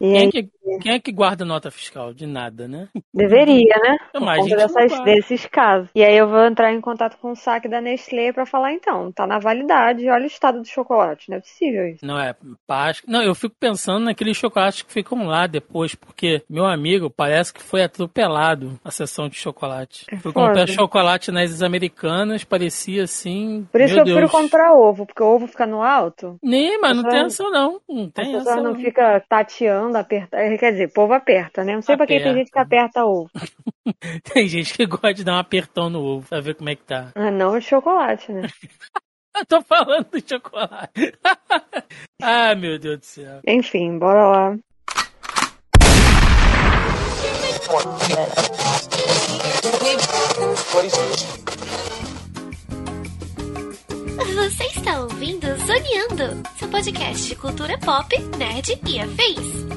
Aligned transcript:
Yankee 0.00 0.50
Quem, 0.76 0.76
é 0.76 0.78
que, 0.78 0.82
quem 0.82 0.92
é 0.94 0.98
que 1.00 1.12
guarda 1.12 1.44
nota 1.44 1.70
fiscal? 1.70 2.12
De 2.12 2.26
nada, 2.26 2.66
né? 2.68 2.88
Deveria, 3.12 3.74
né? 3.82 3.96
Por 4.12 4.20
conta 4.20 4.56
dessas- 4.56 4.92
guarda. 4.92 5.04
desses 5.04 5.46
casos. 5.46 5.88
E 5.94 6.02
aí 6.04 6.16
eu 6.16 6.28
vou 6.28 6.44
entrar 6.44 6.72
em 6.72 6.80
contato 6.80 7.16
com 7.18 7.30
o 7.32 7.36
saque 7.36 7.68
da 7.68 7.80
Nestlé 7.80 8.32
pra 8.32 8.46
falar, 8.46 8.72
então, 8.72 9.10
tá 9.12 9.26
na 9.26 9.38
validade, 9.38 10.08
olha 10.08 10.24
o 10.24 10.26
estado 10.26 10.60
do 10.60 10.66
chocolate. 10.68 11.30
Não 11.30 11.36
é 11.38 11.40
possível 11.40 11.88
isso. 11.88 12.04
Não 12.04 12.18
é 12.18 12.34
Páscoa. 12.66 13.10
Não, 13.10 13.22
eu 13.22 13.34
fico 13.34 13.54
pensando 13.58 14.04
naqueles 14.04 14.36
chocolates 14.36 14.82
que 14.82 14.92
ficam 14.92 15.26
lá 15.26 15.46
depois, 15.46 15.94
porque 15.94 16.42
meu 16.48 16.64
amigo 16.66 17.10
parece 17.10 17.52
que 17.52 17.62
foi 17.62 17.82
atropelado 17.82 18.78
a 18.84 18.90
sessão 18.90 19.28
de 19.28 19.36
chocolate. 19.36 20.06
Fui 20.20 20.32
comprar 20.32 20.66
chocolate 20.66 21.30
nas 21.30 21.62
americanas, 21.62 22.44
parecia 22.44 23.04
assim. 23.04 23.66
Por 23.70 23.80
isso 23.80 23.94
que 23.94 24.00
eu 24.00 24.04
prefiro 24.04 24.28
Deus. 24.28 24.32
comprar 24.32 24.74
ovo, 24.74 25.06
porque 25.06 25.22
o 25.22 25.26
ovo 25.26 25.46
fica 25.46 25.66
no 25.66 25.82
alto. 25.82 26.38
Nem, 26.42 26.80
mas 26.80 26.96
não 26.96 27.04
tem 27.04 27.20
essa 27.20 27.44
não. 27.50 27.80
Não 27.88 28.10
tem 28.10 28.36
essa 28.36 28.56
não 28.56 28.72
não. 28.72 28.74
ficam 28.74 29.20
tateando, 29.28 29.96
apertando. 29.98 30.40
Quer 30.66 30.72
dizer, 30.72 30.92
povo 30.92 31.12
aperta, 31.12 31.62
né? 31.62 31.76
Não 31.76 31.80
sei 31.80 31.96
pra 31.96 32.08
que 32.08 32.18
tem 32.18 32.34
gente 32.34 32.50
que 32.50 32.58
aperta 32.58 33.04
ovo. 33.04 33.30
Tem 34.34 34.48
gente 34.48 34.74
que 34.74 34.84
gosta 34.84 35.14
de 35.14 35.22
dar 35.22 35.34
um 35.34 35.38
apertão 35.38 35.88
no 35.88 36.02
ovo 36.02 36.28
pra 36.28 36.40
ver 36.40 36.56
como 36.56 36.68
é 36.68 36.74
que 36.74 36.82
tá. 36.82 37.12
Ah, 37.14 37.30
não 37.30 37.60
chocolate, 37.60 38.32
né? 38.32 38.48
Eu 39.38 39.46
tô 39.46 39.62
falando 39.62 40.10
do 40.10 40.28
chocolate. 40.28 41.16
ah, 42.20 42.52
meu 42.56 42.80
Deus 42.80 42.98
do 42.98 43.04
céu. 43.04 43.40
Enfim, 43.46 43.96
bora 43.96 44.26
lá. 44.26 44.58
Você 54.34 54.64
está 54.64 55.00
ouvindo 55.00 55.46
Zoneando, 55.64 56.48
seu 56.58 56.68
podcast 56.68 57.28
de 57.28 57.36
cultura 57.36 57.78
pop, 57.78 58.18
nerd 58.36 58.80
e 58.84 58.98
afins. 58.98 59.76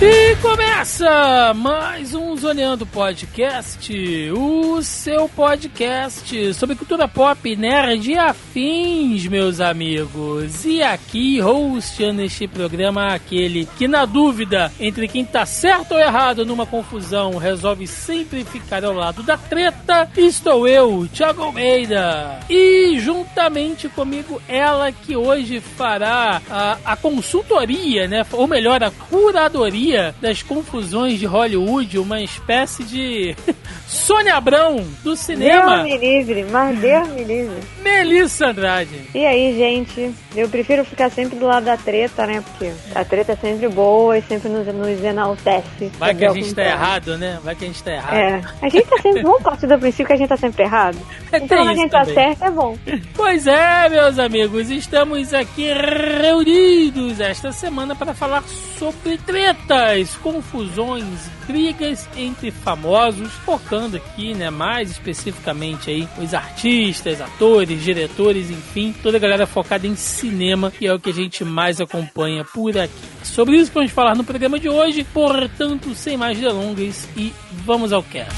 E 0.00 0.36
começa 0.36 1.52
mais 1.56 2.14
um 2.14 2.36
Zoneando 2.36 2.86
Podcast, 2.86 4.30
o 4.30 4.80
seu 4.80 5.28
podcast 5.28 6.54
sobre 6.54 6.76
cultura 6.76 7.08
pop, 7.08 7.56
nerd 7.56 8.12
e 8.12 8.16
afins, 8.16 9.26
meus 9.26 9.60
amigos. 9.60 10.64
E 10.64 10.84
aqui, 10.84 11.42
hosteando 11.42 12.22
este 12.22 12.46
programa, 12.46 13.08
aquele 13.08 13.66
que 13.76 13.88
na 13.88 14.04
dúvida 14.04 14.72
entre 14.78 15.08
quem 15.08 15.24
tá 15.24 15.44
certo 15.44 15.94
ou 15.94 15.98
errado 15.98 16.46
numa 16.46 16.64
confusão, 16.64 17.36
resolve 17.36 17.88
sempre 17.88 18.44
ficar 18.44 18.84
ao 18.84 18.92
lado 18.92 19.24
da 19.24 19.36
treta, 19.36 20.08
estou 20.16 20.68
eu, 20.68 21.08
Thiago 21.12 21.42
Almeida. 21.42 22.38
E 22.48 23.00
juntamente 23.00 23.88
comigo, 23.88 24.40
ela 24.46 24.92
que 24.92 25.16
hoje 25.16 25.58
fará 25.58 26.40
a, 26.48 26.78
a 26.84 26.96
consultoria, 26.96 28.06
né? 28.06 28.24
Ou 28.30 28.46
melhor, 28.46 28.80
a 28.84 28.92
curadoria 28.92 29.87
das 30.20 30.42
confusões 30.42 31.18
de 31.18 31.26
Hollywood, 31.26 31.98
uma 31.98 32.20
espécie 32.20 32.84
de 32.84 33.36
Sônia 33.88 34.34
Abrão 34.36 34.84
do 35.02 35.16
cinema, 35.16 35.82
Deus 35.82 35.82
me 35.84 35.96
livre, 35.98 36.44
mas 36.50 36.78
Deus 36.78 37.08
me 37.08 37.24
livre. 37.24 37.56
Melissa 37.82 38.48
Andrade. 38.48 39.00
E 39.14 39.24
aí, 39.24 39.56
gente? 39.56 40.14
Eu 40.36 40.46
prefiro 40.48 40.84
ficar 40.84 41.10
sempre 41.10 41.38
do 41.38 41.46
lado 41.46 41.64
da 41.64 41.76
treta, 41.78 42.26
né? 42.26 42.42
Porque 42.42 42.70
a 42.94 43.02
treta 43.02 43.32
é 43.32 43.36
sempre 43.36 43.66
boa 43.68 44.18
e 44.18 44.22
sempre 44.22 44.50
nos, 44.50 44.66
nos 44.66 45.02
enaltece. 45.02 45.90
Vai 45.98 46.14
que 46.14 46.26
a 46.26 46.32
gente 46.34 46.54
tá 46.54 46.62
errado, 46.64 47.16
né? 47.16 47.38
Vai 47.42 47.54
que 47.56 47.64
a 47.64 47.66
gente 47.68 47.82
tá 47.82 47.92
errado. 47.92 48.14
É, 48.14 48.42
a 48.60 48.68
gente 48.68 48.86
tá 48.86 48.96
sempre. 49.00 49.22
Vamos 49.22 49.42
partir 49.42 49.66
do 49.66 49.78
princípio 49.78 50.06
que 50.06 50.12
a 50.12 50.16
gente 50.16 50.28
tá 50.28 50.36
sempre 50.36 50.64
errado. 50.64 50.98
Tem 51.30 51.44
Então, 51.44 51.58
quando 51.58 51.70
a 51.70 51.74
gente 51.74 51.90
tá 51.90 52.00
também. 52.00 52.14
certo, 52.14 52.44
é 52.44 52.50
bom. 52.50 52.76
Pois 53.14 53.46
é, 53.46 53.88
meus 53.88 54.18
amigos, 54.18 54.70
estamos 54.70 55.32
aqui 55.32 55.66
reunidos 55.72 57.20
esta 57.20 57.52
semana 57.52 57.96
para 57.96 58.12
falar 58.12 58.42
sobre 58.78 59.16
tretas, 59.18 60.14
confusões, 60.16 61.04
brigas 61.46 62.06
entre 62.16 62.50
famosos, 62.50 63.32
focando 63.44 63.77
aqui, 63.86 64.34
né, 64.34 64.50
mais 64.50 64.90
especificamente 64.90 65.90
aí 65.90 66.08
os 66.18 66.34
artistas, 66.34 67.20
atores, 67.20 67.82
diretores, 67.82 68.50
enfim, 68.50 68.94
toda 69.02 69.16
a 69.16 69.20
galera 69.20 69.46
focada 69.46 69.86
em 69.86 69.94
cinema, 69.94 70.70
que 70.70 70.86
é 70.86 70.92
o 70.92 70.98
que 70.98 71.10
a 71.10 71.14
gente 71.14 71.44
mais 71.44 71.80
acompanha 71.80 72.44
por 72.44 72.76
aqui. 72.76 72.92
Sobre 73.22 73.56
isso 73.56 73.70
que 73.70 73.74
vamos 73.76 73.92
falar 73.92 74.16
no 74.16 74.24
programa 74.24 74.58
de 74.58 74.68
hoje, 74.68 75.04
portanto, 75.04 75.94
sem 75.94 76.16
mais 76.16 76.38
delongas 76.38 77.08
e 77.16 77.32
vamos 77.64 77.92
ao 77.92 78.02
cast. 78.02 78.34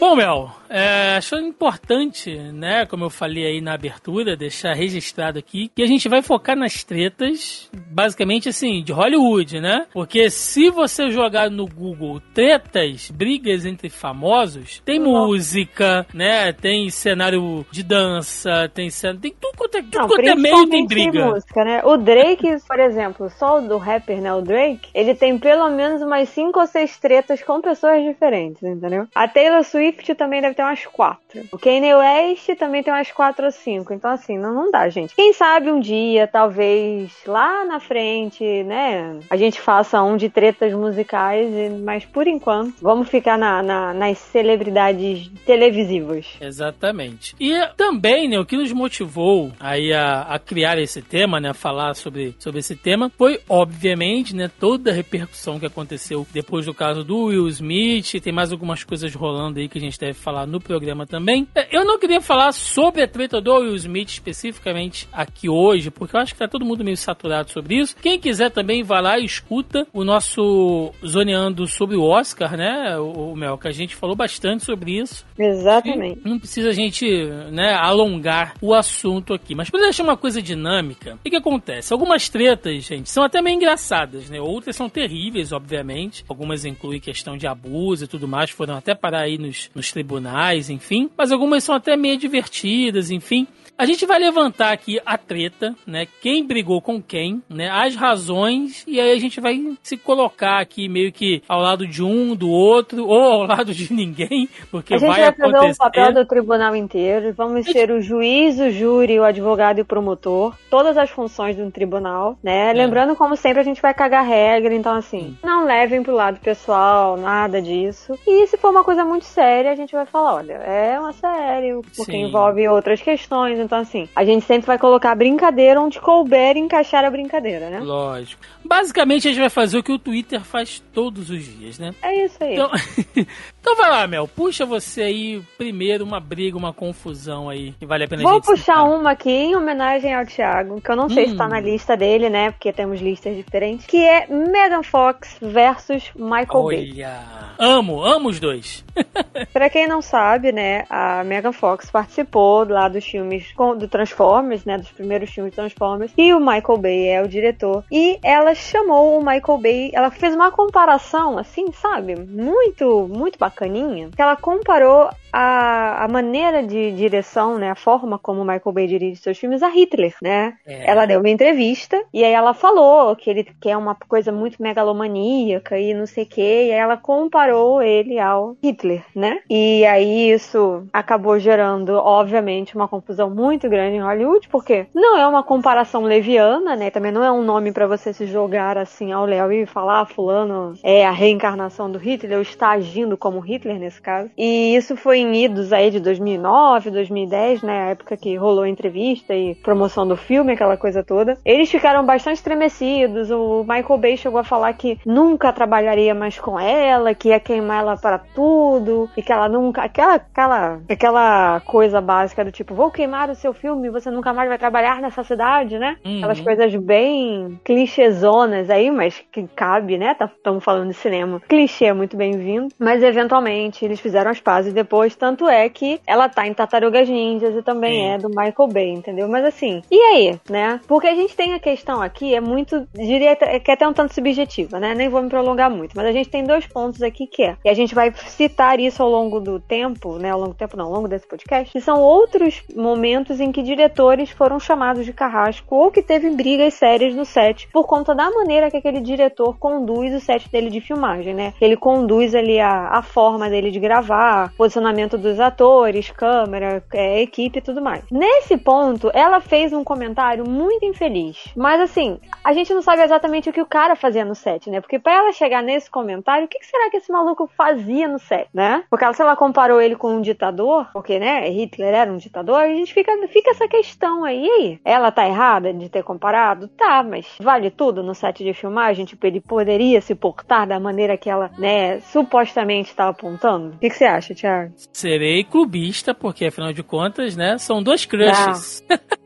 Bom, 0.00 0.16
Mel, 0.16 0.54
é, 0.74 1.16
acho 1.16 1.36
importante, 1.36 2.36
né, 2.36 2.84
como 2.84 3.04
eu 3.04 3.10
falei 3.10 3.46
aí 3.46 3.60
na 3.60 3.74
abertura, 3.74 4.36
deixar 4.36 4.74
registrado 4.74 5.38
aqui, 5.38 5.70
que 5.72 5.82
a 5.82 5.86
gente 5.86 6.08
vai 6.08 6.20
focar 6.20 6.56
nas 6.56 6.82
tretas, 6.82 7.70
basicamente 7.90 8.48
assim, 8.48 8.82
de 8.82 8.92
Hollywood, 8.92 9.60
né? 9.60 9.86
Porque 9.92 10.28
se 10.30 10.70
você 10.70 11.10
jogar 11.10 11.48
no 11.48 11.66
Google 11.66 12.20
tretas, 12.34 13.08
brigas 13.08 13.64
entre 13.64 13.88
famosos, 13.88 14.82
tem 14.84 14.98
música, 14.98 16.04
né, 16.12 16.52
tem 16.52 16.90
cenário 16.90 17.64
de 17.70 17.84
dança, 17.84 18.68
tem 18.74 18.90
cena, 18.90 19.16
tem 19.20 19.32
tudo 19.40 19.56
quanto 19.56 19.76
é, 19.78 19.82
tudo 19.82 19.98
Não, 19.98 20.08
quanto 20.08 20.28
é 20.28 20.34
meio 20.34 20.68
tem 20.68 20.86
briga. 20.86 21.26
música, 21.26 21.64
né? 21.64 21.82
O 21.84 21.96
Drake, 21.96 22.48
por 22.66 22.80
exemplo, 22.80 23.30
só 23.30 23.58
o 23.58 23.60
do 23.60 23.78
rapper, 23.78 24.20
né? 24.20 24.34
O 24.34 24.40
Drake, 24.40 24.88
ele 24.92 25.14
tem 25.14 25.38
pelo 25.38 25.70
menos 25.70 26.02
umas 26.02 26.28
cinco 26.30 26.58
ou 26.58 26.66
seis 26.66 26.98
tretas 26.98 27.42
com 27.44 27.60
pessoas 27.60 28.02
diferentes, 28.02 28.60
entendeu? 28.60 29.06
A 29.14 29.28
Taylor 29.28 29.62
Swift 29.62 30.12
também 30.16 30.40
deve 30.40 30.54
ter 30.54 30.63
umas 30.64 30.84
quatro. 30.86 31.42
O 31.52 31.58
Kanye 31.58 31.94
West 31.94 32.48
também 32.58 32.82
tem 32.82 32.92
umas 32.92 33.10
quatro 33.10 33.46
ou 33.46 33.52
cinco. 33.52 33.92
Então, 33.92 34.10
assim, 34.10 34.38
não, 34.38 34.54
não 34.54 34.70
dá, 34.70 34.88
gente. 34.88 35.14
Quem 35.14 35.32
sabe 35.32 35.70
um 35.70 35.80
dia, 35.80 36.26
talvez 36.26 37.12
lá 37.26 37.64
na 37.64 37.80
frente, 37.80 38.44
né? 38.64 39.18
A 39.30 39.36
gente 39.36 39.60
faça 39.60 40.02
um 40.02 40.16
de 40.16 40.28
tretas 40.28 40.72
musicais, 40.72 41.48
mas 41.82 42.04
por 42.04 42.26
enquanto, 42.26 42.74
vamos 42.80 43.08
ficar 43.08 43.36
na, 43.38 43.62
na- 43.62 43.94
nas 43.94 44.18
celebridades 44.18 45.30
televisivas. 45.44 46.26
Exatamente. 46.40 47.34
E 47.40 47.54
também, 47.76 48.28
né, 48.28 48.38
o 48.38 48.44
que 48.44 48.56
nos 48.56 48.72
motivou 48.72 49.52
aí 49.58 49.92
a, 49.92 50.22
a 50.22 50.38
criar 50.38 50.78
esse 50.78 51.00
tema, 51.02 51.40
né, 51.40 51.50
a 51.50 51.54
falar 51.54 51.94
sobre, 51.94 52.34
sobre 52.38 52.60
esse 52.60 52.76
tema, 52.76 53.10
foi, 53.16 53.40
obviamente, 53.48 54.34
né, 54.34 54.50
toda 54.60 54.90
a 54.90 54.94
repercussão 54.94 55.58
que 55.58 55.66
aconteceu 55.66 56.26
depois 56.32 56.66
do 56.66 56.74
caso 56.74 57.04
do 57.04 57.24
Will 57.26 57.48
Smith, 57.48 58.20
tem 58.22 58.32
mais 58.32 58.52
algumas 58.52 58.84
coisas 58.84 59.14
rolando 59.14 59.58
aí 59.58 59.68
que 59.68 59.78
a 59.78 59.80
gente 59.80 59.98
deve 59.98 60.14
falar 60.14 60.43
no 60.46 60.60
programa 60.60 61.06
também. 61.06 61.46
É, 61.54 61.76
Eu 61.76 61.84
não 61.84 61.98
queria 61.98 62.20
falar 62.20 62.52
sobre 62.52 63.02
a 63.02 63.08
treta 63.08 63.40
do 63.40 63.54
Will 63.54 63.74
Smith 63.76 64.08
especificamente 64.08 65.08
aqui 65.12 65.48
hoje, 65.48 65.90
porque 65.90 66.16
eu 66.16 66.20
acho 66.20 66.32
que 66.32 66.38
tá 66.38 66.48
todo 66.48 66.64
mundo 66.64 66.84
meio 66.84 66.96
saturado 66.96 67.50
sobre 67.50 67.76
isso. 67.76 67.96
Quem 67.96 68.18
quiser 68.18 68.50
também 68.50 68.82
vai 68.82 69.02
lá 69.02 69.18
e 69.18 69.24
escuta 69.24 69.86
o 69.92 70.04
nosso 70.04 70.92
zoneando 71.04 71.66
sobre 71.66 71.96
o 71.96 72.02
Oscar, 72.02 72.56
né, 72.56 72.98
o, 72.98 73.34
Mel, 73.34 73.58
que 73.58 73.68
a 73.68 73.72
gente 73.72 73.94
falou 73.94 74.16
bastante 74.16 74.64
sobre 74.64 74.98
isso. 74.98 75.24
Exatamente. 75.38 76.20
Não 76.24 76.38
precisa 76.38 76.70
a 76.70 76.72
gente 76.72 77.06
né, 77.50 77.74
alongar 77.74 78.54
o 78.60 78.74
assunto 78.74 79.34
aqui. 79.34 79.54
Mas 79.54 79.70
para 79.70 79.80
deixar 79.80 80.02
uma 80.02 80.16
coisa 80.16 80.40
dinâmica, 80.40 81.14
o 81.14 81.18
que, 81.18 81.30
que 81.30 81.36
acontece? 81.36 81.92
Algumas 81.92 82.28
tretas, 82.28 82.84
gente, 82.84 83.10
são 83.10 83.22
até 83.22 83.40
meio 83.42 83.56
engraçadas, 83.56 84.30
né? 84.30 84.40
Outras 84.40 84.76
são 84.76 84.88
terríveis, 84.88 85.52
obviamente. 85.52 86.24
Algumas 86.28 86.64
incluem 86.64 87.00
questão 87.00 87.36
de 87.36 87.46
abuso 87.46 88.04
e 88.04 88.08
tudo 88.08 88.28
mais, 88.28 88.50
foram 88.50 88.76
até 88.76 88.94
parar 88.94 89.20
aí 89.20 89.38
nos, 89.38 89.70
nos 89.74 89.90
tribunais, 89.90 90.33
enfim. 90.68 91.08
Mas 91.16 91.30
algumas 91.30 91.62
são 91.62 91.74
até 91.74 91.96
meio 91.96 92.18
divertidas, 92.18 93.10
enfim. 93.10 93.46
A 93.76 93.86
gente 93.86 94.06
vai 94.06 94.20
levantar 94.20 94.72
aqui 94.72 95.00
a 95.04 95.18
treta, 95.18 95.74
né? 95.84 96.06
Quem 96.20 96.46
brigou 96.46 96.80
com 96.80 97.02
quem, 97.02 97.42
né? 97.48 97.68
As 97.68 97.96
razões, 97.96 98.84
e 98.86 99.00
aí 99.00 99.10
a 99.10 99.18
gente 99.18 99.40
vai 99.40 99.60
se 99.82 99.96
colocar 99.96 100.60
aqui 100.60 100.88
meio 100.88 101.10
que 101.12 101.42
ao 101.48 101.60
lado 101.60 101.84
de 101.84 102.00
um, 102.00 102.36
do 102.36 102.48
outro, 102.48 103.04
ou 103.08 103.20
ao 103.20 103.46
lado 103.46 103.74
de 103.74 103.92
ninguém, 103.92 104.48
porque 104.70 104.94
A 104.94 104.98
gente 104.98 105.08
vai, 105.08 105.22
vai, 105.22 105.32
fazer 105.32 105.56
acontecer. 105.56 105.72
o 105.72 105.76
papel 105.76 106.12
do 106.14 106.24
tribunal 106.24 106.76
inteiro. 106.76 107.34
Vamos 107.36 107.66
ser 107.66 107.90
o 107.90 108.00
juiz, 108.00 108.60
o 108.60 108.70
júri, 108.70 109.18
o 109.18 109.24
advogado 109.24 109.78
e 109.78 109.82
o 109.82 109.84
promotor. 109.84 110.54
Todas 110.70 110.96
as 110.96 111.10
funções 111.10 111.56
de 111.56 111.62
um 111.62 111.70
tribunal, 111.70 112.38
né? 112.42 112.72
Lembrando, 112.72 113.16
como 113.16 113.34
sempre, 113.34 113.60
a 113.60 113.64
gente 113.64 113.82
vai 113.82 113.92
cagar 113.92 114.24
regra. 114.24 114.72
Então, 114.72 114.94
assim, 114.94 115.36
não 115.42 115.64
levem 115.64 116.00
pro 116.00 116.14
lado 116.14 116.38
pessoal, 116.38 117.16
nada 117.16 117.60
disso. 117.60 118.16
E 118.24 118.46
se 118.46 118.56
for 118.56 118.70
uma 118.70 118.84
coisa 118.84 119.04
muito 119.04 119.24
séria, 119.24 119.72
a 119.72 119.74
gente 119.76 119.92
vai 119.92 120.06
falar, 120.06 120.36
olha, 120.36 120.52
é 120.52 120.98
uma 120.98 121.12
sério, 121.12 121.82
porque 121.96 122.12
Sim. 122.12 122.26
envolve 122.26 122.68
outras 122.68 123.02
questões, 123.02 123.63
então 123.64 123.78
assim, 123.78 124.08
a 124.14 124.24
gente 124.24 124.44
sempre 124.44 124.66
vai 124.66 124.78
colocar 124.78 125.12
a 125.12 125.14
brincadeira 125.14 125.80
onde 125.80 126.00
couber 126.00 126.56
e 126.56 126.60
encaixar 126.60 127.04
a 127.04 127.10
brincadeira, 127.10 127.68
né? 127.70 127.80
Lógico. 127.80 128.42
Basicamente, 128.64 129.28
a 129.28 129.30
gente 129.30 129.40
vai 129.40 129.50
fazer 129.50 129.78
o 129.78 129.82
que 129.82 129.92
o 129.92 129.98
Twitter 129.98 130.40
faz 130.40 130.82
todos 130.92 131.28
os 131.30 131.44
dias, 131.44 131.78
né? 131.78 131.92
É 132.02 132.24
isso 132.24 132.42
aí. 132.42 132.54
Então, 132.54 132.70
então 133.60 133.76
vai 133.76 133.90
lá, 133.90 134.06
Mel. 134.06 134.26
Puxa 134.28 134.64
você 134.64 135.02
aí 135.02 135.42
primeiro 135.58 136.04
uma 136.04 136.18
briga, 136.20 136.56
uma 136.56 136.72
confusão 136.72 137.48
aí 137.48 137.72
que 137.78 137.84
vale 137.86 138.04
a 138.04 138.08
pena 138.08 138.22
a 138.22 138.24
Vou 138.24 138.34
gente 138.34 138.46
puxar 138.46 138.76
citar. 138.78 138.88
uma 138.88 139.10
aqui 139.10 139.30
em 139.30 139.56
homenagem 139.56 140.14
ao 140.14 140.24
Thiago, 140.24 140.80
que 140.80 140.90
eu 140.90 140.96
não 140.96 141.08
sei 141.08 141.28
se 141.28 141.36
tá 141.36 141.46
Hum. 141.46 141.50
na 141.50 141.60
lista 141.60 141.96
dele, 141.96 142.28
né? 142.30 142.50
Porque 142.52 142.72
temos 142.72 143.00
listas 143.00 143.36
diferentes. 143.36 143.86
Que 143.86 143.98
é 144.04 144.26
Megan 144.28 144.82
Fox 144.82 145.36
versus 145.42 146.10
Michael 146.16 146.64
Bay. 146.64 146.92
Olha, 146.94 147.20
amo, 147.58 148.02
amo 148.02 148.28
os 148.28 148.40
dois. 148.40 148.84
Pra 149.52 149.68
quem 149.68 149.86
não 149.86 150.00
sabe, 150.00 150.52
né, 150.52 150.84
a 150.88 151.22
Megan 151.24 151.52
Fox 151.52 151.90
participou 151.90 152.64
lá 152.68 152.88
dos 152.88 153.04
filmes 153.04 153.52
com- 153.54 153.76
do 153.76 153.88
Transformers, 153.88 154.64
né, 154.64 154.76
dos 154.78 154.90
primeiros 154.90 155.30
filmes 155.30 155.52
de 155.52 155.56
Transformers, 155.56 156.12
e 156.16 156.32
o 156.32 156.40
Michael 156.40 156.78
Bay 156.78 157.08
é 157.08 157.22
o 157.22 157.28
diretor. 157.28 157.84
E 157.90 158.18
ela 158.22 158.54
chamou 158.54 159.18
o 159.18 159.24
Michael 159.24 159.58
Bay, 159.58 159.90
ela 159.92 160.10
fez 160.10 160.34
uma 160.34 160.50
comparação, 160.50 161.38
assim, 161.38 161.70
sabe, 161.72 162.16
muito, 162.16 163.08
muito 163.08 163.38
bacaninha, 163.38 164.10
que 164.14 164.20
ela 164.20 164.36
comparou 164.36 165.08
a, 165.32 166.04
a 166.04 166.08
maneira 166.08 166.62
de 166.62 166.92
direção, 166.92 167.58
né, 167.58 167.70
a 167.70 167.74
forma 167.74 168.18
como 168.18 168.42
o 168.42 168.44
Michael 168.44 168.72
Bay 168.72 168.86
dirige 168.86 169.16
seus 169.20 169.36
filmes 169.36 169.62
a 169.62 169.68
Hitler, 169.68 170.14
né? 170.22 170.54
É. 170.64 170.88
Ela 170.90 171.06
deu 171.06 171.18
uma 171.18 171.28
entrevista 171.28 172.00
e 172.12 172.22
aí 172.24 172.32
ela 172.32 172.54
falou 172.54 173.16
que 173.16 173.28
ele 173.28 173.44
quer 173.60 173.76
uma 173.76 173.96
coisa 174.08 174.30
muito 174.30 174.62
megalomaníaca 174.62 175.78
e 175.78 175.92
não 175.92 176.06
sei 176.06 176.24
o 176.24 176.26
que, 176.26 176.40
e 176.40 176.72
aí 176.72 176.78
ela 176.78 176.96
comparou 176.96 177.82
ele 177.82 178.18
ao 178.18 178.56
Hitler, 178.62 179.02
né? 179.14 179.40
E 179.50 179.84
aí 179.86 180.30
isso 180.30 180.86
acabou 180.92 181.38
gerando, 181.38 181.94
obviamente, 181.94 182.76
uma 182.76 182.86
confusão 182.86 183.28
muito 183.28 183.43
grande 183.68 183.96
em 183.96 184.02
Hollywood, 184.02 184.48
porque 184.48 184.86
não 184.94 185.16
é 185.16 185.26
uma 185.26 185.42
comparação 185.42 186.02
leviana, 186.02 186.76
né? 186.76 186.90
Também 186.90 187.12
não 187.12 187.24
é 187.24 187.30
um 187.30 187.42
nome 187.42 187.72
pra 187.72 187.86
você 187.86 188.12
se 188.12 188.26
jogar 188.26 188.78
assim 188.78 189.12
ao 189.12 189.26
Léo 189.26 189.52
e 189.52 189.66
falar, 189.66 190.00
ah, 190.00 190.06
fulano 190.06 190.74
é 190.82 191.06
a 191.06 191.10
reencarnação 191.10 191.90
do 191.90 191.98
Hitler, 191.98 192.36
ou 192.36 192.42
está 192.42 192.70
agindo 192.70 193.16
como 193.16 193.40
Hitler 193.40 193.78
nesse 193.78 194.00
caso. 194.00 194.30
E 194.36 194.74
isso 194.74 194.96
foi 194.96 195.18
em 195.18 195.44
idos 195.44 195.72
aí 195.72 195.90
de 195.90 196.00
2009, 196.00 196.90
2010, 196.90 197.62
né? 197.62 197.84
A 197.84 197.90
época 197.90 198.16
que 198.16 198.36
rolou 198.36 198.64
a 198.64 198.68
entrevista 198.68 199.34
e 199.34 199.54
promoção 199.56 200.06
do 200.06 200.16
filme, 200.16 200.52
aquela 200.52 200.76
coisa 200.76 201.02
toda. 201.02 201.38
Eles 201.44 201.70
ficaram 201.70 202.04
bastante 202.04 202.36
estremecidos. 202.36 203.30
O 203.30 203.62
Michael 203.62 203.98
Bay 203.98 204.16
chegou 204.16 204.38
a 204.38 204.44
falar 204.44 204.72
que 204.74 204.98
nunca 205.04 205.52
trabalharia 205.52 206.14
mais 206.14 206.38
com 206.38 206.58
ela, 206.58 207.14
que 207.14 207.28
ia 207.28 207.40
queimar 207.40 207.80
ela 207.80 207.96
para 207.96 208.18
tudo, 208.18 209.08
e 209.16 209.22
que 209.22 209.32
ela 209.32 209.48
nunca. 209.48 209.82
Aquela, 209.82 210.14
aquela, 210.14 210.80
aquela 210.88 211.60
coisa 211.60 212.00
básica 212.00 212.44
do 212.44 212.52
tipo, 212.52 212.74
vou 212.74 212.90
queimar 212.90 213.28
seu 213.34 213.52
filme, 213.52 213.90
você 213.90 214.10
nunca 214.10 214.32
mais 214.32 214.48
vai 214.48 214.58
trabalhar 214.58 215.00
nessa 215.00 215.22
cidade, 215.24 215.78
né? 215.78 215.96
Uhum. 216.04 216.18
Aquelas 216.18 216.40
coisas 216.40 216.74
bem 216.76 217.60
clichêzonas 217.64 218.70
aí, 218.70 218.90
mas 218.90 219.22
que 219.32 219.46
cabe, 219.54 219.98
né? 219.98 220.16
Estamos 220.20 220.62
falando 220.62 220.88
de 220.88 220.94
cinema. 220.94 221.40
Clichê 221.48 221.86
é 221.86 221.92
muito 221.92 222.16
bem-vindo. 222.16 222.68
Mas 222.78 223.02
eventualmente 223.02 223.84
eles 223.84 224.00
fizeram 224.00 224.30
as 224.30 224.40
pazes 224.40 224.72
depois. 224.72 225.14
Tanto 225.16 225.48
é 225.48 225.68
que 225.68 226.00
ela 226.06 226.28
tá 226.28 226.46
em 226.46 226.54
Tartarugas 226.54 227.08
Ninjas 227.08 227.56
e 227.56 227.62
também 227.62 228.00
Sim. 228.00 228.08
é 228.08 228.18
do 228.18 228.28
Michael 228.28 228.68
Bay, 228.72 228.90
entendeu? 228.90 229.28
Mas 229.28 229.44
assim, 229.44 229.82
e 229.90 229.96
aí, 229.96 230.40
né? 230.48 230.80
Porque 230.86 231.06
a 231.06 231.14
gente 231.14 231.36
tem 231.36 231.54
a 231.54 231.58
questão 231.58 232.02
aqui, 232.02 232.34
é 232.34 232.40
muito, 232.40 232.86
diria 232.94 233.36
que 233.36 233.70
é 233.70 233.74
até 233.74 233.86
um 233.86 233.92
tanto 233.92 234.14
subjetiva, 234.14 234.78
né? 234.78 234.94
Nem 234.94 235.08
vou 235.08 235.22
me 235.22 235.28
prolongar 235.28 235.70
muito. 235.70 235.96
Mas 235.96 236.06
a 236.06 236.12
gente 236.12 236.28
tem 236.28 236.44
dois 236.44 236.66
pontos 236.66 237.02
aqui 237.02 237.26
que 237.26 237.42
é. 237.42 237.56
E 237.64 237.68
a 237.68 237.74
gente 237.74 237.94
vai 237.94 238.12
citar 238.14 238.80
isso 238.80 239.02
ao 239.02 239.08
longo 239.08 239.40
do 239.40 239.60
tempo, 239.60 240.18
né? 240.18 240.30
Ao 240.30 240.38
longo 240.38 240.52
do 240.52 240.56
tempo, 240.56 240.76
não, 240.76 240.86
ao 240.86 240.92
longo 240.92 241.08
desse 241.08 241.26
podcast. 241.26 241.72
Que 241.72 241.80
são 241.80 242.00
outros 242.00 242.62
momentos 242.74 243.23
em 243.30 243.52
que 243.52 243.62
diretores 243.62 244.30
foram 244.30 244.58
chamados 244.58 245.04
de 245.04 245.12
carrasco 245.12 245.76
ou 245.76 245.90
que 245.90 246.02
teve 246.02 246.30
brigas 246.30 246.74
sérias 246.74 247.14
no 247.14 247.24
set 247.24 247.68
por 247.72 247.86
conta 247.86 248.14
da 248.14 248.30
maneira 248.30 248.70
que 248.70 248.76
aquele 248.76 249.00
diretor 249.00 249.56
conduz 249.58 250.12
o 250.14 250.20
set 250.20 250.50
dele 250.50 250.70
de 250.70 250.80
filmagem, 250.80 251.34
né? 251.34 251.54
Ele 251.60 251.76
conduz 251.76 252.34
ali 252.34 252.58
a, 252.58 252.88
a 252.88 253.02
forma 253.02 253.48
dele 253.48 253.70
de 253.70 253.78
gravar, 253.78 254.52
posicionamento 254.56 255.16
dos 255.16 255.38
atores, 255.38 256.10
câmera, 256.10 256.82
é, 256.92 257.22
equipe 257.22 257.58
e 257.58 257.62
tudo 257.62 257.80
mais. 257.80 258.02
Nesse 258.10 258.56
ponto, 258.56 259.10
ela 259.14 259.40
fez 259.40 259.72
um 259.72 259.84
comentário 259.84 260.48
muito 260.48 260.84
infeliz. 260.84 261.38
Mas 261.56 261.80
assim, 261.80 262.18
a 262.42 262.52
gente 262.52 262.74
não 262.74 262.82
sabe 262.82 263.02
exatamente 263.02 263.48
o 263.48 263.52
que 263.52 263.62
o 263.62 263.66
cara 263.66 263.94
fazia 263.94 264.24
no 264.24 264.34
set, 264.34 264.68
né? 264.68 264.80
Porque 264.80 264.98
pra 264.98 265.12
ela 265.14 265.32
chegar 265.32 265.62
nesse 265.62 265.90
comentário, 265.90 266.46
o 266.46 266.48
que 266.48 266.58
que 266.58 266.66
será 266.66 266.90
que 266.90 266.96
esse 266.96 267.12
maluco 267.12 267.48
fazia 267.56 268.08
no 268.08 268.18
set, 268.18 268.48
né? 268.52 268.84
Porque 268.88 269.04
ela, 269.04 269.12
se 269.12 269.22
ela 269.22 269.36
comparou 269.36 269.80
ele 269.80 269.96
com 269.96 270.14
um 270.14 270.20
ditador, 270.20 270.88
porque, 270.92 271.18
né, 271.18 271.48
Hitler 271.48 271.94
era 271.94 272.10
um 272.10 272.16
ditador, 272.16 272.56
a 272.56 272.68
gente 272.68 272.92
fica, 272.92 273.13
fica 273.28 273.50
essa 273.50 273.68
questão 273.68 274.24
aí. 274.24 274.78
Ela 274.84 275.10
tá 275.10 275.26
errada 275.26 275.72
de 275.72 275.88
ter 275.88 276.02
comparado? 276.02 276.68
Tá, 276.68 277.02
mas 277.02 277.26
vale 277.40 277.70
tudo 277.70 278.02
no 278.02 278.14
set 278.14 278.44
de 278.44 278.54
filmagem? 278.54 279.04
Tipo, 279.04 279.26
ele 279.26 279.40
poderia 279.40 280.00
se 280.00 280.14
portar 280.14 280.66
da 280.66 280.78
maneira 280.78 281.16
que 281.16 281.30
ela, 281.30 281.50
né, 281.58 282.00
supostamente 282.00 282.94
tá 282.94 283.08
apontando? 283.08 283.74
O 283.74 283.78
que, 283.78 283.88
que 283.88 283.96
você 283.96 284.04
acha, 284.04 284.34
Thiago? 284.34 284.72
Serei 284.92 285.44
clubista, 285.44 286.14
porque 286.14 286.46
afinal 286.46 286.72
de 286.72 286.82
contas, 286.82 287.36
né, 287.36 287.58
são 287.58 287.82
dois 287.82 288.04
crushes. 288.04 288.84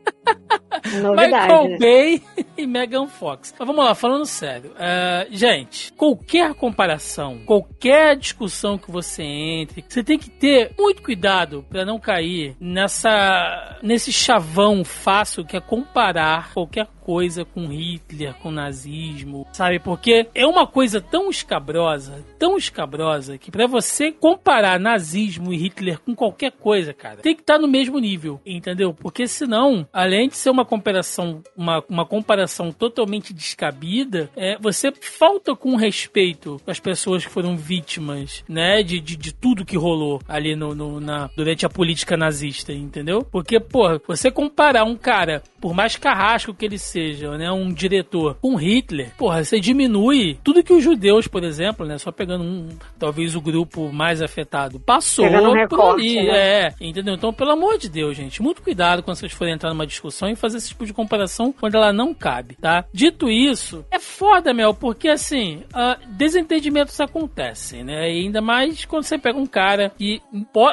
Novidade, 1.01 1.43
Michael 1.43 1.67
né? 1.69 1.77
Bay 1.77 2.23
e 2.57 2.65
Megan 2.65 3.07
Fox. 3.07 3.53
Mas 3.57 3.67
vamos 3.67 3.83
lá, 3.83 3.93
falando 3.93 4.25
sério. 4.25 4.71
é, 4.77 5.27
gente, 5.31 5.91
qualquer 5.93 6.53
comparação, 6.53 7.39
qualquer 7.45 8.15
discussão 8.15 8.77
que 8.77 8.91
você 8.91 9.23
entre, 9.23 9.83
você 9.87 10.03
tem 10.03 10.17
que 10.17 10.29
ter 10.29 10.71
muito 10.77 11.01
cuidado 11.01 11.65
para 11.69 11.85
não 11.85 11.99
cair 11.99 12.55
nessa 12.59 13.77
nesse 13.81 14.11
chavão 14.11 14.83
fácil 14.83 15.45
que 15.45 15.57
é 15.57 15.61
comparar 15.61 16.53
qualquer 16.53 16.87
coisa 17.09 17.43
com 17.43 17.65
Hitler, 17.69 18.35
com 18.35 18.51
nazismo, 18.51 19.47
sabe? 19.51 19.79
Porque 19.79 20.27
é 20.35 20.45
uma 20.45 20.67
coisa 20.67 21.01
tão 21.01 21.27
escabrosa, 21.31 22.23
tão 22.37 22.55
escabrosa, 22.55 23.35
que 23.35 23.49
pra 23.49 23.65
você 23.65 24.11
comparar 24.11 24.79
nazismo 24.79 25.51
e 25.51 25.57
Hitler 25.57 25.99
com 25.99 26.13
qualquer 26.13 26.51
coisa, 26.51 26.93
cara, 26.93 27.17
tem 27.17 27.33
que 27.35 27.41
estar 27.41 27.57
no 27.57 27.67
mesmo 27.67 27.97
nível, 27.97 28.39
entendeu? 28.45 28.93
Porque 28.93 29.27
senão, 29.27 29.87
além 29.91 30.29
de 30.29 30.37
ser 30.37 30.51
uma 30.51 30.63
comparação, 30.63 31.41
uma, 31.57 31.83
uma 31.89 32.05
comparação 32.05 32.71
totalmente 32.71 33.33
descabida, 33.33 34.29
é, 34.35 34.55
você 34.59 34.91
falta 34.91 35.55
com 35.55 35.75
respeito 35.75 36.61
às 36.67 36.79
pessoas 36.79 37.25
que 37.25 37.31
foram 37.31 37.57
vítimas, 37.57 38.43
né, 38.47 38.83
de, 38.83 38.99
de, 38.99 39.15
de 39.15 39.33
tudo 39.33 39.65
que 39.65 39.75
rolou 39.75 40.21
ali 40.27 40.55
no, 40.55 40.75
no- 40.75 40.99
na, 40.99 41.27
durante 41.35 41.65
a 41.65 41.69
política 41.69 42.15
nazista, 42.15 42.71
entendeu? 42.71 43.23
Porque, 43.31 43.59
pô, 43.59 43.99
você 44.07 44.29
comparar 44.29 44.83
um 44.83 44.95
cara, 44.95 45.41
por 45.59 45.73
mais 45.73 45.95
carrasco 45.95 46.53
que 46.53 46.65
ele 46.65 46.77
seja, 46.77 46.98
né, 47.37 47.51
um 47.51 47.71
diretor, 47.71 48.37
com 48.41 48.55
Hitler, 48.55 49.11
porra, 49.17 49.43
você 49.43 49.59
diminui 49.59 50.37
tudo 50.43 50.63
que 50.63 50.73
os 50.73 50.83
judeus, 50.83 51.27
por 51.27 51.43
exemplo, 51.43 51.85
né, 51.85 51.97
só 51.97 52.11
pegando 52.11 52.43
um, 52.43 52.69
talvez 52.97 53.35
o 53.35 53.41
grupo 53.41 53.91
mais 53.91 54.21
afetado, 54.21 54.79
passou 54.79 55.25
um 55.25 55.31
por 55.31 55.55
recorte, 55.55 56.01
ali, 56.01 56.27
né? 56.27 56.67
é, 56.67 56.73
entendeu? 56.81 57.15
Então, 57.15 57.33
pelo 57.33 57.51
amor 57.51 57.77
de 57.77 57.89
Deus, 57.89 58.15
gente, 58.15 58.41
muito 58.41 58.61
cuidado 58.61 59.03
quando 59.03 59.17
vocês 59.17 59.31
forem 59.31 59.53
entrar 59.53 59.69
numa 59.69 59.87
discussão 59.87 60.29
e 60.29 60.35
fazer 60.35 60.57
esse 60.57 60.69
tipo 60.69 60.85
de 60.85 60.93
comparação 60.93 61.51
quando 61.51 61.75
ela 61.75 61.91
não 61.93 62.13
cabe, 62.13 62.55
tá? 62.55 62.85
Dito 62.93 63.29
isso, 63.29 63.85
é 63.91 63.99
foda, 63.99 64.53
Mel, 64.53 64.73
porque 64.73 65.07
assim, 65.07 65.63
ah, 65.73 65.97
desentendimentos 66.17 66.99
acontecem, 66.99 67.83
né? 67.83 68.11
E 68.11 68.23
ainda 68.23 68.41
mais 68.41 68.85
quando 68.85 69.03
você 69.03 69.17
pega 69.17 69.37
um 69.37 69.45
cara 69.45 69.91
que 69.97 70.21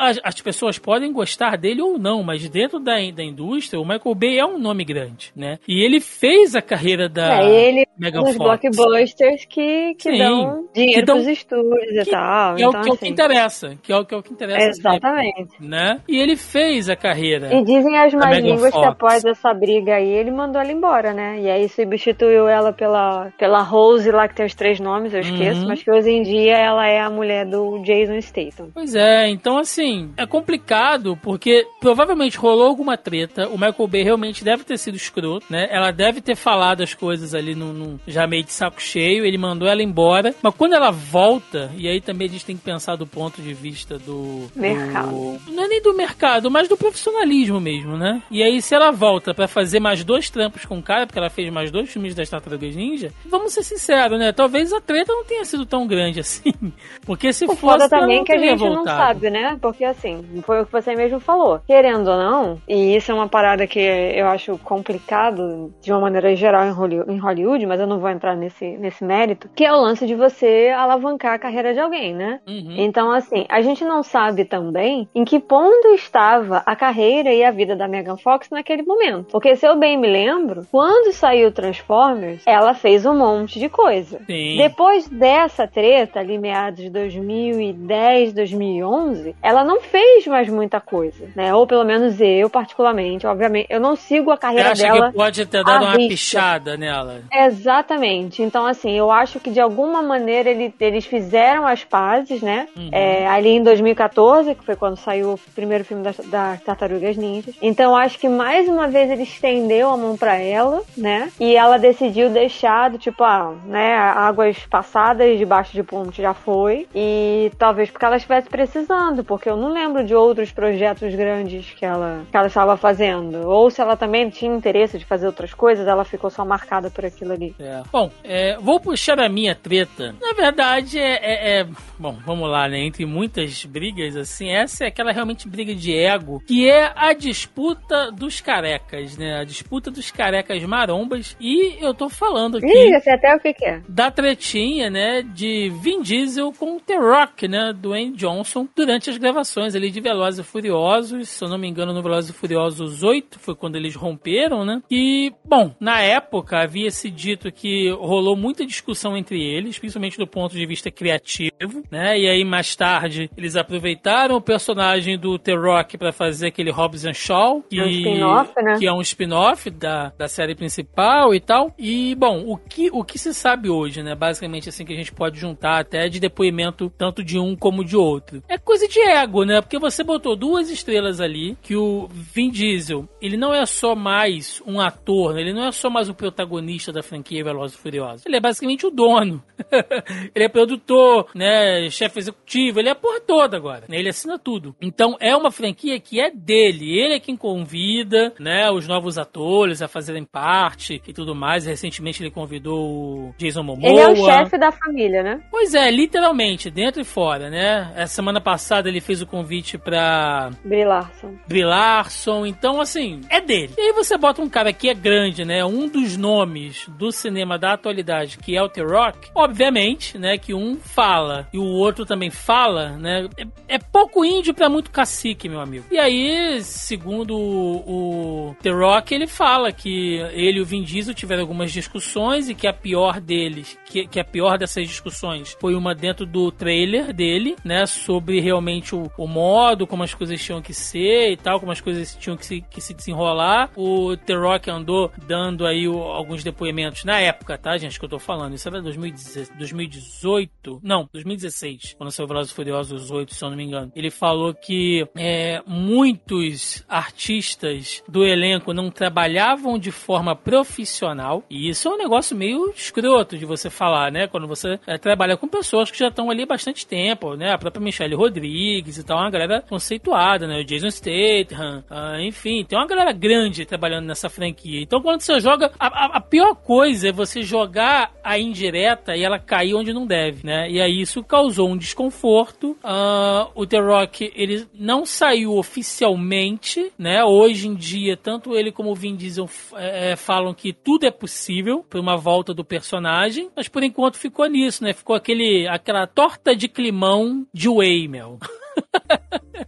as, 0.00 0.18
as 0.22 0.40
pessoas 0.40 0.78
podem 0.78 1.12
gostar 1.12 1.56
dele 1.56 1.82
ou 1.82 1.98
não, 1.98 2.22
mas 2.22 2.48
dentro 2.48 2.78
da, 2.78 2.94
da 3.14 3.22
indústria, 3.22 3.80
o 3.80 3.84
Michael 3.84 4.14
Bay 4.14 4.38
é 4.38 4.46
um 4.46 4.58
nome 4.58 4.84
grande, 4.84 5.32
né? 5.34 5.58
E 5.66 5.82
ele 5.82 6.00
fez 6.06 6.54
a 6.54 6.62
carreira 6.62 7.08
da 7.08 7.42
É 7.42 7.68
ele 7.68 7.86
Megan 7.98 8.20
nos 8.20 8.36
Fox. 8.36 8.60
blockbusters 8.60 9.44
que, 9.46 9.94
que 9.94 10.10
Sim. 10.12 10.18
dão 10.18 10.68
dinheiro 10.74 11.00
Que 11.00 11.06
dão- 11.06 11.16
pros 11.16 11.28
estúdios 11.28 11.96
e 11.96 12.04
que- 12.04 12.10
tal. 12.10 12.54
Que 12.56 12.62
é, 12.62 12.66
o, 12.66 12.70
então, 12.70 12.82
que 12.82 12.88
é 12.88 12.92
o 12.92 12.96
que 12.96 13.04
assim, 13.04 13.12
interessa, 13.12 13.78
que 13.82 13.92
é 13.92 13.96
o 13.96 14.04
que, 14.04 14.14
é 14.14 14.18
o 14.18 14.22
que 14.22 14.32
interessa 14.32 14.72
sempre, 14.74 14.90
Exatamente. 14.96 15.52
né? 15.60 16.00
E 16.08 16.18
ele 16.18 16.36
fez 16.36 16.88
a 16.88 16.96
carreira. 16.96 17.54
E 17.54 17.64
dizem 17.64 17.96
as 17.98 18.12
Megan 18.14 18.40
línguas 18.40 18.72
que 18.72 18.78
Fox. 18.78 18.86
após 18.88 19.24
essa 19.24 19.52
briga 19.54 19.96
aí, 19.96 20.08
ele 20.08 20.30
mandou 20.30 20.60
ela 20.60 20.70
embora, 20.72 21.12
né? 21.12 21.40
E 21.40 21.50
aí 21.50 21.68
substituiu 21.68 22.46
ela 22.48 22.72
pela, 22.72 23.30
pela 23.38 23.62
Rose 23.62 24.10
lá, 24.10 24.28
que 24.28 24.34
tem 24.34 24.46
os 24.46 24.54
três 24.54 24.78
nomes, 24.78 25.12
eu 25.14 25.20
esqueço, 25.20 25.62
Uhum. 25.62 25.68
mas 25.68 25.82
que 25.82 25.90
hoje 25.90 26.10
em 26.10 26.22
dia 26.22 26.56
ela 26.56 26.86
é 26.86 27.00
a 27.00 27.08
mulher 27.10 27.46
do 27.46 27.78
Jason 27.82 28.20
Statham. 28.20 28.68
Pois 28.74 28.94
é, 28.94 29.28
então 29.28 29.58
assim, 29.58 30.12
é 30.16 30.26
complicado 30.26 31.18
porque 31.22 31.66
provavelmente 31.80 32.36
rolou 32.38 32.66
alguma 32.66 32.96
treta, 32.96 33.48
o 33.48 33.52
Michael 33.58 33.88
Bay 33.88 34.02
realmente 34.02 34.44
deve 34.44 34.64
ter 34.64 34.76
sido 34.78 34.96
escroto, 34.96 35.46
né? 35.50 35.66
Ela 35.70 35.90
deve 35.96 36.20
ter 36.20 36.36
falado 36.36 36.82
as 36.82 36.94
coisas 36.94 37.34
ali 37.34 37.54
no, 37.54 37.72
no- 37.72 38.00
já 38.06 38.26
meio 38.26 38.44
de 38.44 38.52
saco 38.52 38.80
cheio, 38.80 39.24
ele 39.24 39.38
mandou 39.38 39.66
ela 39.68 39.82
embora, 39.82 40.34
mas 40.42 40.54
quando 40.54 40.74
ela 40.74 40.90
volta, 40.90 41.70
e 41.76 41.88
aí 41.88 42.00
também 42.00 42.28
a 42.28 42.30
gente 42.30 42.44
tem 42.44 42.56
que 42.56 42.62
pensar 42.62 42.96
do 42.96 43.06
ponto 43.06 43.40
de 43.40 43.54
vista 43.54 43.98
do... 43.98 44.46
Mercado. 44.54 45.08
do- 45.10 45.40
não 45.52 45.64
é 45.64 45.68
nem 45.68 45.82
do 45.82 45.94
mercado, 45.96 46.50
mas 46.50 46.68
do 46.68 46.76
profissionalismo 46.76 47.60
mesmo, 47.60 47.96
né? 47.96 48.22
E 48.30 48.42
aí 48.42 48.60
se 48.60 48.74
ela 48.74 48.90
volta 48.90 49.32
para 49.34 49.48
fazer 49.48 49.80
mais 49.80 50.04
dois 50.04 50.28
trampos 50.30 50.64
com 50.64 50.78
o 50.78 50.82
cara, 50.82 51.06
porque 51.06 51.18
ela 51.18 51.30
fez 51.30 51.52
mais 51.52 51.70
dois 51.70 51.90
filmes 51.90 52.14
das 52.14 52.28
Tartarugas 52.28 52.74
Ninja, 52.76 53.12
vamos 53.24 53.52
ser 53.52 53.62
sinceros, 53.62 54.18
né? 54.18 54.32
Talvez 54.32 54.72
a 54.72 54.80
treta 54.80 55.12
não 55.12 55.24
tenha 55.24 55.44
sido 55.44 55.64
tão 55.64 55.86
grande 55.86 56.20
assim. 56.20 56.52
Porque 57.06 57.32
se 57.32 57.44
O 57.46 57.54
fosse. 57.54 57.88
também 57.88 58.18
não 58.18 58.24
que 58.24 58.32
a 58.32 58.38
gente 58.38 58.60
não 58.62 58.76
voltado. 58.76 58.96
sabe, 58.98 59.30
né? 59.30 59.56
Porque 59.60 59.84
assim, 59.84 60.24
foi 60.44 60.60
o 60.60 60.66
que 60.66 60.72
você 60.72 60.94
mesmo 60.94 61.20
falou. 61.20 61.60
Querendo 61.66 62.08
ou 62.10 62.16
não, 62.16 62.60
e 62.68 62.96
isso 62.96 63.10
é 63.12 63.14
uma 63.14 63.28
parada 63.28 63.66
que 63.66 63.78
eu 63.78 64.26
acho 64.28 64.58
complicado 64.58 65.72
de 65.86 65.92
uma 65.92 66.00
maneira 66.00 66.34
geral 66.34 66.66
em 66.66 67.18
Hollywood, 67.18 67.64
mas 67.64 67.78
eu 67.78 67.86
não 67.86 68.00
vou 68.00 68.10
entrar 68.10 68.36
nesse, 68.36 68.76
nesse 68.76 69.04
mérito, 69.04 69.48
que 69.54 69.64
é 69.64 69.72
o 69.72 69.80
lance 69.80 70.04
de 70.04 70.16
você 70.16 70.74
alavancar 70.76 71.34
a 71.34 71.38
carreira 71.38 71.72
de 71.72 71.78
alguém, 71.78 72.12
né? 72.12 72.40
Uhum. 72.46 72.74
Então, 72.76 73.12
assim, 73.12 73.46
a 73.48 73.62
gente 73.62 73.84
não 73.84 74.02
sabe 74.02 74.44
também 74.44 75.08
em 75.14 75.24
que 75.24 75.38
ponto 75.38 75.88
estava 75.94 76.62
a 76.66 76.74
carreira 76.74 77.32
e 77.32 77.44
a 77.44 77.52
vida 77.52 77.76
da 77.76 77.86
Megan 77.86 78.16
Fox 78.16 78.50
naquele 78.50 78.82
momento. 78.82 79.28
Porque 79.30 79.54
se 79.54 79.64
eu 79.64 79.76
bem 79.76 79.96
me 79.96 80.08
lembro, 80.08 80.66
quando 80.72 81.12
saiu 81.12 81.52
Transformers, 81.52 82.42
ela 82.44 82.74
fez 82.74 83.06
um 83.06 83.16
monte 83.16 83.60
de 83.60 83.68
coisa. 83.68 84.20
Sim. 84.26 84.56
Depois 84.56 85.08
dessa 85.08 85.68
treta, 85.68 86.18
ali 86.18 86.36
meados 86.36 86.82
de 86.82 86.90
2010, 86.90 88.32
2011, 88.32 89.36
ela 89.40 89.62
não 89.62 89.80
fez 89.80 90.26
mais 90.26 90.48
muita 90.48 90.80
coisa, 90.80 91.28
né? 91.36 91.54
Ou 91.54 91.64
pelo 91.64 91.84
menos 91.84 92.20
eu, 92.20 92.50
particularmente, 92.50 93.24
obviamente, 93.24 93.68
eu 93.70 93.78
não 93.78 93.94
sigo 93.94 94.32
a 94.32 94.36
carreira 94.36 94.74
dela. 94.74 95.12
que 95.12 95.16
pode 95.16 95.46
ter 95.46 95.62
dado 95.62 95.75
à 95.76 95.80
uma 95.80 95.90
risca. 95.92 96.08
pichada 96.08 96.76
nela? 96.76 97.20
Exatamente. 97.32 98.42
Então, 98.42 98.66
assim, 98.66 98.92
eu 98.92 99.10
acho 99.10 99.40
que 99.40 99.50
de 99.50 99.60
alguma 99.60 100.02
maneira 100.02 100.48
ele- 100.50 100.74
eles 100.80 101.04
fizeram 101.06 101.66
as 101.66 101.84
pazes, 101.84 102.40
né? 102.40 102.68
Uhum. 102.76 102.88
É, 102.92 103.26
ali 103.26 103.50
em 103.50 103.62
2014, 103.62 104.54
que 104.54 104.64
foi 104.64 104.76
quando 104.76 104.96
saiu 104.96 105.34
o 105.34 105.38
primeiro 105.54 105.84
filme 105.84 106.02
das, 106.02 106.16
das 106.18 106.60
Tartarugas 106.62 107.16
Ninjas. 107.16 107.54
Então, 107.60 107.90
eu 107.92 107.96
acho 107.96 108.18
que 108.18 108.28
mais 108.28 108.68
uma 108.68 108.88
vez 108.88 109.10
ele 109.10 109.22
estendeu 109.24 109.90
a 109.90 109.96
mão 109.96 110.16
pra 110.16 110.36
ela, 110.36 110.82
né? 110.96 111.30
E 111.40 111.56
ela 111.56 111.78
decidiu 111.78 112.30
deixar 112.30 112.90
do 112.90 112.98
tipo, 112.98 113.24
ah, 113.24 113.54
né? 113.64 113.94
Águas 113.96 114.58
passadas 114.70 115.38
debaixo 115.38 115.72
de 115.72 115.82
ponte 115.82 116.22
já 116.22 116.34
foi. 116.34 116.86
E 116.94 117.50
talvez 117.58 117.90
porque 117.90 118.04
ela 118.04 118.16
estivesse 118.16 118.48
precisando, 118.48 119.24
porque 119.24 119.48
eu 119.48 119.56
não 119.56 119.68
lembro 119.72 120.04
de 120.04 120.14
outros 120.14 120.52
projetos 120.52 121.14
grandes 121.14 121.70
que 121.74 121.84
ela, 121.84 122.22
que 122.30 122.36
ela 122.36 122.46
estava 122.46 122.76
fazendo. 122.76 123.46
Ou 123.48 123.70
se 123.70 123.80
ela 123.80 123.96
também 123.96 124.28
tinha 124.30 124.54
interesse 124.54 124.98
de 124.98 125.04
fazer 125.04 125.26
outras 125.26 125.52
coisas, 125.52 125.65
ela 125.70 126.04
ficou 126.04 126.30
só 126.30 126.44
marcada 126.44 126.90
por 126.90 127.04
aquilo 127.04 127.32
ali. 127.32 127.54
É. 127.58 127.82
Bom, 127.92 128.10
é, 128.24 128.56
vou 128.58 128.78
puxar 128.80 129.18
a 129.20 129.28
minha 129.28 129.54
treta. 129.54 130.14
Na 130.20 130.32
verdade, 130.32 130.98
é, 130.98 131.14
é- 131.14 131.60
é- 131.60 131.66
Bom, 131.98 132.16
vamos 132.24 132.48
lá, 132.50 132.68
né? 132.68 132.78
Entre 132.80 133.06
muitas 133.06 133.64
brigas, 133.64 134.16
assim, 134.16 134.50
essa 134.50 134.84
é 134.84 134.88
aquela 134.88 135.12
realmente 135.12 135.48
briga 135.48 135.74
de 135.74 135.94
ego, 135.94 136.42
que 136.46 136.68
é 136.68 136.92
a 136.94 137.12
disputa 137.12 138.10
dos 138.12 138.40
carecas, 138.40 139.16
né? 139.16 139.38
A 139.40 139.44
disputa 139.44 139.90
dos 139.90 140.10
carecas 140.10 140.62
marombas. 140.64 141.36
E 141.40 141.76
eu 141.80 141.94
tô 141.94 142.08
falando 142.08 142.58
aqui. 142.58 142.66
Ih, 142.66 143.00
sei 143.00 143.14
até 143.14 143.34
o 143.34 143.40
que, 143.40 143.54
que 143.54 143.64
é. 143.64 143.80
da 143.88 144.10
tretinha, 144.10 144.90
né, 144.90 145.22
de 145.22 145.70
Vin 145.80 146.02
Diesel 146.02 146.52
com 146.52 146.76
o 146.76 146.80
The 146.80 146.96
Rock, 146.96 147.48
né, 147.48 147.72
Dwayne 147.74 148.14
Johnson, 148.16 148.68
durante 148.76 149.08
as 149.10 149.16
gravações 149.16 149.74
ali 149.74 149.90
de 149.90 150.00
Velozes 150.00 150.40
e 150.40 150.42
Furiosos, 150.42 151.28
se 151.28 151.42
eu 151.44 151.48
não 151.48 151.56
me 151.58 151.68
engano, 151.68 151.92
no 151.92 152.02
Velozes 152.02 152.30
e 152.30 152.32
Furiosos 152.32 153.02
8 153.02 153.38
foi 153.38 153.54
quando 153.54 153.76
eles 153.76 153.94
romperam, 153.94 154.64
né, 154.64 154.82
e, 154.90 155.32
bom, 155.44 155.55
na 155.80 156.00
época 156.00 156.58
havia 156.58 156.90
se 156.90 157.10
dito 157.10 157.50
que 157.52 157.90
rolou 157.90 158.36
muita 158.36 158.66
discussão 158.66 159.16
entre 159.16 159.42
eles, 159.42 159.78
principalmente 159.78 160.18
do 160.18 160.26
ponto 160.26 160.54
de 160.54 160.66
vista 160.66 160.90
criativo, 160.90 161.82
né, 161.90 162.18
e 162.18 162.28
aí 162.28 162.44
mais 162.44 162.74
tarde 162.74 163.30
eles 163.36 163.56
aproveitaram 163.56 164.36
o 164.36 164.40
personagem 164.40 165.18
do 165.18 165.38
The 165.38 165.54
Rock 165.54 165.96
para 165.98 166.12
fazer 166.12 166.48
aquele 166.48 166.70
Hobbs 166.70 167.04
and 167.04 167.14
Shaw, 167.14 167.62
que, 167.62 167.78
É 167.78 167.84
um 167.84 167.88
spin-off, 167.88 168.52
né? 168.62 168.78
que 168.78 168.86
é 168.86 168.92
um 168.92 169.00
spin-off 169.00 169.70
da, 169.70 170.12
da 170.16 170.28
série 170.28 170.54
principal 170.54 171.34
e 171.34 171.40
tal. 171.40 171.72
E, 171.78 172.14
bom, 172.14 172.44
o 172.46 172.56
que, 172.56 172.90
o 172.92 173.04
que 173.04 173.18
se 173.18 173.32
sabe 173.34 173.68
hoje, 173.68 174.02
né? 174.02 174.14
Basicamente, 174.14 174.68
assim, 174.68 174.84
que 174.84 174.92
a 174.92 174.96
gente 174.96 175.12
pode 175.12 175.38
juntar 175.38 175.80
até 175.80 176.08
de 176.08 176.20
depoimento 176.20 176.90
tanto 176.96 177.22
de 177.22 177.38
um 177.38 177.56
como 177.56 177.84
de 177.84 177.96
outro. 177.96 178.42
É 178.48 178.58
coisa 178.58 178.88
de 178.88 179.00
ego, 179.00 179.44
né? 179.44 179.60
Porque 179.60 179.78
você 179.78 180.02
botou 180.02 180.36
duas 180.36 180.70
estrelas 180.70 181.20
ali, 181.20 181.56
que 181.62 181.76
o 181.76 182.08
Vin 182.10 182.50
Diesel, 182.50 183.08
ele 183.20 183.36
não 183.36 183.54
é 183.54 183.64
só 183.66 183.94
mais 183.94 184.62
um 184.66 184.80
ator, 184.80 185.34
né? 185.34 185.40
Ele 185.46 185.54
não 185.54 185.66
é 185.66 185.72
só 185.72 185.88
mais 185.88 186.08
o 186.08 186.14
protagonista 186.14 186.92
da 186.92 187.02
franquia 187.02 187.44
Velozes 187.44 187.76
e 187.76 187.80
Furiosos. 187.80 188.26
Ele 188.26 188.36
é 188.36 188.40
basicamente 188.40 188.86
o 188.86 188.90
dono. 188.90 189.42
ele 190.34 190.44
é 190.44 190.48
produtor, 190.48 191.28
né? 191.34 191.88
Chefe 191.90 192.18
executivo, 192.18 192.80
ele 192.80 192.88
é 192.88 192.92
a 192.92 192.96
porra 192.96 193.20
toda 193.20 193.56
agora. 193.56 193.84
né? 193.88 193.98
Ele 193.98 194.08
assina 194.08 194.38
tudo. 194.38 194.74
Então, 194.80 195.16
é 195.20 195.34
uma 195.36 195.50
franquia 195.50 195.98
que 196.00 196.20
é 196.20 196.30
dele. 196.30 196.98
Ele 196.98 197.14
é 197.14 197.20
quem 197.20 197.36
convida, 197.36 198.32
né? 198.38 198.70
Os 198.70 198.86
novos 198.86 199.18
atores 199.18 199.82
a 199.82 199.88
fazerem 199.88 200.24
parte 200.24 201.00
e 201.06 201.12
tudo 201.12 201.34
mais. 201.34 201.66
Recentemente 201.66 202.22
ele 202.22 202.30
convidou 202.30 203.28
o 203.28 203.34
Jason 203.38 203.62
Momoa. 203.62 203.88
Ele 203.88 204.00
é 204.00 204.08
o 204.08 204.16
chefe 204.16 204.58
da 204.58 204.72
família, 204.72 205.22
né? 205.22 205.40
Pois 205.50 205.74
é, 205.74 205.90
literalmente, 205.90 206.70
dentro 206.70 207.00
e 207.00 207.04
fora, 207.04 207.48
né? 207.50 207.92
Essa 207.94 208.14
semana 208.14 208.40
passada 208.40 208.88
ele 208.88 209.00
fez 209.00 209.22
o 209.22 209.26
convite 209.26 209.78
pra 209.78 210.50
Brie 210.64 210.84
Larson. 210.84 211.34
Brie 211.46 211.64
Larson, 211.64 212.46
então 212.46 212.80
assim, 212.80 213.20
é 213.30 213.40
dele. 213.40 213.72
E 213.76 213.80
aí 213.80 213.92
você 213.92 214.16
bota 214.16 214.42
um 214.42 214.48
cara 214.48 214.72
que 214.72 214.88
é 214.88 214.94
grande, 214.94 215.35
né? 215.44 215.64
Um 215.64 215.88
dos 215.88 216.16
nomes 216.16 216.86
do 216.88 217.12
cinema 217.12 217.58
da 217.58 217.72
atualidade, 217.72 218.38
que 218.38 218.56
é 218.56 218.62
o 218.62 218.68
The 218.68 218.82
Rock, 218.82 219.30
obviamente, 219.34 220.18
né? 220.18 220.38
Que 220.38 220.54
um 220.54 220.76
fala 220.76 221.48
e 221.52 221.58
o 221.58 221.64
outro 221.64 222.04
também 222.04 222.30
fala, 222.30 222.90
né? 222.96 223.28
É, 223.36 223.76
é 223.76 223.78
pouco 223.78 224.24
índio 224.24 224.54
pra 224.54 224.68
muito 224.68 224.90
cacique, 224.90 225.48
meu 225.48 225.60
amigo. 225.60 225.86
E 225.90 225.98
aí, 225.98 226.62
segundo 226.62 227.36
o, 227.36 228.50
o 228.50 228.56
The 228.62 228.70
Rock, 228.70 229.14
ele 229.14 229.26
fala 229.26 229.72
que 229.72 230.16
ele 230.32 230.58
e 230.58 230.60
o 230.60 230.64
Vin 230.64 230.82
Diesel 230.82 231.14
tiveram 231.14 231.42
algumas 231.42 231.72
discussões 231.72 232.48
e 232.48 232.54
que 232.54 232.66
a 232.66 232.72
pior 232.72 233.20
deles, 233.20 233.78
que, 233.84 234.06
que 234.06 234.18
a 234.18 234.24
pior 234.24 234.58
dessas 234.58 234.86
discussões 234.86 235.56
foi 235.60 235.74
uma 235.74 235.94
dentro 235.94 236.24
do 236.24 236.50
trailer 236.50 237.12
dele, 237.12 237.56
né? 237.64 237.86
Sobre 237.86 238.40
realmente 238.40 238.94
o, 238.94 239.10
o 239.16 239.26
modo, 239.26 239.86
como 239.86 240.02
as 240.02 240.14
coisas 240.14 240.42
tinham 240.42 240.62
que 240.62 240.72
ser 240.72 241.32
e 241.32 241.36
tal, 241.36 241.60
como 241.60 241.72
as 241.72 241.80
coisas 241.80 242.14
tinham 242.16 242.36
que 242.36 242.46
se, 242.46 242.60
que 242.62 242.80
se 242.80 242.94
desenrolar. 242.94 243.70
O 243.76 244.16
The 244.16 244.34
Rock 244.34 244.70
andou 244.70 245.10
dando 245.26 245.66
aí 245.66 245.88
o- 245.88 245.98
alguns 246.02 246.42
depoimentos 246.44 247.04
na 247.04 247.18
época, 247.20 247.56
tá, 247.58 247.76
gente, 247.78 247.98
que 247.98 248.04
eu 248.04 248.08
tô 248.08 248.18
falando. 248.18 248.54
Isso 248.54 248.68
era 248.68 248.80
2016 248.82 249.50
2018, 249.58 250.80
não, 250.82 251.08
2016, 251.12 251.94
quando 251.96 252.10
saiu 252.10 252.26
Velozes 252.26 252.52
e 252.52 252.54
Furiosos 252.54 253.10
8, 253.10 253.34
se 253.34 253.44
eu 253.44 253.50
não 253.50 253.56
me 253.56 253.64
engano. 253.64 253.92
Ele 253.94 254.10
falou 254.10 254.54
que 254.54 255.06
é, 255.16 255.62
muitos 255.66 256.84
artistas 256.88 258.02
do 258.08 258.24
elenco 258.24 258.72
não 258.72 258.90
trabalhavam 258.90 259.78
de 259.78 259.90
forma 259.90 260.34
profissional, 260.36 261.44
e 261.50 261.68
isso 261.68 261.88
é 261.88 261.90
um 261.92 261.98
negócio 261.98 262.36
meio 262.36 262.70
escroto 262.70 263.36
de 263.38 263.44
você 263.44 263.70
falar, 263.70 264.10
né? 264.12 264.26
Quando 264.26 264.46
você 264.46 264.78
é, 264.86 264.98
trabalha 264.98 265.36
com 265.36 265.48
pessoas 265.48 265.90
que 265.90 265.98
já 265.98 266.08
estão 266.08 266.30
ali 266.30 266.42
há 266.42 266.46
bastante 266.46 266.86
tempo, 266.86 267.34
né? 267.34 267.52
A 267.52 267.58
própria 267.58 267.82
Michelle 267.82 268.14
Rodrigues 268.14 268.98
e 268.98 269.04
tal, 269.04 269.18
uma 269.18 269.30
galera 269.30 269.62
conceituada, 269.68 270.46
né? 270.46 270.60
O 270.60 270.64
Jason 270.64 270.90
Statham, 270.90 271.84
ah, 271.90 272.20
enfim, 272.20 272.64
tem 272.64 272.78
uma 272.78 272.86
galera 272.86 273.12
grande 273.12 273.64
trabalhando 273.64 274.06
nessa 274.06 274.28
franquia. 274.28 274.80
Então, 274.82 275.00
quando 275.06 275.20
você 275.20 275.38
joga, 275.38 275.70
a, 275.78 276.16
a- 276.16 276.20
pior 276.20 276.56
coisa 276.56 277.10
é 277.10 277.12
você 277.12 277.40
jogar 277.42 278.10
a 278.24 278.40
indireta 278.40 279.14
e 279.16 279.22
ela 279.22 279.38
cair 279.38 279.72
onde 279.72 279.92
não 279.92 280.04
deve, 280.04 280.44
né? 280.44 280.68
E 280.68 280.80
aí 280.80 281.00
isso 281.00 281.22
causou 281.22 281.68
um 281.68 281.76
desconforto. 281.76 282.76
Ah, 282.82 283.48
o 283.54 283.64
The 283.64 283.78
Rock, 283.78 284.32
ele 284.34 284.66
não 284.74 285.06
saiu 285.06 285.56
oficialmente, 285.56 286.92
né? 286.98 287.22
Hoje 287.24 287.68
em 287.68 287.74
dia, 287.76 288.16
tanto 288.16 288.56
ele 288.56 288.72
como 288.72 288.90
o 288.90 288.94
Vin 288.96 289.14
Diesel 289.14 289.48
eh, 289.76 290.10
eh, 290.12 290.16
falam 290.16 290.52
que 290.52 290.72
tudo 290.72 291.06
é 291.06 291.10
possível 291.12 291.84
por 291.88 292.00
uma 292.00 292.16
volta 292.16 292.52
do 292.52 292.64
personagem, 292.64 293.48
mas 293.54 293.68
por 293.68 293.84
enquanto 293.84 294.16
ficou 294.18 294.46
nisso, 294.46 294.82
né? 294.82 294.92
Ficou 294.92 295.14
aquele, 295.14 295.68
aquela 295.68 296.04
torta 296.06 296.56
de 296.56 296.66
climão 296.66 297.46
de 297.54 297.68
whey, 297.68 298.08
meu. 298.08 298.38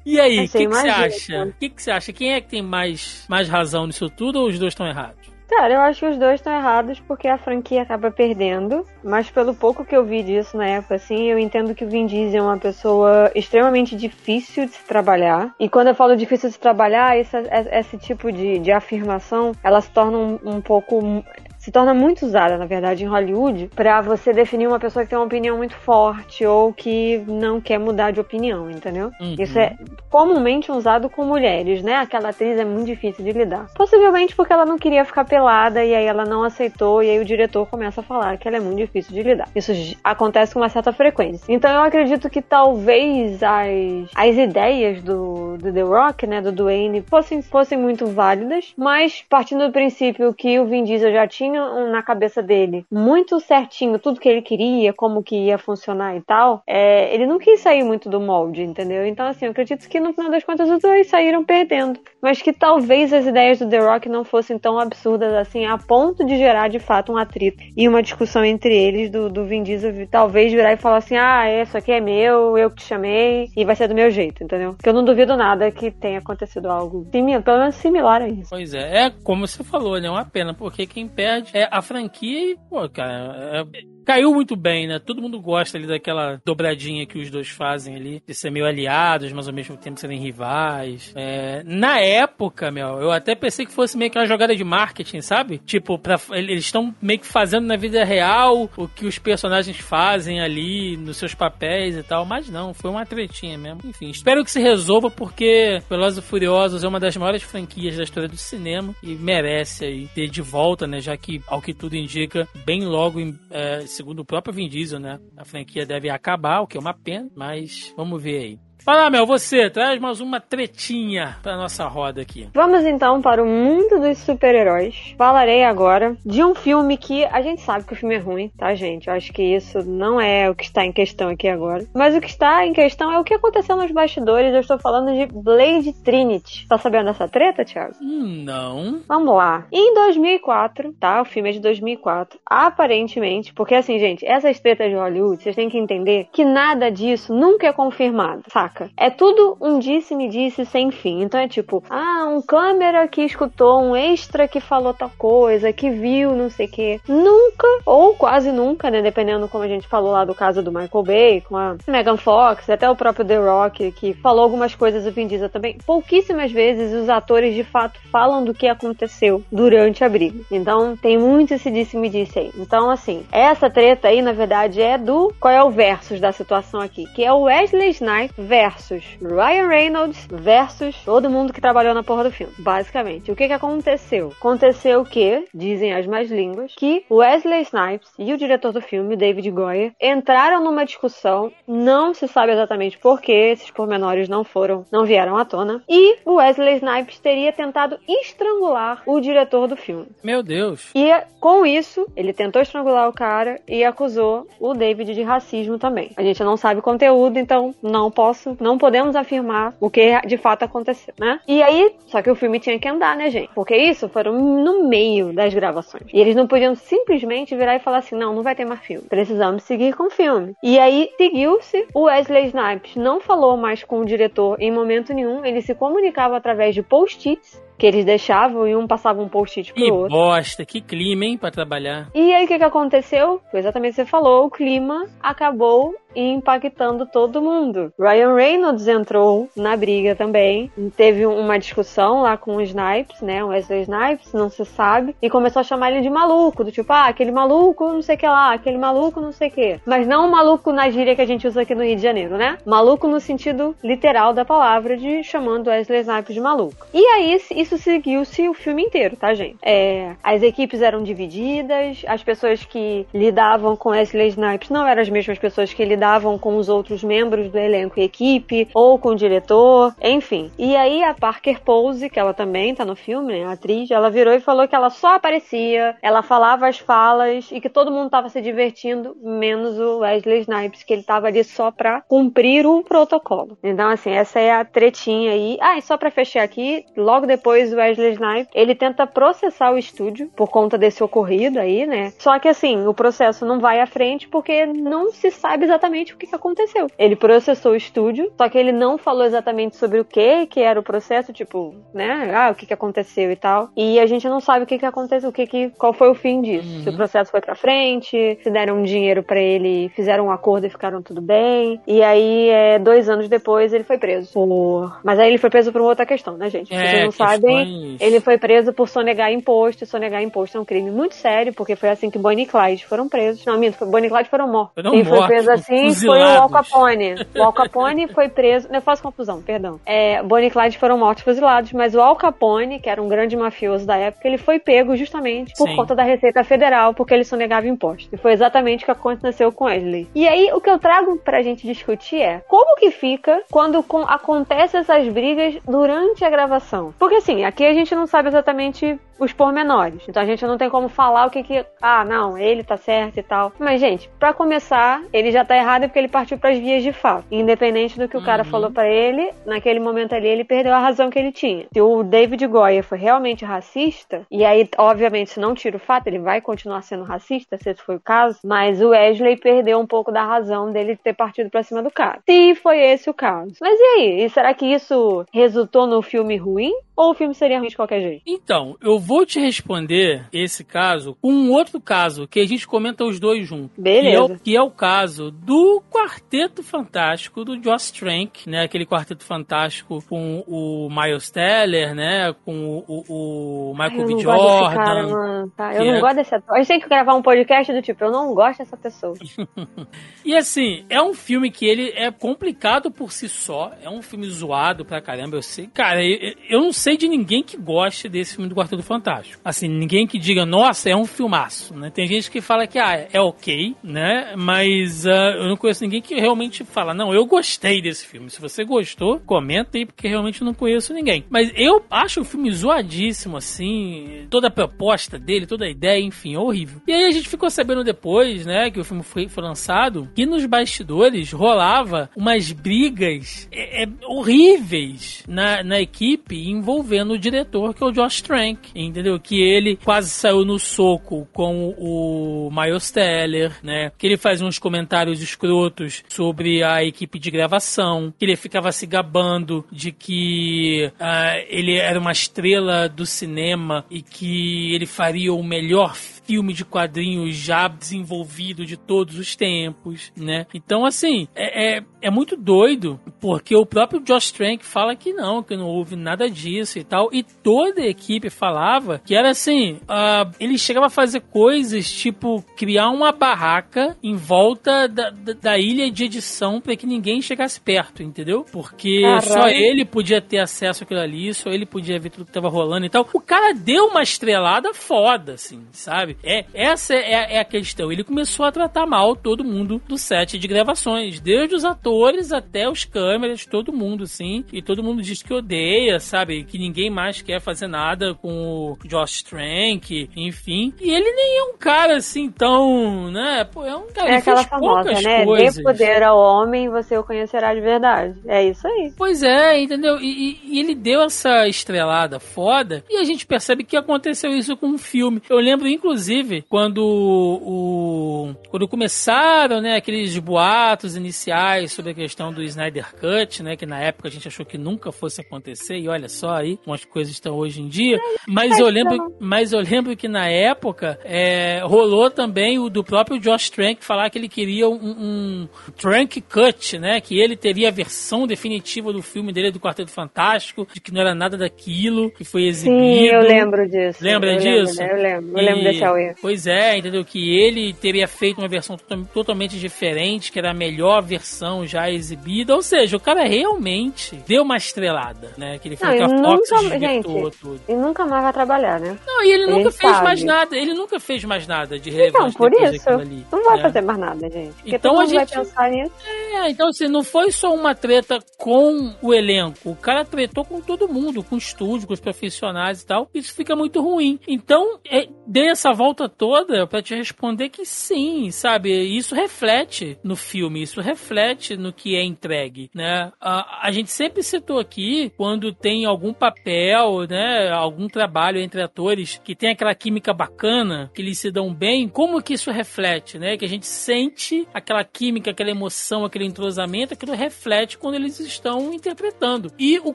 E 0.04 0.18
aí, 0.20 0.40
o 0.40 0.48
que 0.48 0.58
que 0.58 0.68
você 0.68 0.88
acha? 0.88 1.32
cara. 1.32 1.48
O 1.48 1.52
que 1.54 1.68
que 1.70 1.82
você 1.82 1.90
acha? 1.90 2.12
Quem 2.12 2.32
é 2.32 2.40
que 2.40 2.48
tem 2.48 2.62
mais, 2.62 3.24
mais 3.28 3.48
razão 3.48 3.86
nisso 3.86 4.08
tudo 4.08 4.38
ou 4.40 4.48
os 4.48 4.58
dois 4.58 4.72
estão 4.72 4.86
errados? 4.86 5.27
Cara, 5.48 5.74
eu 5.74 5.80
acho 5.80 6.00
que 6.00 6.06
os 6.06 6.18
dois 6.18 6.34
estão 6.34 6.52
errados 6.52 7.00
porque 7.00 7.26
a 7.26 7.38
franquia 7.38 7.82
acaba 7.82 8.10
perdendo. 8.10 8.86
Mas 9.02 9.30
pelo 9.30 9.54
pouco 9.54 9.84
que 9.84 9.96
eu 9.96 10.04
vi 10.04 10.22
disso 10.22 10.56
na 10.56 10.66
época, 10.66 10.96
assim, 10.96 11.24
eu 11.24 11.38
entendo 11.38 11.74
que 11.74 11.84
o 11.84 11.88
Vin 11.88 12.06
Diesel 12.06 12.44
é 12.44 12.46
uma 12.46 12.58
pessoa 12.58 13.30
extremamente 13.34 13.96
difícil 13.96 14.66
de 14.66 14.72
se 14.72 14.84
trabalhar. 14.84 15.54
E 15.58 15.68
quando 15.68 15.88
eu 15.88 15.94
falo 15.94 16.16
difícil 16.16 16.50
de 16.50 16.54
se 16.54 16.60
trabalhar, 16.60 17.16
esse, 17.18 17.34
esse 17.72 17.96
tipo 17.96 18.30
de, 18.30 18.58
de 18.58 18.70
afirmação, 18.70 19.52
ela 19.64 19.80
se 19.80 19.90
torna 19.90 20.18
um, 20.18 20.38
um 20.44 20.60
pouco. 20.60 21.24
Se 21.68 21.72
torna 21.72 21.92
muito 21.92 22.24
usada, 22.24 22.56
na 22.56 22.64
verdade, 22.64 23.04
em 23.04 23.06
Hollywood, 23.06 23.70
para 23.76 24.00
você 24.00 24.32
definir 24.32 24.66
uma 24.66 24.80
pessoa 24.80 25.04
que 25.04 25.10
tem 25.10 25.18
uma 25.18 25.26
opinião 25.26 25.58
muito 25.58 25.74
forte 25.74 26.46
ou 26.46 26.72
que 26.72 27.22
não 27.28 27.60
quer 27.60 27.78
mudar 27.78 28.10
de 28.10 28.18
opinião, 28.18 28.70
entendeu? 28.70 29.10
Uhum. 29.20 29.36
Isso 29.38 29.58
é 29.58 29.76
comumente 30.08 30.72
usado 30.72 31.10
com 31.10 31.26
mulheres, 31.26 31.82
né? 31.82 31.96
Aquela 31.96 32.30
atriz 32.30 32.58
é 32.58 32.64
muito 32.64 32.86
difícil 32.86 33.22
de 33.22 33.32
lidar. 33.32 33.66
Possivelmente 33.74 34.34
porque 34.34 34.50
ela 34.50 34.64
não 34.64 34.78
queria 34.78 35.04
ficar 35.04 35.26
pelada 35.26 35.84
e 35.84 35.94
aí 35.94 36.06
ela 36.06 36.24
não 36.24 36.42
aceitou 36.42 37.02
e 37.02 37.10
aí 37.10 37.18
o 37.18 37.24
diretor 37.26 37.66
começa 37.66 38.00
a 38.00 38.02
falar 38.02 38.38
que 38.38 38.48
ela 38.48 38.56
é 38.56 38.60
muito 38.60 38.78
difícil 38.78 39.12
de 39.12 39.22
lidar. 39.22 39.50
Isso 39.54 39.70
acontece 40.02 40.54
com 40.54 40.60
uma 40.60 40.70
certa 40.70 40.90
frequência. 40.90 41.44
Então 41.52 41.70
eu 41.70 41.82
acredito 41.82 42.30
que 42.30 42.40
talvez 42.40 43.42
as, 43.42 44.08
as 44.14 44.34
ideias 44.34 45.02
do, 45.02 45.58
do 45.58 45.70
The 45.70 45.82
Rock, 45.82 46.26
né, 46.26 46.40
do 46.40 46.50
Dwayne, 46.50 47.02
fossem, 47.02 47.42
fossem 47.42 47.76
muito 47.76 48.06
válidas, 48.06 48.72
mas 48.74 49.22
partindo 49.28 49.66
do 49.66 49.70
princípio 49.70 50.32
que 50.32 50.58
o 50.58 50.64
Vin 50.64 50.84
Diesel 50.84 51.12
já 51.12 51.28
tinha 51.28 51.57
na 51.90 52.02
cabeça 52.02 52.42
dele 52.42 52.84
muito 52.90 53.38
certinho 53.40 53.98
tudo 53.98 54.20
que 54.20 54.28
ele 54.28 54.42
queria, 54.42 54.92
como 54.92 55.22
que 55.22 55.36
ia 55.36 55.58
funcionar 55.58 56.16
e 56.16 56.20
tal, 56.20 56.62
é, 56.66 57.12
ele 57.14 57.26
não 57.26 57.38
quis 57.38 57.60
sair 57.60 57.82
muito 57.82 58.08
do 58.08 58.20
molde, 58.20 58.62
entendeu? 58.62 59.06
Então 59.06 59.26
assim, 59.26 59.46
eu 59.46 59.50
acredito 59.50 59.88
que 59.88 60.00
no 60.00 60.12
final 60.12 60.30
das 60.30 60.44
contas 60.44 60.68
os 60.68 60.80
dois 60.80 61.08
saíram 61.08 61.44
perdendo, 61.44 62.00
mas 62.22 62.42
que 62.42 62.52
talvez 62.52 63.12
as 63.12 63.26
ideias 63.26 63.58
do 63.58 63.68
The 63.68 63.78
Rock 63.78 64.08
não 64.08 64.24
fossem 64.24 64.58
tão 64.58 64.78
absurdas 64.78 65.32
assim 65.34 65.66
a 65.66 65.78
ponto 65.78 66.24
de 66.24 66.36
gerar 66.36 66.68
de 66.68 66.78
fato 66.78 67.12
um 67.12 67.16
atrito 67.16 67.62
e 67.76 67.88
uma 67.88 68.02
discussão 68.02 68.44
entre 68.44 68.74
eles 68.74 69.10
do, 69.10 69.28
do 69.28 69.44
Vin 69.44 69.62
Diesel 69.62 70.06
talvez 70.10 70.52
virar 70.52 70.72
e 70.72 70.76
falar 70.76 70.98
assim, 70.98 71.16
ah, 71.16 71.44
isso 71.62 71.76
aqui 71.76 71.92
é 71.92 72.00
meu, 72.00 72.56
eu 72.56 72.70
que 72.70 72.76
te 72.76 72.84
chamei 72.84 73.48
e 73.56 73.64
vai 73.64 73.74
ser 73.74 73.88
do 73.88 73.94
meu 73.94 74.10
jeito, 74.10 74.42
entendeu? 74.42 74.74
Porque 74.74 74.88
eu 74.88 74.94
não 74.94 75.04
duvido 75.04 75.36
nada 75.36 75.70
que 75.70 75.90
tenha 75.90 76.18
acontecido 76.18 76.66
algo 76.66 77.06
similar, 77.10 77.42
pelo 77.42 77.58
menos 77.58 77.74
similar 77.76 78.22
a 78.22 78.28
isso. 78.28 78.50
Pois 78.50 78.74
é, 78.74 79.06
é 79.06 79.10
como 79.10 79.46
você 79.46 79.62
falou, 79.64 80.00
né? 80.00 80.08
É 80.08 80.10
uma 80.10 80.24
pena, 80.24 80.54
porque 80.54 80.86
quem 80.86 81.06
perde 81.06 81.56
é 81.56 81.68
a 81.70 81.82
franquia 81.82 82.52
e, 82.52 82.56
pô, 82.68 82.88
cara, 82.88 83.64
é 83.74 83.97
caiu 84.08 84.32
muito 84.32 84.56
bem, 84.56 84.86
né? 84.86 84.98
Todo 84.98 85.20
mundo 85.20 85.38
gosta 85.38 85.76
ali 85.76 85.86
daquela 85.86 86.40
dobradinha 86.42 87.04
que 87.04 87.18
os 87.18 87.30
dois 87.30 87.50
fazem 87.50 87.94
ali, 87.94 88.22
de 88.26 88.32
ser 88.32 88.50
meio 88.50 88.64
aliados, 88.64 89.30
mas 89.34 89.46
ao 89.46 89.52
mesmo 89.52 89.76
tempo 89.76 90.00
serem 90.00 90.18
rivais. 90.18 91.12
É, 91.14 91.62
na 91.66 92.00
época, 92.00 92.70
meu, 92.70 93.02
eu 93.02 93.12
até 93.12 93.34
pensei 93.34 93.66
que 93.66 93.72
fosse 93.72 93.98
meio 93.98 94.10
que 94.10 94.18
uma 94.18 94.24
jogada 94.24 94.56
de 94.56 94.64
marketing, 94.64 95.20
sabe? 95.20 95.58
Tipo, 95.58 95.98
pra, 95.98 96.18
eles 96.30 96.64
estão 96.64 96.94
meio 97.02 97.18
que 97.18 97.26
fazendo 97.26 97.66
na 97.66 97.76
vida 97.76 98.02
real 98.02 98.70
o 98.78 98.88
que 98.88 99.04
os 99.04 99.18
personagens 99.18 99.76
fazem 99.76 100.40
ali 100.40 100.96
nos 100.96 101.18
seus 101.18 101.34
papéis 101.34 101.94
e 101.94 102.02
tal, 102.02 102.24
mas 102.24 102.48
não, 102.48 102.72
foi 102.72 102.90
uma 102.90 103.04
tretinha 103.04 103.58
mesmo. 103.58 103.82
Enfim, 103.84 104.08
espero 104.08 104.42
que 104.42 104.50
se 104.50 104.58
resolva 104.58 105.10
porque 105.10 105.82
Velozes 105.86 106.24
e 106.24 106.26
Furiosos 106.26 106.82
é 106.82 106.88
uma 106.88 106.98
das 106.98 107.14
maiores 107.14 107.42
franquias 107.42 107.98
da 107.98 108.04
história 108.04 108.28
do 108.28 108.38
cinema 108.38 108.94
e 109.02 109.14
merece 109.16 109.84
aí 109.84 110.08
ter 110.14 110.28
de 110.28 110.40
volta, 110.40 110.86
né? 110.86 110.98
Já 110.98 111.14
que, 111.14 111.42
ao 111.46 111.60
que 111.60 111.74
tudo 111.74 111.94
indica, 111.94 112.48
bem 112.64 112.86
logo 112.86 113.20
é, 113.50 113.82
segundo 113.98 114.20
o 114.20 114.24
próprio 114.24 114.54
Vin 114.54 114.68
Diesel, 114.68 115.00
né? 115.00 115.18
A 115.36 115.44
franquia 115.44 115.84
deve 115.84 116.08
acabar, 116.08 116.60
o 116.60 116.68
que 116.68 116.76
é 116.76 116.80
uma 116.80 116.94
pena, 116.94 117.28
mas 117.34 117.92
vamos 117.96 118.22
ver 118.22 118.38
aí. 118.38 118.67
Fala, 118.84 119.10
Mel, 119.10 119.26
você 119.26 119.68
traz 119.68 120.00
mais 120.00 120.20
uma 120.20 120.40
tretinha 120.40 121.36
pra 121.42 121.56
nossa 121.56 121.86
roda 121.86 122.22
aqui. 122.22 122.48
Vamos 122.54 122.86
então 122.86 123.20
para 123.20 123.42
o 123.42 123.46
mundo 123.46 124.00
dos 124.00 124.18
super-heróis. 124.18 125.14
Falarei 125.18 125.62
agora 125.62 126.16
de 126.24 126.42
um 126.42 126.54
filme 126.54 126.96
que 126.96 127.24
a 127.26 127.42
gente 127.42 127.60
sabe 127.60 127.84
que 127.84 127.92
o 127.92 127.96
filme 127.96 128.14
é 128.14 128.18
ruim, 128.18 128.50
tá, 128.56 128.74
gente? 128.74 129.08
Eu 129.08 129.14
acho 129.14 129.32
que 129.32 129.42
isso 129.42 129.84
não 129.84 130.18
é 130.18 130.48
o 130.48 130.54
que 130.54 130.64
está 130.64 130.86
em 130.86 130.92
questão 130.92 131.28
aqui 131.28 131.48
agora. 131.48 131.84
Mas 131.94 132.16
o 132.16 132.20
que 132.20 132.28
está 132.28 132.64
em 132.64 132.72
questão 132.72 133.12
é 133.12 133.18
o 133.18 133.24
que 133.24 133.34
aconteceu 133.34 133.76
nos 133.76 133.90
bastidores. 133.90 134.54
Eu 134.54 134.60
estou 134.60 134.78
falando 134.78 135.12
de 135.12 135.26
Blade 135.26 135.92
Trinity. 136.02 136.66
Tá 136.66 136.78
sabendo 136.78 137.06
dessa 137.06 137.28
treta, 137.28 137.64
Thiago? 137.64 137.94
Não. 138.00 139.02
Vamos 139.06 139.34
lá. 139.34 139.66
Em 139.70 139.92
2004, 139.92 140.94
tá? 140.94 141.20
O 141.20 141.26
filme 141.26 141.50
é 141.50 141.52
de 141.52 141.60
2004. 141.60 142.38
Aparentemente, 142.46 143.52
porque 143.52 143.74
assim, 143.74 143.98
gente, 143.98 144.24
essas 144.24 144.58
tretas 144.60 144.88
de 144.88 144.96
Hollywood, 144.96 145.42
vocês 145.42 145.56
têm 145.56 145.68
que 145.68 145.76
entender 145.78 146.28
que 146.32 146.44
nada 146.44 146.90
disso 146.90 147.34
nunca 147.34 147.66
é 147.66 147.72
confirmado, 147.72 148.44
saca? 148.48 148.67
Saca? 148.68 148.90
É 148.96 149.10
tudo 149.10 149.56
um 149.60 149.78
disse-me-disse 149.78 150.64
sem 150.66 150.90
fim. 150.90 151.22
Então 151.22 151.40
é 151.40 151.48
tipo, 151.48 151.82
ah, 151.88 152.26
um 152.28 152.42
câmera 152.42 153.08
que 153.08 153.22
escutou 153.22 153.82
um 153.82 153.96
extra 153.96 154.46
que 154.46 154.60
falou 154.60 154.92
tal 154.94 155.10
coisa, 155.16 155.72
que 155.72 155.90
viu 155.90 156.34
não 156.34 156.50
sei 156.50 156.66
o 156.66 156.70
que. 156.70 157.00
Nunca, 157.08 157.66
ou 157.84 158.14
quase 158.14 158.52
nunca, 158.52 158.90
né? 158.90 159.02
Dependendo 159.02 159.48
como 159.48 159.64
a 159.64 159.68
gente 159.68 159.88
falou 159.88 160.12
lá 160.12 160.24
do 160.24 160.34
caso 160.34 160.62
do 160.62 160.70
Michael 160.70 161.04
Bay, 161.04 161.40
com 161.40 161.56
a 161.56 161.76
Megan 161.86 162.16
Fox, 162.16 162.68
até 162.68 162.88
o 162.88 162.96
próprio 162.96 163.24
The 163.24 163.36
Rock, 163.36 163.92
que 163.92 164.14
falou 164.14 164.44
algumas 164.44 164.74
coisas 164.74 165.04
do 165.04 165.12
Vin 165.12 165.26
Diesel 165.26 165.48
também. 165.48 165.78
Pouquíssimas 165.86 166.52
vezes 166.52 166.92
os 166.92 167.08
atores 167.08 167.54
de 167.54 167.64
fato 167.64 167.98
falam 168.10 168.44
do 168.44 168.54
que 168.54 168.68
aconteceu 168.68 169.42
durante 169.50 170.04
a 170.04 170.08
briga. 170.08 170.40
Então 170.50 170.96
tem 170.96 171.18
muito 171.18 171.54
esse 171.54 171.70
disse-me-disse 171.70 172.38
aí. 172.38 172.50
Então, 172.56 172.90
assim, 172.90 173.24
essa 173.32 173.70
treta 173.70 174.08
aí, 174.08 174.20
na 174.20 174.32
verdade, 174.32 174.80
é 174.82 174.98
do. 174.98 175.32
Qual 175.40 175.52
é 175.52 175.62
o 175.62 175.70
versus 175.70 176.20
da 176.20 176.32
situação 176.32 176.80
aqui? 176.80 177.06
Que 177.14 177.24
é 177.24 177.32
o 177.32 177.42
Wesley 177.42 177.90
Snipes 177.90 178.48
versus 178.58 179.04
Ryan 179.22 179.68
Reynolds 179.68 180.26
versus 180.28 180.96
todo 181.04 181.30
mundo 181.30 181.52
que 181.52 181.60
trabalhou 181.60 181.94
na 181.94 182.02
porra 182.02 182.24
do 182.24 182.32
filme. 182.32 182.52
Basicamente, 182.58 183.30
o 183.30 183.36
que 183.36 183.46
que 183.46 183.52
aconteceu? 183.52 184.32
Aconteceu 184.36 185.04
que, 185.04 185.44
dizem 185.54 185.94
as 185.94 186.08
mais 186.08 186.28
línguas, 186.28 186.74
que 186.76 187.04
Wesley 187.08 187.62
Snipes 187.62 188.10
e 188.18 188.32
o 188.32 188.36
diretor 188.36 188.72
do 188.72 188.80
filme, 188.80 189.14
David 189.14 189.48
Goyer, 189.52 189.92
entraram 190.02 190.64
numa 190.64 190.84
discussão, 190.84 191.52
não 191.68 192.12
se 192.12 192.26
sabe 192.26 192.50
exatamente 192.50 192.98
por 192.98 193.20
que 193.20 193.30
esses 193.30 193.70
pormenores 193.70 194.28
não 194.28 194.42
foram, 194.42 194.84
não 194.90 195.04
vieram 195.04 195.36
à 195.36 195.44
tona, 195.44 195.80
e 195.88 196.16
o 196.24 196.34
Wesley 196.34 196.78
Snipes 196.78 197.20
teria 197.20 197.52
tentado 197.52 197.96
estrangular 198.08 199.02
o 199.06 199.20
diretor 199.20 199.68
do 199.68 199.76
filme. 199.76 200.08
Meu 200.24 200.42
Deus. 200.42 200.90
E 200.96 201.12
com 201.38 201.64
isso, 201.64 202.08
ele 202.16 202.32
tentou 202.32 202.60
estrangular 202.60 203.08
o 203.08 203.12
cara 203.12 203.60
e 203.68 203.84
acusou 203.84 204.48
o 204.58 204.74
David 204.74 205.14
de 205.14 205.22
racismo 205.22 205.78
também. 205.78 206.10
A 206.16 206.24
gente 206.24 206.42
não 206.42 206.56
sabe 206.56 206.80
o 206.80 206.82
conteúdo, 206.82 207.38
então 207.38 207.72
não 207.80 208.10
posso 208.10 208.47
não 208.60 208.78
podemos 208.78 209.16
afirmar 209.16 209.74
o 209.80 209.90
que 209.90 210.20
de 210.26 210.36
fato 210.36 210.64
aconteceu, 210.64 211.14
né? 211.18 211.40
E 211.46 211.62
aí, 211.62 211.94
só 212.06 212.22
que 212.22 212.30
o 212.30 212.34
filme 212.34 212.60
tinha 212.60 212.78
que 212.78 212.88
andar, 212.88 213.16
né, 213.16 213.30
gente? 213.30 213.50
Porque 213.54 213.76
isso 213.76 214.08
foram 214.08 214.32
no 214.32 214.88
meio 214.88 215.32
das 215.32 215.52
gravações. 215.52 216.04
E 216.12 216.20
eles 216.20 216.36
não 216.36 216.46
podiam 216.46 216.74
simplesmente 216.74 217.56
virar 217.56 217.76
e 217.76 217.80
falar 217.80 217.98
assim: 217.98 218.16
não, 218.16 218.34
não 218.34 218.42
vai 218.42 218.54
ter 218.54 218.64
mais 218.64 218.80
filme. 218.80 219.06
Precisamos 219.08 219.62
seguir 219.62 219.94
com 219.94 220.04
o 220.04 220.10
filme. 220.10 220.54
E 220.62 220.78
aí 220.78 221.10
seguiu-se. 221.16 221.86
O 221.94 222.02
Wesley 222.02 222.46
Snipes 222.46 222.96
não 222.96 223.20
falou 223.20 223.56
mais 223.56 223.84
com 223.84 224.00
o 224.00 224.04
diretor 224.04 224.56
em 224.60 224.70
momento 224.70 225.12
nenhum. 225.12 225.44
Ele 225.44 225.62
se 225.62 225.74
comunicava 225.74 226.36
através 226.36 226.74
de 226.74 226.82
post-its 226.82 227.60
que 227.78 227.86
eles 227.86 228.04
deixavam 228.04 228.66
e 228.66 228.74
um 228.74 228.86
passava 228.86 229.22
um 229.22 229.28
post-it 229.28 229.72
pro 229.72 229.82
que 229.82 229.90
outro. 229.90 230.10
bosta, 230.10 230.64
que 230.64 230.80
clima, 230.80 231.24
hein, 231.24 231.38
pra 231.38 231.50
trabalhar. 231.50 232.08
E 232.14 232.34
aí 232.34 232.44
o 232.44 232.48
que, 232.48 232.58
que 232.58 232.64
aconteceu? 232.64 233.40
Foi 233.50 233.60
exatamente 233.60 233.92
o 233.92 233.94
que 233.94 234.02
você 234.02 234.04
falou, 234.04 234.46
o 234.46 234.50
clima 234.50 235.06
acabou 235.20 235.94
impactando 236.16 237.06
todo 237.06 237.40
mundo. 237.42 237.92
Ryan 237.98 238.34
Reynolds 238.34 238.88
entrou 238.88 239.48
na 239.56 239.76
briga 239.76 240.16
também, 240.16 240.70
teve 240.96 241.24
uma 241.26 241.58
discussão 241.58 242.22
lá 242.22 242.36
com 242.36 242.56
o 242.56 242.62
Snipes, 242.62 243.20
né, 243.20 243.44
o 243.44 243.48
Wesley 243.48 243.82
Snipes, 243.82 244.32
não 244.32 244.48
se 244.48 244.64
sabe, 244.64 245.14
e 245.22 245.30
começou 245.30 245.60
a 245.60 245.64
chamar 245.64 245.92
ele 245.92 246.00
de 246.00 246.10
maluco, 246.10 246.64
do 246.64 246.72
tipo, 246.72 246.92
ah, 246.92 247.06
aquele 247.06 247.30
maluco 247.30 247.86
não 247.88 248.02
sei 248.02 248.16
o 248.16 248.18
que 248.18 248.26
lá, 248.26 248.52
aquele 248.52 248.78
maluco 248.78 249.20
não 249.20 249.32
sei 249.32 249.48
o 249.48 249.50
que. 249.52 249.80
Mas 249.86 250.06
não 250.06 250.26
o 250.26 250.30
maluco 250.30 250.72
na 250.72 250.90
gíria 250.90 251.14
que 251.14 251.22
a 251.22 251.26
gente 251.26 251.46
usa 251.46 251.62
aqui 251.62 251.74
no 251.74 251.84
Rio 251.84 251.96
de 251.96 252.02
Janeiro, 252.02 252.36
né? 252.36 252.58
Maluco 252.64 253.06
no 253.06 253.20
sentido 253.20 253.76
literal 253.84 254.32
da 254.32 254.44
palavra, 254.44 254.96
de 254.96 255.22
chamando 255.22 255.68
Wesley 255.68 256.00
Snipes 256.00 256.34
de 256.34 256.40
maluco. 256.40 256.86
E 256.92 257.04
aí, 257.04 257.38
isso 257.54 257.67
isso 257.68 257.78
seguiu-se 257.78 258.48
o 258.48 258.54
filme 258.54 258.82
inteiro, 258.82 259.16
tá, 259.16 259.34
gente? 259.34 259.58
É, 259.62 260.16
as 260.22 260.42
equipes 260.42 260.80
eram 260.80 261.02
divididas, 261.02 262.02
as 262.06 262.22
pessoas 262.22 262.64
que 262.64 263.06
lidavam 263.12 263.76
com 263.76 263.90
Wesley 263.90 264.28
Snipes 264.28 264.70
não 264.70 264.86
eram 264.86 265.02
as 265.02 265.10
mesmas 265.10 265.38
pessoas 265.38 265.72
que 265.72 265.84
lidavam 265.84 266.38
com 266.38 266.56
os 266.56 266.68
outros 266.68 267.04
membros 267.04 267.50
do 267.50 267.58
elenco 267.58 268.00
e 268.00 268.04
equipe, 268.04 268.68
ou 268.72 268.98
com 268.98 269.10
o 269.10 269.16
diretor, 269.16 269.94
enfim. 270.02 270.50
E 270.58 270.74
aí 270.76 271.02
a 271.02 271.12
Parker 271.12 271.60
Pose, 271.60 272.08
que 272.08 272.18
ela 272.18 272.32
também 272.32 272.74
tá 272.74 272.84
no 272.84 272.96
filme, 272.96 273.34
né, 273.34 273.44
a 273.44 273.52
atriz, 273.52 273.90
ela 273.90 274.10
virou 274.10 274.32
e 274.32 274.40
falou 274.40 274.66
que 274.66 274.74
ela 274.74 274.90
só 274.90 275.16
aparecia, 275.16 275.96
ela 276.00 276.22
falava 276.22 276.68
as 276.68 276.78
falas 276.78 277.50
e 277.52 277.60
que 277.60 277.68
todo 277.68 277.90
mundo 277.90 278.10
tava 278.10 278.28
se 278.30 278.40
divertindo, 278.40 279.16
menos 279.22 279.78
o 279.78 279.98
Wesley 279.98 280.40
Snipes, 280.40 280.82
que 280.82 280.94
ele 280.94 281.02
tava 281.02 281.26
ali 281.26 281.44
só 281.44 281.70
pra 281.70 282.00
cumprir 282.02 282.66
o 282.66 282.82
protocolo. 282.82 283.58
Então, 283.62 283.90
assim, 283.90 284.10
essa 284.10 284.40
é 284.40 284.52
a 284.52 284.64
tretinha 284.64 285.32
aí. 285.32 285.58
Ah, 285.60 285.76
e 285.76 285.82
só 285.82 285.96
pra 285.96 286.10
fechar 286.10 286.42
aqui, 286.42 286.84
logo 286.96 287.26
depois 287.26 287.57
depois 287.58 287.72
o 287.72 287.76
Wesley 287.76 288.12
Snipes, 288.12 288.48
ele 288.54 288.74
tenta 288.74 289.06
processar 289.06 289.72
o 289.72 289.78
estúdio 289.78 290.30
por 290.36 290.48
conta 290.48 290.78
desse 290.78 291.02
ocorrido 291.02 291.58
aí, 291.58 291.86
né? 291.86 292.12
Só 292.18 292.38
que 292.38 292.48
assim, 292.48 292.86
o 292.86 292.94
processo 292.94 293.44
não 293.44 293.58
vai 293.58 293.80
à 293.80 293.86
frente 293.86 294.28
porque 294.28 294.66
não 294.66 295.10
se 295.10 295.30
sabe 295.30 295.64
exatamente 295.64 296.14
o 296.14 296.16
que, 296.16 296.26
que 296.26 296.34
aconteceu. 296.34 296.86
Ele 296.98 297.16
processou 297.16 297.72
o 297.72 297.76
estúdio, 297.76 298.30
só 298.36 298.48
que 298.48 298.56
ele 298.56 298.72
não 298.72 298.96
falou 298.96 299.24
exatamente 299.24 299.76
sobre 299.76 300.00
o 300.00 300.04
que 300.04 300.46
que 300.46 300.60
era 300.60 300.78
o 300.78 300.82
processo, 300.82 301.32
tipo, 301.32 301.74
né? 301.92 302.32
Ah, 302.34 302.50
o 302.50 302.54
que, 302.54 302.66
que 302.66 302.74
aconteceu 302.74 303.30
e 303.30 303.36
tal. 303.36 303.70
E 303.76 303.98
a 303.98 304.06
gente 304.06 304.28
não 304.28 304.40
sabe 304.40 304.64
o 304.64 304.66
que, 304.66 304.78
que 304.78 304.86
aconteceu, 304.86 305.30
o 305.30 305.32
que, 305.32 305.46
que 305.46 305.70
qual 305.70 305.92
foi 305.92 306.10
o 306.10 306.14
fim 306.14 306.40
disso. 306.40 306.68
Uhum. 306.68 306.82
Se 306.82 306.88
o 306.90 306.96
processo 306.96 307.30
foi 307.30 307.40
pra 307.40 307.54
frente, 307.54 308.38
se 308.42 308.50
deram 308.50 308.78
um 308.78 308.82
dinheiro 308.82 309.22
pra 309.22 309.40
ele, 309.40 309.90
fizeram 309.94 310.26
um 310.26 310.30
acordo 310.30 310.66
e 310.66 310.70
ficaram 310.70 311.02
tudo 311.02 311.20
bem. 311.20 311.80
E 311.86 312.02
aí, 312.02 312.48
é, 312.50 312.78
dois 312.78 313.08
anos 313.08 313.28
depois, 313.28 313.72
ele 313.72 313.84
foi 313.84 313.98
preso. 313.98 314.32
Por... 314.32 315.00
Mas 315.02 315.18
aí 315.18 315.28
ele 315.28 315.38
foi 315.38 315.50
preso 315.50 315.72
por 315.72 315.80
uma 315.80 315.90
outra 315.90 316.06
questão, 316.06 316.36
né, 316.36 316.48
gente? 316.50 316.72
É, 316.74 317.04
não 317.04 317.12
sabem. 317.52 317.66
questões- 317.66 318.00
Ele 318.00 318.20
foi 318.20 318.38
preso 318.38 318.72
por 318.72 318.88
sonegar 318.88 319.32
imposto. 319.32 319.84
E 319.84 319.86
sonegar 319.86 320.22
imposto 320.22 320.56
é 320.56 320.60
um 320.60 320.64
crime 320.64 320.90
muito 320.90 321.14
sério, 321.14 321.52
porque 321.52 321.76
foi 321.76 321.88
assim 321.88 322.10
que 322.10 322.18
Bonnie 322.18 322.44
e 322.44 322.46
Clyde 322.46 322.86
foram 322.86 323.08
presos. 323.08 323.44
Não, 323.44 323.58
minto, 323.58 323.76
foi- 323.76 323.88
Bonnie 323.88 324.06
e 324.06 324.10
Clyde 324.10 324.28
foram 324.28 324.48
mortos. 324.50 324.74
Foram 324.74 324.90
Quem 324.92 325.04
foi 325.04 325.18
mortos, 325.18 325.28
preso 325.34 325.50
assim 325.52 325.76
foi 325.76 325.84
o 325.86 325.92
fuzilados. 325.94 326.36
Al 326.42 326.48
Capone. 326.50 327.14
O 327.36 327.42
Al 327.42 327.52
Capone 327.52 328.08
foi 328.12 328.28
preso. 328.28 328.68
Eu 328.72 328.80
faço 328.80 329.02
confusão, 329.02 329.42
perdão. 329.42 329.80
É, 329.86 330.22
Bonnie 330.22 330.48
e 330.48 330.50
Clyde 330.50 330.78
foram 330.78 330.98
mortos 330.98 331.24
fuzilados, 331.24 331.72
mas 331.72 331.94
o 331.94 332.00
Al 332.00 332.16
Capone, 332.16 332.78
que 332.80 332.88
era 332.88 333.02
um 333.02 333.08
grande 333.08 333.36
mafioso 333.36 333.86
da 333.86 333.96
época, 333.96 334.26
ele 334.26 334.38
foi 334.38 334.58
pego 334.58 334.96
justamente 334.96 335.52
por 335.56 335.68
Sim. 335.68 335.76
conta 335.76 335.94
da 335.94 336.02
Receita 336.02 336.42
Federal, 336.44 336.94
porque 336.94 337.14
ele 337.14 337.24
sonegava 337.24 337.66
imposto. 337.66 338.08
E 338.12 338.16
foi 338.16 338.32
exatamente 338.32 338.82
o 338.82 338.84
que 338.86 338.90
aconteceu 338.90 339.50
com 339.52 339.64
Wesley. 339.64 340.08
E 340.14 340.26
aí, 340.28 340.50
o 340.52 340.60
que 340.60 340.70
eu 340.70 340.78
trago 340.78 341.16
pra 341.18 341.42
gente 341.42 341.66
discutir 341.66 342.20
é 342.20 342.42
como 342.48 342.76
que 342.76 342.90
fica 342.90 343.42
quando 343.50 343.82
com- 343.82 344.02
acontecem 344.02 344.80
essas 344.80 345.06
brigas 345.08 345.56
durante 345.66 346.24
a 346.24 346.30
gravação. 346.30 346.92
Porque 346.98 347.16
assim, 347.16 347.37
aqui 347.44 347.64
a 347.64 347.74
gente 347.74 347.94
não 347.94 348.06
sabe 348.06 348.28
exatamente 348.28 348.98
os 349.18 349.32
pormenores. 349.32 350.02
Então 350.08 350.22
a 350.22 350.26
gente 350.26 350.44
não 350.46 350.56
tem 350.58 350.68
como 350.70 350.88
falar 350.88 351.26
o 351.26 351.30
que 351.30 351.42
que. 351.42 351.64
Ah, 351.80 352.04
não, 352.04 352.36
ele 352.38 352.62
tá 352.62 352.76
certo 352.76 353.18
e 353.18 353.22
tal. 353.22 353.52
Mas, 353.58 353.80
gente, 353.80 354.08
pra 354.18 354.32
começar, 354.32 355.02
ele 355.12 355.30
já 355.30 355.44
tá 355.44 355.56
errado 355.56 355.82
porque 355.82 355.98
ele 355.98 356.08
partiu 356.08 356.38
pras 356.38 356.58
vias 356.58 356.82
de 356.82 356.92
fato. 356.92 357.24
Independente 357.30 357.98
do 357.98 358.08
que 358.08 358.16
o 358.16 358.22
cara 358.22 358.42
Uhum. 358.44 358.50
falou 358.50 358.70
pra 358.70 358.88
ele, 358.88 359.30
naquele 359.44 359.80
momento 359.80 360.14
ali 360.14 360.28
ele 360.28 360.44
perdeu 360.44 360.72
a 360.74 360.78
razão 360.78 361.10
que 361.10 361.18
ele 361.18 361.32
tinha. 361.32 361.66
Se 361.72 361.80
o 361.80 362.02
David 362.02 362.46
Goya 362.46 362.82
foi 362.82 362.98
realmente 362.98 363.44
racista, 363.44 364.22
e 364.30 364.44
aí, 364.44 364.68
obviamente, 364.78 365.30
se 365.30 365.40
não 365.40 365.54
tira 365.54 365.76
o 365.76 365.80
fato, 365.80 366.06
ele 366.06 366.18
vai 366.18 366.40
continuar 366.40 366.82
sendo 366.82 367.04
racista, 367.04 367.56
se 367.56 367.70
esse 367.70 367.82
foi 367.82 367.96
o 367.96 368.00
caso, 368.00 368.38
mas 368.44 368.80
o 368.80 368.88
Wesley 368.90 369.36
perdeu 369.36 369.78
um 369.78 369.86
pouco 369.86 370.10
da 370.12 370.22
razão 370.24 370.70
dele 370.70 370.96
ter 370.96 371.12
partido 371.14 371.50
pra 371.50 371.62
cima 371.62 371.82
do 371.82 371.90
cara. 371.90 372.20
Se 372.28 372.54
foi 372.54 372.78
esse 372.80 373.08
o 373.10 373.14
caso. 373.14 373.52
Mas 373.60 373.78
e 373.78 373.82
aí? 373.82 374.24
E 374.24 374.30
será 374.30 374.52
que 374.54 374.66
isso 374.66 375.24
resultou 375.32 375.86
no 375.86 376.00
filme 376.02 376.36
ruim? 376.36 376.72
Ou 376.96 377.10
o 377.12 377.14
filme 377.14 377.34
seria 377.34 377.58
ruim 377.60 377.68
de 377.68 377.76
qualquer 377.76 378.00
jeito? 378.00 378.22
Então, 378.26 378.76
eu 378.82 378.98
vou 379.08 379.24
te 379.24 379.40
responder 379.40 380.26
esse 380.30 380.62
caso 380.62 381.16
com 381.22 381.32
um 381.32 381.50
outro 381.50 381.80
caso 381.80 382.28
que 382.28 382.38
a 382.38 382.46
gente 382.46 382.68
comenta 382.68 383.04
os 383.06 383.18
dois 383.18 383.48
juntos. 383.48 383.70
Beleza. 383.78 384.10
Que 384.10 384.14
é, 384.14 384.20
o, 384.20 384.38
que 384.40 384.56
é 384.56 384.62
o 384.62 384.70
caso 384.70 385.30
do 385.30 385.82
Quarteto 385.90 386.62
Fantástico 386.62 387.42
do 387.42 387.62
Joss 387.62 387.90
Trank, 387.90 388.46
né? 388.46 388.64
Aquele 388.64 388.84
Quarteto 388.84 389.24
Fantástico 389.24 390.04
com 390.06 390.44
o 390.46 390.90
Miles 390.90 391.30
Teller, 391.30 391.94
né? 391.94 392.34
Com 392.44 392.84
o, 392.86 393.04
o, 393.08 393.70
o 393.70 393.72
Michael 393.72 394.06
B. 394.06 394.22
Jordan. 394.22 394.74
cara, 394.74 395.06
mano, 395.06 395.52
tá? 395.56 395.72
Eu 395.74 395.86
não 395.86 395.94
é- 395.94 396.00
gosto 396.00 396.16
desse 396.16 396.34
ator. 396.34 396.54
A 396.54 396.58
gente 396.58 396.68
tem 396.68 396.80
que 396.80 396.88
gravar 396.88 397.14
um 397.14 397.22
podcast 397.22 397.72
do 397.72 397.80
tipo, 397.80 398.04
eu 398.04 398.12
não 398.12 398.34
gosto 398.34 398.58
dessa 398.58 398.76
pessoa. 398.76 399.14
E 400.24 400.36
assim, 400.36 400.84
é 400.90 401.00
um 401.00 401.14
filme 401.14 401.50
que 401.50 401.64
ele 401.64 401.90
é 401.96 402.10
complicado 402.10 402.90
por 402.90 403.12
si 403.12 403.30
só. 403.30 403.72
É 403.80 403.88
um 403.88 404.02
filme 404.02 404.28
zoado 404.28 404.84
pra 404.84 405.00
caramba, 405.00 405.36
eu 405.36 405.42
sei. 405.42 405.66
Cara, 405.68 406.04
eu, 406.04 406.34
eu 406.50 406.60
não 406.60 406.70
sei 406.70 406.98
de 406.98 407.08
ninguém 407.08 407.42
que 407.42 407.56
goste 407.56 408.10
desse 408.10 408.34
filme 408.34 408.46
do 408.46 408.54
Quarteto 408.54 408.82
Fantástico. 408.82 408.97
Assim, 409.44 409.68
ninguém 409.68 410.06
que 410.06 410.18
diga, 410.18 410.44
nossa, 410.44 410.90
é 410.90 410.96
um 410.96 411.06
filmaço, 411.06 411.74
né? 411.74 411.90
Tem 411.90 412.06
gente 412.06 412.30
que 412.30 412.40
fala 412.40 412.66
que, 412.66 412.78
ah, 412.78 413.06
é 413.12 413.20
ok, 413.20 413.74
né? 413.82 414.34
Mas 414.36 415.06
ah, 415.06 415.34
eu 415.36 415.48
não 415.48 415.56
conheço 415.56 415.84
ninguém 415.84 416.02
que 416.02 416.14
realmente 416.14 416.64
fala, 416.64 416.94
não, 416.94 417.12
eu 417.12 417.26
gostei 417.26 417.80
desse 417.80 418.06
filme. 418.06 418.30
Se 418.30 418.40
você 418.40 418.64
gostou, 418.64 419.20
comenta 419.20 419.78
aí, 419.78 419.86
porque 419.86 420.08
realmente 420.08 420.44
não 420.44 420.54
conheço 420.54 420.92
ninguém. 420.92 421.24
Mas 421.30 421.52
eu 421.54 421.84
acho 421.90 422.20
o 422.20 422.24
filme 422.24 422.50
zoadíssimo, 422.50 423.36
assim, 423.36 424.26
toda 424.30 424.48
a 424.48 424.50
proposta 424.50 425.18
dele, 425.18 425.46
toda 425.46 425.64
a 425.64 425.70
ideia, 425.70 426.00
enfim, 426.00 426.34
é 426.34 426.38
horrível. 426.38 426.80
E 426.86 426.92
aí 426.92 427.04
a 427.04 427.10
gente 427.10 427.28
ficou 427.28 427.50
sabendo 427.50 427.84
depois, 427.84 428.46
né, 428.46 428.70
que 428.70 428.80
o 428.80 428.84
filme 428.84 429.02
foi, 429.02 429.28
foi 429.28 429.42
lançado, 429.42 430.08
que 430.14 430.26
nos 430.26 430.44
bastidores 430.46 431.32
rolava 431.32 432.10
umas 432.16 432.52
brigas 432.52 433.48
é, 433.52 433.84
é, 433.84 433.88
horríveis 434.06 435.24
na, 435.26 435.62
na 435.62 435.80
equipe 435.80 436.36
envolvendo 436.48 437.12
o 437.12 437.18
diretor, 437.18 437.74
que 437.74 437.82
é 437.82 437.86
o 437.86 437.92
Josh 437.92 438.20
Trank, 438.22 438.70
entendeu? 438.88 439.18
Que 439.18 439.40
ele 439.40 439.76
quase 439.76 440.10
saiu 440.10 440.44
no 440.44 440.58
soco 440.58 441.26
com 441.32 441.74
o 441.78 442.50
Miles 442.50 442.90
Teller, 442.90 443.52
né? 443.62 443.92
Que 443.96 444.06
ele 444.06 444.16
fazia 444.16 444.46
uns 444.46 444.58
comentários 444.58 445.22
escrotos 445.22 446.02
sobre 446.08 446.62
a 446.62 446.84
equipe 446.84 447.18
de 447.18 447.30
gravação, 447.30 448.12
que 448.18 448.24
ele 448.24 448.36
ficava 448.36 448.72
se 448.72 448.86
gabando 448.86 449.64
de 449.70 449.92
que 449.92 450.90
ah, 450.98 451.34
ele 451.48 451.76
era 451.76 451.98
uma 451.98 452.12
estrela 452.12 452.88
do 452.88 453.06
cinema 453.06 453.84
e 453.90 454.02
que 454.02 454.74
ele 454.74 454.86
faria 454.86 455.32
o 455.32 455.42
melhor 455.42 455.94
filme 455.94 456.17
de 456.28 456.64
quadrinhos 456.64 457.34
já 457.34 457.68
desenvolvido 457.68 458.66
de 458.66 458.76
todos 458.76 459.18
os 459.18 459.34
tempos, 459.34 460.12
né? 460.14 460.46
Então, 460.52 460.84
assim, 460.84 461.26
é, 461.34 461.78
é, 461.78 461.84
é 462.02 462.10
muito 462.10 462.36
doido, 462.36 463.00
porque 463.18 463.56
o 463.56 463.64
próprio 463.64 464.00
Josh 464.00 464.30
Trank 464.30 464.64
fala 464.64 464.94
que 464.94 465.12
não, 465.12 465.42
que 465.42 465.56
não 465.56 465.66
houve 465.66 465.96
nada 465.96 466.28
disso 466.28 466.78
e 466.78 466.84
tal, 466.84 467.08
e 467.12 467.22
toda 467.22 467.80
a 467.80 467.86
equipe 467.86 468.28
falava 468.28 469.00
que 469.04 469.14
era 469.14 469.30
assim, 469.30 469.80
ah, 469.88 470.30
ele 470.38 470.58
chegava 470.58 470.86
a 470.86 470.90
fazer 470.90 471.20
coisas 471.20 471.90
tipo 471.90 472.44
criar 472.56 472.90
uma 472.90 473.10
barraca 473.10 473.96
em 474.02 474.14
volta 474.14 474.86
da, 474.86 475.08
da, 475.08 475.32
da 475.32 475.58
ilha 475.58 475.90
de 475.90 476.04
edição 476.04 476.60
para 476.60 476.76
que 476.76 476.86
ninguém 476.86 477.22
chegasse 477.22 477.58
perto, 477.58 478.02
entendeu? 478.02 478.44
Porque 478.52 479.00
Caralho. 479.00 479.22
só 479.22 479.48
ele 479.48 479.84
podia 479.84 480.20
ter 480.20 480.38
acesso 480.38 480.84
àquilo 480.84 481.00
ali, 481.00 481.32
só 481.32 481.48
ele 481.50 481.64
podia 481.64 481.98
ver 481.98 482.10
tudo 482.10 482.26
que 482.26 482.32
tava 482.32 482.48
rolando 482.48 482.84
e 482.84 482.90
tal. 482.90 483.08
O 483.14 483.20
cara 483.20 483.54
deu 483.54 483.86
uma 483.86 484.02
estrelada 484.02 484.74
foda, 484.74 485.34
assim, 485.34 485.64
sabe? 485.72 486.17
É, 486.22 486.44
essa 486.52 486.94
é, 486.94 487.14
a- 487.14 487.30
é 487.32 487.38
a 487.40 487.44
questão. 487.44 487.90
Ele 487.92 488.04
começou 488.04 488.44
a 488.46 488.52
tratar 488.52 488.86
mal 488.86 489.14
todo 489.14 489.44
mundo 489.44 489.80
do 489.88 489.96
set 489.96 490.38
de 490.38 490.48
gravações, 490.48 491.20
desde 491.20 491.54
os 491.54 491.64
atores 491.64 492.32
até 492.32 492.68
os 492.68 492.84
câmeras, 492.84 493.46
todo 493.46 493.72
mundo, 493.72 494.04
assim. 494.04 494.44
E 494.52 494.60
todo 494.60 494.82
mundo 494.82 495.00
diz 495.02 495.22
que 495.22 495.32
odeia, 495.32 496.00
sabe? 496.00 496.44
Que 496.44 496.58
ninguém 496.58 496.90
mais 496.90 497.22
quer 497.22 497.40
fazer 497.40 497.66
nada 497.68 498.14
com 498.14 498.72
o 498.72 498.78
Josh 498.86 499.22
Trank, 499.22 500.10
enfim. 500.16 500.72
E 500.80 500.90
ele 500.90 501.10
nem 501.12 501.38
é 501.38 501.42
um 501.44 501.56
cara 501.56 501.96
assim 501.96 502.30
tão, 502.30 503.10
né? 503.10 503.44
Pô, 503.44 503.64
é 503.64 503.76
um 503.76 503.86
cara 503.92 504.10
É 504.10 504.16
aquela 504.16 504.38
fez 504.38 504.48
famosa, 504.48 504.82
poucas 504.84 505.02
né? 505.04 505.24
coisas. 505.24 505.54
Dê 505.56 505.62
poder 505.62 506.02
ao 506.02 506.18
homem, 506.18 506.68
você 506.68 506.96
o 506.98 507.04
conhecerá 507.04 507.54
de 507.54 507.60
verdade. 507.60 508.14
É 508.26 508.44
isso 508.44 508.66
aí. 508.66 508.92
Pois 508.96 509.22
é, 509.22 509.60
entendeu? 509.60 510.00
E, 510.00 510.08
e- 510.08 510.40
e 510.56 510.60
ele 510.60 510.74
deu 510.74 511.02
essa 511.02 511.46
estrelada 511.46 512.18
foda 512.18 512.84
e 512.90 512.96
a 512.96 513.04
gente 513.04 513.26
percebe 513.26 513.64
que 513.64 513.76
aconteceu 513.76 514.30
isso 514.32 514.56
com 514.56 514.66
um 514.68 514.78
filme. 514.78 515.22
Eu 515.28 515.38
lembro, 515.38 515.68
inclusive, 515.68 516.07
quando 516.48 516.78
o. 516.84 518.34
Quando 518.50 518.68
começaram, 518.68 519.60
né, 519.60 519.76
aqueles 519.76 520.16
boatos 520.18 520.96
iniciais 520.96 521.72
sobre 521.72 521.92
a 521.92 521.94
questão 521.94 522.32
do 522.32 522.42
Snyder 522.42 522.94
Cut, 522.94 523.42
né? 523.42 523.56
Que 523.56 523.66
na 523.66 523.80
época 523.80 524.08
a 524.08 524.10
gente 524.10 524.26
achou 524.28 524.44
que 524.44 524.56
nunca 524.58 524.90
fosse 524.92 525.20
acontecer, 525.20 525.76
e 525.78 525.88
olha 525.88 526.08
só 526.08 526.30
aí 526.30 526.56
como 526.56 526.74
as 526.74 526.84
coisas 526.84 527.12
estão 527.12 527.36
hoje 527.36 527.60
em 527.60 527.68
dia. 527.68 527.98
Mas 528.26 528.58
eu 528.58 528.68
lembro, 528.68 529.14
mas 529.20 529.52
eu 529.52 529.60
lembro 529.60 529.96
que 529.96 530.08
na 530.08 530.28
época 530.28 530.98
é, 531.04 531.60
rolou 531.64 532.10
também 532.10 532.58
o 532.58 532.68
do 532.68 532.82
próprio 532.84 533.18
Josh 533.18 533.50
Trank 533.50 533.84
falar 533.84 534.10
que 534.10 534.18
ele 534.18 534.28
queria 534.28 534.68
um, 534.68 534.74
um 534.74 535.48
Trank 535.76 536.20
Cut, 536.22 536.78
né? 536.78 537.00
Que 537.00 537.18
ele 537.18 537.36
teria 537.36 537.68
a 537.68 537.72
versão 537.72 538.26
definitiva 538.26 538.92
do 538.92 539.02
filme 539.02 539.32
dele 539.32 539.50
do 539.50 539.60
Quarteto 539.60 539.90
Fantástico, 539.90 540.66
de 540.72 540.80
que 540.80 540.92
não 540.92 541.00
era 541.00 541.14
nada 541.14 541.36
daquilo 541.36 542.10
que 542.10 542.24
foi 542.24 542.44
exibido. 542.44 542.78
Sim, 542.78 543.06
eu 543.06 543.20
lembro 543.20 543.68
disso. 543.68 544.02
Lembra 544.02 544.32
eu 544.34 544.38
disso? 544.38 544.80
Lembro, 544.80 544.96
eu 544.96 545.02
lembro, 545.02 545.38
eu 545.38 545.44
lembro 545.44 545.62
E- 545.62 545.78
Pois 546.20 546.46
é, 546.46 546.76
entendeu? 546.78 547.04
Que 547.04 547.38
ele 547.38 547.72
teria 547.72 548.06
feito 548.08 548.38
uma 548.38 548.48
versão 548.48 548.76
to- 548.76 549.04
totalmente 549.12 549.58
diferente, 549.58 550.30
que 550.32 550.38
era 550.38 550.50
a 550.50 550.54
melhor 550.54 551.02
versão 551.02 551.66
já 551.66 551.90
exibida. 551.90 552.54
Ou 552.54 552.62
seja, 552.62 552.96
o 552.96 553.00
cara 553.00 553.24
realmente 553.24 554.16
deu 554.26 554.42
uma 554.42 554.56
estrelada, 554.56 555.32
né? 555.36 555.58
Que 555.58 555.68
ele 555.68 555.78
Não, 555.80 555.88
foi 555.88 556.00
a 556.00 556.08
Fox 556.08 556.50
nunca, 556.62 556.78
gente, 556.78 557.04
tudo. 557.04 557.60
e 557.68 557.74
nunca 557.74 558.06
mais 558.06 558.22
vai 558.22 558.32
trabalhar, 558.32 558.80
né? 558.80 558.96
Não, 559.06 559.22
e 559.24 559.30
ele 559.32 559.44
Ele 559.44 559.52
nunca 559.52 559.70
fez 559.70 559.92
sabe. 559.92 560.04
mais 560.04 560.22
nada. 560.24 560.56
Ele 560.56 560.74
nunca 560.74 561.00
fez 561.00 561.24
mais 561.24 561.46
nada 561.46 561.78
de 561.78 561.88
Então, 561.90 561.98
relevante 561.98 562.36
por 562.36 562.52
isso, 562.52 562.88
ali. 562.90 563.26
não 563.32 563.44
vai 563.44 563.56
né? 563.56 563.62
fazer 563.62 563.80
mais 563.80 563.98
nada, 563.98 564.30
gente. 564.30 564.52
Porque 564.54 564.76
Então 564.76 564.92
a 564.92 565.00
mundo 565.02 565.14
vai 565.14 565.26
gente- 565.26 565.34
pensar 565.34 565.70
nisso. 565.70 565.92
É, 566.34 566.50
então 566.50 566.68
assim, 566.68 566.88
não 566.88 567.02
foi 567.02 567.30
só 567.32 567.54
uma 567.54 567.74
treta 567.74 568.18
com 568.36 568.94
o 569.00 569.14
elenco. 569.14 569.70
O 569.70 569.76
cara 569.76 570.04
tretou 570.04 570.44
com 570.44 570.60
todo 570.60 570.88
mundo, 570.88 571.22
com 571.22 571.34
o 571.34 571.38
estúdio, 571.38 571.86
com 571.86 571.94
os 571.94 572.00
profissionais 572.00 572.82
e 572.82 572.86
tal. 572.86 573.08
Isso 573.14 573.32
fica 573.34 573.54
muito 573.56 573.80
ruim. 573.80 574.18
Então, 574.28 574.78
é, 574.90 575.06
dei 575.26 575.48
essa 575.48 575.72
volta 575.72 575.87
volta 575.88 576.08
toda 576.08 576.66
para 576.66 576.82
te 576.82 576.94
responder 576.94 577.48
que 577.48 577.64
sim, 577.64 578.30
sabe? 578.30 578.70
Isso 578.70 579.14
reflete 579.14 579.98
no 580.04 580.16
filme, 580.16 580.62
isso 580.62 580.82
reflete 580.82 581.56
no 581.56 581.72
que 581.72 581.96
é 581.96 582.04
entregue, 582.04 582.70
né? 582.74 583.10
A, 583.18 583.66
a 583.66 583.70
gente 583.70 583.90
sempre 583.90 584.22
citou 584.22 584.58
aqui 584.58 585.10
quando 585.16 585.50
tem 585.50 585.86
algum 585.86 586.12
papel, 586.12 587.06
né, 587.08 587.50
algum 587.50 587.88
trabalho 587.88 588.38
entre 588.38 588.60
atores 588.60 589.18
que 589.24 589.34
tem 589.34 589.50
aquela 589.50 589.74
química 589.74 590.12
bacana, 590.12 590.90
que 590.94 591.00
eles 591.00 591.18
se 591.18 591.30
dão 591.30 591.54
bem, 591.54 591.88
como 591.88 592.22
que 592.22 592.34
isso 592.34 592.50
reflete, 592.50 593.18
né? 593.18 593.38
Que 593.38 593.46
a 593.46 593.48
gente 593.48 593.66
sente 593.66 594.46
aquela 594.52 594.84
química, 594.84 595.30
aquela 595.30 595.50
emoção, 595.50 596.04
aquele 596.04 596.26
entrosamento, 596.26 596.92
aquilo 596.92 597.14
reflete 597.14 597.78
quando 597.78 597.94
eles 597.94 598.20
estão 598.20 598.74
interpretando. 598.74 599.50
E 599.58 599.78
o 599.78 599.94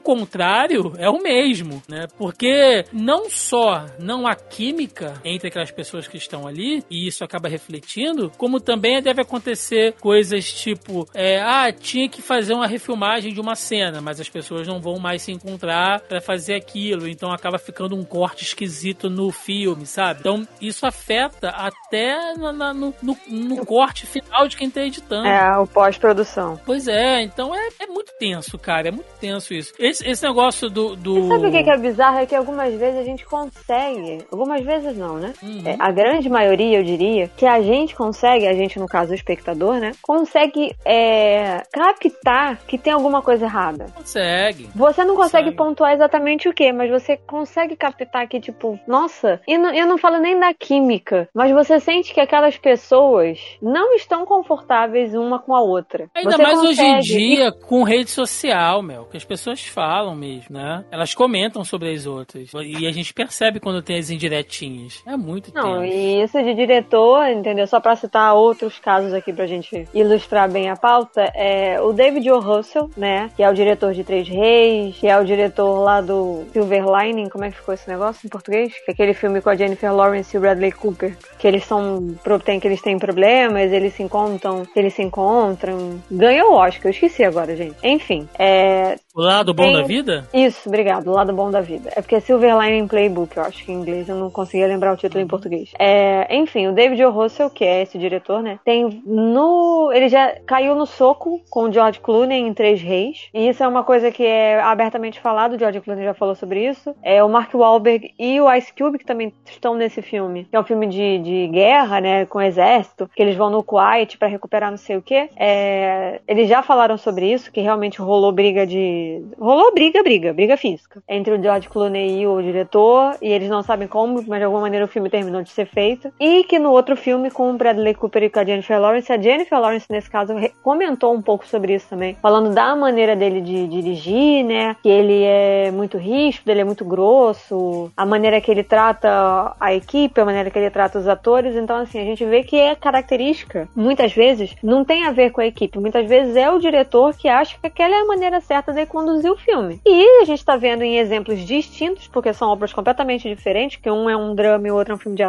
contrário 0.00 0.92
é 0.98 1.08
o 1.08 1.22
mesmo, 1.22 1.80
né? 1.88 2.08
Porque 2.18 2.84
não 2.92 3.30
só 3.30 3.86
não 4.00 4.26
há 4.26 4.34
química 4.34 5.20
entre 5.24 5.48
aquelas 5.48 5.70
pessoas 5.74 6.06
que 6.06 6.16
estão 6.16 6.46
ali, 6.46 6.84
e 6.90 7.06
isso 7.06 7.24
acaba 7.24 7.48
refletindo, 7.48 8.30
como 8.38 8.60
também 8.60 9.02
deve 9.02 9.20
acontecer 9.20 9.94
coisas 10.00 10.52
tipo, 10.52 11.06
é, 11.14 11.40
ah, 11.40 11.72
tinha 11.72 12.08
que 12.08 12.22
fazer 12.22 12.54
uma 12.54 12.66
refilmagem 12.66 13.32
de 13.32 13.40
uma 13.40 13.54
cena, 13.54 14.00
mas 14.00 14.20
as 14.20 14.28
pessoas 14.28 14.66
não 14.66 14.80
vão 14.80 14.98
mais 14.98 15.22
se 15.22 15.32
encontrar 15.32 16.00
para 16.00 16.20
fazer 16.20 16.54
aquilo, 16.54 17.08
então 17.08 17.32
acaba 17.32 17.58
ficando 17.58 17.96
um 17.96 18.04
corte 18.04 18.44
esquisito 18.44 19.10
no 19.10 19.30
filme, 19.30 19.86
sabe? 19.86 20.20
Então 20.20 20.46
isso 20.60 20.86
afeta 20.86 21.50
até 21.50 22.34
no, 22.34 22.52
no, 22.52 22.94
no, 23.02 23.16
no 23.28 23.66
corte 23.66 24.06
final 24.06 24.46
de 24.48 24.56
quem 24.56 24.70
tá 24.70 24.82
editando. 24.82 25.26
É, 25.26 25.56
o 25.58 25.66
pós-produção. 25.66 26.60
Pois 26.64 26.88
é, 26.88 27.22
então 27.22 27.54
é, 27.54 27.68
é 27.80 27.86
muito 27.86 28.12
tenso, 28.18 28.58
cara, 28.58 28.88
é 28.88 28.90
muito 28.90 29.12
tenso 29.20 29.52
isso. 29.52 29.72
Esse, 29.78 30.06
esse 30.08 30.26
negócio 30.26 30.70
do. 30.70 30.96
do... 30.96 31.28
Sabe 31.28 31.46
o 31.48 31.50
que 31.50 31.70
é 31.70 31.76
bizarro? 31.76 32.18
É 32.18 32.26
que 32.26 32.34
algumas 32.34 32.72
vezes 32.74 32.98
a 33.00 33.04
gente 33.04 33.24
consegue, 33.24 34.24
algumas 34.30 34.64
vezes 34.64 34.96
não, 34.96 35.18
né? 35.18 35.32
Uhum. 35.42 35.62
É, 35.64 35.76
a 35.78 35.90
grande 35.90 36.28
maioria, 36.28 36.78
eu 36.78 36.84
diria, 36.84 37.30
que 37.36 37.46
a 37.46 37.60
gente 37.60 37.94
consegue, 37.94 38.46
a 38.46 38.54
gente 38.54 38.78
no 38.78 38.86
caso 38.86 39.12
o 39.12 39.14
espectador, 39.14 39.78
né? 39.78 39.92
Consegue 40.02 40.74
é, 40.84 41.62
captar 41.72 42.58
que 42.66 42.78
tem 42.78 42.92
alguma 42.92 43.22
coisa 43.22 43.44
errada. 43.44 43.86
Consegue. 43.94 44.68
Você 44.74 45.04
não 45.04 45.16
consegue, 45.16 45.50
consegue. 45.50 45.56
pontuar 45.56 45.92
exatamente 45.94 46.48
o 46.48 46.52
que, 46.52 46.72
mas 46.72 46.90
você 46.90 47.16
consegue 47.16 47.76
captar 47.76 48.26
que, 48.28 48.40
tipo, 48.40 48.78
nossa, 48.86 49.40
e 49.46 49.56
não, 49.56 49.72
eu 49.72 49.86
não 49.86 49.98
falo 49.98 50.18
nem 50.18 50.38
da 50.38 50.52
química, 50.52 51.28
mas 51.34 51.50
você 51.52 51.80
sente 51.80 52.12
que 52.12 52.20
aquelas 52.20 52.56
pessoas 52.56 53.38
não 53.60 53.94
estão 53.94 54.24
confortáveis 54.24 55.14
uma 55.14 55.38
com 55.38 55.54
a 55.54 55.60
outra. 55.60 56.08
Ainda 56.14 56.36
você 56.36 56.42
mais 56.42 56.58
consegue... 56.58 56.70
hoje 56.70 56.82
em 56.82 56.98
dia, 57.00 57.52
com 57.52 57.82
rede 57.82 58.10
social, 58.10 58.82
meu, 58.82 59.04
que 59.04 59.16
as 59.16 59.24
pessoas 59.24 59.64
falam 59.64 60.14
mesmo, 60.14 60.56
né? 60.56 60.84
Elas 60.90 61.14
comentam 61.14 61.64
sobre 61.64 61.92
as 61.92 62.06
outras. 62.06 62.50
E 62.54 62.86
a 62.86 62.92
gente 62.92 63.12
percebe 63.12 63.60
quando 63.60 63.82
tem 63.82 63.98
as 63.98 64.10
indiretinhas. 64.10 65.02
É 65.06 65.16
muito 65.16 65.53
Não, 65.54 65.84
e 65.84 66.22
isso 66.22 66.42
de 66.42 66.54
diretor, 66.54 67.28
entendeu? 67.28 67.66
Só 67.66 67.78
pra 67.78 67.96
citar 67.96 68.34
outros 68.34 68.78
casos 68.78 69.14
aqui 69.14 69.32
pra 69.32 69.46
gente 69.46 69.88
ilustrar 69.94 70.50
bem 70.50 70.68
a 70.68 70.76
pauta, 70.76 71.22
é 71.34 71.80
o 71.80 71.92
David 71.92 72.28
O. 72.30 72.40
Russell, 72.40 72.90
né? 72.96 73.30
Que 73.36 73.42
é 73.42 73.48
o 73.48 73.54
diretor 73.54 73.92
de 73.92 74.04
Três 74.04 74.28
Reis, 74.28 74.96
que 74.96 75.06
é 75.06 75.18
o 75.18 75.24
diretor 75.24 75.78
lá 75.78 76.00
do 76.00 76.44
Silver 76.52 76.84
Lining, 76.84 77.28
como 77.28 77.44
é 77.44 77.50
que 77.50 77.56
ficou 77.56 77.72
esse 77.72 77.88
negócio 77.88 78.26
em 78.26 78.28
português? 78.28 78.72
Que 78.84 78.90
é 78.90 78.92
aquele 78.92 79.14
filme 79.14 79.40
com 79.40 79.50
a 79.50 79.54
Jennifer 79.54 79.94
Lawrence 79.94 80.34
e 80.34 80.38
o 80.38 80.40
Bradley 80.40 80.72
Cooper. 80.72 81.16
Que 81.38 81.46
eles 81.46 81.64
são. 81.64 82.14
Tem, 82.44 82.58
que 82.58 82.66
eles 82.66 82.82
têm 82.82 82.98
problemas, 82.98 83.72
eles 83.72 83.94
se 83.94 84.02
encontram, 84.02 84.64
eles 84.74 84.92
se 84.94 85.02
encontram. 85.02 86.00
Ganhou 86.10 86.52
o 86.52 86.56
Oscar, 86.56 86.86
eu 86.86 86.90
esqueci 86.90 87.24
agora, 87.24 87.56
gente. 87.56 87.76
Enfim, 87.82 88.28
é, 88.38 88.96
o 89.14 89.22
lado 89.22 89.54
bom 89.54 89.62
Tem... 89.62 89.74
da 89.74 89.82
vida? 89.82 90.28
Isso, 90.34 90.68
obrigado. 90.68 91.06
O 91.06 91.12
lado 91.12 91.32
bom 91.32 91.48
da 91.48 91.60
vida. 91.60 91.88
É 91.94 92.02
porque 92.02 92.16
é 92.16 92.20
Silver 92.20 92.58
Lining 92.58 92.88
Playbook, 92.88 93.36
eu 93.36 93.44
acho 93.44 93.64
que 93.64 93.70
em 93.70 93.76
inglês, 93.76 94.08
eu 94.08 94.16
não 94.16 94.28
conseguia 94.28 94.66
lembrar 94.66 94.92
o 94.92 94.96
título 94.96 95.22
em 95.22 95.26
português. 95.26 95.43
É, 95.78 96.26
enfim, 96.34 96.66
o 96.68 96.72
David 96.72 97.04
O. 97.04 97.10
Russell, 97.10 97.50
que 97.50 97.64
é 97.64 97.82
esse 97.82 97.98
diretor, 97.98 98.42
né? 98.42 98.58
Tem 98.64 99.02
no. 99.06 99.90
Ele 99.92 100.08
já 100.08 100.34
caiu 100.46 100.74
no 100.74 100.86
soco 100.86 101.40
com 101.50 101.64
o 101.64 101.72
George 101.72 102.00
Clooney 102.00 102.40
em 102.40 102.54
Três 102.54 102.80
Reis. 102.80 103.28
E 103.32 103.48
isso 103.48 103.62
é 103.62 103.68
uma 103.68 103.84
coisa 103.84 104.10
que 104.10 104.24
é 104.24 104.60
abertamente 104.60 105.20
falado. 105.20 105.54
O 105.54 105.58
George 105.58 105.80
Clooney 105.80 106.04
já 106.04 106.14
falou 106.14 106.34
sobre 106.34 106.66
isso. 106.66 106.94
É 107.02 107.22
o 107.22 107.28
Mark 107.28 107.54
Wahlberg 107.54 108.12
e 108.18 108.40
o 108.40 108.52
Ice 108.52 108.72
Cube, 108.72 108.98
que 108.98 109.06
também 109.06 109.32
estão 109.46 109.74
nesse 109.74 110.02
filme. 110.02 110.44
Que 110.44 110.56
é 110.56 110.60
um 110.60 110.64
filme 110.64 110.86
de, 110.86 111.18
de 111.18 111.46
guerra, 111.48 112.00
né? 112.00 112.26
Com 112.26 112.40
exército. 112.40 113.08
Que 113.14 113.22
eles 113.22 113.36
vão 113.36 113.50
no 113.50 113.62
Kuwait 113.62 114.18
para 114.18 114.28
recuperar 114.28 114.70
não 114.70 114.78
sei 114.78 114.96
o 114.96 115.02
quê. 115.02 115.28
É, 115.36 116.20
eles 116.26 116.48
já 116.48 116.62
falaram 116.62 116.96
sobre 116.96 117.30
isso, 117.30 117.52
que 117.52 117.60
realmente 117.60 118.00
rolou 118.00 118.32
briga 118.32 118.66
de 118.66 119.22
Rolou 119.38 119.72
briga, 119.72 120.02
briga, 120.02 120.32
briga 120.32 120.56
física. 120.56 121.02
Entre 121.08 121.34
o 121.34 121.42
George 121.42 121.68
Clooney 121.68 122.20
e 122.20 122.26
o 122.26 122.40
diretor, 122.40 123.16
e 123.20 123.28
eles 123.28 123.48
não 123.48 123.62
sabem 123.62 123.88
como, 123.88 124.22
mas 124.26 124.38
de 124.38 124.44
alguma 124.44 124.62
maneira 124.62 124.84
o 124.84 124.88
filme 124.88 125.10
terminou 125.10 125.33
de 125.42 125.50
ser 125.50 125.66
feito. 125.66 126.12
E 126.18 126.44
que 126.44 126.58
no 126.58 126.70
outro 126.70 126.96
filme, 126.96 127.30
com 127.30 127.50
o 127.50 127.54
Bradley 127.56 127.94
Cooper 127.94 128.24
e 128.24 128.30
com 128.30 128.40
a 128.40 128.44
Jennifer 128.44 128.80
Lawrence, 128.80 129.12
a 129.12 129.18
Jennifer 129.18 129.58
Lawrence, 129.58 129.86
nesse 129.90 130.10
caso, 130.10 130.34
comentou 130.62 131.14
um 131.14 131.22
pouco 131.22 131.46
sobre 131.46 131.74
isso 131.74 131.88
também. 131.88 132.16
Falando 132.20 132.54
da 132.54 132.74
maneira 132.76 133.16
dele 133.16 133.40
de 133.40 133.66
dirigir, 133.66 134.44
né? 134.44 134.76
Que 134.82 134.88
ele 134.88 135.22
é 135.22 135.70
muito 135.70 135.98
ríspido, 135.98 136.50
ele 136.50 136.60
é 136.60 136.64
muito 136.64 136.84
grosso, 136.84 137.90
a 137.96 138.06
maneira 138.06 138.40
que 138.40 138.50
ele 138.50 138.62
trata 138.62 139.54
a 139.58 139.74
equipe, 139.74 140.20
a 140.20 140.24
maneira 140.24 140.50
que 140.50 140.58
ele 140.58 140.70
trata 140.70 140.98
os 140.98 141.08
atores. 141.08 141.56
Então, 141.56 141.76
assim, 141.76 141.98
a 141.98 142.04
gente 142.04 142.24
vê 142.24 142.42
que 142.42 142.56
é 142.56 142.74
característica, 142.74 143.68
muitas 143.74 144.12
vezes, 144.12 144.54
não 144.62 144.84
tem 144.84 145.04
a 145.04 145.10
ver 145.10 145.30
com 145.30 145.40
a 145.40 145.46
equipe. 145.46 145.78
Muitas 145.78 146.08
vezes 146.08 146.36
é 146.36 146.50
o 146.50 146.58
diretor 146.58 147.14
que 147.16 147.28
acha 147.28 147.56
que 147.58 147.66
aquela 147.66 147.94
é 147.94 148.00
a 148.00 148.06
maneira 148.06 148.40
certa 148.40 148.72
de 148.72 148.86
conduzir 148.86 149.30
o 149.30 149.36
filme. 149.36 149.80
E 149.84 150.22
a 150.22 150.24
gente 150.24 150.38
está 150.38 150.56
vendo 150.56 150.82
em 150.82 150.98
exemplos 150.98 151.40
distintos, 151.40 152.06
porque 152.08 152.32
são 152.32 152.48
obras 152.48 152.72
completamente 152.72 153.28
diferentes, 153.28 153.80
que 153.80 153.90
um 153.90 154.08
é 154.08 154.16
um 154.16 154.34
drama 154.34 154.68
e 154.68 154.70
o 154.70 154.76
outro 154.76 154.92
é 154.92 154.96
um 154.96 154.98
filme 154.98 155.16
de 155.16 155.22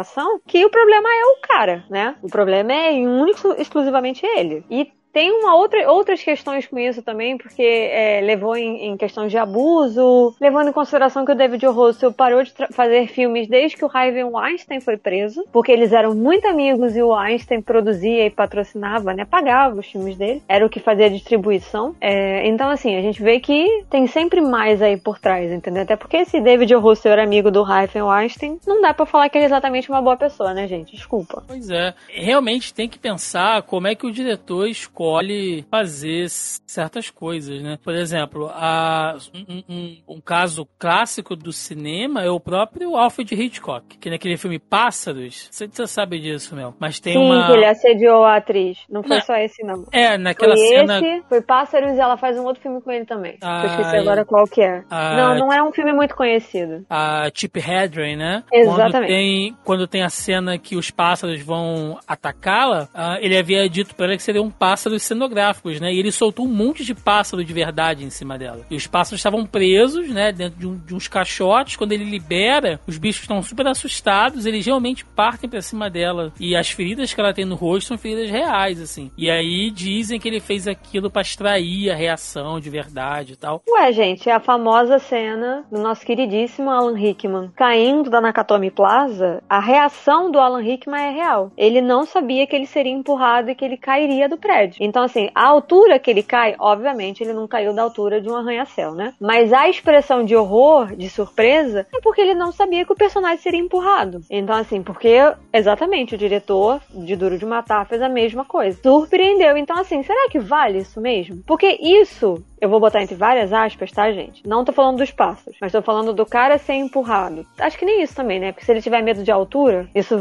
que 0.46 0.64
o 0.64 0.70
problema 0.70 1.08
é 1.08 1.24
o 1.24 1.36
cara, 1.42 1.84
né? 1.90 2.16
O 2.22 2.28
problema 2.28 2.72
é 2.72 2.92
único 2.92 3.52
exclusivamente 3.58 4.24
ele. 4.24 4.64
E 4.70 4.92
tem 5.16 5.32
uma 5.32 5.56
outra, 5.56 5.90
outras 5.90 6.22
questões 6.22 6.66
com 6.66 6.78
isso 6.78 7.00
também, 7.00 7.38
porque 7.38 7.62
é, 7.62 8.20
levou 8.20 8.54
em, 8.54 8.88
em 8.88 8.96
questões 8.98 9.30
de 9.30 9.38
abuso, 9.38 10.36
levando 10.38 10.68
em 10.68 10.72
consideração 10.74 11.24
que 11.24 11.32
o 11.32 11.34
David 11.34 11.66
O. 11.66 11.72
Russell 11.72 12.12
parou 12.12 12.42
de 12.42 12.52
fazer 12.70 13.08
filmes 13.08 13.48
desde 13.48 13.78
que 13.78 13.84
o 13.86 13.90
Harvey 13.90 14.22
Weinstein 14.22 14.78
foi 14.78 14.98
preso, 14.98 15.42
porque 15.50 15.72
eles 15.72 15.94
eram 15.94 16.14
muito 16.14 16.46
amigos 16.46 16.94
e 16.94 17.00
o 17.00 17.14
Weinstein 17.14 17.62
produzia 17.62 18.26
e 18.26 18.30
patrocinava, 18.30 19.14
né, 19.14 19.24
pagava 19.24 19.80
os 19.80 19.86
filmes 19.86 20.18
dele, 20.18 20.42
era 20.46 20.66
o 20.66 20.68
que 20.68 20.80
fazia 20.80 21.06
a 21.06 21.08
distribuição. 21.08 21.96
É, 21.98 22.46
então, 22.46 22.68
assim, 22.68 22.94
a 22.94 23.00
gente 23.00 23.22
vê 23.22 23.40
que 23.40 23.86
tem 23.88 24.06
sempre 24.06 24.42
mais 24.42 24.82
aí 24.82 24.98
por 24.98 25.18
trás, 25.18 25.50
entendeu? 25.50 25.84
Até 25.84 25.96
porque 25.96 26.26
se 26.26 26.42
David 26.42 26.74
O. 26.74 26.78
Russell 26.78 27.12
era 27.12 27.24
amigo 27.24 27.50
do 27.50 27.64
Harvey 27.64 28.02
Weinstein, 28.02 28.58
não 28.66 28.82
dá 28.82 28.92
para 28.92 29.06
falar 29.06 29.30
que 29.30 29.38
ele 29.38 29.46
é 29.46 29.48
exatamente 29.48 29.88
uma 29.88 30.02
boa 30.02 30.18
pessoa, 30.18 30.52
né, 30.52 30.68
gente? 30.68 30.94
Desculpa. 30.94 31.42
Pois 31.48 31.70
é. 31.70 31.94
Realmente 32.10 32.74
tem 32.74 32.86
que 32.86 32.98
pensar 32.98 33.62
como 33.62 33.86
é 33.86 33.94
que 33.94 34.06
o 34.06 34.12
diretor 34.12 34.68
escolhe 34.68 35.05
escolhe 35.06 35.64
fazer 35.70 36.28
certas 36.28 37.10
coisas, 37.10 37.62
né? 37.62 37.78
Por 37.82 37.94
exemplo, 37.94 38.50
a, 38.52 39.16
um, 39.34 39.62
um, 39.68 39.96
um, 40.08 40.20
caso 40.20 40.66
clássico 40.78 41.36
do 41.36 41.52
cinema 41.52 42.22
é 42.22 42.30
o 42.30 42.40
próprio 42.40 42.96
Alfred 42.96 43.34
Hitchcock, 43.34 43.98
que 43.98 44.10
naquele 44.10 44.36
filme 44.36 44.58
Pássaros, 44.58 45.48
você, 45.50 45.68
você 45.68 45.86
sabe 45.86 46.18
disso, 46.18 46.56
Mel, 46.56 46.74
mas 46.78 46.98
tem 46.98 47.12
Sim, 47.12 47.18
uma... 47.20 47.46
que 47.46 47.52
ele 47.52 47.66
assediou 47.66 48.24
a 48.24 48.36
atriz, 48.36 48.78
não 48.90 49.02
foi 49.02 49.20
só 49.20 49.36
esse 49.36 49.62
não. 49.62 49.86
É, 49.92 50.18
naquela 50.18 50.56
foi 50.56 50.66
cena... 50.66 50.98
Esse, 50.98 51.22
foi 51.28 51.40
Pássaros 51.40 51.92
e 51.96 52.00
ela 52.00 52.16
faz 52.16 52.38
um 52.38 52.44
outro 52.44 52.62
filme 52.62 52.80
com 52.80 52.90
ele 52.90 53.04
também, 53.04 53.38
ah, 53.42 53.62
eu 53.62 53.70
esqueci 53.70 53.96
agora 53.96 54.24
qual 54.24 54.46
que 54.46 54.60
é. 54.60 54.82
Ah, 54.90 55.16
não, 55.16 55.46
não 55.46 55.52
é 55.52 55.62
um 55.62 55.72
filme 55.72 55.92
muito 55.92 56.16
conhecido. 56.16 56.84
A 56.90 57.30
Chip 57.32 57.58
Hedren, 57.58 58.16
né? 58.16 58.42
Exatamente. 58.52 58.92
Quando 58.92 59.06
tem, 59.06 59.56
quando 59.64 59.86
tem 59.86 60.02
a 60.02 60.10
cena 60.10 60.58
que 60.58 60.76
os 60.76 60.90
pássaros 60.90 61.40
vão 61.42 61.98
atacá-la, 62.06 62.88
uh, 62.94 63.18
ele 63.20 63.36
havia 63.36 63.68
dito 63.68 63.94
para 63.94 64.06
ela 64.06 64.16
que 64.16 64.22
seria 64.22 64.42
um 64.42 64.50
pássaro 64.50 64.95
cenográficos, 65.02 65.80
né? 65.80 65.92
E 65.92 65.98
ele 65.98 66.12
soltou 66.12 66.46
um 66.46 66.52
monte 66.52 66.84
de 66.84 66.94
pássaro 66.94 67.44
de 67.44 67.52
verdade 67.52 68.04
em 68.04 68.10
cima 68.10 68.38
dela. 68.38 68.64
E 68.70 68.76
os 68.76 68.86
pássaros 68.86 69.20
estavam 69.20 69.44
presos, 69.46 70.08
né? 70.08 70.32
Dentro 70.32 70.58
de, 70.58 70.66
um, 70.66 70.76
de 70.76 70.94
uns 70.94 71.08
caixotes. 71.08 71.76
Quando 71.76 71.92
ele 71.92 72.04
libera, 72.04 72.80
os 72.86 72.98
bichos 72.98 73.22
estão 73.22 73.42
super 73.42 73.66
assustados. 73.66 74.46
Eles 74.46 74.64
realmente 74.64 75.04
partem 75.04 75.48
para 75.48 75.62
cima 75.62 75.90
dela. 75.90 76.32
E 76.38 76.56
as 76.56 76.70
feridas 76.70 77.12
que 77.12 77.20
ela 77.20 77.34
tem 77.34 77.44
no 77.44 77.54
rosto 77.54 77.88
são 77.88 77.98
feridas 77.98 78.30
reais, 78.30 78.80
assim. 78.80 79.10
E 79.16 79.30
aí 79.30 79.70
dizem 79.70 80.18
que 80.18 80.28
ele 80.28 80.40
fez 80.40 80.66
aquilo 80.68 81.10
para 81.10 81.22
extrair 81.22 81.90
a 81.90 81.94
reação 81.94 82.60
de 82.60 82.70
verdade 82.70 83.32
e 83.34 83.36
tal. 83.36 83.62
Ué, 83.68 83.92
gente, 83.92 84.28
é 84.28 84.32
a 84.32 84.40
famosa 84.40 84.98
cena 84.98 85.64
do 85.70 85.80
nosso 85.80 86.04
queridíssimo 86.04 86.70
Alan 86.70 86.96
Rickman 86.96 87.50
caindo 87.54 88.10
da 88.10 88.20
Nakatomi 88.20 88.70
Plaza. 88.70 89.42
A 89.48 89.60
reação 89.60 90.30
do 90.30 90.38
Alan 90.38 90.60
Rickman 90.60 91.00
é 91.00 91.10
real. 91.10 91.52
Ele 91.56 91.80
não 91.80 92.04
sabia 92.04 92.46
que 92.46 92.54
ele 92.54 92.66
seria 92.66 92.92
empurrado 92.92 93.50
e 93.50 93.54
que 93.54 93.64
ele 93.64 93.76
cairia 93.76 94.28
do 94.28 94.38
prédio. 94.38 94.82
Então, 94.86 95.02
assim, 95.02 95.28
a 95.34 95.44
altura 95.44 95.98
que 95.98 96.08
ele 96.08 96.22
cai, 96.22 96.54
obviamente, 96.58 97.22
ele 97.22 97.32
não 97.32 97.48
caiu 97.48 97.74
da 97.74 97.82
altura 97.82 98.20
de 98.20 98.30
um 98.30 98.36
arranha-céu, 98.36 98.94
né? 98.94 99.12
Mas 99.20 99.52
a 99.52 99.68
expressão 99.68 100.24
de 100.24 100.36
horror, 100.36 100.94
de 100.94 101.10
surpresa, 101.10 101.86
é 101.92 102.00
porque 102.00 102.20
ele 102.20 102.34
não 102.34 102.52
sabia 102.52 102.84
que 102.84 102.92
o 102.92 102.96
personagem 102.96 103.38
seria 103.38 103.60
empurrado. 103.60 104.20
Então, 104.30 104.54
assim, 104.54 104.82
porque 104.82 105.16
exatamente 105.52 106.14
o 106.14 106.18
diretor 106.18 106.80
de 106.94 107.16
Duro 107.16 107.36
de 107.36 107.44
Matar 107.44 107.84
fez 107.86 108.00
a 108.00 108.08
mesma 108.08 108.44
coisa. 108.44 108.78
Surpreendeu. 108.80 109.56
Então, 109.56 109.76
assim, 109.76 110.02
será 110.04 110.28
que 110.30 110.38
vale 110.38 110.78
isso 110.78 111.00
mesmo? 111.00 111.42
Porque 111.44 111.78
isso 111.82 112.42
eu 112.60 112.68
vou 112.68 112.80
botar 112.80 113.02
entre 113.02 113.14
várias 113.14 113.52
aspas, 113.52 113.90
tá, 113.90 114.10
gente? 114.12 114.46
Não 114.46 114.64
tô 114.64 114.72
falando 114.72 114.98
dos 114.98 115.10
pássaros, 115.10 115.58
mas 115.60 115.72
tô 115.72 115.82
falando 115.82 116.12
do 116.12 116.24
cara 116.24 116.58
ser 116.58 116.74
empurrado. 116.74 117.46
Acho 117.58 117.78
que 117.78 117.84
nem 117.84 118.02
isso 118.02 118.14
também, 118.14 118.40
né? 118.40 118.52
Porque 118.52 118.64
se 118.64 118.72
ele 118.72 118.82
tiver 118.82 119.02
medo 119.02 119.22
de 119.22 119.30
altura, 119.30 119.88
isso, 119.94 120.16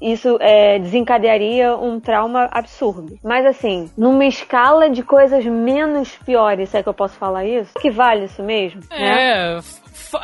isso 0.00 0.36
é, 0.40 0.78
desencadearia 0.78 1.76
um 1.76 1.98
trauma 2.00 2.48
absurdo. 2.50 3.18
Mas 3.22 3.46
assim, 3.46 3.90
numa 3.96 4.24
escala 4.24 4.90
de 4.90 5.02
coisas 5.02 5.44
menos 5.44 6.16
piores, 6.18 6.68
se 6.68 6.78
é 6.78 6.82
que 6.82 6.88
eu 6.88 6.94
posso 6.94 7.16
falar 7.16 7.44
isso, 7.44 7.72
que 7.80 7.90
vale 7.90 8.24
isso 8.24 8.42
mesmo? 8.42 8.82
É, 8.90 9.54
né? 9.54 9.60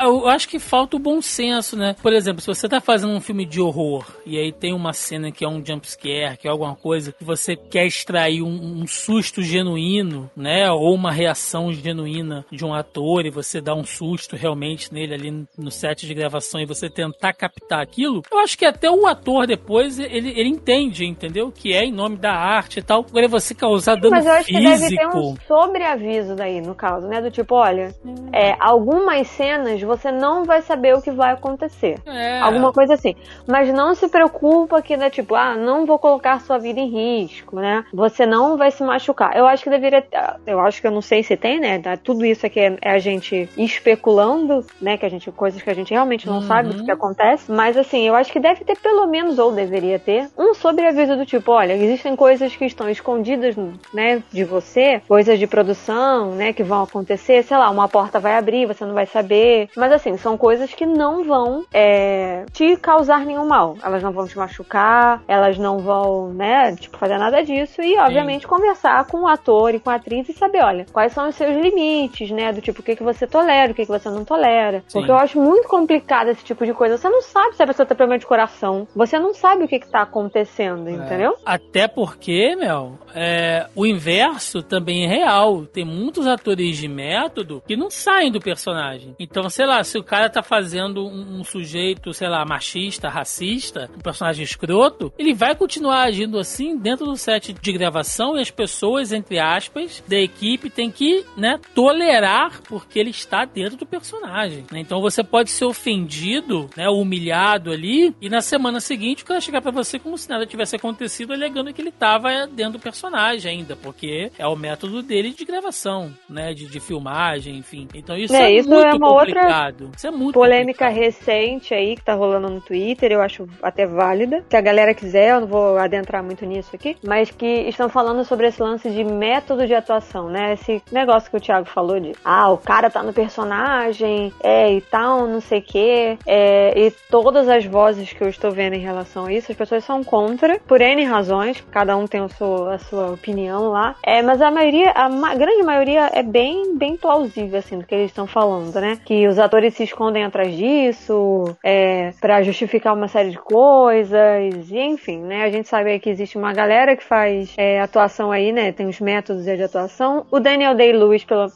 Eu 0.01 0.29
acho 0.29 0.49
que 0.49 0.59
falta 0.59 0.97
o 0.97 1.01
bom 1.01 1.21
senso, 1.21 1.77
né? 1.77 1.95
Por 2.03 2.12
exemplo, 2.12 2.41
se 2.41 2.47
você 2.47 2.69
tá 2.69 2.81
fazendo 2.81 3.12
um 3.12 3.21
filme 3.21 3.45
de 3.45 3.61
horror 3.61 4.05
e 4.25 4.39
aí 4.39 4.53
tem 4.53 4.73
uma 4.73 4.93
cena 4.93 5.31
que 5.31 5.45
é 5.45 5.49
um 5.49 5.65
jump 5.65 5.89
scare, 5.89 6.37
que 6.37 6.49
é 6.49 6.51
alguma 6.51 6.75
coisa 6.75 7.12
que 7.12 7.25
você 7.25 7.57
quer 7.57 7.87
extrair 7.87 8.43
um, 8.43 8.83
um 8.83 8.87
susto 8.87 9.43
genuíno, 9.43 10.31
né? 10.37 10.71
Ou 10.71 10.95
uma 10.95 11.12
reação 11.12 11.73
genuína 11.73 12.45
de 12.51 12.65
um 12.65 12.75
ator 12.75 13.27
e 13.27 13.31
você 13.31 13.61
dá 13.61 13.75
um 13.75 13.85
susto 13.85 14.37
realmente 14.37 14.93
nele 14.93 15.15
ali 15.15 15.47
no 15.57 15.71
set 15.71 16.07
de 16.07 16.15
gravação 16.15 16.61
e 16.61 16.67
você 16.67 16.89
tentar 16.89 17.33
captar 17.33 17.81
aquilo, 17.81 18.23
eu 18.31 18.39
acho 18.39 18.57
que 18.57 18.65
até 18.65 18.91
o 18.91 19.07
ator 19.07 19.47
depois 19.47 19.99
ele, 19.99 20.31
ele 20.31 20.49
entende, 20.49 21.05
entendeu? 21.05 21.53
Que 21.53 21.73
é 21.73 21.85
em 21.85 21.93
nome 21.93 22.17
da 22.17 22.33
arte 22.33 22.81
e 22.81 22.83
tal. 22.83 23.05
Agora 23.09 23.29
você 23.29 23.55
causar 23.55 23.97
dano 23.97 24.11
Mas 24.11 24.27
eu 24.27 24.33
acho 24.33 24.45
físico. 24.45 24.62
que 24.62 24.79
deve 24.79 24.97
ter 24.97 25.07
um 25.17 25.37
sobreaviso 25.47 26.35
daí, 26.35 26.61
no 26.61 26.75
caso, 26.75 27.07
né? 27.07 27.21
Do 27.21 27.31
tipo, 27.31 27.55
olha, 27.55 27.95
hum. 28.05 28.29
é, 28.33 28.57
algumas 28.61 29.27
cenas 29.29 29.66
você 29.75 30.11
não 30.11 30.45
vai 30.45 30.63
saber 30.63 30.95
o 30.95 31.03
que 31.03 31.11
vai 31.11 31.33
acontecer. 31.33 31.99
É. 32.07 32.41
Alguma 32.41 32.73
coisa 32.73 32.95
assim. 32.95 33.15
Mas 33.47 33.73
não 33.73 33.95
se 33.95 34.09
preocupa 34.09 34.81
que, 34.83 34.97
né, 34.97 35.11
tipo, 35.11 35.35
ah, 35.35 35.55
não 35.55 35.85
vou 35.87 35.99
colocar 35.99 36.41
sua 36.41 36.59
vida 36.59 36.81
em 36.81 36.89
risco, 36.89 37.57
né? 37.57 37.85
Você 37.93 38.25
não 38.25 38.57
vai 38.57 38.71
se 38.71 38.83
machucar. 38.83 39.37
Eu 39.37 39.47
acho 39.47 39.65
que 39.65 39.71
deveria. 39.71 40.05
Eu 40.47 40.61
acho 40.61 40.81
que 40.81 40.87
eu 40.87 40.91
não 40.91 41.03
sei 41.03 41.23
se 41.23 41.37
tem, 41.37 41.61
né? 41.61 41.81
Tudo 42.03 42.25
isso 42.25 42.47
aqui 42.47 42.61
é, 42.61 42.77
é 42.81 42.91
a 42.93 42.99
gente 42.99 43.49
especulando, 43.57 44.65
né? 44.81 44.97
Que 44.97 45.07
a 45.07 45.09
gente. 45.09 45.31
Coisas 45.31 45.61
que 45.61 45.69
a 45.69 45.75
gente 45.75 45.93
realmente 45.93 46.27
não 46.27 46.37
uhum. 46.37 46.43
sabe 46.43 46.69
do 46.71 46.85
que 46.85 46.91
acontece. 46.91 47.51
Mas 47.51 47.77
assim, 47.77 48.07
eu 48.07 48.15
acho 48.15 48.33
que 48.33 48.41
deve 48.41 48.65
ter 48.65 48.77
pelo 48.77 49.07
menos, 49.07 49.39
ou 49.39 49.53
deveria 49.53 49.99
ter, 49.99 50.29
um 50.39 50.55
sobreaviso 50.55 51.17
do 51.17 51.27
tipo, 51.27 51.53
olha, 51.53 51.73
existem 51.73 52.15
coisas 52.15 52.55
que 52.55 52.65
estão 52.65 52.89
escondidas, 52.89 53.57
né, 53.93 54.23
de 54.33 54.45
você, 54.45 55.01
coisas 55.09 55.39
de 55.39 55.47
produção, 55.47 56.33
né, 56.33 56.53
que 56.53 56.63
vão 56.63 56.83
acontecer, 56.83 57.43
sei 57.43 57.57
lá, 57.57 57.71
uma 57.71 57.89
porta 57.89 58.21
vai 58.21 58.37
abrir, 58.37 58.67
você 58.67 58.85
não 58.85 58.95
vai 58.95 59.07
saber, 59.07 59.46
mas 59.77 59.93
assim, 59.93 60.17
são 60.17 60.37
coisas 60.37 60.73
que 60.73 60.87
não 60.87 61.25
vão 61.25 61.65
é, 61.73 62.45
te 62.53 62.77
causar 62.77 63.25
nenhum 63.25 63.47
mal. 63.47 63.77
Elas 63.83 64.03
não 64.03 64.13
vão 64.13 64.27
te 64.27 64.37
machucar, 64.37 65.23
elas 65.29 65.59
não 65.59 65.79
vão, 65.79 66.33
né, 66.33 66.75
tipo, 66.77 66.97
fazer 66.97 67.19
nada 67.19 67.43
disso. 67.43 67.83
E, 67.83 67.99
obviamente, 67.99 68.43
Sim. 68.43 68.49
conversar 68.49 69.07
com 69.07 69.23
o 69.23 69.27
ator 69.27 69.75
e 69.75 69.81
com 69.81 69.91
a 69.91 69.95
atriz 69.95 70.29
e 70.29 70.33
saber, 70.33 70.63
olha, 70.63 70.87
quais 70.93 71.13
são 71.13 71.29
os 71.29 71.35
seus 71.35 71.57
limites, 71.57 72.31
né? 72.31 72.53
Do 72.53 72.61
tipo, 72.61 72.81
o 72.81 72.83
que, 72.83 72.97
que 72.97 73.03
você 73.03 73.27
tolera, 73.27 73.73
o 73.73 73.75
que, 73.75 73.85
que 73.85 73.91
você 73.91 74.09
não 74.09 74.25
tolera. 74.25 74.83
Sim. 74.89 74.99
Porque 74.99 75.11
eu 75.11 75.17
acho 75.17 75.41
muito 75.41 75.69
complicado 75.69 76.29
esse 76.29 76.45
tipo 76.45 76.65
de 76.65 76.73
coisa. 76.73 76.97
Você 76.97 77.09
não 77.09 77.23
sabe 77.23 77.57
se 77.57 77.63
a 77.63 77.67
pessoa 77.67 77.87
tem 77.87 77.97
problema 77.97 78.19
de 78.19 78.27
coração. 78.27 78.87
Você 78.95 79.19
não 79.19 79.35
sabe 79.35 79.65
o 79.65 79.69
que, 79.69 79.79
que 79.79 79.91
tá 79.91 80.03
acontecendo, 80.03 80.89
é. 80.89 80.93
entendeu? 80.93 81.37
Até 81.45 81.89
porque, 81.89 82.55
Mel, 82.57 82.99
é, 83.15 83.67
o 83.75 83.87
inverso 83.87 84.63
também 84.63 85.05
é 85.05 85.09
real. 85.09 85.67
Tem 85.67 85.85
muitos 85.85 86.27
atores 86.27 86.77
de 86.77 86.89
método 86.89 87.63
que 87.67 87.77
não 87.77 87.91
saem 87.91 88.31
do 88.31 88.41
personagem. 88.41 89.15
Então, 89.19 89.36
sei 89.49 89.66
lá, 89.66 89.83
se 89.85 89.99
o 89.99 90.05
cara 90.05 90.29
tá 90.29 90.42
fazendo 90.42 91.07
um, 91.07 91.40
um, 91.40 91.44
sujeito, 91.44 92.12
sei 92.12 92.29
lá, 92.29 92.44
machista, 92.44 93.09
racista, 93.09 93.90
um 93.96 94.01
personagem 94.01 94.44
escroto, 94.44 95.12
ele 95.18 95.35
vai 95.35 95.55
continuar 95.55 96.03
agindo 96.03 96.38
assim 96.38 96.77
dentro 96.77 97.07
do 97.07 97.16
set 97.16 97.53
de 97.53 97.72
gravação 97.72 98.37
e 98.37 98.40
as 98.40 98.51
pessoas, 98.51 99.12
entre 99.12 99.38
aspas, 99.38 100.03
da 100.07 100.16
equipe 100.16 100.70
tem 100.70 100.90
que, 100.90 101.25
né, 101.37 101.59
tolerar 101.75 102.62
porque 102.62 102.99
ele 102.99 103.11
está 103.11 103.44
dentro 103.44 103.77
do 103.77 103.87
personagem. 103.87 104.64
Né? 104.70 104.81
Então 104.81 105.01
você 105.01 105.22
pode 105.22 105.51
ser 105.51 105.64
ofendido, 105.64 106.68
né, 106.77 106.88
humilhado 106.88 107.70
ali, 107.70 108.14
e 108.20 108.29
na 108.29 108.40
semana 108.40 108.81
seguinte 108.81 109.22
o 109.22 109.27
cara 109.27 109.40
chegar 109.40 109.62
para 109.62 109.70
você 109.70 109.99
como 109.99 110.16
se 110.18 110.29
nada 110.29 110.46
tivesse 110.46 110.77
acontecido, 110.77 111.33
alegando 111.33 111.72
que 111.72 111.81
ele 111.81 111.92
tava 111.92 112.46
dentro 112.46 112.75
do 112.75 112.79
personagem 112.79 113.51
ainda, 113.51 113.77
porque 113.77 114.31
é 114.38 114.46
o 114.46 114.57
método 114.57 115.03
dele 115.03 115.31
de 115.31 115.44
gravação, 115.44 116.12
né, 116.29 116.55
de, 116.55 116.66
de 116.66 116.81
filmagem, 116.81 117.57
enfim. 117.57 117.88
Então 117.94 118.16
isso 118.16 118.35
é, 118.35 118.53
é 118.53 118.59
isso 118.59 118.68
muito 118.68 118.87
é 118.87 118.94
uma 118.94 119.12
outra 119.12 119.26
complicado. 119.35 119.91
Isso 119.97 120.07
é 120.07 120.11
muito 120.11 120.35
Polêmica 120.35 120.87
complicado. 120.87 121.05
recente 121.05 121.75
aí 121.75 121.97
que 121.97 122.03
tá 122.03 122.15
rolando 122.15 122.49
no 122.49 122.61
Twitter, 122.61 123.12
eu 123.12 123.21
acho 123.21 123.47
até 123.62 123.87
válida. 123.87 124.45
Se 124.49 124.57
a 124.57 124.61
galera 124.61 124.95
quiser, 124.95 125.31
eu 125.31 125.41
não 125.41 125.49
vou 125.49 125.79
adentrar 125.79 126.23
muito 126.23 126.45
nisso 126.45 126.71
aqui, 126.75 126.97
mas 127.05 127.31
que 127.31 127.47
estão 127.69 127.89
falando 127.89 128.25
sobre 128.25 128.49
esse 128.49 128.62
lance 128.62 128.91
de 128.91 129.05
método 129.05 129.67
de 129.67 129.75
atuação, 129.75 130.29
né? 130.29 130.55
Esse 130.55 130.83
negócio 130.91 131.31
que 131.31 131.37
o 131.37 131.41
Thiago 131.41 131.67
falou 131.67 131.99
de, 132.01 132.12
ah, 132.25 132.51
o 132.51 132.59
cara 132.59 132.91
tá 132.91 133.03
no 133.03 133.12
personagem, 133.12 134.33
é, 134.43 134.73
e 134.73 134.81
tal, 134.81 135.27
não 135.27 135.41
sei 135.41 135.59
o 135.61 135.62
quê, 135.62 136.19
é, 136.27 136.87
e 136.87 136.91
todas 137.11 137.49
as 137.49 137.65
vozes 137.65 138.12
que 138.12 138.23
eu 138.23 138.29
estou 138.29 138.51
vendo 138.51 138.75
em 138.75 138.81
relação 138.81 139.27
a 139.27 139.33
isso, 139.33 139.51
as 139.51 139.59
pessoas 139.59 139.85
são 139.85 140.03
contra, 140.03 140.59
por 140.67 140.81
N 140.81 141.05
razões, 141.05 141.65
cada 141.71 141.97
um 141.97 142.07
tem 142.07 142.21
a 142.21 142.29
sua, 142.29 142.75
a 142.75 142.79
sua 142.79 143.12
opinião 143.12 143.71
lá, 143.71 143.97
é, 144.03 144.23
mas 144.23 144.41
a 144.41 144.51
maioria, 144.51 144.91
a 144.93 145.09
ma 145.09 145.35
grande 145.35 145.62
maioria 145.62 146.11
é 146.12 146.23
bem, 146.23 146.77
bem 146.77 146.97
plausível, 146.97 147.59
assim, 147.59 147.79
do 147.79 147.87
que 147.87 147.95
eles 147.95 148.11
estão 148.11 148.27
falando, 148.27 148.75
né? 148.81 148.99
Que 149.05 149.16
os 149.29 149.39
atores 149.39 149.75
se 149.75 149.85
escondem 149.85 150.25
atrás 150.25 150.57
disso, 150.57 151.57
é, 151.65 152.11
para 152.21 152.43
justificar 152.43 152.93
uma 152.93 153.07
série 153.07 153.31
de 153.31 153.39
coisas, 153.39 154.69
e 154.71 154.79
enfim, 154.81 155.19
né? 155.19 155.45
A 155.45 155.51
gente 155.51 155.69
sabe 155.69 155.99
que 156.01 156.11
existe 156.11 156.37
uma 156.37 156.53
galera 156.53 156.97
que 156.97 157.05
faz 157.05 157.55
é, 157.57 157.81
atuação 157.81 158.33
aí, 158.33 158.51
né? 158.51 158.73
Tem 158.73 158.89
os 158.89 159.01
métodos 159.01 159.45
de 159.45 159.63
atuação. 159.63 160.27
O 160.31 160.41
Daniel 160.41 160.75
Day-Lewis 160.75 161.25
pela, 161.25 161.47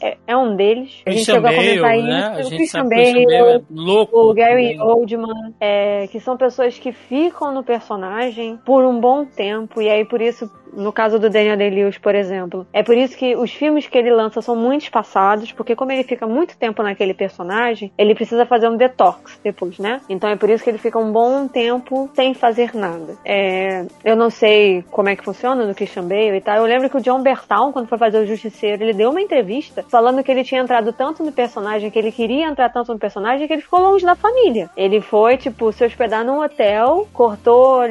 é, 0.00 0.16
é, 0.26 0.36
um 0.36 0.56
deles. 0.56 1.02
A 1.06 1.10
gente 1.10 1.26
chegou 1.26 1.50
a 1.50 1.54
comentar 1.54 1.96
né? 1.98 2.36
isso. 2.40 2.48
o 2.48 2.56
Christian 2.56 2.88
Bale, 2.88 3.26
é 3.34 3.60
louco, 3.70 4.18
o 4.18 4.32
Gary 4.32 4.80
Oldman, 4.80 5.54
é, 5.60 6.06
que 6.06 6.20
são 6.20 6.36
pessoas 6.36 6.78
que 6.78 6.92
ficam 6.92 7.52
no 7.52 7.62
personagem 7.62 8.58
por 8.64 8.84
um 8.84 8.98
bom 8.98 9.24
tempo, 9.24 9.82
e 9.82 9.90
aí 9.90 10.04
por 10.04 10.20
isso 10.20 10.50
no 10.76 10.92
caso 10.92 11.18
do 11.18 11.30
Daniel 11.30 11.56
Day-Lewis, 11.56 11.98
por 11.98 12.14
exemplo. 12.14 12.66
É 12.72 12.82
por 12.82 12.96
isso 12.96 13.16
que 13.16 13.36
os 13.36 13.52
filmes 13.52 13.86
que 13.86 13.96
ele 13.96 14.10
lança 14.10 14.40
são 14.40 14.56
muito 14.56 14.82
espaçados, 14.82 15.52
porque 15.52 15.76
como 15.76 15.92
ele 15.92 16.04
fica 16.04 16.26
muito 16.26 16.56
tempo 16.56 16.82
naquele 16.82 17.14
personagem, 17.14 17.92
ele 17.96 18.14
precisa 18.14 18.46
fazer 18.46 18.68
um 18.68 18.76
detox 18.76 19.38
depois, 19.42 19.78
né? 19.78 20.00
Então 20.08 20.28
é 20.28 20.36
por 20.36 20.50
isso 20.50 20.62
que 20.62 20.70
ele 20.70 20.78
fica 20.78 20.98
um 20.98 21.12
bom 21.12 21.46
tempo 21.48 22.10
sem 22.14 22.34
fazer 22.34 22.74
nada. 22.74 23.16
É, 23.24 23.86
eu 24.04 24.16
não 24.16 24.30
sei 24.30 24.84
como 24.90 25.08
é 25.08 25.16
que 25.16 25.24
funciona 25.24 25.66
no 25.66 25.74
Christian 25.74 26.04
Bale 26.04 26.36
e 26.36 26.40
tal. 26.40 26.56
Eu 26.56 26.64
lembro 26.64 26.90
que 26.90 26.96
o 26.96 27.00
John 27.00 27.22
Bertal, 27.22 27.72
quando 27.72 27.88
foi 27.88 27.98
fazer 27.98 28.18
o 28.18 28.26
Justiceiro, 28.26 28.82
ele 28.82 28.92
deu 28.92 29.10
uma 29.10 29.20
entrevista 29.20 29.84
falando 29.88 30.22
que 30.22 30.30
ele 30.30 30.44
tinha 30.44 30.60
entrado 30.60 30.92
tanto 30.92 31.22
no 31.22 31.32
personagem, 31.32 31.90
que 31.90 31.98
ele 31.98 32.12
queria 32.12 32.46
entrar 32.46 32.70
tanto 32.70 32.92
no 32.92 32.98
personagem, 32.98 33.46
que 33.46 33.52
ele 33.52 33.62
ficou 33.62 33.80
longe 33.80 34.04
da 34.04 34.14
família. 34.14 34.70
Ele 34.76 35.00
foi, 35.00 35.36
tipo, 35.36 35.72
se 35.72 35.84
hospedar 35.84 36.24
num 36.24 36.42
hotel, 36.42 37.08
cortou 37.12 37.82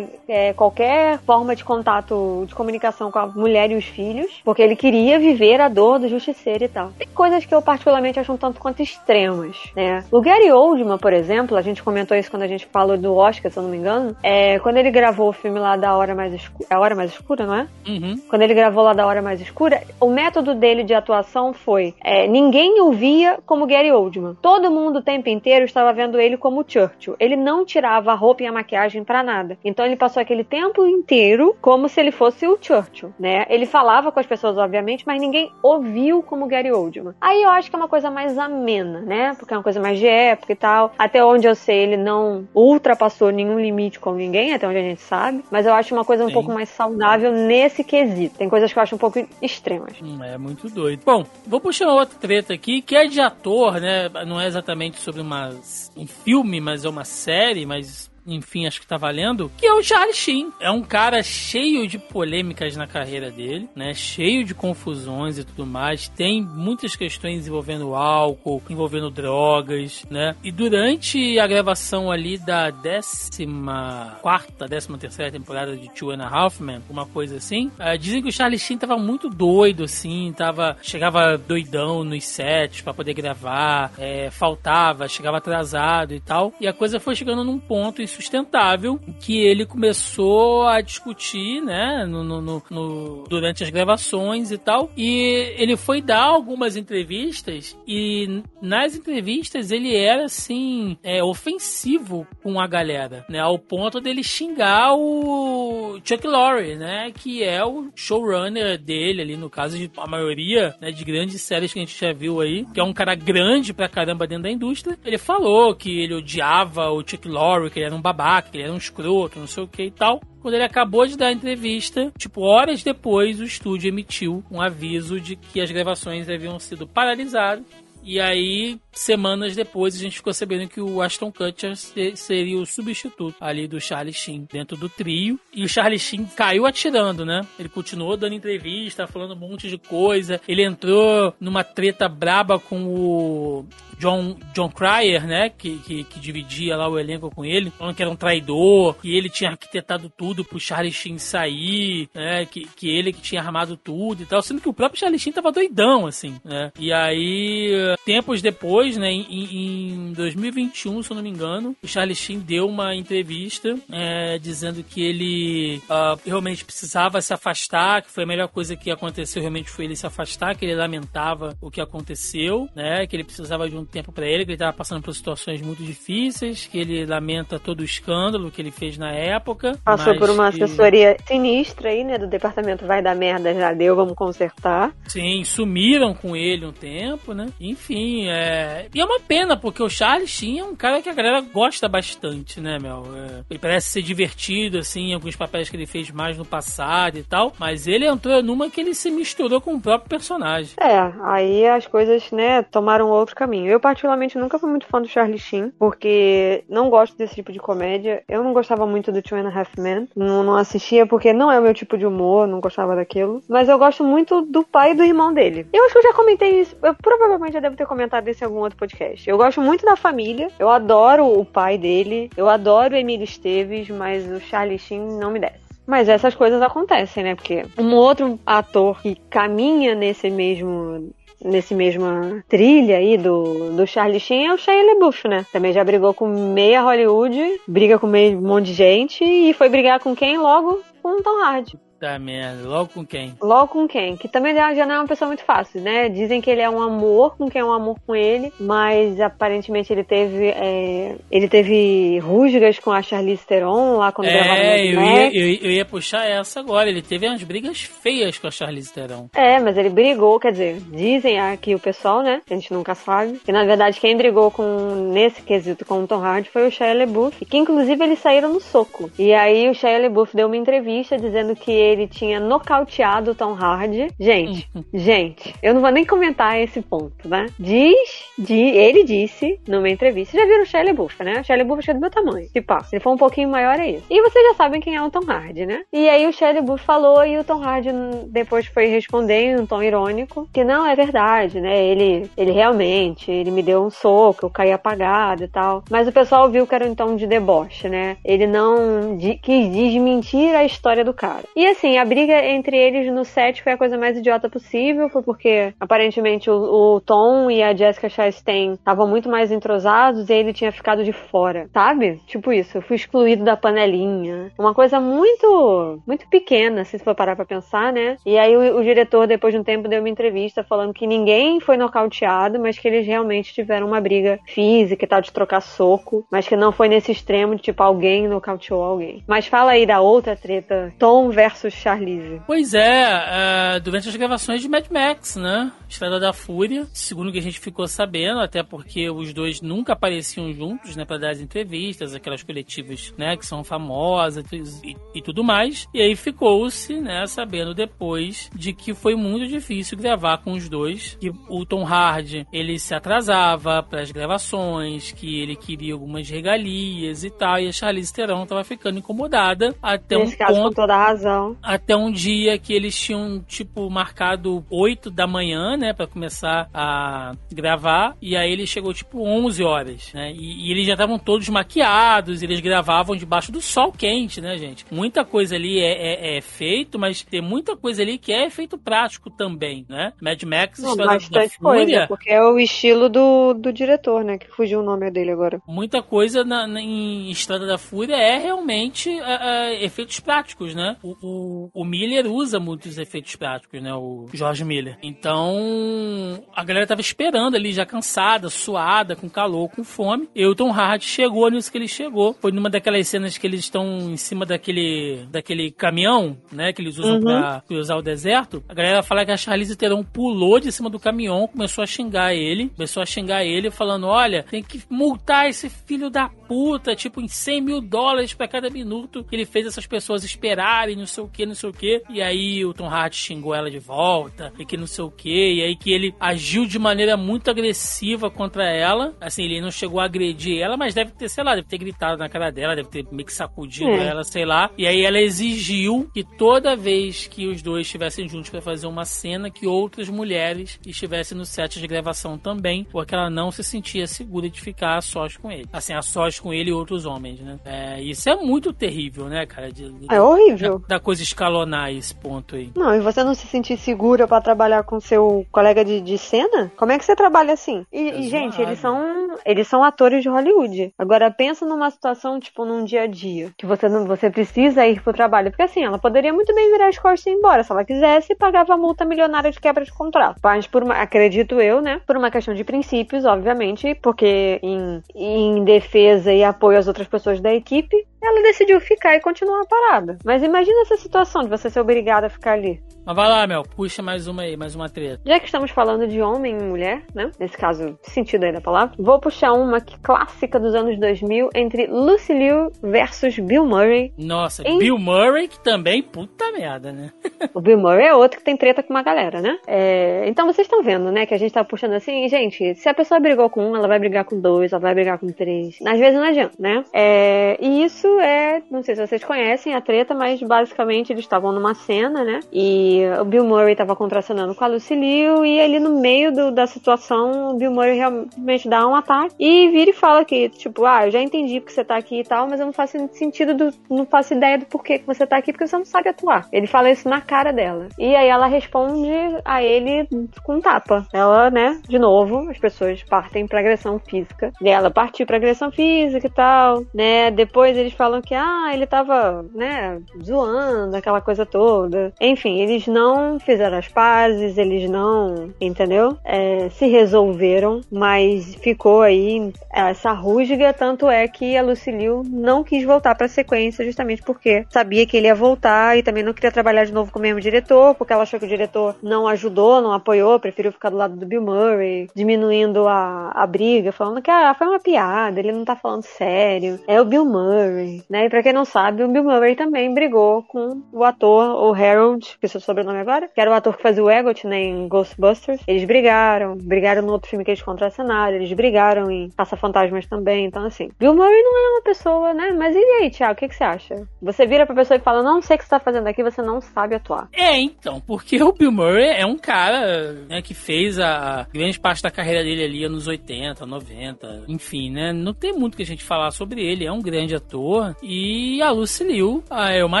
é, 0.28 0.52
qualquer 0.52 1.18
forma 1.20 1.54
de 1.54 1.64
contato, 1.64 2.44
de 2.46 2.54
comunicação 2.58 3.10
com 3.10 3.20
a 3.20 3.26
mulher 3.26 3.70
e 3.70 3.76
os 3.76 3.84
filhos, 3.84 4.42
porque 4.44 4.60
ele 4.60 4.74
queria 4.74 5.18
viver 5.18 5.60
a 5.60 5.68
dor 5.68 6.00
do 6.00 6.08
justiceiro 6.08 6.64
e 6.64 6.68
tal. 6.68 6.90
Tem 6.98 7.08
coisas 7.14 7.46
que 7.46 7.54
eu 7.54 7.62
particularmente 7.62 8.18
acho 8.18 8.32
um 8.32 8.36
tanto 8.36 8.60
quanto 8.60 8.82
extremas, 8.82 9.56
né? 9.76 10.04
O 10.10 10.20
Gary 10.20 10.50
Oldman, 10.50 10.98
por 10.98 11.12
exemplo, 11.12 11.56
a 11.56 11.62
gente 11.62 11.82
comentou 11.82 12.16
isso 12.16 12.30
quando 12.30 12.42
a 12.42 12.48
gente 12.48 12.66
falou 12.66 12.98
do 12.98 13.14
Oscar, 13.14 13.50
se 13.50 13.58
eu 13.58 13.62
não 13.62 13.70
me 13.70 13.76
engano, 13.76 14.16
é, 14.22 14.58
quando 14.58 14.76
ele 14.76 14.90
gravou 14.90 15.28
o 15.28 15.32
filme 15.32 15.60
lá 15.60 15.76
da 15.76 15.96
Hora 15.96 16.14
Mais 16.14 16.34
Escura, 16.34 16.66
é 16.68 16.74
a 16.74 16.80
Hora 16.80 16.96
Mais 16.96 17.12
Escura, 17.12 17.46
não 17.46 17.54
é? 17.54 17.68
Uhum. 17.86 18.16
Quando 18.28 18.42
ele 18.42 18.54
gravou 18.54 18.82
lá 18.82 18.92
da 18.92 19.06
Hora 19.06 19.22
Mais 19.22 19.40
Escura, 19.40 19.80
o 20.00 20.10
método 20.10 20.54
dele 20.54 20.82
de 20.82 20.94
atuação 20.94 21.52
foi, 21.52 21.94
é, 22.02 22.26
ninguém 22.26 22.80
o 22.80 22.90
via 22.92 23.38
como 23.46 23.66
Gary 23.66 23.92
Oldman. 23.92 24.36
Todo 24.42 24.70
mundo 24.70 24.98
o 24.98 25.02
tempo 25.02 25.28
inteiro 25.28 25.64
estava 25.64 25.92
vendo 25.92 26.20
ele 26.20 26.36
como 26.36 26.64
Churchill. 26.66 27.14
Ele 27.20 27.36
não 27.36 27.64
tirava 27.64 28.10
a 28.10 28.14
roupa 28.14 28.42
e 28.42 28.46
a 28.46 28.52
maquiagem 28.52 29.04
para 29.04 29.22
nada. 29.22 29.56
Então 29.64 29.86
ele 29.86 29.96
passou 29.96 30.20
aquele 30.20 30.42
tempo 30.42 30.84
inteiro 30.86 31.56
como 31.60 31.88
se 31.88 32.00
ele 32.00 32.10
fosse 32.10 32.47
o 32.48 32.58
Churchill, 32.60 33.12
né? 33.18 33.46
Ele 33.48 33.66
falava 33.66 34.10
com 34.10 34.20
as 34.20 34.26
pessoas, 34.26 34.56
obviamente, 34.56 35.04
mas 35.06 35.20
ninguém 35.20 35.52
ouviu 35.62 36.22
como 36.22 36.46
Gary 36.46 36.72
Oldman. 36.72 37.14
Aí 37.20 37.42
eu 37.42 37.50
acho 37.50 37.70
que 37.70 37.76
é 37.76 37.78
uma 37.78 37.88
coisa 37.88 38.10
mais 38.10 38.38
amena, 38.38 39.00
né? 39.00 39.34
Porque 39.38 39.54
é 39.54 39.56
uma 39.56 39.62
coisa 39.62 39.80
mais 39.80 39.98
de 39.98 40.06
época 40.06 40.52
e 40.52 40.56
tal. 40.56 40.92
Até 40.98 41.24
onde 41.24 41.46
eu 41.46 41.54
sei, 41.54 41.78
ele 41.78 41.96
não 41.96 42.48
ultrapassou 42.54 43.30
nenhum 43.30 43.58
limite 43.58 44.00
com 44.00 44.12
ninguém, 44.12 44.52
até 44.52 44.66
onde 44.66 44.78
a 44.78 44.82
gente 44.82 45.00
sabe. 45.00 45.44
Mas 45.50 45.66
eu 45.66 45.74
acho 45.74 45.94
uma 45.94 46.04
coisa 46.04 46.24
um 46.24 46.28
Sim. 46.28 46.34
pouco 46.34 46.52
mais 46.52 46.68
saudável 46.68 47.32
nesse 47.32 47.84
quesito. 47.84 48.36
Tem 48.38 48.48
coisas 48.48 48.72
que 48.72 48.78
eu 48.78 48.82
acho 48.82 48.94
um 48.94 48.98
pouco 48.98 49.26
extremas. 49.40 49.94
Hum, 50.02 50.22
é 50.22 50.38
muito 50.38 50.68
doido. 50.68 51.02
Bom, 51.04 51.24
vou 51.46 51.60
puxar 51.60 51.88
outra 51.88 52.18
treta 52.18 52.54
aqui, 52.54 52.82
que 52.82 52.96
é 52.96 53.06
de 53.06 53.20
ator, 53.20 53.80
né? 53.80 54.08
Não 54.26 54.40
é 54.40 54.46
exatamente 54.46 55.00
sobre 55.00 55.20
uma, 55.20 55.50
um 55.96 56.06
filme, 56.06 56.60
mas 56.60 56.84
é 56.84 56.88
uma 56.88 57.04
série, 57.04 57.66
mas 57.66 58.07
enfim, 58.34 58.66
acho 58.66 58.80
que 58.80 58.86
tá 58.86 58.96
valendo, 58.96 59.50
que 59.56 59.66
é 59.66 59.72
o 59.72 59.82
Charlie 59.82 60.14
Sheen. 60.14 60.52
É 60.60 60.70
um 60.70 60.82
cara 60.82 61.22
cheio 61.22 61.86
de 61.86 61.98
polêmicas 61.98 62.76
na 62.76 62.86
carreira 62.86 63.30
dele, 63.30 63.68
né? 63.74 63.94
Cheio 63.94 64.44
de 64.44 64.54
confusões 64.54 65.38
e 65.38 65.44
tudo 65.44 65.66
mais. 65.66 66.08
Tem 66.08 66.42
muitas 66.42 66.94
questões 66.94 67.46
envolvendo 67.46 67.94
álcool, 67.94 68.62
envolvendo 68.68 69.10
drogas, 69.10 70.04
né? 70.10 70.36
E 70.42 70.52
durante 70.52 71.38
a 71.38 71.46
gravação 71.46 72.10
ali 72.10 72.38
da 72.38 72.70
décima 72.70 74.18
quarta, 74.20 74.66
décima 74.66 74.98
terceira 74.98 75.30
temporada 75.30 75.76
de 75.76 75.88
Two 75.94 76.10
and 76.10 76.22
a 76.22 76.28
Half 76.28 76.60
Men, 76.60 76.82
uma 76.88 77.06
coisa 77.06 77.36
assim, 77.36 77.70
uh, 77.78 77.98
dizem 77.98 78.22
que 78.22 78.28
o 78.28 78.32
Charlie 78.32 78.58
Sheen 78.58 78.78
tava 78.78 78.96
muito 78.96 79.28
doido, 79.28 79.84
assim, 79.84 80.32
tava, 80.36 80.76
chegava 80.82 81.38
doidão 81.38 82.04
nos 82.04 82.24
sets 82.24 82.80
para 82.80 82.94
poder 82.94 83.14
gravar, 83.14 83.92
é, 83.98 84.30
faltava, 84.30 85.08
chegava 85.08 85.38
atrasado 85.38 86.14
e 86.14 86.20
tal. 86.20 86.52
E 86.60 86.66
a 86.66 86.72
coisa 86.72 87.00
foi 87.00 87.14
chegando 87.14 87.44
num 87.44 87.58
ponto 87.58 88.02
insustentável 88.18 89.00
que 89.20 89.38
ele 89.38 89.64
começou 89.64 90.66
a 90.66 90.80
discutir, 90.80 91.62
né, 91.62 92.04
no, 92.04 92.24
no, 92.24 92.62
no, 92.70 93.24
durante 93.28 93.62
as 93.62 93.70
gravações 93.70 94.50
e 94.50 94.58
tal. 94.58 94.90
E 94.96 95.54
ele 95.56 95.76
foi 95.76 96.02
dar 96.02 96.24
algumas 96.24 96.76
entrevistas 96.76 97.76
e 97.86 98.42
nas 98.60 98.96
entrevistas 98.96 99.70
ele 99.70 99.96
era 99.96 100.24
assim 100.24 100.96
é, 101.02 101.22
ofensivo 101.22 102.26
com 102.42 102.60
a 102.60 102.66
galera, 102.66 103.24
né, 103.28 103.38
ao 103.38 103.58
ponto 103.58 104.00
dele 104.00 104.22
xingar 104.22 104.94
o 104.94 106.00
Chuck 106.04 106.26
Lorre, 106.26 106.74
né, 106.74 107.12
que 107.14 107.42
é 107.42 107.64
o 107.64 107.90
showrunner 107.94 108.78
dele 108.78 109.22
ali 109.22 109.36
no 109.36 109.48
caso 109.48 109.78
de 109.78 109.90
a 109.96 110.06
maioria 110.06 110.74
né, 110.80 110.90
de 110.90 111.04
grandes 111.04 111.40
séries 111.40 111.72
que 111.72 111.78
a 111.78 111.82
gente 111.82 111.98
já 111.98 112.12
viu 112.12 112.40
aí, 112.40 112.66
que 112.74 112.80
é 112.80 112.84
um 112.84 112.92
cara 112.92 113.14
grande 113.14 113.72
pra 113.72 113.88
caramba 113.88 114.26
dentro 114.26 114.44
da 114.44 114.50
indústria. 114.50 114.98
Ele 115.04 115.18
falou 115.18 115.74
que 115.74 116.00
ele 116.00 116.14
odiava 116.14 116.90
o 116.90 117.02
Chuck 117.06 117.28
Lorre, 117.28 117.70
que 117.70 117.78
ele 117.78 117.86
era 117.86 117.94
um 117.94 118.02
babaca, 118.12 118.50
ele 118.52 118.64
era 118.64 118.72
um 118.72 118.76
escroto, 118.76 119.38
não 119.38 119.46
sei 119.46 119.62
o 119.62 119.68
que 119.68 119.84
e 119.84 119.90
tal. 119.90 120.20
Quando 120.40 120.54
ele 120.54 120.64
acabou 120.64 121.06
de 121.06 121.16
dar 121.16 121.28
a 121.28 121.32
entrevista, 121.32 122.12
tipo, 122.16 122.42
horas 122.42 122.82
depois, 122.82 123.40
o 123.40 123.44
estúdio 123.44 123.88
emitiu 123.88 124.44
um 124.50 124.60
aviso 124.60 125.20
de 125.20 125.36
que 125.36 125.60
as 125.60 125.70
gravações 125.70 126.28
haviam 126.28 126.58
sido 126.58 126.86
paralisadas 126.86 127.64
e 128.10 128.20
aí, 128.20 128.80
semanas 128.98 129.54
depois, 129.54 129.94
a 129.94 129.98
gente 129.98 130.16
ficou 130.16 130.32
sabendo 130.32 130.68
que 130.68 130.80
o 130.80 131.00
Ashton 131.00 131.32
Kutcher 131.32 131.74
seria 132.14 132.58
o 132.58 132.66
substituto 132.66 133.36
ali 133.40 133.66
do 133.66 133.80
Charlie 133.80 134.12
Sheen 134.12 134.46
dentro 134.50 134.76
do 134.76 134.88
trio. 134.88 135.38
E 135.52 135.64
o 135.64 135.68
Charlie 135.68 135.98
Sheen 135.98 136.24
caiu 136.24 136.66
atirando, 136.66 137.24
né? 137.24 137.46
Ele 137.58 137.68
continuou 137.68 138.16
dando 138.16 138.34
entrevista, 138.34 139.06
falando 139.06 139.34
um 139.34 139.48
monte 139.48 139.68
de 139.68 139.78
coisa. 139.78 140.40
Ele 140.46 140.64
entrou 140.64 141.34
numa 141.40 141.64
treta 141.64 142.08
braba 142.08 142.58
com 142.58 142.86
o 142.86 143.66
John, 143.98 144.36
John 144.54 144.70
Cryer, 144.70 145.26
né? 145.26 145.50
Que, 145.50 145.78
que, 145.78 146.04
que, 146.04 146.20
dividia 146.20 146.76
lá 146.76 146.88
o 146.88 146.98
elenco 146.98 147.30
com 147.30 147.44
ele, 147.44 147.70
falando 147.70 147.94
que 147.94 148.02
era 148.02 148.10
um 148.10 148.16
traidor, 148.16 148.94
que 148.94 149.14
ele 149.14 149.28
tinha 149.28 149.50
arquitetado 149.50 150.10
tudo 150.16 150.44
pro 150.44 150.60
Charlie 150.60 150.92
Sheen 150.92 151.18
sair, 151.18 152.08
né? 152.14 152.46
Que, 152.46 152.66
que 152.76 152.88
ele 152.88 153.12
que 153.12 153.20
tinha 153.20 153.40
armado 153.40 153.76
tudo 153.76 154.22
e 154.22 154.26
tal. 154.26 154.40
Sendo 154.40 154.60
que 154.60 154.68
o 154.68 154.72
próprio 154.72 155.00
Charlie 155.00 155.18
Sheen 155.18 155.32
tava 155.32 155.52
doidão, 155.52 156.06
assim, 156.06 156.36
né? 156.44 156.72
E 156.78 156.92
aí, 156.92 157.72
tempos 158.04 158.40
depois, 158.40 158.87
né? 158.96 159.10
Em, 159.10 160.08
em 160.08 160.12
2021, 160.12 161.02
se 161.02 161.10
eu 161.10 161.14
não 161.16 161.22
me 161.22 161.30
engano, 161.30 161.76
o 161.82 161.86
Charlie 161.86 162.14
Sheen 162.14 162.38
deu 162.38 162.68
uma 162.68 162.94
entrevista 162.94 163.76
é, 163.92 164.38
dizendo 164.38 164.82
que 164.82 165.02
ele 165.02 165.82
uh, 165.88 166.18
realmente 166.24 166.64
precisava 166.64 167.20
se 167.20 167.32
afastar, 167.32 168.02
que 168.02 168.10
foi 168.10 168.24
a 168.24 168.26
melhor 168.26 168.48
coisa 168.48 168.76
que 168.76 168.90
aconteceu 168.90 169.40
realmente 169.40 169.70
foi 169.70 169.84
ele 169.84 169.96
se 169.96 170.06
afastar, 170.06 170.56
que 170.56 170.64
ele 170.64 170.74
lamentava 170.74 171.56
o 171.60 171.70
que 171.70 171.80
aconteceu, 171.80 172.68
né? 172.74 173.06
Que 173.06 173.16
ele 173.16 173.24
precisava 173.24 173.68
de 173.68 173.76
um 173.76 173.84
tempo 173.84 174.12
para 174.12 174.26
ele, 174.26 174.44
que 174.44 174.50
ele 174.50 174.56
estava 174.56 174.72
passando 174.72 175.02
por 175.02 175.14
situações 175.14 175.60
muito 175.60 175.82
difíceis, 175.82 176.66
que 176.66 176.78
ele 176.78 177.06
lamenta 177.06 177.58
todo 177.58 177.80
o 177.80 177.84
escândalo 177.84 178.50
que 178.50 178.60
ele 178.60 178.70
fez 178.70 178.96
na 178.96 179.10
época. 179.10 179.78
Passou 179.84 180.16
por 180.16 180.30
uma 180.30 180.50
que... 180.52 180.62
assessoria 180.62 181.16
sinistra 181.26 181.90
aí, 181.90 182.04
né? 182.04 182.18
Do 182.18 182.26
departamento 182.26 182.86
vai 182.86 183.02
dar 183.02 183.14
merda, 183.14 183.54
já 183.54 183.72
deu, 183.72 183.96
vamos 183.96 184.14
consertar. 184.14 184.92
Sim, 185.06 185.44
sumiram 185.44 186.14
com 186.14 186.36
ele 186.36 186.66
um 186.66 186.72
tempo, 186.72 187.32
né? 187.32 187.48
Enfim, 187.60 188.28
é. 188.28 188.77
E 188.92 189.00
é 189.00 189.04
uma 189.04 189.20
pena, 189.20 189.56
porque 189.56 189.82
o 189.82 189.88
Charles 189.88 190.28
Sheen 190.28 190.58
é 190.58 190.64
um 190.64 190.76
cara 190.76 191.00
que 191.00 191.08
a 191.08 191.14
galera 191.14 191.40
gosta 191.40 191.88
bastante, 191.88 192.60
né, 192.60 192.78
Mel? 192.78 193.06
É... 193.14 193.44
Ele 193.48 193.58
parece 193.58 193.88
ser 193.88 194.02
divertido, 194.02 194.78
assim, 194.78 195.14
alguns 195.14 195.34
papéis 195.34 195.70
que 195.70 195.76
ele 195.76 195.86
fez 195.86 196.10
mais 196.10 196.36
no 196.36 196.44
passado 196.44 197.18
e 197.18 197.22
tal, 197.22 197.54
mas 197.58 197.86
ele 197.86 198.06
entrou 198.06 198.42
numa 198.42 198.68
que 198.68 198.80
ele 198.80 198.94
se 198.94 199.10
misturou 199.10 199.60
com 199.60 199.74
o 199.74 199.80
próprio 199.80 200.10
personagem. 200.10 200.74
É, 200.78 201.12
aí 201.22 201.66
as 201.66 201.86
coisas, 201.86 202.30
né, 202.30 202.62
tomaram 202.62 203.08
outro 203.08 203.34
caminho. 203.34 203.66
Eu 203.68 203.78
eu, 203.78 203.80
particularmente, 203.80 204.36
nunca 204.36 204.58
fui 204.58 204.68
muito 204.68 204.86
fã 204.86 205.00
do 205.00 205.06
Charlie 205.06 205.38
Sheen, 205.38 205.72
porque 205.78 206.64
não 206.68 206.90
gosto 206.90 207.16
desse 207.16 207.36
tipo 207.36 207.52
de 207.52 207.60
comédia. 207.60 208.24
Eu 208.28 208.42
não 208.42 208.52
gostava 208.52 208.84
muito 208.86 209.12
do 209.12 209.22
Two 209.22 209.38
and 209.38 209.48
a 209.48 209.56
Half 209.56 209.78
Men. 209.78 210.08
Não, 210.16 210.42
não 210.42 210.56
assistia 210.56 211.06
porque 211.06 211.32
não 211.32 211.50
é 211.50 211.60
o 211.60 211.62
meu 211.62 211.72
tipo 211.72 211.96
de 211.96 212.04
humor, 212.04 212.48
não 212.48 212.60
gostava 212.60 212.96
daquilo. 212.96 213.40
Mas 213.48 213.68
eu 213.68 213.78
gosto 213.78 214.02
muito 214.02 214.42
do 214.42 214.64
pai 214.64 214.90
e 214.90 214.94
do 214.94 215.04
irmão 215.04 215.32
dele. 215.32 215.68
Eu 215.72 215.84
acho 215.84 215.92
que 215.92 215.98
eu 215.98 216.10
já 216.10 216.12
comentei 216.12 216.60
isso. 216.60 216.76
Eu 216.82 216.92
provavelmente 216.92 217.52
já 217.52 217.60
devo 217.60 217.76
ter 217.76 217.86
comentado 217.86 218.26
isso 218.26 218.42
em 218.42 218.46
algum 218.46 218.57
outro 218.58 218.78
podcast. 218.78 219.28
Eu 219.28 219.36
gosto 219.36 219.60
muito 219.60 219.84
da 219.84 219.96
família. 219.96 220.48
Eu 220.58 220.68
adoro 220.68 221.26
o 221.26 221.44
pai 221.44 221.78
dele. 221.78 222.30
Eu 222.36 222.48
adoro 222.48 222.94
o 222.94 222.98
Emílio 222.98 223.24
Esteves, 223.24 223.88
mas 223.90 224.30
o 224.30 224.40
Charlie 224.40 224.78
Sheen 224.78 225.18
não 225.18 225.30
me 225.30 225.38
desce. 225.38 225.68
Mas 225.86 226.08
essas 226.08 226.34
coisas 226.34 226.60
acontecem, 226.60 227.24
né? 227.24 227.34
Porque 227.34 227.64
um 227.78 227.94
outro 227.94 228.38
ator 228.44 229.00
que 229.00 229.16
caminha 229.30 229.94
nesse 229.94 230.28
mesmo 230.28 231.10
nesse 231.42 231.74
mesma 231.74 232.44
trilha 232.48 232.98
aí 232.98 233.16
do, 233.16 233.70
do 233.70 233.86
Charlie 233.86 234.20
Sheen 234.20 234.48
é 234.48 234.52
o 234.52 234.58
Shia 234.58 234.84
LaBeouf, 234.84 235.28
né? 235.28 235.46
Também 235.52 235.72
já 235.72 235.84
brigou 235.84 236.12
com 236.12 236.26
meia 236.26 236.82
Hollywood, 236.82 237.60
briga 237.66 237.98
com 237.98 238.06
meio 238.06 238.40
monte 238.40 238.66
de 238.66 238.74
gente 238.74 239.24
e 239.24 239.52
foi 239.52 239.68
brigar 239.68 240.00
com 240.00 240.14
quem 240.14 240.36
logo? 240.36 240.80
Com 241.02 241.18
o 241.18 241.22
Tom 241.22 241.40
Hardy. 241.42 241.78
Tá 242.00 242.16
merda, 242.16 242.68
logo 242.68 242.90
com 242.94 243.04
quem? 243.04 243.34
Logo 243.42 243.68
com 243.72 243.88
quem? 243.88 244.16
Que 244.16 244.28
também 244.28 244.54
já 244.54 244.86
não 244.86 244.94
é 244.94 244.98
uma 245.00 245.08
pessoa 245.08 245.26
muito 245.26 245.42
fácil, 245.42 245.80
né? 245.80 246.08
Dizem 246.08 246.40
que 246.40 246.48
ele 246.48 246.60
é 246.60 246.70
um 246.70 246.80
amor 246.80 247.36
com 247.36 247.50
quem 247.50 247.60
é 247.60 247.64
um 247.64 247.72
amor 247.72 247.96
com 248.06 248.14
ele, 248.14 248.52
mas 248.60 249.20
aparentemente 249.20 249.92
ele 249.92 250.04
teve 250.04 250.46
é, 250.46 251.16
ele 251.28 251.48
teve 251.48 252.20
rusgas 252.20 252.78
com 252.78 252.92
a 252.92 253.02
Charlize 253.02 253.44
Theron 253.44 253.96
lá 253.96 254.12
quando 254.12 254.28
é, 254.28 254.32
gravava 254.32 254.60
eu 254.60 255.00
ia, 255.00 255.34
eu, 255.34 255.58
eu, 255.60 255.70
ia 255.72 255.84
puxar 255.84 256.24
essa 256.24 256.60
agora. 256.60 256.88
Ele 256.88 257.02
teve 257.02 257.26
umas 257.26 257.42
brigas 257.42 257.80
feias 257.80 258.38
com 258.38 258.46
a 258.46 258.50
Charlize 258.52 258.92
Theron. 258.92 259.28
É, 259.34 259.58
mas 259.58 259.76
ele 259.76 259.90
brigou, 259.90 260.38
quer 260.38 260.52
dizer, 260.52 260.80
dizem 260.92 261.40
aqui 261.40 261.74
o 261.74 261.80
pessoal, 261.80 262.22
né? 262.22 262.42
A 262.48 262.54
gente 262.54 262.72
nunca 262.72 262.94
sabe. 262.94 263.40
Que 263.44 263.50
na 263.50 263.64
verdade 263.64 263.98
quem 263.98 264.16
brigou 264.16 264.52
com 264.52 265.10
nesse 265.12 265.42
quesito 265.42 265.84
com 265.84 266.04
o 266.04 266.06
Tom 266.06 266.24
Hardy 266.24 266.48
foi 266.48 266.68
o 266.68 266.70
Shia 266.70 266.94
LaBeouf, 266.94 267.44
que 267.44 267.58
inclusive 267.58 268.04
eles 268.04 268.20
saíram 268.20 268.52
no 268.52 268.60
soco. 268.60 269.10
E 269.18 269.34
aí 269.34 269.68
o 269.68 269.74
Shia 269.74 269.98
LaBeouf 269.98 270.36
deu 270.36 270.46
uma 270.46 270.56
entrevista 270.56 271.18
dizendo 271.18 271.56
que 271.56 271.87
ele 271.88 272.06
tinha 272.06 272.40
nocauteado 272.40 273.32
o 273.32 273.34
Tom 273.34 273.54
Hardy. 273.54 274.08
Gente, 274.18 274.68
gente, 274.92 275.54
eu 275.62 275.74
não 275.74 275.80
vou 275.80 275.90
nem 275.90 276.04
comentar 276.04 276.58
esse 276.60 276.80
ponto, 276.80 277.28
né? 277.28 277.46
Diz, 277.58 278.24
de, 278.38 278.54
ele 278.54 279.04
disse 279.04 279.58
numa 279.66 279.88
entrevista, 279.88 280.36
já 280.36 280.44
viram 280.46 280.62
o 280.62 280.66
Shelley 280.66 280.92
Buff, 280.92 281.22
né? 281.22 281.40
O 281.40 281.44
Shelley 281.44 281.64
Buff 281.64 281.88
é 281.88 281.94
do 281.94 282.00
meu 282.00 282.10
tamanho. 282.10 282.48
Se 282.48 282.60
passa, 282.60 282.94
ele 282.94 283.02
for 283.02 283.12
um 283.12 283.16
pouquinho 283.16 283.48
maior 283.48 283.78
é 283.78 283.90
isso. 283.90 284.04
E 284.10 284.22
vocês 284.22 284.44
já 284.48 284.54
sabem 284.54 284.80
quem 284.80 284.96
é 284.96 285.02
o 285.02 285.10
Tom 285.10 285.24
Hardy, 285.28 285.66
né? 285.66 285.82
E 285.92 286.08
aí 286.08 286.26
o 286.26 286.32
Shelley 286.32 286.62
Buff 286.62 286.84
falou 286.84 287.24
e 287.24 287.38
o 287.38 287.44
Tom 287.44 287.62
Hardy 287.62 287.90
depois 288.28 288.66
foi 288.66 288.86
responder 288.86 289.42
em 289.42 289.60
um 289.60 289.66
tom 289.66 289.82
irônico 289.82 290.48
que 290.52 290.64
não 290.64 290.86
é 290.86 290.94
verdade, 290.94 291.60
né? 291.60 291.84
Ele, 291.84 292.30
ele 292.36 292.52
realmente, 292.52 293.30
ele 293.30 293.50
me 293.50 293.62
deu 293.62 293.84
um 293.84 293.90
soco, 293.90 294.46
eu 294.46 294.50
caí 294.50 294.72
apagado 294.72 295.44
e 295.44 295.48
tal. 295.48 295.84
Mas 295.90 296.08
o 296.08 296.12
pessoal 296.12 296.50
viu 296.50 296.66
que 296.66 296.74
era 296.74 296.86
um 296.86 296.94
tom 296.94 297.16
de 297.16 297.26
deboche, 297.26 297.88
né? 297.88 298.16
Ele 298.24 298.46
não 298.46 299.16
de, 299.16 299.34
quis 299.36 299.70
desmentir 299.72 300.54
a 300.54 300.64
história 300.64 301.04
do 301.04 301.14
cara. 301.14 301.44
E 301.54 301.66
assim, 301.66 301.77
a 301.86 302.04
briga 302.04 302.44
entre 302.44 302.76
eles 302.76 303.12
no 303.12 303.24
set 303.24 303.62
foi 303.62 303.72
a 303.72 303.78
coisa 303.78 303.96
mais 303.96 304.16
idiota 304.16 304.48
possível, 304.48 305.08
foi 305.08 305.22
porque 305.22 305.72
aparentemente 305.78 306.50
o, 306.50 306.96
o 306.96 307.00
Tom 307.00 307.50
e 307.50 307.62
a 307.62 307.74
Jessica 307.74 308.08
Chastain 308.08 308.72
estavam 308.72 309.06
muito 309.06 309.28
mais 309.28 309.52
entrosados 309.52 310.28
e 310.28 310.32
ele 310.32 310.52
tinha 310.52 310.72
ficado 310.72 311.04
de 311.04 311.12
fora, 311.12 311.68
sabe? 311.72 312.20
Tipo 312.26 312.52
isso, 312.52 312.78
eu 312.78 312.82
fui 312.82 312.96
excluído 312.96 313.44
da 313.44 313.56
panelinha. 313.56 314.50
Uma 314.58 314.74
coisa 314.74 314.98
muito, 314.98 316.00
muito 316.06 316.28
pequena, 316.28 316.84
se 316.84 316.98
for 316.98 317.14
parar 317.14 317.36
pra 317.36 317.44
pensar, 317.44 317.92
né? 317.92 318.16
E 318.26 318.36
aí 318.36 318.56
o, 318.56 318.78
o 318.78 318.82
diretor, 318.82 319.26
depois 319.26 319.54
de 319.54 319.60
um 319.60 319.64
tempo, 319.64 319.88
deu 319.88 320.00
uma 320.00 320.08
entrevista 320.08 320.64
falando 320.64 320.94
que 320.94 321.06
ninguém 321.06 321.60
foi 321.60 321.76
nocauteado, 321.76 322.58
mas 322.58 322.78
que 322.78 322.88
eles 322.88 323.06
realmente 323.06 323.54
tiveram 323.54 323.86
uma 323.86 324.00
briga 324.00 324.40
física 324.46 325.04
e 325.04 325.08
tal, 325.08 325.20
de 325.20 325.32
trocar 325.32 325.60
soco, 325.60 326.26
mas 326.30 326.48
que 326.48 326.56
não 326.56 326.72
foi 326.72 326.88
nesse 326.88 327.12
extremo 327.12 327.54
de 327.54 327.62
tipo 327.62 327.82
alguém 327.82 328.26
nocauteou 328.26 328.82
alguém. 328.82 329.22
Mas 329.26 329.46
fala 329.46 329.72
aí 329.72 329.86
da 329.86 330.00
outra 330.00 330.34
treta, 330.34 330.92
Tom 330.98 331.30
versus 331.30 331.67
Charlize. 331.70 332.40
Pois 332.46 332.74
é, 332.74 333.76
é, 333.76 333.80
durante 333.80 334.08
as 334.08 334.16
gravações 334.16 334.60
de 334.60 334.68
Mad 334.68 334.86
Max, 334.90 335.36
né? 335.36 335.72
Estrada 335.88 336.20
da 336.20 336.32
Fúria, 336.32 336.86
segundo 336.92 337.32
que 337.32 337.38
a 337.38 337.42
gente 337.42 337.58
ficou 337.58 337.86
sabendo, 337.88 338.40
até 338.40 338.62
porque 338.62 339.08
os 339.10 339.32
dois 339.32 339.60
nunca 339.60 339.94
apareciam 339.94 340.52
juntos, 340.52 340.96
né, 340.96 341.04
para 341.04 341.18
dar 341.18 341.30
as 341.30 341.40
entrevistas, 341.40 342.14
aquelas 342.14 342.42
coletivas, 342.42 343.14
né, 343.16 343.36
que 343.36 343.46
são 343.46 343.64
famosas 343.64 344.44
e, 344.52 344.96
e 345.14 345.22
tudo 345.22 345.42
mais. 345.42 345.88
E 345.94 346.00
aí 346.00 346.14
ficou-se, 346.14 347.00
né, 347.00 347.26
sabendo 347.26 347.74
depois 347.74 348.50
de 348.54 348.72
que 348.72 348.94
foi 348.94 349.14
muito 349.14 349.46
difícil 349.46 349.96
gravar 349.96 350.38
com 350.38 350.52
os 350.52 350.68
dois. 350.68 351.16
Que 351.20 351.32
o 351.48 351.64
Tom 351.64 351.84
Hardy, 351.84 352.46
ele 352.52 352.78
se 352.78 352.94
atrasava 352.94 353.82
para 353.82 354.02
as 354.02 354.10
gravações, 354.10 355.12
que 355.12 355.40
ele 355.40 355.56
queria 355.56 355.94
algumas 355.94 356.28
regalias 356.28 357.24
e 357.24 357.30
tal. 357.30 357.58
E 357.58 357.68
a 357.68 357.72
Charlize 357.72 358.12
Theron 358.12 358.46
tava 358.46 358.64
ficando 358.64 358.98
incomodada 358.98 359.74
até 359.82 360.18
Nesse 360.18 360.34
um 360.34 360.38
caso, 360.38 360.54
ponto 360.54 360.68
com 360.68 360.74
toda 360.74 360.94
a 360.94 361.04
razão. 361.04 361.56
Até 361.62 361.96
um 361.96 362.10
dia 362.10 362.58
que 362.58 362.72
eles 362.72 362.98
tinham, 362.98 363.40
tipo, 363.46 363.88
marcado 363.90 364.64
8 364.70 365.10
da 365.10 365.26
manhã, 365.26 365.76
né, 365.76 365.92
Pra 365.92 366.06
começar 366.06 366.68
a 366.72 367.32
gravar, 367.52 368.16
e 368.20 368.36
aí 368.36 368.52
ele 368.52 368.66
chegou, 368.66 368.92
tipo, 368.94 369.22
11 369.26 369.62
horas, 369.64 370.12
né, 370.14 370.32
e, 370.32 370.68
e 370.68 370.70
eles 370.72 370.86
já 370.86 370.92
estavam 370.94 371.18
todos 371.18 371.48
maquiados, 371.48 372.42
eles 372.42 372.60
gravavam 372.60 373.16
debaixo 373.16 373.50
do 373.52 373.60
sol 373.60 373.92
quente, 373.92 374.40
né, 374.40 374.56
gente? 374.58 374.84
Muita 374.90 375.24
coisa 375.24 375.54
ali 375.56 375.78
é, 375.80 376.34
é, 376.34 376.38
é 376.38 376.40
feito, 376.40 376.98
mas 376.98 377.22
tem 377.22 377.40
muita 377.40 377.76
coisa 377.76 378.02
ali 378.02 378.18
que 378.18 378.32
é 378.32 378.46
efeito 378.46 378.76
prático 378.78 379.30
também, 379.30 379.84
né? 379.88 380.12
Mad 380.20 380.42
Max, 380.44 380.78
Não, 380.80 380.90
Estrada 380.90 381.08
da 381.12 381.14
bastante 381.18 381.56
Fúria, 381.58 381.84
coisa, 381.84 382.06
porque 382.06 382.30
é 382.30 382.42
o 382.42 382.58
estilo 382.58 383.08
do, 383.08 383.54
do 383.54 383.72
diretor, 383.72 384.24
né? 384.24 384.38
Que 384.38 384.48
fugiu 384.50 384.80
o 384.80 384.84
nome 384.84 385.10
dele 385.10 385.30
agora. 385.32 385.60
muita 385.66 386.02
coisa 386.02 386.44
na, 386.44 386.66
na- 386.66 386.80
em 386.80 387.30
Estrada 387.30 387.66
da 387.66 387.78
Fúria 387.78 388.14
é 388.16 388.38
realmente 388.38 389.10
é, 389.10 389.74
é, 389.74 389.84
efeitos 389.84 390.20
práticos, 390.20 390.74
né? 390.74 390.96
O, 391.02 391.16
o, 391.22 391.28
o 391.72 391.84
Miller 391.84 392.26
usa 392.26 392.58
muitos 392.60 392.98
efeitos 392.98 393.34
práticos, 393.36 393.80
né? 393.82 393.92
O 393.94 394.26
George 394.32 394.64
Miller. 394.64 394.98
Então, 395.02 396.42
a 396.54 396.64
galera 396.64 396.86
tava 396.86 397.00
esperando 397.00 397.54
ali, 397.56 397.72
já 397.72 397.84
cansada, 397.86 398.48
suada, 398.48 399.14
com 399.16 399.28
calor, 399.28 399.68
com 399.70 399.84
fome. 399.84 400.28
E 400.34 400.44
o 400.46 400.54
Tom 400.54 400.70
Hardy 400.72 401.04
chegou 401.04 401.50
nisso 401.50 401.70
que 401.70 401.78
ele 401.78 401.88
chegou. 401.88 402.34
Foi 402.40 402.52
numa 402.52 402.70
daquelas 402.70 403.06
cenas 403.08 403.36
que 403.38 403.46
eles 403.46 403.60
estão 403.60 404.10
em 404.10 404.16
cima 404.16 404.44
daquele, 404.44 405.26
daquele 405.30 405.70
caminhão, 405.70 406.36
né? 406.52 406.72
Que 406.72 406.82
eles 406.82 406.98
usam 406.98 407.08
Uhum. 407.18 407.20
pra 407.22 407.62
cruzar 407.66 407.96
o 407.98 408.02
deserto. 408.02 408.62
A 408.68 408.74
galera 408.74 409.02
fala 409.02 409.24
que 409.24 409.32
a 409.32 409.36
Charlize 409.36 409.76
Theron 409.76 410.02
pulou 410.04 410.60
de 410.60 410.70
cima 410.70 410.90
do 410.90 410.98
caminhão, 411.00 411.48
começou 411.48 411.82
a 411.82 411.86
xingar 411.86 412.34
ele. 412.34 412.68
Começou 412.70 413.02
a 413.02 413.06
xingar 413.06 413.44
ele, 413.44 413.70
falando: 413.70 414.06
Olha, 414.06 414.42
tem 414.44 414.62
que 414.62 414.80
multar 414.90 415.48
esse 415.48 415.68
filho 415.70 416.10
da 416.10 416.28
puta, 416.28 416.94
tipo, 416.94 417.20
em 417.20 417.28
100 417.28 417.60
mil 417.60 417.80
dólares 417.80 418.32
pra 418.34 418.48
cada 418.48 418.70
minuto 418.70 419.24
que 419.24 419.34
ele 419.36 419.44
fez 419.46 419.66
essas 419.66 419.86
pessoas 419.86 420.24
esperarem, 420.24 420.96
não 420.96 421.06
sei 421.06 421.22
o 421.24 421.28
que, 421.28 421.37
não 421.46 421.54
sei 421.54 421.70
o 421.70 421.72
que. 421.72 422.02
E 422.10 422.20
aí 422.22 422.64
o 422.64 422.72
Tom 422.74 422.88
Hardy 422.88 423.16
xingou 423.16 423.54
ela 423.54 423.70
de 423.70 423.78
volta, 423.78 424.52
e 424.58 424.64
que 424.64 424.76
não 424.76 424.86
sei 424.86 425.04
o 425.04 425.10
que. 425.10 425.54
E 425.54 425.62
aí 425.62 425.76
que 425.76 425.92
ele 425.92 426.14
agiu 426.20 426.66
de 426.66 426.78
maneira 426.78 427.16
muito 427.16 427.50
agressiva 427.50 428.30
contra 428.30 428.64
ela. 428.70 429.14
Assim, 429.20 429.44
ele 429.44 429.60
não 429.60 429.70
chegou 429.70 430.00
a 430.00 430.04
agredir 430.04 430.60
ela, 430.60 430.76
mas 430.76 430.94
deve 430.94 431.12
ter, 431.12 431.28
sei 431.28 431.44
lá, 431.44 431.54
deve 431.54 431.68
ter 431.68 431.78
gritado 431.78 432.16
na 432.18 432.28
cara 432.28 432.50
dela, 432.50 432.74
deve 432.76 432.88
ter 432.88 433.06
meio 433.10 433.26
que 433.26 433.32
sacudido 433.32 433.90
É. 433.90 434.06
ela, 434.08 434.24
sei 434.24 434.44
lá. 434.44 434.70
E 434.76 434.86
aí 434.86 435.02
ela 435.04 435.18
exigiu 435.18 436.10
que 436.12 436.24
toda 436.24 436.76
vez 436.76 437.26
que 437.26 437.46
os 437.46 437.62
dois 437.62 437.86
estivessem 437.86 438.28
juntos 438.28 438.50
pra 438.50 438.60
fazer 438.60 438.86
uma 438.86 439.04
cena, 439.04 439.50
que 439.50 439.66
outras 439.66 440.08
mulheres 440.08 440.78
estivessem 440.86 441.36
no 441.36 441.44
set 441.44 441.80
de 441.80 441.86
gravação 441.86 442.36
também, 442.38 442.84
porque 442.90 443.14
ela 443.14 443.30
não 443.30 443.50
se 443.50 443.62
sentia 443.64 444.06
segura 444.06 444.48
de 444.48 444.60
ficar 444.60 444.96
a 444.96 445.00
sós 445.00 445.36
com 445.36 445.50
ele. 445.50 445.66
Assim, 445.72 445.92
a 445.92 446.02
sós 446.02 446.38
com 446.38 446.52
ele 446.52 446.70
e 446.70 446.72
outros 446.72 447.06
homens, 447.06 447.40
né? 447.40 447.58
É, 447.64 448.02
isso 448.02 448.28
é 448.28 448.36
muito 448.36 448.72
terrível, 448.72 449.26
né, 449.28 449.46
cara? 449.46 449.70
De, 449.72 449.90
de- 449.90 450.06
É 450.12 450.20
horrível. 450.20 450.78
da, 450.80 450.96
da 450.96 451.00
coisa 451.00 451.17
escalonar 451.20 451.90
esse 451.92 452.14
ponto 452.14 452.56
aí. 452.56 452.70
Não, 452.76 452.94
e 452.94 453.00
você 453.00 453.22
não 453.24 453.34
se 453.34 453.46
sentir 453.46 453.76
segura 453.76 454.26
pra 454.26 454.40
trabalhar 454.40 454.82
com 454.82 455.00
seu 455.00 455.46
colega 455.50 455.84
de, 455.84 456.00
de 456.00 456.18
cena? 456.18 456.70
Como 456.76 456.92
é 456.92 456.98
que 456.98 457.04
você 457.04 457.14
trabalha 457.14 457.52
assim? 457.52 457.84
E, 457.92 458.08
É 458.08 458.20
e, 458.20 458.28
gente, 458.28 458.60
eles 458.60 458.78
são 458.78 459.28
eles 459.44 459.68
são 459.68 459.84
atores 459.84 460.22
de 460.22 460.28
Hollywood. 460.28 460.92
Agora 460.98 461.30
pensa 461.30 461.64
numa 461.66 461.90
situação 461.90 462.40
tipo 462.40 462.64
num 462.64 462.84
dia 462.84 463.02
a 463.02 463.06
dia, 463.06 463.52
que 463.56 463.66
você 463.66 463.88
não 463.88 464.04
você 464.04 464.30
precisa 464.30 464.86
ir 464.86 465.02
pro 465.02 465.12
trabalho, 465.12 465.50
porque 465.50 465.62
assim, 465.62 465.84
ela 465.84 465.98
poderia 465.98 466.32
muito 466.32 466.54
bem 466.54 466.70
virar 466.72 466.88
as 466.88 466.98
costas 466.98 467.26
e 467.26 467.30
ir 467.30 467.34
embora, 467.34 467.62
se 467.62 467.72
ela 467.72 467.84
quisesse, 467.84 468.32
e 468.32 468.36
pagava 468.36 468.74
a 468.74 468.76
multa 468.76 469.04
milionária 469.04 469.50
de 469.50 469.60
quebra 469.60 469.84
de 469.84 469.92
contrato. 469.92 470.40
Mas 470.42 470.66
por 470.66 470.82
uma, 470.82 470.94
acredito 470.94 471.60
eu, 471.60 471.80
né, 471.80 472.00
por 472.06 472.16
uma 472.16 472.30
questão 472.30 472.54
de 472.54 472.64
princípios, 472.64 473.24
obviamente, 473.24 473.94
porque 473.96 474.60
em, 474.62 475.02
em 475.14 475.64
defesa 475.64 476.32
e 476.32 476.42
apoio 476.42 476.78
às 476.78 476.88
outras 476.88 477.06
pessoas 477.06 477.40
da 477.40 477.52
equipe, 477.52 478.06
ela 478.22 478.42
decidiu 478.42 478.80
ficar 478.80 479.16
e 479.16 479.20
continuar 479.20 479.64
parada. 479.66 480.18
Mas 480.24 480.42
imagina 480.42 480.82
essa 480.82 480.96
situação 480.96 481.42
de 481.42 481.48
você 481.48 481.70
ser 481.70 481.80
obrigada 481.80 482.26
a 482.26 482.30
ficar 482.30 482.52
ali. 482.52 482.82
Mas 483.08 483.16
vai 483.16 483.26
lá, 483.26 483.46
Mel, 483.46 483.62
puxa 483.62 484.02
mais 484.02 484.28
uma 484.28 484.42
aí, 484.42 484.54
mais 484.54 484.74
uma 484.74 484.86
treta. 484.86 485.22
Já 485.24 485.40
que 485.40 485.46
estamos 485.46 485.70
falando 485.70 486.06
de 486.06 486.20
homem 486.20 486.58
e 486.58 486.62
mulher, 486.62 487.04
né? 487.14 487.30
Nesse 487.40 487.56
caso, 487.56 487.98
sentido 488.02 488.44
aí 488.44 488.52
da 488.52 488.60
palavra, 488.60 488.94
vou 488.98 489.18
puxar 489.18 489.54
uma 489.54 489.80
que 489.80 489.98
clássica 490.00 490.60
dos 490.60 490.74
anos 490.74 491.00
2000 491.00 491.48
entre 491.54 491.86
Lucy 491.86 492.34
Liu 492.34 492.70
versus 492.82 493.38
Bill 493.38 493.64
Murray. 493.64 494.12
Nossa, 494.18 494.62
Hein? 494.68 494.76
Bill 494.78 494.98
Murray, 494.98 495.48
que 495.48 495.58
também, 495.58 496.02
puta 496.02 496.52
merda, 496.52 496.92
né? 496.92 497.10
O 497.54 497.62
Bill 497.62 497.78
Murray 497.78 498.08
é 498.08 498.14
outro 498.14 498.38
que 498.38 498.44
tem 498.44 498.56
treta 498.56 498.82
com 498.82 498.92
uma 498.92 499.02
galera, 499.02 499.40
né? 499.40 499.58
É, 499.66 500.24
então 500.26 500.44
vocês 500.44 500.66
estão 500.66 500.82
vendo, 500.82 501.10
né? 501.10 501.24
Que 501.24 501.32
a 501.32 501.38
gente 501.38 501.52
tá 501.52 501.64
puxando 501.64 501.92
assim, 501.92 502.28
gente, 502.28 502.74
se 502.74 502.88
a 502.90 502.94
pessoa 502.94 503.18
brigou 503.18 503.48
com 503.48 503.70
um, 503.70 503.76
ela 503.76 503.88
vai 503.88 503.98
brigar 503.98 504.24
com 504.24 504.38
dois, 504.38 504.72
ela 504.72 504.80
vai 504.80 504.92
brigar 504.92 505.18
com 505.18 505.28
três. 505.28 505.78
Às 505.86 505.98
vezes 505.98 506.14
não 506.14 506.26
adianta, 506.26 506.54
né? 506.58 506.84
É, 506.92 507.56
e 507.58 507.84
isso 507.84 508.06
é, 508.20 508.60
não 508.70 508.82
sei 508.82 508.96
se 508.96 509.06
vocês 509.06 509.24
conhecem 509.24 509.74
a 509.74 509.80
treta, 509.80 510.14
mas 510.14 510.42
basicamente 510.42 511.10
eles 511.10 511.24
estavam 511.24 511.52
numa 511.52 511.74
cena, 511.74 512.22
né? 512.22 512.40
E 512.52 512.97
o 513.20 513.24
Bill 513.24 513.44
Murray 513.44 513.74
tava 513.76 513.94
contracenando 513.96 514.54
com 514.54 514.64
a 514.64 514.66
Lucy 514.68 514.94
Liu, 514.94 515.44
e 515.44 515.60
ali 515.60 515.78
no 515.78 516.00
meio 516.00 516.32
do- 516.32 516.50
da 516.50 516.66
situação, 516.66 517.50
o 517.54 517.58
Bill 517.58 517.70
Murray 517.70 517.96
realmente 517.96 518.68
dá 518.68 518.86
um 518.86 518.94
ataque 518.94 519.34
e 519.38 519.68
vira 519.70 519.90
e 519.90 519.94
fala 519.94 520.24
que, 520.24 520.48
tipo, 520.48 520.84
ah, 520.84 521.06
eu 521.06 521.10
já 521.10 521.20
entendi 521.20 521.60
porque 521.60 521.72
você 521.72 521.84
tá 521.84 521.96
aqui 521.96 522.20
e 522.20 522.24
tal, 522.24 522.48
mas 522.48 522.60
eu 522.60 522.66
não 522.66 522.72
faço 522.72 522.96
sentido 523.12 523.54
do, 523.54 523.70
não 523.90 524.06
faço 524.06 524.34
ideia 524.34 524.58
do 524.58 524.66
porquê 524.66 524.98
que 524.98 525.06
você 525.06 525.26
tá 525.26 525.36
aqui, 525.36 525.52
porque 525.52 525.66
você 525.66 525.76
não 525.76 525.84
sabe 525.84 526.08
atuar. 526.08 526.46
Ele 526.52 526.66
fala 526.66 526.90
isso 526.90 527.08
na 527.08 527.20
cara 527.20 527.52
dela. 527.52 527.88
E 527.98 528.14
aí 528.14 528.28
ela 528.28 528.46
responde 528.46 529.08
a 529.44 529.62
ele 529.62 530.08
com 530.44 530.54
um 530.56 530.60
tapa. 530.60 531.06
Ela, 531.12 531.50
né, 531.50 531.80
de 531.88 531.98
novo, 531.98 532.48
as 532.50 532.58
pessoas 532.58 533.02
partem 533.04 533.46
pra 533.46 533.60
agressão 533.60 533.98
física. 533.98 534.52
E 534.60 534.68
ela 534.68 534.90
partiu 534.90 535.26
pra 535.26 535.36
agressão 535.36 535.70
física 535.70 536.26
e 536.26 536.30
tal, 536.30 536.82
né? 536.94 537.30
Depois 537.30 537.76
eles 537.76 537.92
falam 537.92 538.20
que, 538.20 538.34
ah, 538.34 538.70
ele 538.72 538.86
tava, 538.86 539.44
né, 539.54 540.00
zoando, 540.22 540.96
aquela 540.96 541.20
coisa 541.20 541.44
toda. 541.46 542.12
Enfim, 542.20 542.60
eles 542.60 542.86
não 542.88 543.38
fizeram 543.38 543.78
as 543.78 543.88
pazes, 543.88 544.58
eles 544.58 544.88
não, 544.88 545.52
entendeu? 545.60 546.16
É, 546.24 546.68
se 546.70 546.86
resolveram, 546.86 547.80
mas 547.90 548.54
ficou 548.56 549.02
aí 549.02 549.52
essa 549.70 550.12
rusga, 550.12 550.72
tanto 550.72 551.08
é 551.08 551.26
que 551.28 551.56
a 551.56 551.62
Lucilio 551.62 552.22
não 552.26 552.64
quis 552.64 552.84
voltar 552.84 553.14
pra 553.14 553.28
sequência 553.28 553.84
justamente 553.84 554.22
porque 554.22 554.66
sabia 554.70 555.06
que 555.06 555.16
ele 555.16 555.26
ia 555.26 555.34
voltar 555.34 555.96
e 555.96 556.02
também 556.02 556.22
não 556.22 556.32
queria 556.32 556.50
trabalhar 556.50 556.84
de 556.84 556.92
novo 556.92 557.12
com 557.12 557.18
o 557.18 557.22
mesmo 557.22 557.40
diretor, 557.40 557.94
porque 557.94 558.12
ela 558.12 558.22
achou 558.22 558.38
que 558.38 558.46
o 558.46 558.48
diretor 558.48 558.96
não 559.02 559.28
ajudou, 559.28 559.80
não 559.80 559.92
apoiou, 559.92 560.40
preferiu 560.40 560.72
ficar 560.72 560.90
do 560.90 560.96
lado 560.96 561.16
do 561.16 561.26
Bill 561.26 561.42
Murray, 561.42 562.08
diminuindo 562.14 562.86
a, 562.88 563.30
a 563.34 563.46
briga, 563.46 563.92
falando 563.92 564.22
que 564.22 564.30
ah, 564.30 564.54
foi 564.54 564.66
uma 564.66 564.80
piada, 564.80 565.38
ele 565.38 565.52
não 565.52 565.64
tá 565.64 565.76
falando 565.76 566.02
sério. 566.02 566.80
É 566.86 567.00
o 567.00 567.04
Bill 567.04 567.24
Murray, 567.24 568.02
né? 568.08 568.26
E 568.26 568.30
pra 568.30 568.42
quem 568.42 568.52
não 568.52 568.64
sabe, 568.64 569.02
o 569.02 569.08
Bill 569.08 569.24
Murray 569.24 569.54
também 569.54 569.92
brigou 569.92 570.42
com 570.42 570.82
o 570.92 571.04
ator, 571.04 571.54
o 571.62 571.72
Harold, 571.72 572.36
que 572.40 572.46
o 572.46 572.48
seu 572.48 572.60
sobrenome 572.78 573.00
agora, 573.00 573.28
que 573.28 573.40
era 573.40 573.50
o 573.50 573.54
ator 573.54 573.76
que 573.76 573.82
fazia 573.82 574.02
o 574.02 574.10
Egot, 574.10 574.46
né, 574.46 574.60
em 574.60 574.88
Ghostbusters. 574.88 575.60
Eles 575.66 575.84
brigaram, 575.84 576.56
brigaram 576.56 577.02
no 577.02 577.12
outro 577.12 577.28
filme 577.28 577.44
que 577.44 577.50
eles 577.50 577.62
contracenaram, 577.62 578.36
eles 578.36 578.52
brigaram 578.52 579.10
em 579.10 579.30
Caça-Fantasmas 579.30 580.06
também, 580.06 580.46
então 580.46 580.64
assim. 580.64 580.90
Bill 580.98 581.14
Murray 581.14 581.42
não 581.42 581.58
é 581.58 581.70
uma 581.72 581.82
pessoa, 581.82 582.34
né? 582.34 582.54
Mas 582.56 582.74
e 582.74 582.78
aí, 582.78 583.10
Thiago, 583.10 583.32
o 583.32 583.36
que, 583.36 583.48
que 583.48 583.54
você 583.54 583.64
acha? 583.64 584.06
Você 584.22 584.46
vira 584.46 584.66
pra 584.66 584.74
pessoa 584.74 584.96
e 584.96 585.00
fala, 585.00 585.22
não 585.22 585.42
sei 585.42 585.56
o 585.56 585.58
que 585.58 585.64
você 585.64 585.70
tá 585.70 585.80
fazendo 585.80 586.06
aqui, 586.06 586.22
você 586.22 586.42
não 586.42 586.60
sabe 586.60 586.94
atuar. 586.94 587.28
É, 587.32 587.58
então, 587.58 588.00
porque 588.00 588.42
o 588.42 588.52
Bill 588.52 588.72
Murray 588.72 589.08
é 589.08 589.26
um 589.26 589.36
cara 589.36 590.12
né, 590.28 590.42
que 590.42 590.54
fez 590.54 590.98
a 590.98 591.46
grande 591.52 591.78
parte 591.78 592.02
da 592.02 592.10
carreira 592.10 592.42
dele 592.42 592.64
ali 592.64 592.84
anos 592.84 593.06
80, 593.06 593.64
90, 593.66 594.44
enfim, 594.48 594.90
né? 594.90 595.12
Não 595.12 595.34
tem 595.34 595.52
muito 595.52 595.76
que 595.76 595.82
a 595.82 595.86
gente 595.86 596.04
falar 596.04 596.30
sobre 596.30 596.62
ele, 596.62 596.86
é 596.86 596.92
um 596.92 597.00
grande 597.00 597.34
ator. 597.34 597.96
E 598.02 598.60
a 598.62 598.70
Lucy 598.70 599.04
Liu 599.04 599.42
é 599.50 599.84
uma 599.84 600.00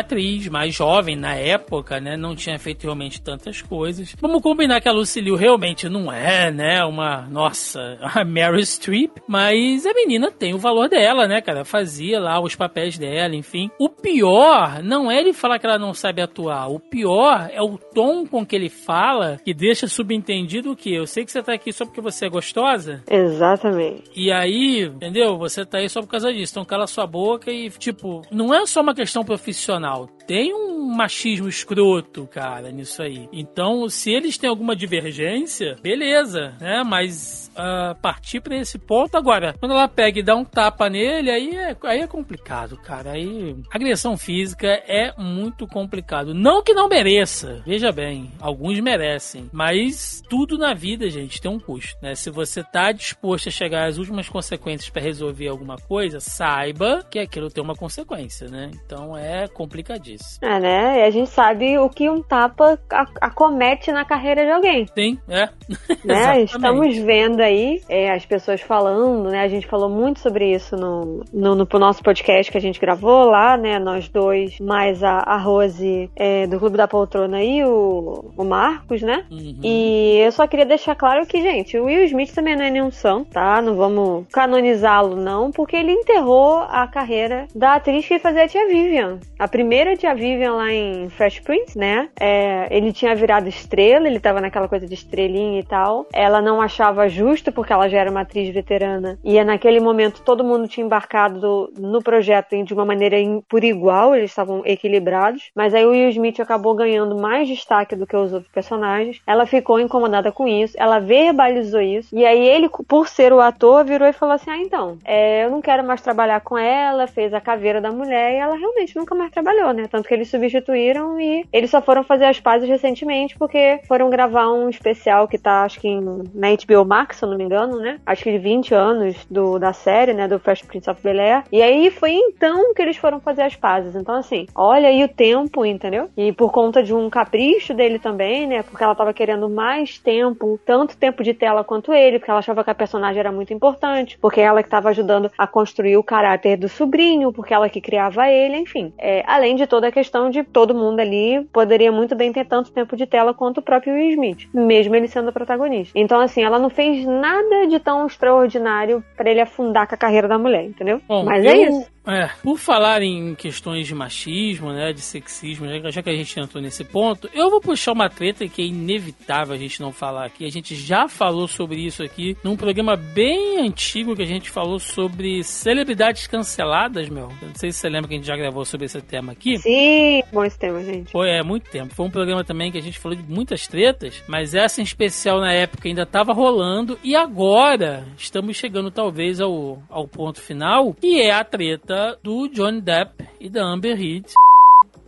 atriz 0.00 0.48
mais 0.48 0.74
jovem 0.74 1.16
na 1.16 1.34
época, 1.34 2.00
né? 2.00 2.16
Não 2.16 2.34
tinha 2.34 2.57
feito 2.58 2.82
realmente 2.82 3.20
tantas 3.20 3.62
coisas. 3.62 4.14
Vamos 4.20 4.42
combinar 4.42 4.80
que 4.80 4.88
a 4.88 4.92
Lucy 4.92 5.20
Liu 5.20 5.36
realmente 5.36 5.88
não 5.88 6.12
é, 6.12 6.50
né? 6.50 6.84
Uma, 6.84 7.22
nossa, 7.22 7.98
a 8.14 8.24
Meryl 8.24 8.64
Streep, 8.64 9.12
mas 9.26 9.86
a 9.86 9.92
menina 9.92 10.30
tem 10.30 10.54
o 10.54 10.58
valor 10.58 10.88
dela, 10.88 11.26
né, 11.26 11.40
cara? 11.40 11.64
Fazia 11.64 12.20
lá 12.20 12.40
os 12.40 12.54
papéis 12.54 12.98
dela, 12.98 13.34
enfim. 13.34 13.70
O 13.78 13.88
pior 13.88 14.82
não 14.82 15.10
é 15.10 15.18
ele 15.20 15.32
falar 15.32 15.58
que 15.58 15.66
ela 15.66 15.78
não 15.78 15.94
sabe 15.94 16.22
atuar. 16.22 16.70
O 16.70 16.78
pior 16.78 17.48
é 17.52 17.62
o 17.62 17.78
tom 17.78 18.26
com 18.26 18.44
que 18.44 18.56
ele 18.56 18.68
fala, 18.68 19.38
que 19.44 19.54
deixa 19.54 19.86
subentendido 19.86 20.72
o 20.72 20.76
que 20.76 20.94
eu 20.94 21.06
sei 21.06 21.24
que 21.24 21.32
você 21.32 21.42
tá 21.42 21.52
aqui 21.52 21.72
só 21.72 21.84
porque 21.84 22.00
você 22.00 22.26
é 22.26 22.28
gostosa. 22.28 23.02
Exatamente. 23.10 24.10
E 24.14 24.32
aí, 24.32 24.84
entendeu? 24.84 25.36
Você 25.38 25.64
tá 25.64 25.78
aí 25.78 25.88
só 25.88 26.00
por 26.00 26.08
causa 26.08 26.32
disso. 26.32 26.52
Então 26.52 26.64
cala 26.64 26.86
sua 26.86 27.06
boca 27.06 27.50
e, 27.50 27.70
tipo, 27.70 28.22
não 28.30 28.54
é 28.54 28.64
só 28.66 28.80
uma 28.80 28.94
questão 28.94 29.24
profissional. 29.24 30.08
Tem 30.28 30.52
um 30.52 30.94
machismo 30.94 31.48
escroto, 31.48 32.28
cara, 32.30 32.70
nisso 32.70 33.02
aí. 33.02 33.26
Então, 33.32 33.88
se 33.88 34.10
eles 34.10 34.36
têm 34.36 34.50
alguma 34.50 34.76
divergência, 34.76 35.76
beleza, 35.82 36.54
né? 36.60 36.82
Mas 36.84 37.47
uh, 37.58 37.94
partir 38.00 38.40
para 38.40 38.56
esse 38.56 38.78
ponto 38.78 39.16
agora, 39.16 39.54
quando 39.58 39.72
ela 39.72 39.88
pega 39.88 40.20
e 40.20 40.22
dá 40.22 40.36
um 40.36 40.44
tapa 40.44 40.88
nele, 40.88 41.30
aí 41.30 41.56
é, 41.56 41.76
aí 41.84 42.00
é 42.00 42.06
complicado, 42.06 42.76
cara. 42.76 43.12
Aí 43.12 43.56
agressão 43.70 44.16
física 44.16 44.68
é 44.86 45.12
muito 45.18 45.66
complicado. 45.66 46.32
Não 46.32 46.62
que 46.62 46.72
não 46.72 46.88
mereça, 46.88 47.62
veja 47.66 47.90
bem, 47.90 48.30
alguns 48.40 48.78
merecem, 48.80 49.48
mas 49.52 50.22
tudo 50.28 50.56
na 50.56 50.72
vida, 50.74 51.10
gente, 51.10 51.40
tem 51.40 51.50
um 51.50 51.58
custo, 51.58 51.96
né? 52.00 52.14
Se 52.14 52.30
você 52.30 52.62
tá 52.62 52.92
disposto 52.92 53.48
a 53.48 53.52
chegar 53.52 53.86
às 53.86 53.98
últimas 53.98 54.28
consequências 54.28 54.90
para 54.90 55.02
resolver 55.02 55.48
alguma 55.48 55.76
coisa, 55.76 56.20
saiba 56.20 57.04
que 57.10 57.18
aquilo 57.18 57.50
tem 57.50 57.62
uma 57.62 57.74
consequência, 57.74 58.48
né? 58.48 58.70
Então 58.84 59.16
é 59.16 59.48
complicadíssimo. 59.48 60.38
É, 60.42 60.60
né? 60.60 61.00
E 61.00 61.02
a 61.02 61.10
gente 61.10 61.30
sabe 61.30 61.78
o 61.78 61.88
que 61.88 62.08
um 62.08 62.22
tapa 62.22 62.78
acomete 63.20 63.90
na 63.90 64.04
carreira 64.04 64.44
de 64.44 64.50
alguém. 64.50 64.86
Sim, 64.94 65.18
é. 65.28 65.48
Né? 66.04 66.42
Estamos 66.42 66.96
vendo 66.98 67.40
aí 67.40 67.47
é, 67.88 68.10
as 68.12 68.24
pessoas 68.24 68.60
falando, 68.60 69.30
né? 69.30 69.42
A 69.42 69.48
gente 69.48 69.66
falou 69.66 69.88
muito 69.88 70.20
sobre 70.20 70.52
isso 70.52 70.76
no, 70.76 71.24
no, 71.32 71.54
no 71.54 71.68
nosso 71.78 72.02
podcast 72.02 72.50
que 72.50 72.58
a 72.58 72.60
gente 72.60 72.80
gravou 72.80 73.24
lá, 73.26 73.56
né? 73.56 73.78
Nós 73.78 74.08
dois, 74.08 74.58
mais 74.60 75.02
a, 75.02 75.18
a 75.18 75.36
Rose 75.36 76.10
é, 76.16 76.46
do 76.46 76.58
Clube 76.58 76.76
da 76.76 76.88
Poltrona 76.88 77.42
e 77.42 77.64
o, 77.64 78.32
o 78.36 78.44
Marcos, 78.44 79.02
né? 79.02 79.24
Uhum. 79.30 79.60
E 79.62 80.18
eu 80.24 80.32
só 80.32 80.46
queria 80.46 80.66
deixar 80.66 80.94
claro 80.94 81.26
que, 81.26 81.40
gente, 81.40 81.78
o 81.78 81.84
Will 81.84 82.04
Smith 82.04 82.34
também 82.34 82.56
não 82.56 82.64
é 82.64 82.70
nenhum 82.70 82.90
santo, 82.90 83.30
tá? 83.30 83.60
Não 83.62 83.74
vamos 83.74 84.26
canonizá-lo, 84.32 85.16
não, 85.16 85.50
porque 85.50 85.76
ele 85.76 85.92
enterrou 85.92 86.58
a 86.58 86.86
carreira 86.86 87.46
da 87.54 87.74
atriz 87.74 88.06
que 88.06 88.18
fazia 88.18 88.44
a 88.44 88.48
tia 88.48 88.66
Vivian. 88.66 89.18
A 89.38 89.46
primeira 89.46 89.96
tia 89.96 90.14
Vivian 90.14 90.54
lá 90.54 90.72
em 90.72 91.08
Fresh 91.10 91.40
Prince, 91.40 91.78
né? 91.78 92.08
É, 92.18 92.66
ele 92.70 92.92
tinha 92.92 93.14
virado 93.14 93.48
estrela, 93.48 94.06
ele 94.06 94.20
tava 94.20 94.40
naquela 94.40 94.68
coisa 94.68 94.86
de 94.86 94.94
estrelinha 94.94 95.60
e 95.60 95.64
tal. 95.64 96.06
Ela 96.12 96.40
não 96.40 96.60
achava 96.60 97.08
justo, 97.08 97.37
porque 97.44 97.72
ela 97.72 97.88
já 97.88 97.98
era 97.98 98.10
uma 98.10 98.22
atriz 98.22 98.52
veterana. 98.52 99.18
E 99.22 99.42
naquele 99.44 99.80
momento 99.80 100.22
todo 100.22 100.44
mundo 100.44 100.68
tinha 100.68 100.84
embarcado 100.84 101.72
no 101.78 102.02
projeto 102.02 102.48
de 102.64 102.74
uma 102.74 102.84
maneira 102.84 103.16
por 103.48 103.62
igual, 103.62 104.14
eles 104.14 104.30
estavam 104.30 104.62
equilibrados. 104.64 105.50
Mas 105.54 105.74
aí 105.74 105.84
o 105.84 105.90
Will 105.90 106.08
Smith 106.10 106.40
acabou 106.40 106.74
ganhando 106.74 107.16
mais 107.16 107.48
destaque 107.48 107.96
do 107.96 108.06
que 108.06 108.16
os 108.16 108.32
outros 108.32 108.50
personagens. 108.50 109.20
Ela 109.26 109.46
ficou 109.46 109.80
incomodada 109.80 110.32
com 110.32 110.46
isso, 110.46 110.74
ela 110.78 110.98
verbalizou 110.98 111.80
isso. 111.80 112.14
E 112.16 112.24
aí 112.24 112.46
ele, 112.46 112.68
por 112.68 113.08
ser 113.08 113.32
o 113.32 113.40
ator, 113.40 113.84
virou 113.84 114.08
e 114.08 114.12
falou 114.12 114.34
assim: 114.34 114.50
Ah, 114.50 114.58
então, 114.58 114.98
é, 115.04 115.44
eu 115.44 115.50
não 115.50 115.60
quero 115.60 115.84
mais 115.84 116.00
trabalhar 116.00 116.40
com 116.40 116.56
ela, 116.56 117.06
fez 117.06 117.34
a 117.34 117.40
caveira 117.40 117.80
da 117.80 117.90
mulher 117.90 118.32
e 118.32 118.36
ela 118.36 118.56
realmente 118.56 118.96
nunca 118.96 119.14
mais 119.14 119.30
trabalhou, 119.30 119.72
né? 119.72 119.86
Tanto 119.90 120.08
que 120.08 120.14
eles 120.14 120.30
substituíram 120.30 121.20
e 121.20 121.46
eles 121.52 121.70
só 121.70 121.80
foram 121.82 122.02
fazer 122.02 122.24
as 122.24 122.40
pazes 122.40 122.68
recentemente 122.68 123.36
porque 123.38 123.80
foram 123.86 124.10
gravar 124.10 124.48
um 124.48 124.68
especial 124.68 125.28
que 125.28 125.38
tá, 125.38 125.62
acho 125.62 125.80
que 125.80 125.88
em, 125.88 126.00
na 126.34 126.48
HBO 126.50 126.84
Max, 126.84 127.17
se 127.18 127.24
eu 127.24 127.30
não 127.30 127.36
me 127.36 127.44
engano, 127.44 127.78
né? 127.78 128.00
Acho 128.06 128.24
que 128.24 128.32
de 128.32 128.38
20 128.38 128.74
anos 128.74 129.26
do, 129.30 129.58
da 129.58 129.72
série, 129.72 130.12
né? 130.12 130.28
Do 130.28 130.38
Fresh 130.38 130.62
Prince 130.62 130.88
of 130.90 131.02
Bel-Air. 131.02 131.44
E 131.52 131.62
aí 131.62 131.90
foi 131.90 132.12
então 132.12 132.72
que 132.74 132.82
eles 132.82 132.96
foram 132.96 133.20
fazer 133.20 133.42
as 133.42 133.56
pazes. 133.56 133.94
Então, 133.94 134.14
assim, 134.14 134.46
olha 134.54 134.88
aí 134.88 135.02
o 135.04 135.08
tempo, 135.08 135.64
entendeu? 135.64 136.08
E 136.16 136.32
por 136.32 136.52
conta 136.52 136.82
de 136.82 136.94
um 136.94 137.10
capricho 137.10 137.74
dele 137.74 137.98
também, 137.98 138.46
né? 138.46 138.62
Porque 138.62 138.82
ela 138.82 138.94
tava 138.94 139.12
querendo 139.12 139.48
mais 139.48 139.98
tempo, 139.98 140.58
tanto 140.64 140.96
tempo 140.96 141.22
de 141.22 141.34
tela 141.34 141.64
quanto 141.64 141.92
ele, 141.92 142.18
porque 142.18 142.30
ela 142.30 142.40
achava 142.40 142.64
que 142.64 142.70
a 142.70 142.74
personagem 142.74 143.18
era 143.18 143.32
muito 143.32 143.52
importante, 143.52 144.18
porque 144.20 144.40
ela 144.40 144.62
que 144.62 144.68
tava 144.68 144.90
ajudando 144.90 145.30
a 145.36 145.46
construir 145.46 145.96
o 145.96 146.02
caráter 146.02 146.56
do 146.56 146.68
sobrinho, 146.68 147.32
porque 147.32 147.52
ela 147.54 147.68
que 147.68 147.80
criava 147.80 148.28
ele, 148.28 148.56
enfim. 148.56 148.92
É, 148.98 149.24
além 149.26 149.56
de 149.56 149.66
toda 149.66 149.88
a 149.88 149.92
questão 149.92 150.30
de 150.30 150.42
todo 150.44 150.74
mundo 150.74 151.00
ali 151.00 151.44
poderia 151.52 151.90
muito 151.90 152.14
bem 152.14 152.32
ter 152.32 152.46
tanto 152.46 152.72
tempo 152.72 152.96
de 152.96 153.06
tela 153.06 153.34
quanto 153.34 153.58
o 153.58 153.62
próprio 153.62 153.94
Will 153.94 154.10
Smith, 154.10 154.48
mesmo 154.52 154.94
ele 154.94 155.08
sendo 155.08 155.30
o 155.30 155.32
protagonista. 155.32 155.98
Então, 155.98 156.20
assim, 156.20 156.42
ela 156.42 156.58
não 156.58 156.70
fez 156.70 157.06
nada 157.08 157.66
de 157.66 157.78
tão 157.80 158.06
extraordinário 158.06 159.02
para 159.16 159.30
ele 159.30 159.40
afundar 159.40 159.86
com 159.86 159.94
a 159.94 159.98
carreira 159.98 160.28
da 160.28 160.38
mulher, 160.38 160.64
entendeu? 160.64 161.00
Bom, 161.08 161.24
Mas 161.24 161.44
é 161.44 161.48
eu... 161.48 161.52
é 161.52 161.56
isso. 161.70 161.90
É, 162.06 162.30
por 162.42 162.58
falar 162.58 163.02
em 163.02 163.34
questões 163.34 163.86
de 163.86 163.94
machismo, 163.94 164.72
né, 164.72 164.92
de 164.92 165.00
sexismo, 165.00 165.66
já 165.90 166.02
que 166.02 166.08
a 166.08 166.16
gente 166.16 166.40
entrou 166.40 166.62
nesse 166.62 166.82
ponto, 166.82 167.28
eu 167.34 167.50
vou 167.50 167.60
puxar 167.60 167.92
uma 167.92 168.08
treta 168.08 168.48
que 168.48 168.62
é 168.62 168.64
inevitável 168.64 169.54
a 169.54 169.58
gente 169.58 169.80
não 169.80 169.92
falar 169.92 170.24
aqui. 170.24 170.46
A 170.46 170.50
gente 170.50 170.74
já 170.74 171.06
falou 171.06 171.46
sobre 171.46 171.84
isso 171.84 172.02
aqui 172.02 172.36
num 172.42 172.56
programa 172.56 172.96
bem 172.96 173.58
antigo 173.58 174.16
que 174.16 174.22
a 174.22 174.26
gente 174.26 174.48
falou 174.50 174.78
sobre 174.78 175.44
celebridades 175.44 176.26
canceladas, 176.26 177.10
meu. 177.10 177.28
não 177.42 177.54
sei 177.54 177.70
se 177.72 177.78
você 177.78 177.88
lembra 177.88 178.08
que 178.08 178.14
a 178.14 178.16
gente 178.16 178.26
já 178.26 178.36
gravou 178.36 178.64
sobre 178.64 178.86
esse 178.86 179.00
tema 179.02 179.32
aqui. 179.32 179.58
Sim, 179.58 180.22
bom 180.32 180.44
esse 180.44 180.58
tema, 180.58 180.82
gente. 180.82 181.12
Foi, 181.12 181.28
é, 181.28 181.42
muito 181.42 181.68
tempo. 181.70 181.94
Foi 181.94 182.06
um 182.06 182.10
programa 182.10 182.42
também 182.42 182.72
que 182.72 182.78
a 182.78 182.82
gente 182.82 182.98
falou 182.98 183.16
de 183.16 183.22
muitas 183.30 183.66
tretas, 183.66 184.22
mas 184.26 184.54
essa 184.54 184.80
em 184.80 184.84
especial 184.84 185.40
na 185.40 185.52
época 185.52 185.86
ainda 185.86 186.02
estava 186.02 186.32
rolando 186.32 186.98
e 187.04 187.14
agora 187.14 188.06
estamos 188.16 188.56
chegando 188.56 188.90
talvez 188.90 189.40
ao, 189.40 189.82
ao 189.90 190.08
ponto 190.08 190.40
final, 190.40 190.94
que 190.94 191.20
é 191.20 191.32
a 191.32 191.44
treta 191.44 191.97
do 192.22 192.48
Johnny 192.48 192.80
Depp 192.80 193.24
e 193.40 193.48
da 193.48 193.64
Amber 193.64 194.00
Heard. 194.00 194.32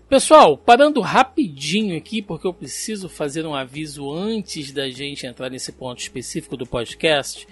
Pessoal, 0.09 0.59
parando 0.59 1.01
rapidinho 1.01 1.97
aqui, 1.97 2.21
porque 2.21 2.47
eu 2.47 2.53
preciso 2.53 3.09
fazer 3.09 3.47
um 3.47 3.55
aviso 3.55 4.11
antes 4.13 4.73
da 4.73 4.91
gente 4.91 5.25
entrar 5.25 5.49
nesse 5.49 5.71
ponto 5.71 6.01
específico 6.01 6.57
do 6.57 6.67
podcast, 6.67 7.47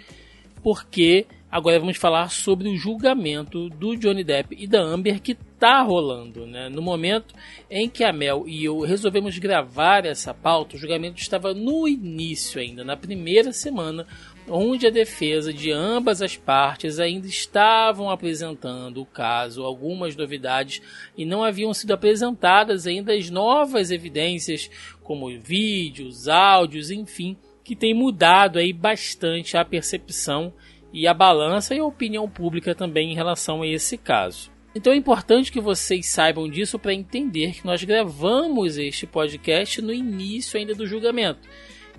porque 0.60 1.24
agora 1.50 1.78
vamos 1.78 1.96
falar 1.96 2.30
sobre 2.30 2.68
o 2.68 2.76
julgamento 2.76 3.68
do 3.70 3.96
Johnny 3.96 4.24
Depp 4.24 4.56
e 4.58 4.66
da 4.66 4.80
Amber 4.80 5.22
que 5.22 5.34
tá 5.34 5.82
rolando, 5.82 6.46
né? 6.46 6.68
No 6.68 6.82
momento 6.82 7.32
em 7.70 7.88
que 7.88 8.02
a 8.02 8.12
Mel 8.12 8.44
e 8.46 8.64
eu 8.64 8.80
resolvemos 8.80 9.38
gravar 9.38 10.04
essa 10.04 10.34
pauta, 10.34 10.74
o 10.74 10.78
julgamento 10.78 11.20
estava 11.20 11.54
no 11.54 11.86
início 11.86 12.60
ainda, 12.60 12.84
na 12.84 12.96
primeira 12.96 13.52
semana, 13.52 14.04
onde 14.50 14.86
a 14.86 14.90
defesa 14.90 15.52
de 15.52 15.70
ambas 15.70 16.22
as 16.22 16.36
partes 16.36 16.98
ainda 16.98 17.26
estavam 17.26 18.10
apresentando 18.10 19.00
o 19.00 19.06
caso, 19.06 19.64
algumas 19.64 20.16
novidades 20.16 20.80
e 21.16 21.24
não 21.24 21.44
haviam 21.44 21.72
sido 21.74 21.92
apresentadas 21.92 22.86
ainda 22.86 23.12
as 23.12 23.30
novas 23.30 23.90
evidências, 23.90 24.70
como 25.02 25.28
vídeos, 25.38 26.28
áudios, 26.28 26.90
enfim, 26.90 27.36
que 27.62 27.76
tem 27.76 27.94
mudado 27.94 28.58
aí 28.58 28.72
bastante 28.72 29.56
a 29.56 29.64
percepção 29.64 30.52
e 30.92 31.06
a 31.06 31.12
balança 31.12 31.74
e 31.74 31.78
a 31.78 31.84
opinião 31.84 32.28
pública 32.28 32.74
também 32.74 33.12
em 33.12 33.14
relação 33.14 33.62
a 33.62 33.66
esse 33.66 33.96
caso. 33.96 34.50
Então 34.74 34.92
é 34.92 34.96
importante 34.96 35.50
que 35.50 35.60
vocês 35.60 36.06
saibam 36.06 36.48
disso 36.48 36.78
para 36.78 36.94
entender 36.94 37.52
que 37.54 37.66
nós 37.66 37.82
gravamos 37.82 38.78
este 38.78 39.06
podcast 39.06 39.82
no 39.82 39.92
início 39.92 40.58
ainda 40.58 40.74
do 40.74 40.86
julgamento. 40.86 41.48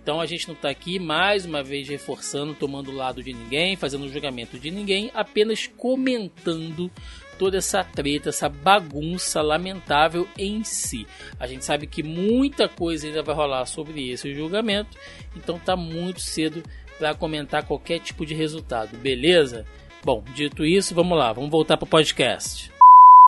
Então 0.02 0.22
a 0.22 0.26
gente 0.26 0.48
não 0.48 0.56
está 0.56 0.70
aqui 0.70 0.98
mais 0.98 1.46
uma 1.46 1.62
vez 1.62 1.88
reforçando, 1.88 2.54
tomando 2.54 2.90
o 2.90 2.96
lado 2.96 3.22
de 3.22 3.34
ninguém, 3.34 3.76
fazendo 3.76 4.08
julgamento 4.08 4.58
de 4.58 4.72
ninguém, 4.72 5.12
apenas 5.14 5.68
comentando 5.68 6.90
toda 7.38 7.58
essa 7.58 7.84
treta, 7.84 8.30
essa 8.30 8.50
bagunça 8.50 9.42
lamentável 9.42 10.28
em 10.38 10.64
si. 10.64 11.06
A 11.40 11.48
gente 11.48 11.66
sabe 11.66 11.86
que 11.86 12.02
muita 12.02 12.68
coisa 12.68 13.08
ainda 13.08 13.22
vai 13.22 13.36
rolar 13.36 13.66
sobre 13.66 14.10
esse 14.10 14.34
julgamento, 14.34 14.98
então 15.36 15.60
tá 15.60 15.76
muito 15.76 16.22
cedo 16.22 16.64
para 16.98 17.14
comentar 17.14 17.66
qualquer 17.66 18.00
tipo 18.00 18.26
de 18.26 18.34
resultado, 18.34 18.98
beleza? 18.98 19.66
Bom, 20.04 20.24
dito 20.34 20.66
isso, 20.66 20.96
vamos 20.96 21.18
lá, 21.18 21.32
vamos 21.34 21.50
voltar 21.50 21.78
para 21.78 21.86
o 21.86 21.90
podcast 21.90 22.79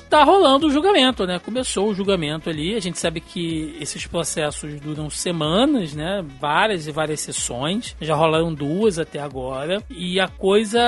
tá 0.10 0.24
rolando 0.24 0.68
o 0.68 0.72
julgamento, 0.72 1.26
né? 1.26 1.40
Começou 1.40 1.90
o 1.90 1.94
julgamento 1.94 2.50
ali. 2.50 2.76
A 2.76 2.80
gente 2.80 3.00
sabe 3.00 3.22
que 3.22 3.76
esses 3.80 4.06
processos 4.06 4.80
duram 4.80 5.10
semanas, 5.10 5.94
né? 5.94 6.24
Várias 6.40 6.88
e 6.88 6.92
várias 6.92 7.22
sessões. 7.22 7.96
Já 8.00 8.16
rolaram 8.16 8.54
duas 8.54 9.00
até 9.00 9.20
agora. 9.20 9.82
E 9.90 10.20
a 10.20 10.28
coisa 10.28 10.80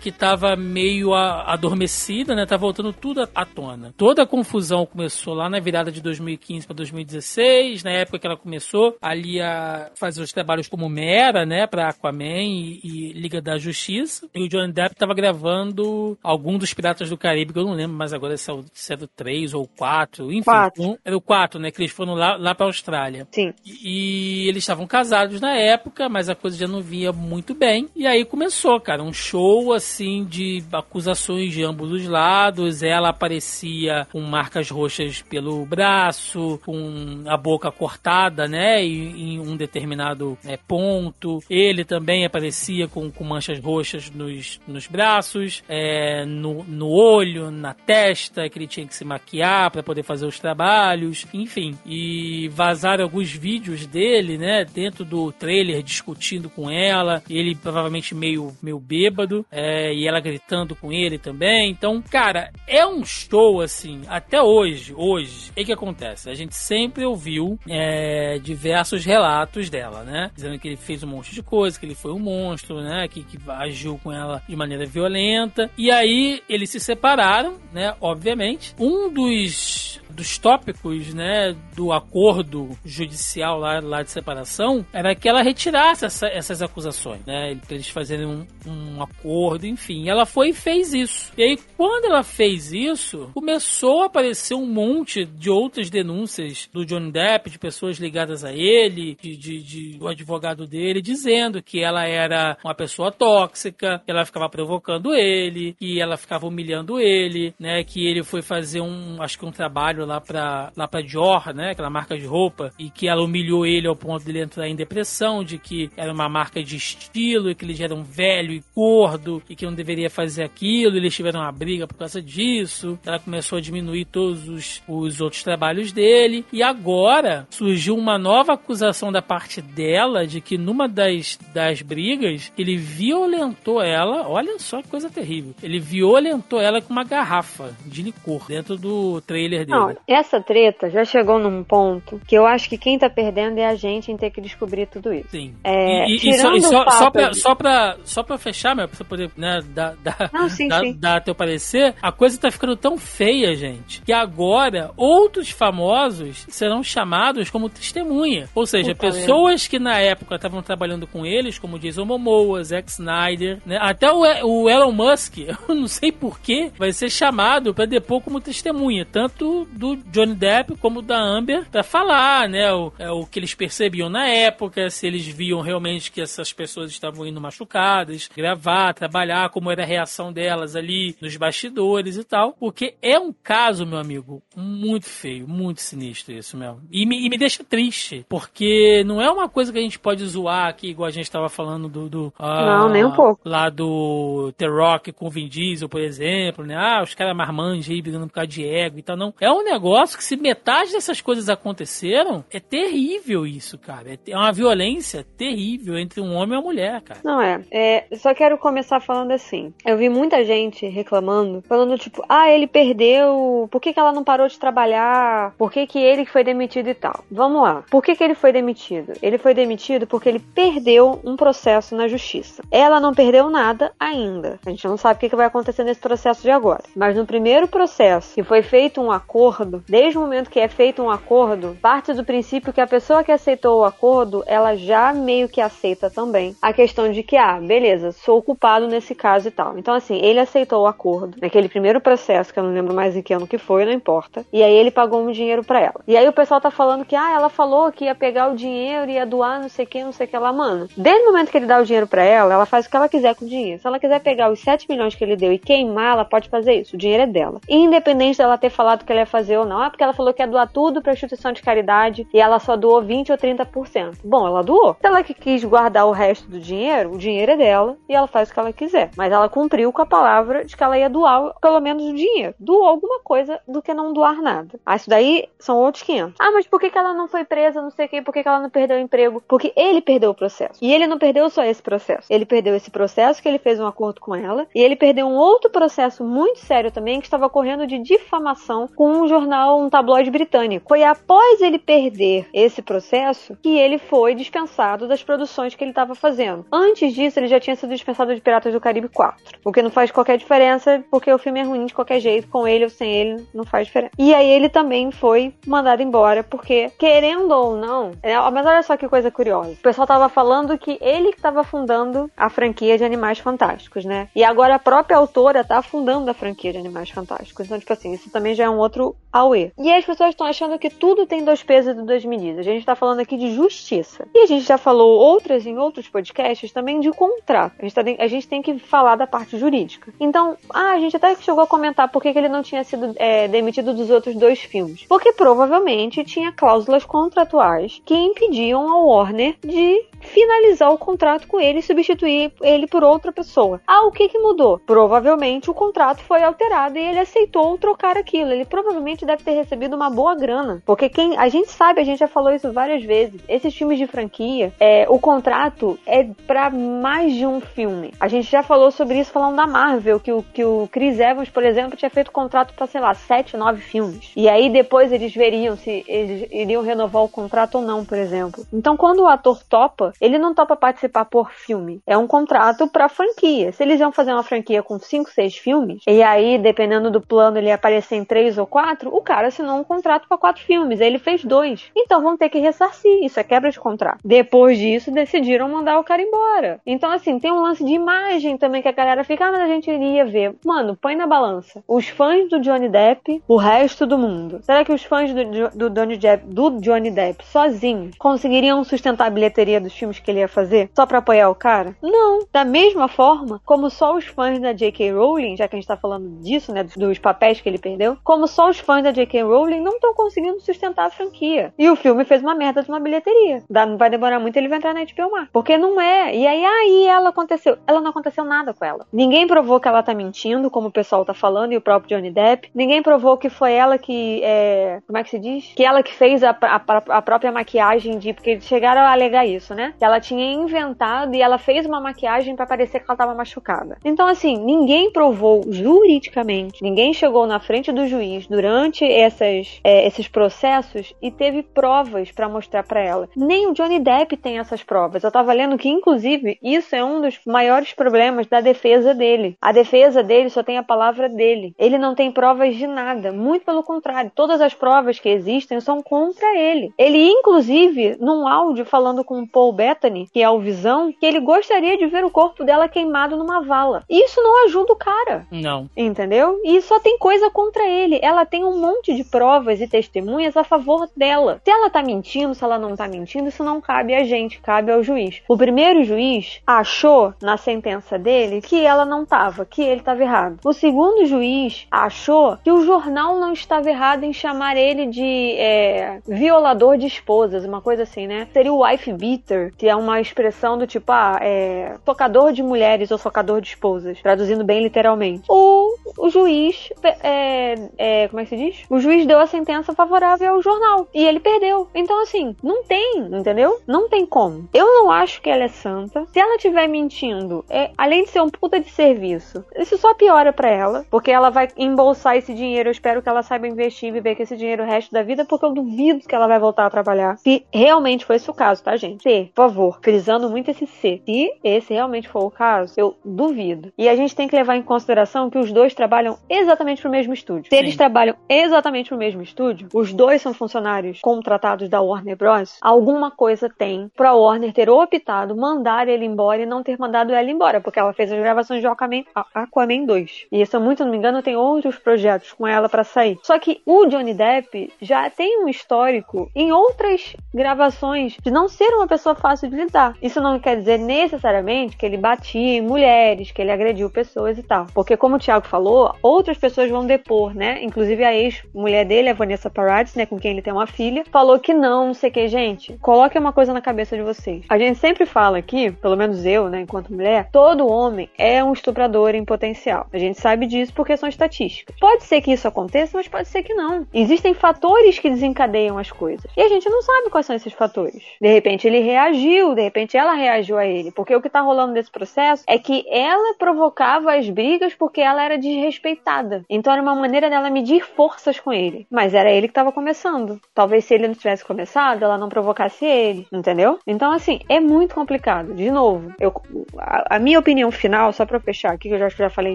que 0.00 0.12
tava 0.12 0.56
meio 0.56 1.14
adormecida, 1.14 2.34
né? 2.34 2.46
Tá 2.46 2.56
voltando 2.56 2.92
tudo 2.92 3.28
à 3.34 3.44
tona. 3.44 3.94
Toda 3.96 4.22
a 4.22 4.26
confusão 4.26 4.86
começou 4.86 5.34
lá 5.34 5.48
na 5.48 5.60
virada 5.60 5.90
de 5.90 6.00
2015 6.00 6.66
para 6.66 6.76
2016, 6.76 7.82
na 7.84 7.90
época 7.90 8.18
que 8.18 8.26
ela 8.26 8.36
começou 8.36 8.96
ali 9.00 9.40
a 9.40 9.90
fazer 9.94 10.22
os 10.22 10.32
trabalhos 10.32 10.68
como 10.68 10.88
Mera, 10.88 11.44
né? 11.44 11.66
Pra 11.66 11.88
Aquaman 11.88 12.42
e, 12.42 12.80
e 12.82 13.12
Liga 13.12 13.40
da 13.40 13.58
Justiça. 13.58 14.28
E 14.34 14.42
o 14.42 14.48
Johnny 14.48 14.72
Depp 14.72 14.94
tava 14.94 15.14
gravando 15.14 16.18
algum 16.22 16.58
dos 16.58 16.72
Piratas 16.72 17.10
do 17.10 17.16
Caribe, 17.16 17.52
que 17.52 17.58
eu 17.58 17.64
não 17.64 17.74
lembro 17.74 17.96
mais 17.96 18.12
agora 18.12 18.34
se 18.72 18.90
é 18.90 18.90
se 18.90 18.92
era 18.92 19.04
o 19.04 19.08
3 19.08 19.54
ou 19.54 19.68
4, 19.78 20.32
enfim. 20.32 20.50
Um, 20.78 20.96
era 21.04 21.16
o 21.16 21.20
4, 21.20 21.60
né? 21.60 21.70
Que 21.70 21.82
eles 21.82 21.92
foram 21.92 22.14
lá, 22.14 22.36
lá 22.36 22.54
pra 22.54 22.66
Austrália. 22.66 23.26
Sim. 23.30 23.52
E, 23.64 24.44
e, 24.44 24.48
eles 24.48 24.64
estavam 24.64 24.86
casados 24.86 25.40
na 25.40 25.54
época, 25.54 26.08
mas 26.08 26.28
a 26.28 26.34
coisa 26.34 26.56
já 26.56 26.66
não 26.66 26.80
via 26.80 27.12
muito 27.12 27.54
bem. 27.54 27.88
E 27.94 28.06
aí 28.06 28.24
começou, 28.24 28.80
cara, 28.80 29.02
um 29.02 29.12
show 29.12 29.72
assim 29.72 30.24
de 30.24 30.62
acusações 30.72 31.52
de 31.52 31.62
ambos 31.62 31.92
os 31.92 32.06
lados. 32.06 32.82
Ela 32.82 33.10
aparecia 33.10 34.06
com 34.10 34.20
marcas 34.20 34.70
roxas 34.70 35.22
pelo 35.22 35.64
braço, 35.64 36.60
com 36.64 37.22
a 37.26 37.36
boca 37.36 37.70
cortada, 37.70 38.48
né? 38.48 38.82
Em, 38.82 39.34
em 39.34 39.40
um 39.40 39.56
determinado 39.56 40.36
é, 40.44 40.56
ponto. 40.56 41.42
Ele 41.48 41.84
também 41.84 42.24
aparecia 42.24 42.88
com, 42.88 43.10
com 43.10 43.24
manchas 43.24 43.58
roxas 43.60 44.10
nos, 44.10 44.60
nos 44.66 44.86
braços, 44.86 45.62
é, 45.68 46.24
no, 46.24 46.64
no 46.64 46.88
olho, 46.88 47.50
na 47.50 47.74
testa 47.74 48.39
que 48.48 48.58
ele 48.58 48.66
tinha 48.66 48.86
que 48.86 48.94
se 48.94 49.04
maquiar 49.04 49.70
para 49.70 49.82
poder 49.82 50.02
fazer 50.02 50.26
os 50.26 50.38
trabalhos, 50.38 51.26
enfim. 51.32 51.76
E 51.84 52.48
vazaram 52.48 53.04
alguns 53.04 53.30
vídeos 53.30 53.86
dele, 53.86 54.38
né, 54.38 54.64
dentro 54.64 55.04
do 55.04 55.32
trailer 55.32 55.82
discutindo 55.82 56.48
com 56.48 56.70
ela, 56.70 57.22
ele 57.28 57.54
provavelmente 57.54 58.14
meio, 58.14 58.52
meio 58.62 58.78
bêbado, 58.78 59.44
é, 59.50 59.92
e 59.92 60.06
ela 60.06 60.20
gritando 60.20 60.74
com 60.74 60.92
ele 60.92 61.18
também. 61.18 61.70
Então, 61.70 62.02
cara, 62.02 62.50
é 62.66 62.86
um 62.86 63.04
show 63.04 63.60
assim, 63.60 64.02
até 64.08 64.42
hoje, 64.42 64.94
hoje, 64.96 65.50
o 65.50 65.64
que 65.64 65.72
acontece? 65.72 66.30
A 66.30 66.34
gente 66.34 66.54
sempre 66.54 67.04
ouviu 67.04 67.58
é, 67.68 68.38
diversos 68.38 69.04
relatos 69.04 69.70
dela, 69.70 70.02
né? 70.04 70.30
Dizendo 70.34 70.58
que 70.58 70.68
ele 70.68 70.76
fez 70.76 71.02
um 71.02 71.08
monte 71.08 71.34
de 71.34 71.42
coisa, 71.42 71.78
que 71.78 71.86
ele 71.86 71.94
foi 71.94 72.12
um 72.12 72.18
monstro, 72.18 72.80
né? 72.80 73.06
Que, 73.08 73.22
que 73.22 73.38
agiu 73.48 73.98
com 74.02 74.12
ela 74.12 74.42
de 74.48 74.56
maneira 74.56 74.86
violenta. 74.86 75.70
E 75.76 75.90
aí 75.90 76.42
eles 76.48 76.70
se 76.70 76.80
separaram, 76.80 77.56
né? 77.72 77.94
Obviamente. 78.00 78.29
Um 78.78 79.12
dos 79.12 80.00
dos 80.20 80.36
tópicos, 80.36 81.14
né, 81.14 81.56
do 81.74 81.92
acordo 81.92 82.76
judicial 82.84 83.58
lá, 83.58 83.80
lá 83.80 84.02
de 84.02 84.10
separação, 84.10 84.84
era 84.92 85.14
que 85.14 85.26
ela 85.26 85.42
retirasse 85.42 86.04
essa, 86.04 86.28
essas 86.28 86.60
acusações, 86.60 87.24
né, 87.24 87.58
pra 87.66 87.74
eles 87.74 87.88
fazerem 87.88 88.26
um, 88.26 88.46
um 88.66 89.02
acordo, 89.02 89.66
enfim. 89.66 90.10
Ela 90.10 90.26
foi 90.26 90.50
e 90.50 90.52
fez 90.52 90.92
isso. 90.92 91.32
E 91.38 91.42
aí, 91.42 91.58
quando 91.74 92.04
ela 92.04 92.22
fez 92.22 92.70
isso, 92.70 93.30
começou 93.32 94.02
a 94.02 94.06
aparecer 94.06 94.54
um 94.54 94.66
monte 94.66 95.24
de 95.24 95.48
outras 95.48 95.88
denúncias 95.88 96.68
do 96.70 96.84
Johnny 96.84 97.10
Depp, 97.10 97.48
de 97.48 97.58
pessoas 97.58 97.96
ligadas 97.98 98.44
a 98.44 98.52
ele, 98.52 99.16
de, 99.22 99.36
de, 99.36 99.62
de 99.62 99.98
o 100.00 100.06
advogado 100.06 100.66
dele, 100.66 101.00
dizendo 101.00 101.62
que 101.62 101.82
ela 101.82 102.06
era 102.06 102.58
uma 102.62 102.74
pessoa 102.74 103.10
tóxica, 103.10 104.02
que 104.04 104.10
ela 104.10 104.26
ficava 104.26 104.50
provocando 104.50 105.14
ele, 105.14 105.74
que 105.78 105.98
ela 105.98 106.18
ficava 106.18 106.46
humilhando 106.46 107.00
ele, 107.00 107.54
né, 107.58 107.82
que 107.82 108.06
ele 108.06 108.22
foi 108.22 108.42
fazer 108.42 108.82
um, 108.82 109.22
acho 109.22 109.38
que 109.38 109.46
um 109.46 109.50
trabalho 109.50 110.09
lá 110.10 110.20
pra, 110.20 110.72
lá 110.76 110.88
pra 110.88 111.00
Dior, 111.00 111.54
né? 111.54 111.70
Aquela 111.70 111.90
marca 111.90 112.18
de 112.18 112.26
roupa, 112.26 112.72
e 112.78 112.90
que 112.90 113.08
ela 113.08 113.22
humilhou 113.22 113.64
ele 113.64 113.86
ao 113.86 113.96
ponto 113.96 114.24
de 114.24 114.30
ele 114.30 114.42
entrar 114.42 114.68
em 114.68 114.74
depressão, 114.74 115.44
de 115.44 115.58
que 115.58 115.90
era 115.96 116.12
uma 116.12 116.28
marca 116.28 116.62
de 116.62 116.76
estilo, 116.76 117.50
e 117.50 117.54
que 117.54 117.64
ele 117.64 117.74
já 117.74 117.84
era 117.84 117.94
um 117.94 118.02
velho 118.02 118.52
e 118.52 118.62
gordo, 118.74 119.42
e 119.48 119.54
que 119.54 119.64
não 119.64 119.72
deveria 119.72 120.10
fazer 120.10 120.42
aquilo, 120.42 120.96
eles 120.96 121.14
tiveram 121.14 121.40
uma 121.40 121.52
briga 121.52 121.86
por 121.86 121.96
causa 121.96 122.20
disso. 122.20 122.98
Ela 123.06 123.18
começou 123.18 123.58
a 123.58 123.60
diminuir 123.60 124.04
todos 124.06 124.48
os, 124.48 124.82
os 124.88 125.20
outros 125.20 125.42
trabalhos 125.42 125.92
dele, 125.92 126.44
e 126.52 126.62
agora 126.62 127.46
surgiu 127.50 127.96
uma 127.96 128.18
nova 128.18 128.54
acusação 128.54 129.12
da 129.12 129.22
parte 129.22 129.62
dela 129.62 130.26
de 130.26 130.40
que 130.40 130.58
numa 130.58 130.88
das, 130.88 131.38
das 131.54 131.82
brigas, 131.82 132.52
ele 132.58 132.76
violentou 132.76 133.80
ela, 133.80 134.28
olha 134.28 134.58
só 134.58 134.82
que 134.82 134.88
coisa 134.88 135.08
terrível, 135.08 135.54
ele 135.62 135.78
violentou 135.78 136.60
ela 136.60 136.80
com 136.80 136.92
uma 136.92 137.04
garrafa 137.04 137.72
de 137.86 138.02
licor 138.02 138.46
dentro 138.48 138.76
do 138.76 139.20
trailer 139.20 139.64
dele. 139.64 139.78
Não, 139.78 139.89
essa 140.08 140.40
treta 140.40 140.90
já 140.90 141.04
chegou 141.04 141.38
num 141.38 141.62
ponto 141.64 142.20
que 142.26 142.34
eu 142.34 142.46
acho 142.46 142.68
que 142.68 142.78
quem 142.78 142.98
tá 142.98 143.08
perdendo 143.08 143.58
é 143.58 143.66
a 143.66 143.74
gente 143.74 144.10
em 144.10 144.16
ter 144.16 144.30
que 144.30 144.40
descobrir 144.40 144.86
tudo 144.86 145.12
isso. 145.12 145.28
Sim. 145.30 145.54
É, 145.64 146.06
e, 146.08 146.16
e 146.16 146.18
só, 146.34 146.50
tirando 146.52 146.56
e 146.56 146.62
só, 146.62 146.84
fato 146.84 146.98
só, 146.98 147.10
pra, 147.10 147.32
só, 147.34 147.54
pra, 147.54 147.96
só 148.04 148.22
pra 148.22 148.38
fechar, 148.38 148.74
meu, 148.74 148.88
pra 148.88 148.96
você 148.96 149.04
poder 149.04 149.30
né, 149.36 149.60
dar, 149.68 149.94
dar, 150.02 150.30
Não, 150.32 150.48
sim, 150.48 150.68
dar, 150.68 150.80
sim. 150.80 150.96
dar 150.98 151.20
teu 151.22 151.34
parecer, 151.34 151.94
a 152.02 152.10
coisa 152.12 152.38
tá 152.38 152.50
ficando 152.50 152.76
tão 152.76 152.96
feia, 152.98 153.54
gente, 153.54 154.02
que 154.02 154.12
agora 154.12 154.90
outros 154.96 155.50
famosos 155.50 156.46
serão 156.48 156.82
chamados 156.82 157.50
como 157.50 157.68
testemunha. 157.68 158.48
Ou 158.54 158.66
seja, 158.66 158.94
Puta 158.94 159.06
pessoas 159.08 159.66
que 159.66 159.78
na 159.78 159.98
época 159.98 160.34
estavam 160.36 160.62
trabalhando 160.62 161.06
com 161.06 161.24
eles, 161.24 161.58
como 161.58 161.78
Jason 161.78 162.04
Momoa, 162.04 162.62
Zack 162.64 162.90
Snyder, 162.90 163.58
né, 163.64 163.78
até 163.80 164.10
o, 164.12 164.24
E- 164.24 164.42
o 164.42 164.68
Elon 164.68 164.92
Musk, 164.92 165.38
eu 165.68 165.74
não 165.74 165.86
sei 165.86 166.12
porquê, 166.12 166.70
vai 166.78 166.92
ser 166.92 167.10
chamado 167.10 167.74
pra 167.74 167.84
depor 167.86 168.20
como 168.20 168.40
testemunha, 168.40 169.06
tanto 169.10 169.66
do 169.80 169.96
Johnny 169.96 170.34
Depp 170.34 170.76
como 170.76 171.00
da 171.00 171.18
Amber, 171.18 171.66
pra 171.70 171.82
falar, 171.82 172.46
né, 172.46 172.70
o, 172.70 172.92
é, 172.98 173.10
o 173.10 173.24
que 173.24 173.38
eles 173.38 173.54
percebiam 173.54 174.10
na 174.10 174.28
época, 174.28 174.90
se 174.90 175.06
eles 175.06 175.26
viam 175.26 175.62
realmente 175.62 176.12
que 176.12 176.20
essas 176.20 176.52
pessoas 176.52 176.90
estavam 176.90 177.26
indo 177.26 177.40
machucadas, 177.40 178.28
gravar, 178.36 178.92
trabalhar, 178.92 179.48
como 179.48 179.70
era 179.70 179.82
a 179.82 179.86
reação 179.86 180.30
delas 180.30 180.76
ali 180.76 181.16
nos 181.18 181.34
bastidores 181.34 182.18
e 182.18 182.24
tal, 182.24 182.52
porque 182.52 182.94
é 183.00 183.18
um 183.18 183.32
caso, 183.32 183.86
meu 183.86 183.98
amigo, 183.98 184.42
muito 184.54 185.06
feio, 185.06 185.48
muito 185.48 185.80
sinistro 185.80 186.34
isso 186.34 186.58
mesmo. 186.58 186.82
E 186.92 187.06
me, 187.06 187.24
e 187.24 187.30
me 187.30 187.38
deixa 187.38 187.64
triste, 187.64 188.26
porque 188.28 189.02
não 189.06 189.20
é 189.20 189.30
uma 189.30 189.48
coisa 189.48 189.72
que 189.72 189.78
a 189.78 189.82
gente 189.82 189.98
pode 189.98 190.26
zoar 190.26 190.68
aqui, 190.68 190.88
igual 190.88 191.08
a 191.08 191.12
gente 191.12 191.24
estava 191.24 191.48
falando 191.48 191.88
do, 191.88 192.08
do 192.10 192.32
ah, 192.38 192.80
Não, 192.80 192.90
nem 192.90 193.04
um 193.04 193.12
pouco. 193.12 193.40
lá 193.46 193.70
do 193.70 194.52
The 194.58 194.66
Rock 194.66 195.12
com 195.12 195.26
o 195.26 195.30
Vin 195.30 195.48
Diesel, 195.48 195.88
por 195.88 196.02
exemplo, 196.02 196.66
né? 196.66 196.76
Ah, 196.76 197.02
os 197.02 197.14
caras 197.14 197.34
marmanjos 197.34 197.90
aí 197.90 198.02
brigando 198.02 198.26
por 198.26 198.34
causa 198.34 198.48
de 198.48 198.66
ego 198.66 198.98
e 198.98 199.02
tal. 199.02 199.16
Não. 199.16 199.32
É 199.40 199.50
um 199.50 199.69
negócio 199.70 200.18
que 200.18 200.24
se 200.24 200.36
metade 200.36 200.92
dessas 200.92 201.20
coisas 201.20 201.48
aconteceram, 201.48 202.44
é 202.50 202.60
terrível 202.60 203.46
isso, 203.46 203.78
cara. 203.78 204.12
É 204.12 204.30
É 204.30 204.36
uma 204.36 204.52
violência 204.52 205.26
terrível 205.36 205.98
entre 205.98 206.20
um 206.20 206.34
homem 206.34 206.54
e 206.54 206.58
uma 206.58 206.62
mulher, 206.62 207.00
cara. 207.02 207.20
Não 207.24 207.40
é. 207.40 207.60
é. 207.70 208.06
Só 208.16 208.34
quero 208.34 208.58
começar 208.58 209.00
falando 209.00 209.32
assim. 209.32 209.72
Eu 209.84 209.96
vi 209.96 210.08
muita 210.08 210.44
gente 210.44 210.86
reclamando, 210.86 211.62
falando 211.62 211.98
tipo, 211.98 212.24
ah, 212.28 212.50
ele 212.50 212.66
perdeu. 212.66 213.68
Por 213.70 213.80
que, 213.80 213.92
que 213.92 214.00
ela 214.00 214.12
não 214.12 214.24
parou 214.24 214.48
de 214.48 214.58
trabalhar? 214.58 215.54
Por 215.56 215.70
que, 215.70 215.86
que 215.86 215.98
ele 215.98 216.24
foi 216.24 216.44
demitido 216.44 216.88
e 216.88 216.94
tal? 216.94 217.24
Vamos 217.30 217.62
lá. 217.62 217.84
Por 217.90 218.02
que, 218.02 218.14
que 218.14 218.24
ele 218.24 218.34
foi 218.34 218.52
demitido? 218.52 219.12
Ele 219.22 219.38
foi 219.38 219.54
demitido 219.54 220.06
porque 220.06 220.28
ele 220.28 220.40
perdeu 220.40 221.20
um 221.24 221.36
processo 221.36 221.94
na 221.94 222.08
justiça. 222.08 222.62
Ela 222.70 223.00
não 223.00 223.14
perdeu 223.14 223.50
nada 223.50 223.92
ainda. 223.98 224.58
A 224.64 224.70
gente 224.70 224.86
não 224.86 224.96
sabe 224.96 225.16
o 225.16 225.20
que, 225.20 225.28
que 225.28 225.36
vai 225.36 225.46
acontecer 225.46 225.84
nesse 225.84 226.00
processo 226.00 226.42
de 226.42 226.50
agora. 226.50 226.82
Mas 226.94 227.16
no 227.16 227.26
primeiro 227.26 227.68
processo, 227.68 228.34
que 228.34 228.42
foi 228.42 228.62
feito 228.62 229.00
um 229.00 229.10
acordo, 229.10 229.59
desde 229.64 230.18
o 230.18 230.20
momento 230.20 230.50
que 230.50 230.60
é 230.60 230.68
feito 230.68 231.02
um 231.02 231.10
acordo, 231.10 231.76
parte 231.80 232.12
do 232.12 232.24
princípio 232.24 232.72
que 232.72 232.80
a 232.80 232.86
pessoa 232.86 233.24
que 233.24 233.32
aceitou 233.32 233.80
o 233.80 233.84
acordo, 233.84 234.42
ela 234.46 234.74
já 234.74 235.12
meio 235.12 235.48
que 235.48 235.60
aceita 235.60 236.10
também 236.10 236.54
a 236.60 236.72
questão 236.72 237.10
de 237.10 237.22
que, 237.22 237.36
ah, 237.36 237.60
beleza, 237.60 238.12
sou 238.12 238.42
culpado 238.42 238.86
nesse 238.86 239.14
caso 239.14 239.48
e 239.48 239.50
tal. 239.50 239.78
Então, 239.78 239.94
assim, 239.94 240.16
ele 240.16 240.40
aceitou 240.40 240.82
o 240.82 240.86
acordo 240.86 241.36
naquele 241.40 241.68
primeiro 241.68 242.00
processo, 242.00 242.52
que 242.52 242.58
eu 242.58 242.64
não 242.64 242.72
lembro 242.72 242.94
mais 242.94 243.16
em 243.16 243.22
que 243.22 243.32
ano 243.32 243.46
que 243.46 243.58
foi, 243.58 243.84
não 243.84 243.92
importa. 243.92 244.44
E 244.52 244.62
aí 244.62 244.74
ele 244.74 244.90
pagou 244.90 245.22
um 245.22 245.32
dinheiro 245.32 245.64
pra 245.64 245.80
ela. 245.80 246.00
E 246.06 246.16
aí 246.16 246.28
o 246.28 246.32
pessoal 246.32 246.60
tá 246.60 246.70
falando 246.70 247.04
que, 247.04 247.16
ah, 247.16 247.32
ela 247.32 247.48
falou 247.48 247.90
que 247.92 248.04
ia 248.04 248.14
pegar 248.14 248.48
o 248.48 248.56
dinheiro, 248.56 249.10
ia 249.10 249.26
doar, 249.26 249.60
não 249.60 249.68
sei 249.68 249.84
o 249.84 249.88
que, 249.88 250.04
não 250.04 250.12
sei 250.12 250.26
o 250.26 250.28
que 250.28 250.38
lá, 250.38 250.52
mano. 250.52 250.88
Desde 250.96 251.22
o 251.22 251.26
momento 251.26 251.50
que 251.50 251.56
ele 251.56 251.66
dá 251.66 251.80
o 251.80 251.84
dinheiro 251.84 252.06
pra 252.06 252.22
ela, 252.22 252.54
ela 252.54 252.66
faz 252.66 252.86
o 252.86 252.90
que 252.90 252.96
ela 252.96 253.08
quiser 253.08 253.34
com 253.34 253.44
o 253.44 253.48
dinheiro. 253.48 253.80
Se 253.80 253.86
ela 253.86 253.98
quiser 253.98 254.20
pegar 254.20 254.50
os 254.50 254.60
7 254.60 254.86
milhões 254.88 255.14
que 255.14 255.24
ele 255.24 255.36
deu 255.36 255.52
e 255.52 255.58
queimar, 255.58 256.14
ela 256.14 256.24
pode 256.24 256.48
fazer 256.48 256.74
isso. 256.74 256.96
O 256.96 256.98
dinheiro 256.98 257.24
é 257.24 257.26
dela. 257.26 257.60
Independente 257.68 258.38
dela 258.38 258.58
ter 258.58 258.70
falado 258.70 259.04
que 259.04 259.12
ela 259.12 259.22
ia 259.22 259.26
fazer 259.26 259.49
ou 259.56 259.64
não. 259.64 259.80
Ah, 259.80 259.90
porque 259.90 260.02
ela 260.02 260.12
falou 260.12 260.32
que 260.32 260.42
ia 260.42 260.46
doar 260.46 260.70
tudo 260.70 261.02
pra 261.02 261.12
instituição 261.12 261.52
de 261.52 261.62
caridade 261.62 262.26
e 262.32 262.40
ela 262.40 262.58
só 262.58 262.76
doou 262.76 263.02
20 263.02 263.32
ou 263.32 263.38
30%. 263.38 264.18
Bom, 264.24 264.46
ela 264.46 264.62
doou. 264.62 264.96
Se 265.00 265.06
ela 265.06 265.22
que 265.22 265.34
quis 265.34 265.64
guardar 265.64 266.06
o 266.06 266.12
resto 266.12 266.48
do 266.48 266.58
dinheiro, 266.58 267.12
o 267.12 267.18
dinheiro 267.18 267.52
é 267.52 267.56
dela 267.56 267.96
e 268.08 268.14
ela 268.14 268.26
faz 268.26 268.50
o 268.50 268.54
que 268.54 268.60
ela 268.60 268.72
quiser. 268.72 269.10
Mas 269.16 269.32
ela 269.32 269.48
cumpriu 269.48 269.92
com 269.92 270.02
a 270.02 270.06
palavra 270.06 270.64
de 270.64 270.76
que 270.76 270.82
ela 270.82 270.98
ia 270.98 271.08
doar 271.08 271.54
pelo 271.60 271.80
menos 271.80 272.04
o 272.04 272.14
dinheiro. 272.14 272.54
Doou 272.58 272.86
alguma 272.86 273.20
coisa 273.20 273.60
do 273.66 273.82
que 273.82 273.94
não 273.94 274.12
doar 274.12 274.40
nada. 274.40 274.78
Ah, 274.84 274.96
isso 274.96 275.08
daí 275.08 275.48
são 275.58 275.78
outros 275.78 276.02
500. 276.02 276.34
Ah, 276.38 276.50
mas 276.52 276.66
por 276.66 276.80
que, 276.80 276.90
que 276.90 276.98
ela 276.98 277.14
não 277.14 277.28
foi 277.28 277.44
presa, 277.44 277.82
não 277.82 277.90
sei 277.90 278.06
o 278.06 278.08
que, 278.08 278.22
por 278.22 278.32
que, 278.32 278.42
que 278.42 278.48
ela 278.48 278.60
não 278.60 278.70
perdeu 278.70 278.96
o 278.96 279.00
emprego? 279.00 279.42
Porque 279.46 279.72
ele 279.76 280.00
perdeu 280.00 280.30
o 280.30 280.34
processo. 280.34 280.78
E 280.82 280.92
ele 280.92 281.06
não 281.06 281.18
perdeu 281.18 281.48
só 281.50 281.62
esse 281.64 281.82
processo. 281.82 282.26
Ele 282.30 282.44
perdeu 282.44 282.74
esse 282.74 282.90
processo 282.90 283.42
que 283.42 283.48
ele 283.48 283.58
fez 283.58 283.80
um 283.80 283.86
acordo 283.86 284.20
com 284.20 284.34
ela 284.34 284.66
e 284.74 284.80
ele 284.80 284.96
perdeu 284.96 285.26
um 285.26 285.34
outro 285.34 285.70
processo 285.70 286.24
muito 286.24 286.58
sério 286.60 286.90
também 286.90 287.20
que 287.20 287.26
estava 287.26 287.48
correndo 287.48 287.86
de 287.86 287.98
difamação 287.98 288.88
com 288.94 289.10
um 289.10 289.28
jornal, 289.40 289.80
um 289.80 289.88
tabloide 289.88 290.30
britânico. 290.30 290.88
Foi 290.88 291.02
após 291.02 291.60
ele 291.60 291.78
perder 291.78 292.46
esse 292.52 292.82
processo 292.82 293.56
que 293.62 293.78
ele 293.78 293.98
foi 293.98 294.34
dispensado 294.34 295.08
das 295.08 295.22
produções 295.22 295.74
que 295.74 295.82
ele 295.82 295.90
estava 295.90 296.14
fazendo. 296.14 296.66
Antes 296.70 297.14
disso, 297.14 297.38
ele 297.38 297.48
já 297.48 297.58
tinha 297.58 297.74
sido 297.74 297.90
dispensado 297.90 298.34
de 298.34 298.40
Piratas 298.40 298.72
do 298.72 298.80
Caribe 298.80 299.08
4. 299.08 299.58
O 299.64 299.72
que 299.72 299.82
não 299.82 299.90
faz 299.90 300.10
qualquer 300.10 300.36
diferença, 300.36 301.02
porque 301.10 301.32
o 301.32 301.38
filme 301.38 301.60
é 301.60 301.62
ruim 301.62 301.86
de 301.86 301.94
qualquer 301.94 302.20
jeito, 302.20 302.48
com 302.48 302.66
ele 302.68 302.84
ou 302.84 302.90
sem 302.90 303.10
ele, 303.10 303.46
não 303.54 303.64
faz 303.64 303.86
diferença. 303.86 304.12
E 304.18 304.34
aí 304.34 304.48
ele 304.48 304.68
também 304.68 305.10
foi 305.10 305.54
mandado 305.66 306.02
embora, 306.02 306.42
porque, 306.42 306.90
querendo 306.98 307.52
ou 307.52 307.76
não, 307.76 308.12
é, 308.22 308.38
mas 308.50 308.66
olha 308.66 308.82
só 308.82 308.96
que 308.96 309.08
coisa 309.08 309.30
curiosa. 309.30 309.72
O 309.72 309.76
pessoal 309.76 310.06
tava 310.06 310.28
falando 310.28 310.76
que 310.78 310.98
ele 311.00 311.30
estava 311.30 311.64
fundando 311.64 312.30
a 312.36 312.50
franquia 312.50 312.98
de 312.98 313.04
Animais 313.04 313.38
Fantásticos, 313.38 314.04
né? 314.04 314.28
E 314.34 314.44
agora 314.44 314.74
a 314.74 314.78
própria 314.78 315.16
autora 315.16 315.64
tá 315.64 315.80
fundando 315.80 316.30
a 316.30 316.34
franquia 316.34 316.72
de 316.72 316.78
Animais 316.78 317.10
Fantásticos. 317.10 317.66
Então, 317.66 317.78
tipo 317.78 317.92
assim, 317.92 318.12
isso 318.12 318.30
também 318.30 318.54
já 318.54 318.64
é 318.64 318.70
um 318.70 318.78
outro 318.78 319.16
ao 319.32 319.54
E. 319.54 319.72
As 319.96 320.04
pessoas 320.04 320.30
estão 320.30 320.46
achando 320.46 320.78
que 320.78 320.90
tudo 320.90 321.26
tem 321.26 321.44
dois 321.44 321.62
pesos 321.62 321.96
e 321.96 322.02
duas 322.02 322.24
medidas. 322.24 322.66
A 322.66 322.70
gente 322.70 322.86
tá 322.86 322.94
falando 322.94 323.20
aqui 323.20 323.36
de 323.36 323.54
justiça. 323.54 324.26
E 324.34 324.40
a 324.40 324.46
gente 324.46 324.66
já 324.66 324.78
falou 324.78 325.18
outras 325.18 325.66
em 325.66 325.76
outros 325.78 326.08
podcasts 326.08 326.72
também 326.72 327.00
de 327.00 327.10
contrato. 327.10 327.74
A 327.78 327.82
gente, 327.82 327.94
tá, 327.94 328.02
a 328.18 328.26
gente 328.26 328.48
tem 328.48 328.62
que 328.62 328.78
falar 328.78 329.16
da 329.16 329.26
parte 329.26 329.58
jurídica. 329.58 330.12
Então, 330.18 330.56
ah, 330.70 330.92
a 330.92 330.98
gente 330.98 331.16
até 331.16 331.34
chegou 331.36 331.62
a 331.62 331.66
comentar 331.66 332.08
por 332.10 332.22
que, 332.22 332.32
que 332.32 332.38
ele 332.38 332.48
não 332.48 332.62
tinha 332.62 332.82
sido 332.82 333.14
é, 333.16 333.46
demitido 333.48 333.94
dos 333.94 334.10
outros 334.10 334.34
dois 334.34 334.60
filmes. 334.60 335.04
Porque 335.08 335.32
provavelmente 335.32 336.24
tinha 336.24 336.52
cláusulas 336.52 337.04
contratuais 337.04 338.00
que 338.04 338.14
impediam 338.14 338.88
a 338.88 338.98
Warner 338.98 339.56
de 339.60 340.04
finalizar 340.20 340.92
o 340.92 340.98
contrato 340.98 341.46
com 341.46 341.60
ele 341.60 341.78
e 341.78 341.82
substituir 341.82 342.52
ele 342.60 342.86
por 342.86 343.02
outra 343.02 343.32
pessoa. 343.32 343.80
Ah, 343.86 344.06
o 344.06 344.12
que 344.12 344.28
que 344.28 344.38
mudou? 344.38 344.78
Provavelmente 344.78 345.70
o 345.70 345.74
contrato 345.74 346.22
foi 346.22 346.42
alterado 346.42 346.98
e 346.98 347.02
ele 347.02 347.18
aceitou 347.18 347.78
trocar 347.78 348.16
aquilo. 348.16 348.52
Ele 348.52 348.64
provavelmente 348.64 349.19
deve 349.24 349.42
ter 349.42 349.52
recebido 349.52 349.96
uma 349.96 350.10
boa 350.10 350.34
grana, 350.34 350.82
porque 350.84 351.08
quem 351.08 351.36
a 351.36 351.48
gente 351.48 351.70
sabe, 351.70 352.00
a 352.00 352.04
gente 352.04 352.18
já 352.18 352.28
falou 352.28 352.52
isso 352.52 352.72
várias 352.72 353.02
vezes. 353.04 353.40
Esses 353.48 353.74
filmes 353.74 353.98
de 353.98 354.06
franquia, 354.06 354.72
é, 354.78 355.06
o 355.08 355.18
contrato 355.18 355.98
é 356.06 356.24
para 356.46 356.70
mais 356.70 357.34
de 357.34 357.46
um 357.46 357.60
filme. 357.60 358.12
A 358.18 358.28
gente 358.28 358.50
já 358.50 358.62
falou 358.62 358.90
sobre 358.90 359.18
isso 359.18 359.32
falando 359.32 359.56
da 359.56 359.66
Marvel, 359.66 360.20
que 360.20 360.32
o 360.32 360.42
que 360.42 360.64
o 360.64 360.88
Chris 360.90 361.18
Evans, 361.18 361.48
por 361.48 361.62
exemplo, 361.62 361.96
tinha 361.96 362.10
feito 362.10 362.32
contrato 362.32 362.74
para 362.74 362.86
sei 362.86 363.00
lá 363.00 363.14
sete, 363.14 363.56
nove 363.56 363.80
filmes. 363.80 364.32
E 364.36 364.48
aí 364.48 364.70
depois 364.70 365.12
eles 365.12 365.34
veriam 365.34 365.76
se 365.76 366.04
eles 366.06 366.48
iriam 366.50 366.82
renovar 366.82 367.22
o 367.22 367.28
contrato 367.28 367.76
ou 367.76 367.82
não, 367.82 368.04
por 368.04 368.18
exemplo. 368.18 368.64
Então 368.72 368.96
quando 368.96 369.20
o 369.20 369.26
ator 369.26 369.62
topa 369.62 370.12
ele 370.20 370.38
não 370.38 370.54
topa 370.54 370.76
participar 370.76 371.24
por 371.24 371.50
filme. 371.50 372.02
É 372.06 372.16
um 372.16 372.26
contrato 372.26 372.88
para 372.88 373.08
franquia. 373.08 373.72
Se 373.72 373.82
eles 373.82 374.00
iam 374.00 374.12
fazer 374.12 374.32
uma 374.32 374.42
franquia 374.42 374.82
com 374.82 374.98
5, 374.98 375.30
6 375.30 375.56
filmes, 375.56 376.02
e 376.06 376.22
aí, 376.22 376.58
dependendo 376.58 377.10
do 377.10 377.20
plano, 377.20 377.58
ele 377.58 377.68
ia 377.68 377.74
aparecer 377.74 378.16
em 378.16 378.24
3 378.24 378.58
ou 378.58 378.66
4, 379.10 379.16
o 379.16 379.20
cara 379.22 379.48
assinou 379.48 379.78
um 379.78 379.84
contrato 379.84 380.28
para 380.28 380.38
4 380.38 380.62
filmes. 380.62 381.00
Aí 381.00 381.08
ele 381.08 381.18
fez 381.18 381.44
dois. 381.44 381.90
Então 381.96 382.22
vão 382.22 382.36
ter 382.36 382.48
que 382.48 382.58
ressarcir. 382.58 383.24
Isso 383.24 383.40
é 383.40 383.44
quebra 383.44 383.70
de 383.70 383.80
contrato. 383.80 384.20
Depois 384.24 384.78
disso, 384.78 385.10
decidiram 385.10 385.68
mandar 385.68 385.98
o 385.98 386.04
cara 386.04 386.22
embora. 386.22 386.80
Então, 386.86 387.10
assim, 387.10 387.38
tem 387.38 387.52
um 387.52 387.62
lance 387.62 387.84
de 387.84 387.92
imagem 387.92 388.56
também 388.56 388.82
que 388.82 388.88
a 388.88 388.92
galera 388.92 389.24
fica, 389.24 389.46
ah, 389.46 389.52
mas 389.52 389.60
a 389.60 389.66
gente 389.66 389.90
iria 389.90 390.24
ver. 390.24 390.54
Mano, 390.64 390.96
põe 390.96 391.16
na 391.16 391.26
balança. 391.26 391.82
Os 391.86 392.08
fãs 392.08 392.48
do 392.48 392.60
Johnny 392.60 392.88
Depp, 392.88 393.42
o 393.48 393.56
resto 393.56 394.06
do 394.06 394.18
mundo. 394.18 394.60
Será 394.62 394.84
que 394.84 394.92
os 394.92 395.02
fãs 395.02 395.32
do, 395.32 395.70
do, 395.70 395.90
Johnny, 395.90 396.16
Depp, 396.16 396.46
do 396.46 396.80
Johnny 396.80 397.10
Depp 397.10 397.44
sozinhos 397.44 398.16
conseguiriam 398.18 398.82
sustentar 398.84 399.26
a 399.26 399.30
bilheteria 399.30 399.80
dos 399.80 399.94
filmes 399.94 400.18
que 400.18 400.30
ele 400.30 400.40
ia 400.40 400.48
fazer 400.48 400.90
só 400.94 401.06
para 401.06 401.18
apoiar 401.18 401.48
o 401.48 401.54
cara? 401.54 401.96
Não. 402.02 402.40
Da 402.52 402.64
mesma 402.64 403.08
forma, 403.08 403.60
como 403.64 403.90
só 403.90 404.16
os 404.16 404.26
fãs 404.26 404.60
da 404.60 404.72
J.K. 404.72 405.12
Rowling, 405.12 405.56
já 405.56 405.66
que 405.66 405.76
a 405.76 405.78
gente 405.78 405.88
tá 405.88 405.96
falando 405.96 406.28
disso, 406.42 406.72
né, 406.72 406.84
dos 406.84 407.18
papéis 407.18 407.60
que 407.60 407.68
ele 407.68 407.78
perdeu, 407.78 408.16
como 408.22 408.46
só 408.46 408.68
os 408.68 408.78
fãs 408.78 408.99
da 409.02 409.12
J.K. 409.12 409.42
Rowling 409.42 409.80
não 409.80 409.94
estão 409.94 410.14
conseguindo 410.14 410.60
sustentar 410.60 411.06
a 411.06 411.10
franquia. 411.10 411.72
E 411.78 411.88
o 411.88 411.96
filme 411.96 412.24
fez 412.24 412.42
uma 412.42 412.54
merda 412.54 412.82
de 412.82 412.88
uma 412.88 413.00
bilheteria. 413.00 413.62
Não 413.68 413.96
vai 413.96 414.10
demorar 414.10 414.38
muito, 414.38 414.56
ele 414.56 414.68
vai 414.68 414.78
entrar 414.78 414.94
na 414.94 415.04
HBO 415.04 415.32
Max. 415.32 415.48
Porque 415.52 415.76
não 415.78 416.00
é. 416.00 416.34
E 416.34 416.46
aí, 416.46 416.64
aí 416.64 417.06
ela 417.06 417.30
aconteceu. 417.30 417.78
Ela 417.86 418.00
não 418.00 418.10
aconteceu 418.10 418.44
nada 418.44 418.72
com 418.72 418.84
ela. 418.84 419.06
Ninguém 419.12 419.46
provou 419.46 419.80
que 419.80 419.88
ela 419.88 420.02
tá 420.02 420.14
mentindo, 420.14 420.70
como 420.70 420.88
o 420.88 420.92
pessoal 420.92 421.24
tá 421.24 421.34
falando, 421.34 421.72
e 421.72 421.76
o 421.76 421.80
próprio 421.80 422.16
Johnny 422.16 422.30
Depp. 422.30 422.70
Ninguém 422.74 423.02
provou 423.02 423.36
que 423.36 423.48
foi 423.48 423.72
ela 423.72 423.98
que. 423.98 424.40
É... 424.42 425.00
Como 425.06 425.18
é 425.18 425.24
que 425.24 425.30
se 425.30 425.38
diz? 425.38 425.72
Que 425.74 425.84
ela 425.84 426.02
que 426.02 426.14
fez 426.14 426.42
a, 426.42 426.50
a, 426.50 426.76
a 427.08 427.22
própria 427.22 427.52
maquiagem 427.52 428.18
de. 428.18 428.32
Porque 428.32 428.60
chegaram 428.60 429.02
a 429.02 429.12
alegar 429.12 429.46
isso, 429.46 429.74
né? 429.74 429.94
Que 429.98 430.04
ela 430.04 430.20
tinha 430.20 430.52
inventado 430.52 431.34
e 431.34 431.42
ela 431.42 431.58
fez 431.58 431.86
uma 431.86 432.00
maquiagem 432.00 432.54
para 432.56 432.66
parecer 432.66 433.00
que 433.00 433.06
ela 433.08 433.16
tava 433.16 433.34
machucada. 433.34 433.98
Então, 434.04 434.26
assim, 434.26 434.56
ninguém 434.56 435.10
provou 435.10 435.64
juridicamente, 435.68 436.82
ninguém 436.82 437.12
chegou 437.12 437.46
na 437.46 437.60
frente 437.60 437.92
do 437.92 438.06
juiz 438.06 438.46
durante 438.46 438.89
essas, 439.04 439.80
é, 439.84 440.06
esses 440.06 440.28
processos 440.28 441.14
e 441.20 441.30
teve 441.30 441.62
provas 441.62 442.30
para 442.30 442.48
mostrar 442.48 442.82
para 442.82 443.00
ela. 443.00 443.28
Nem 443.36 443.66
o 443.66 443.72
Johnny 443.72 443.98
Depp 443.98 444.36
tem 444.36 444.58
essas 444.58 444.82
provas. 444.82 445.22
Eu 445.22 445.30
tava 445.30 445.52
lendo 445.52 445.78
que, 445.78 445.88
inclusive, 445.88 446.58
isso 446.62 446.94
é 446.94 447.04
um 447.04 447.20
dos 447.20 447.38
maiores 447.46 447.92
problemas 447.92 448.46
da 448.46 448.60
defesa 448.60 449.14
dele. 449.14 449.56
A 449.60 449.72
defesa 449.72 450.22
dele 450.22 450.50
só 450.50 450.62
tem 450.62 450.78
a 450.78 450.82
palavra 450.82 451.28
dele. 451.28 451.74
Ele 451.78 451.98
não 451.98 452.14
tem 452.14 452.30
provas 452.30 452.76
de 452.76 452.86
nada. 452.86 453.32
Muito 453.32 453.64
pelo 453.64 453.82
contrário. 453.82 454.32
Todas 454.34 454.60
as 454.60 454.74
provas 454.74 455.18
que 455.18 455.28
existem 455.28 455.80
são 455.80 456.02
contra 456.02 456.56
ele. 456.56 456.92
Ele, 456.98 457.30
inclusive, 457.30 458.16
num 458.20 458.46
áudio 458.46 458.84
falando 458.84 459.24
com 459.24 459.42
o 459.42 459.48
Paul 459.48 459.72
Bettany, 459.72 460.28
que 460.32 460.42
é 460.42 460.50
o 460.50 460.60
Visão, 460.60 461.12
que 461.12 461.26
ele 461.26 461.40
gostaria 461.40 461.96
de 461.96 462.06
ver 462.06 462.24
o 462.24 462.30
corpo 462.30 462.64
dela 462.64 462.88
queimado 462.88 463.36
numa 463.36 463.60
vala. 463.60 464.04
Isso 464.08 464.40
não 464.42 464.64
ajuda 464.64 464.92
o 464.92 464.96
cara. 464.96 465.46
Não. 465.50 465.88
Entendeu? 465.96 466.60
E 466.64 466.80
só 466.82 466.98
tem 466.98 467.18
coisa 467.18 467.50
contra 467.50 467.86
ele. 467.86 468.18
Ela 468.22 468.44
tem 468.44 468.64
um 468.64 468.79
monte 468.80 469.14
de 469.14 469.24
provas 469.24 469.80
e 469.80 469.86
testemunhas 469.86 470.56
a 470.56 470.64
favor 470.64 471.08
dela. 471.16 471.60
Se 471.64 471.70
ela 471.70 471.90
tá 471.90 472.02
mentindo, 472.02 472.54
se 472.54 472.64
ela 472.64 472.78
não 472.78 472.96
tá 472.96 473.06
mentindo, 473.08 473.48
isso 473.48 473.64
não 473.64 473.80
cabe 473.80 474.14
a 474.14 474.24
gente, 474.24 474.60
cabe 474.60 474.90
ao 474.92 475.02
juiz. 475.02 475.42
O 475.48 475.56
primeiro 475.56 476.04
juiz 476.04 476.60
achou 476.66 477.34
na 477.42 477.56
sentença 477.56 478.18
dele 478.18 478.60
que 478.60 478.84
ela 478.84 479.04
não 479.04 479.24
tava, 479.24 479.64
que 479.64 479.82
ele 479.82 480.00
estava 480.00 480.22
errado. 480.22 480.58
O 480.64 480.72
segundo 480.72 481.26
juiz 481.26 481.86
achou 481.90 482.56
que 482.62 482.70
o 482.70 482.84
jornal 482.84 483.38
não 483.38 483.52
estava 483.52 483.88
errado 483.88 484.24
em 484.24 484.32
chamar 484.32 484.76
ele 484.76 485.06
de 485.06 485.54
é, 485.56 486.20
violador 486.26 486.96
de 486.96 487.06
esposas, 487.06 487.64
uma 487.64 487.80
coisa 487.80 488.02
assim, 488.04 488.26
né? 488.26 488.46
Seria 488.52 488.72
o 488.72 488.84
wife 488.84 489.12
beater, 489.12 489.72
que 489.76 489.88
é 489.88 489.94
uma 489.94 490.20
expressão 490.20 490.78
do 490.78 490.86
tipo, 490.86 491.10
ah, 491.12 491.38
é, 491.40 491.96
tocador 492.04 492.52
de 492.52 492.62
mulheres 492.62 493.10
ou 493.10 493.18
socador 493.18 493.60
de 493.60 493.68
esposas, 493.68 494.20
traduzindo 494.20 494.64
bem 494.64 494.82
literalmente. 494.82 495.44
O, 495.48 495.94
o 496.18 496.30
juiz, 496.30 496.90
é, 497.22 497.74
é, 497.98 498.28
como 498.28 498.40
é 498.40 498.44
que 498.44 498.50
se 498.50 498.56
diz? 498.56 498.69
O 498.88 498.98
juiz 498.98 499.26
deu 499.26 499.38
a 499.38 499.46
sentença 499.46 499.94
favorável 499.94 500.54
ao 500.54 500.62
jornal 500.62 501.08
e 501.14 501.24
ele 501.24 501.40
perdeu. 501.40 501.88
Então, 501.94 502.22
assim, 502.22 502.56
não 502.62 502.84
tem, 502.84 503.18
entendeu? 503.18 503.80
Não 503.86 504.08
tem 504.08 504.26
como. 504.26 504.68
Eu 504.72 504.86
não 504.86 505.10
acho 505.10 505.40
que 505.40 505.50
ela 505.50 505.64
é 505.64 505.68
santa. 505.68 506.26
Se 506.32 506.40
ela 506.40 506.56
estiver 506.56 506.88
mentindo, 506.88 507.64
é, 507.68 507.90
além 507.96 508.24
de 508.24 508.30
ser 508.30 508.40
um 508.40 508.48
puta 508.48 508.80
de 508.80 508.90
serviço, 508.90 509.64
isso 509.76 509.96
só 509.98 510.14
piora 510.14 510.52
para 510.52 510.70
ela, 510.70 511.04
porque 511.10 511.30
ela 511.30 511.50
vai 511.50 511.68
embolsar 511.76 512.36
esse 512.36 512.54
dinheiro. 512.54 512.88
Eu 512.88 512.92
espero 512.92 513.22
que 513.22 513.28
ela 513.28 513.42
saiba 513.42 513.68
investir 513.68 514.08
e 514.08 514.12
viver 514.12 514.36
com 514.36 514.42
esse 514.42 514.56
dinheiro 514.56 514.82
o 514.82 514.86
resto 514.86 515.12
da 515.12 515.22
vida, 515.22 515.44
porque 515.44 515.64
eu 515.64 515.72
duvido 515.72 516.26
que 516.26 516.34
ela 516.34 516.46
vai 516.46 516.58
voltar 516.58 516.86
a 516.86 516.90
trabalhar. 516.90 517.38
Se 517.38 517.64
realmente 517.72 518.24
foi 518.24 518.36
esse 518.36 518.50
o 518.50 518.54
caso, 518.54 518.82
tá, 518.82 518.96
gente? 518.96 519.22
Se, 519.22 519.50
por 519.54 519.68
favor, 519.68 519.98
frisando 520.02 520.48
muito 520.48 520.70
esse 520.70 520.86
se. 520.86 521.22
Se 521.24 521.52
esse 521.62 521.92
realmente 521.92 522.28
for 522.28 522.44
o 522.44 522.50
caso, 522.50 522.94
eu 522.96 523.16
duvido. 523.24 523.92
E 523.96 524.08
a 524.08 524.16
gente 524.16 524.34
tem 524.34 524.48
que 524.48 524.56
levar 524.56 524.76
em 524.76 524.82
consideração 524.82 525.50
que 525.50 525.58
os 525.58 525.72
dois 525.72 525.94
trabalham 525.94 526.38
exatamente 526.48 527.02
pro 527.02 527.10
mesmo 527.10 527.32
estúdio. 527.32 527.64
Se 527.64 527.76
Sim. 527.76 527.82
eles 527.82 527.96
trabalham 527.96 528.36
exatamente 528.62 529.08
pro 529.08 529.18
mesmo 529.18 529.42
estúdio, 529.42 529.88
os 529.92 530.12
dois 530.12 530.42
são 530.42 530.54
funcionários 530.54 531.20
contratados 531.20 531.88
da 531.88 532.00
Warner 532.00 532.36
Bros. 532.36 532.78
Alguma 532.80 533.30
coisa 533.30 533.68
tem 533.68 534.10
pra 534.16 534.34
Warner 534.34 534.72
ter 534.72 534.88
optado 534.88 535.56
mandar 535.56 536.08
ele 536.08 536.24
embora 536.24 536.62
e 536.62 536.66
não 536.66 536.82
ter 536.82 536.98
mandado 536.98 537.32
ela 537.32 537.50
embora, 537.50 537.80
porque 537.80 537.98
ela 537.98 538.12
fez 538.12 538.32
as 538.32 538.38
gravações 538.38 538.80
de 538.80 538.86
Aquaman, 538.86 539.24
Aquaman 539.54 540.04
2. 540.04 540.46
E 540.52 540.66
se 540.66 540.76
eu 540.76 540.80
muito 540.80 541.04
não 541.04 541.10
me 541.10 541.16
engano, 541.18 541.42
tem 541.42 541.56
outros 541.56 541.96
projetos 541.96 542.52
com 542.52 542.66
ela 542.66 542.88
para 542.88 543.04
sair. 543.04 543.38
Só 543.42 543.58
que 543.58 543.80
o 543.86 544.06
Johnny 544.06 544.34
Depp 544.34 544.92
já 545.00 545.28
tem 545.30 545.64
um 545.64 545.68
histórico 545.68 546.50
em 546.54 546.72
outras 546.72 547.34
gravações 547.52 548.36
de 548.42 548.50
não 548.50 548.68
ser 548.68 548.88
uma 548.94 549.06
pessoa 549.06 549.34
fácil 549.34 549.68
de 549.68 549.76
lidar. 549.76 550.16
Isso 550.22 550.40
não 550.40 550.58
quer 550.58 550.76
dizer 550.76 550.98
necessariamente 550.98 551.96
que 551.96 552.06
ele 552.06 552.16
batia 552.16 552.78
em 552.78 552.80
mulheres, 552.80 553.50
que 553.50 553.62
ele 553.62 553.70
agrediu 553.70 554.10
pessoas 554.10 554.58
e 554.58 554.62
tal. 554.62 554.86
Porque, 554.94 555.16
como 555.16 555.36
o 555.36 555.38
Thiago 555.38 555.66
falou, 555.66 556.14
outras 556.22 556.58
pessoas 556.58 556.90
vão 556.90 557.06
depor, 557.06 557.54
né? 557.54 557.82
Inclusive 557.82 558.24
a 558.24 558.34
ex-mulher 558.44 559.04
dele, 559.04 559.30
a 559.30 559.34
Vanessa 559.34 559.70
Paradis, 559.70 560.14
né? 560.14 560.26
Com 560.26 560.38
quem 560.38 560.52
ele 560.52 560.62
tem 560.62 560.72
uma 560.72 560.86
filha, 560.86 561.24
falou 561.30 561.58
que 561.58 561.72
não, 561.74 562.08
não 562.08 562.14
sei 562.14 562.30
o 562.30 562.32
que, 562.32 562.48
gente. 562.48 562.96
Coloque 562.98 563.38
uma 563.38 563.52
coisa 563.52 563.72
na 563.72 563.80
cabeça 563.80 564.16
de 564.16 564.22
vocês. 564.22 564.64
A 564.68 564.78
gente 564.78 564.98
sempre 564.98 565.26
fala 565.26 565.58
aqui, 565.58 565.90
pelo 565.90 566.16
menos 566.16 566.44
eu, 566.44 566.68
né, 566.68 566.80
enquanto 566.80 567.12
mulher, 567.12 567.48
todo 567.52 567.86
homem 567.86 568.28
é 568.36 568.62
um 568.62 568.72
estuprador 568.72 569.34
em 569.34 569.44
potencial. 569.44 570.06
A 570.12 570.18
gente 570.18 570.40
sabe 570.40 570.66
disso 570.66 570.92
porque 570.94 571.16
são 571.16 571.28
estatísticas. 571.28 571.96
Pode 572.00 572.24
ser 572.24 572.40
que 572.40 572.52
isso 572.52 572.66
aconteça, 572.66 573.16
mas 573.16 573.28
pode 573.28 573.48
ser 573.48 573.62
que 573.62 573.74
não. 573.74 574.06
Existem 574.12 574.54
fatores 574.54 575.18
que 575.18 575.30
desencadeiam 575.30 575.98
as 575.98 576.10
coisas. 576.10 576.50
E 576.56 576.62
a 576.62 576.68
gente 576.68 576.88
não 576.88 577.02
sabe 577.02 577.30
quais 577.30 577.46
são 577.46 577.56
esses 577.56 577.72
fatores. 577.72 578.22
De 578.40 578.48
repente 578.48 578.86
ele 578.86 579.00
reagiu, 579.00 579.74
de 579.74 579.82
repente 579.82 580.16
ela 580.16 580.34
reagiu 580.34 580.78
a 580.78 580.86
ele. 580.86 581.10
Porque 581.10 581.34
o 581.34 581.40
que 581.40 581.48
tá 581.48 581.60
rolando 581.60 581.92
nesse 581.92 582.10
processo 582.10 582.64
é 582.66 582.78
que 582.78 583.04
ela 583.08 583.54
provocava 583.54 584.34
as 584.34 584.48
brigas 584.48 584.94
porque 584.94 585.20
ela 585.20 585.42
era 585.42 585.58
desrespeitada. 585.58 586.64
Então 586.68 586.92
era 586.92 587.02
uma 587.02 587.14
maneira 587.14 587.48
dela 587.50 587.70
medir 587.70 588.04
forças 588.30 588.60
com 588.60 588.72
ele. 588.72 589.06
Mas 589.10 589.34
era 589.34 589.50
ele 589.50 589.66
que 589.66 589.72
estava 589.72 589.92
começando. 589.92 590.60
Talvez 590.74 591.04
se 591.04 591.14
ele 591.14 591.28
não 591.28 591.34
tivesse 591.34 591.64
começado, 591.64 592.22
ela 592.22 592.38
não 592.38 592.48
provocasse 592.48 593.04
ele, 593.04 593.46
entendeu? 593.52 593.98
Então, 594.06 594.32
assim, 594.32 594.60
é 594.68 594.78
muito 594.78 595.14
complicado. 595.14 595.74
De 595.74 595.90
novo, 595.90 596.32
eu, 596.38 596.52
a, 596.96 597.36
a 597.36 597.38
minha 597.38 597.58
opinião 597.58 597.90
final, 597.90 598.32
só 598.32 598.46
pra 598.46 598.60
fechar 598.60 598.92
aqui, 598.92 599.08
que 599.08 599.14
eu 599.14 599.18
já, 599.18 599.28
já 599.28 599.50
falei 599.50 599.74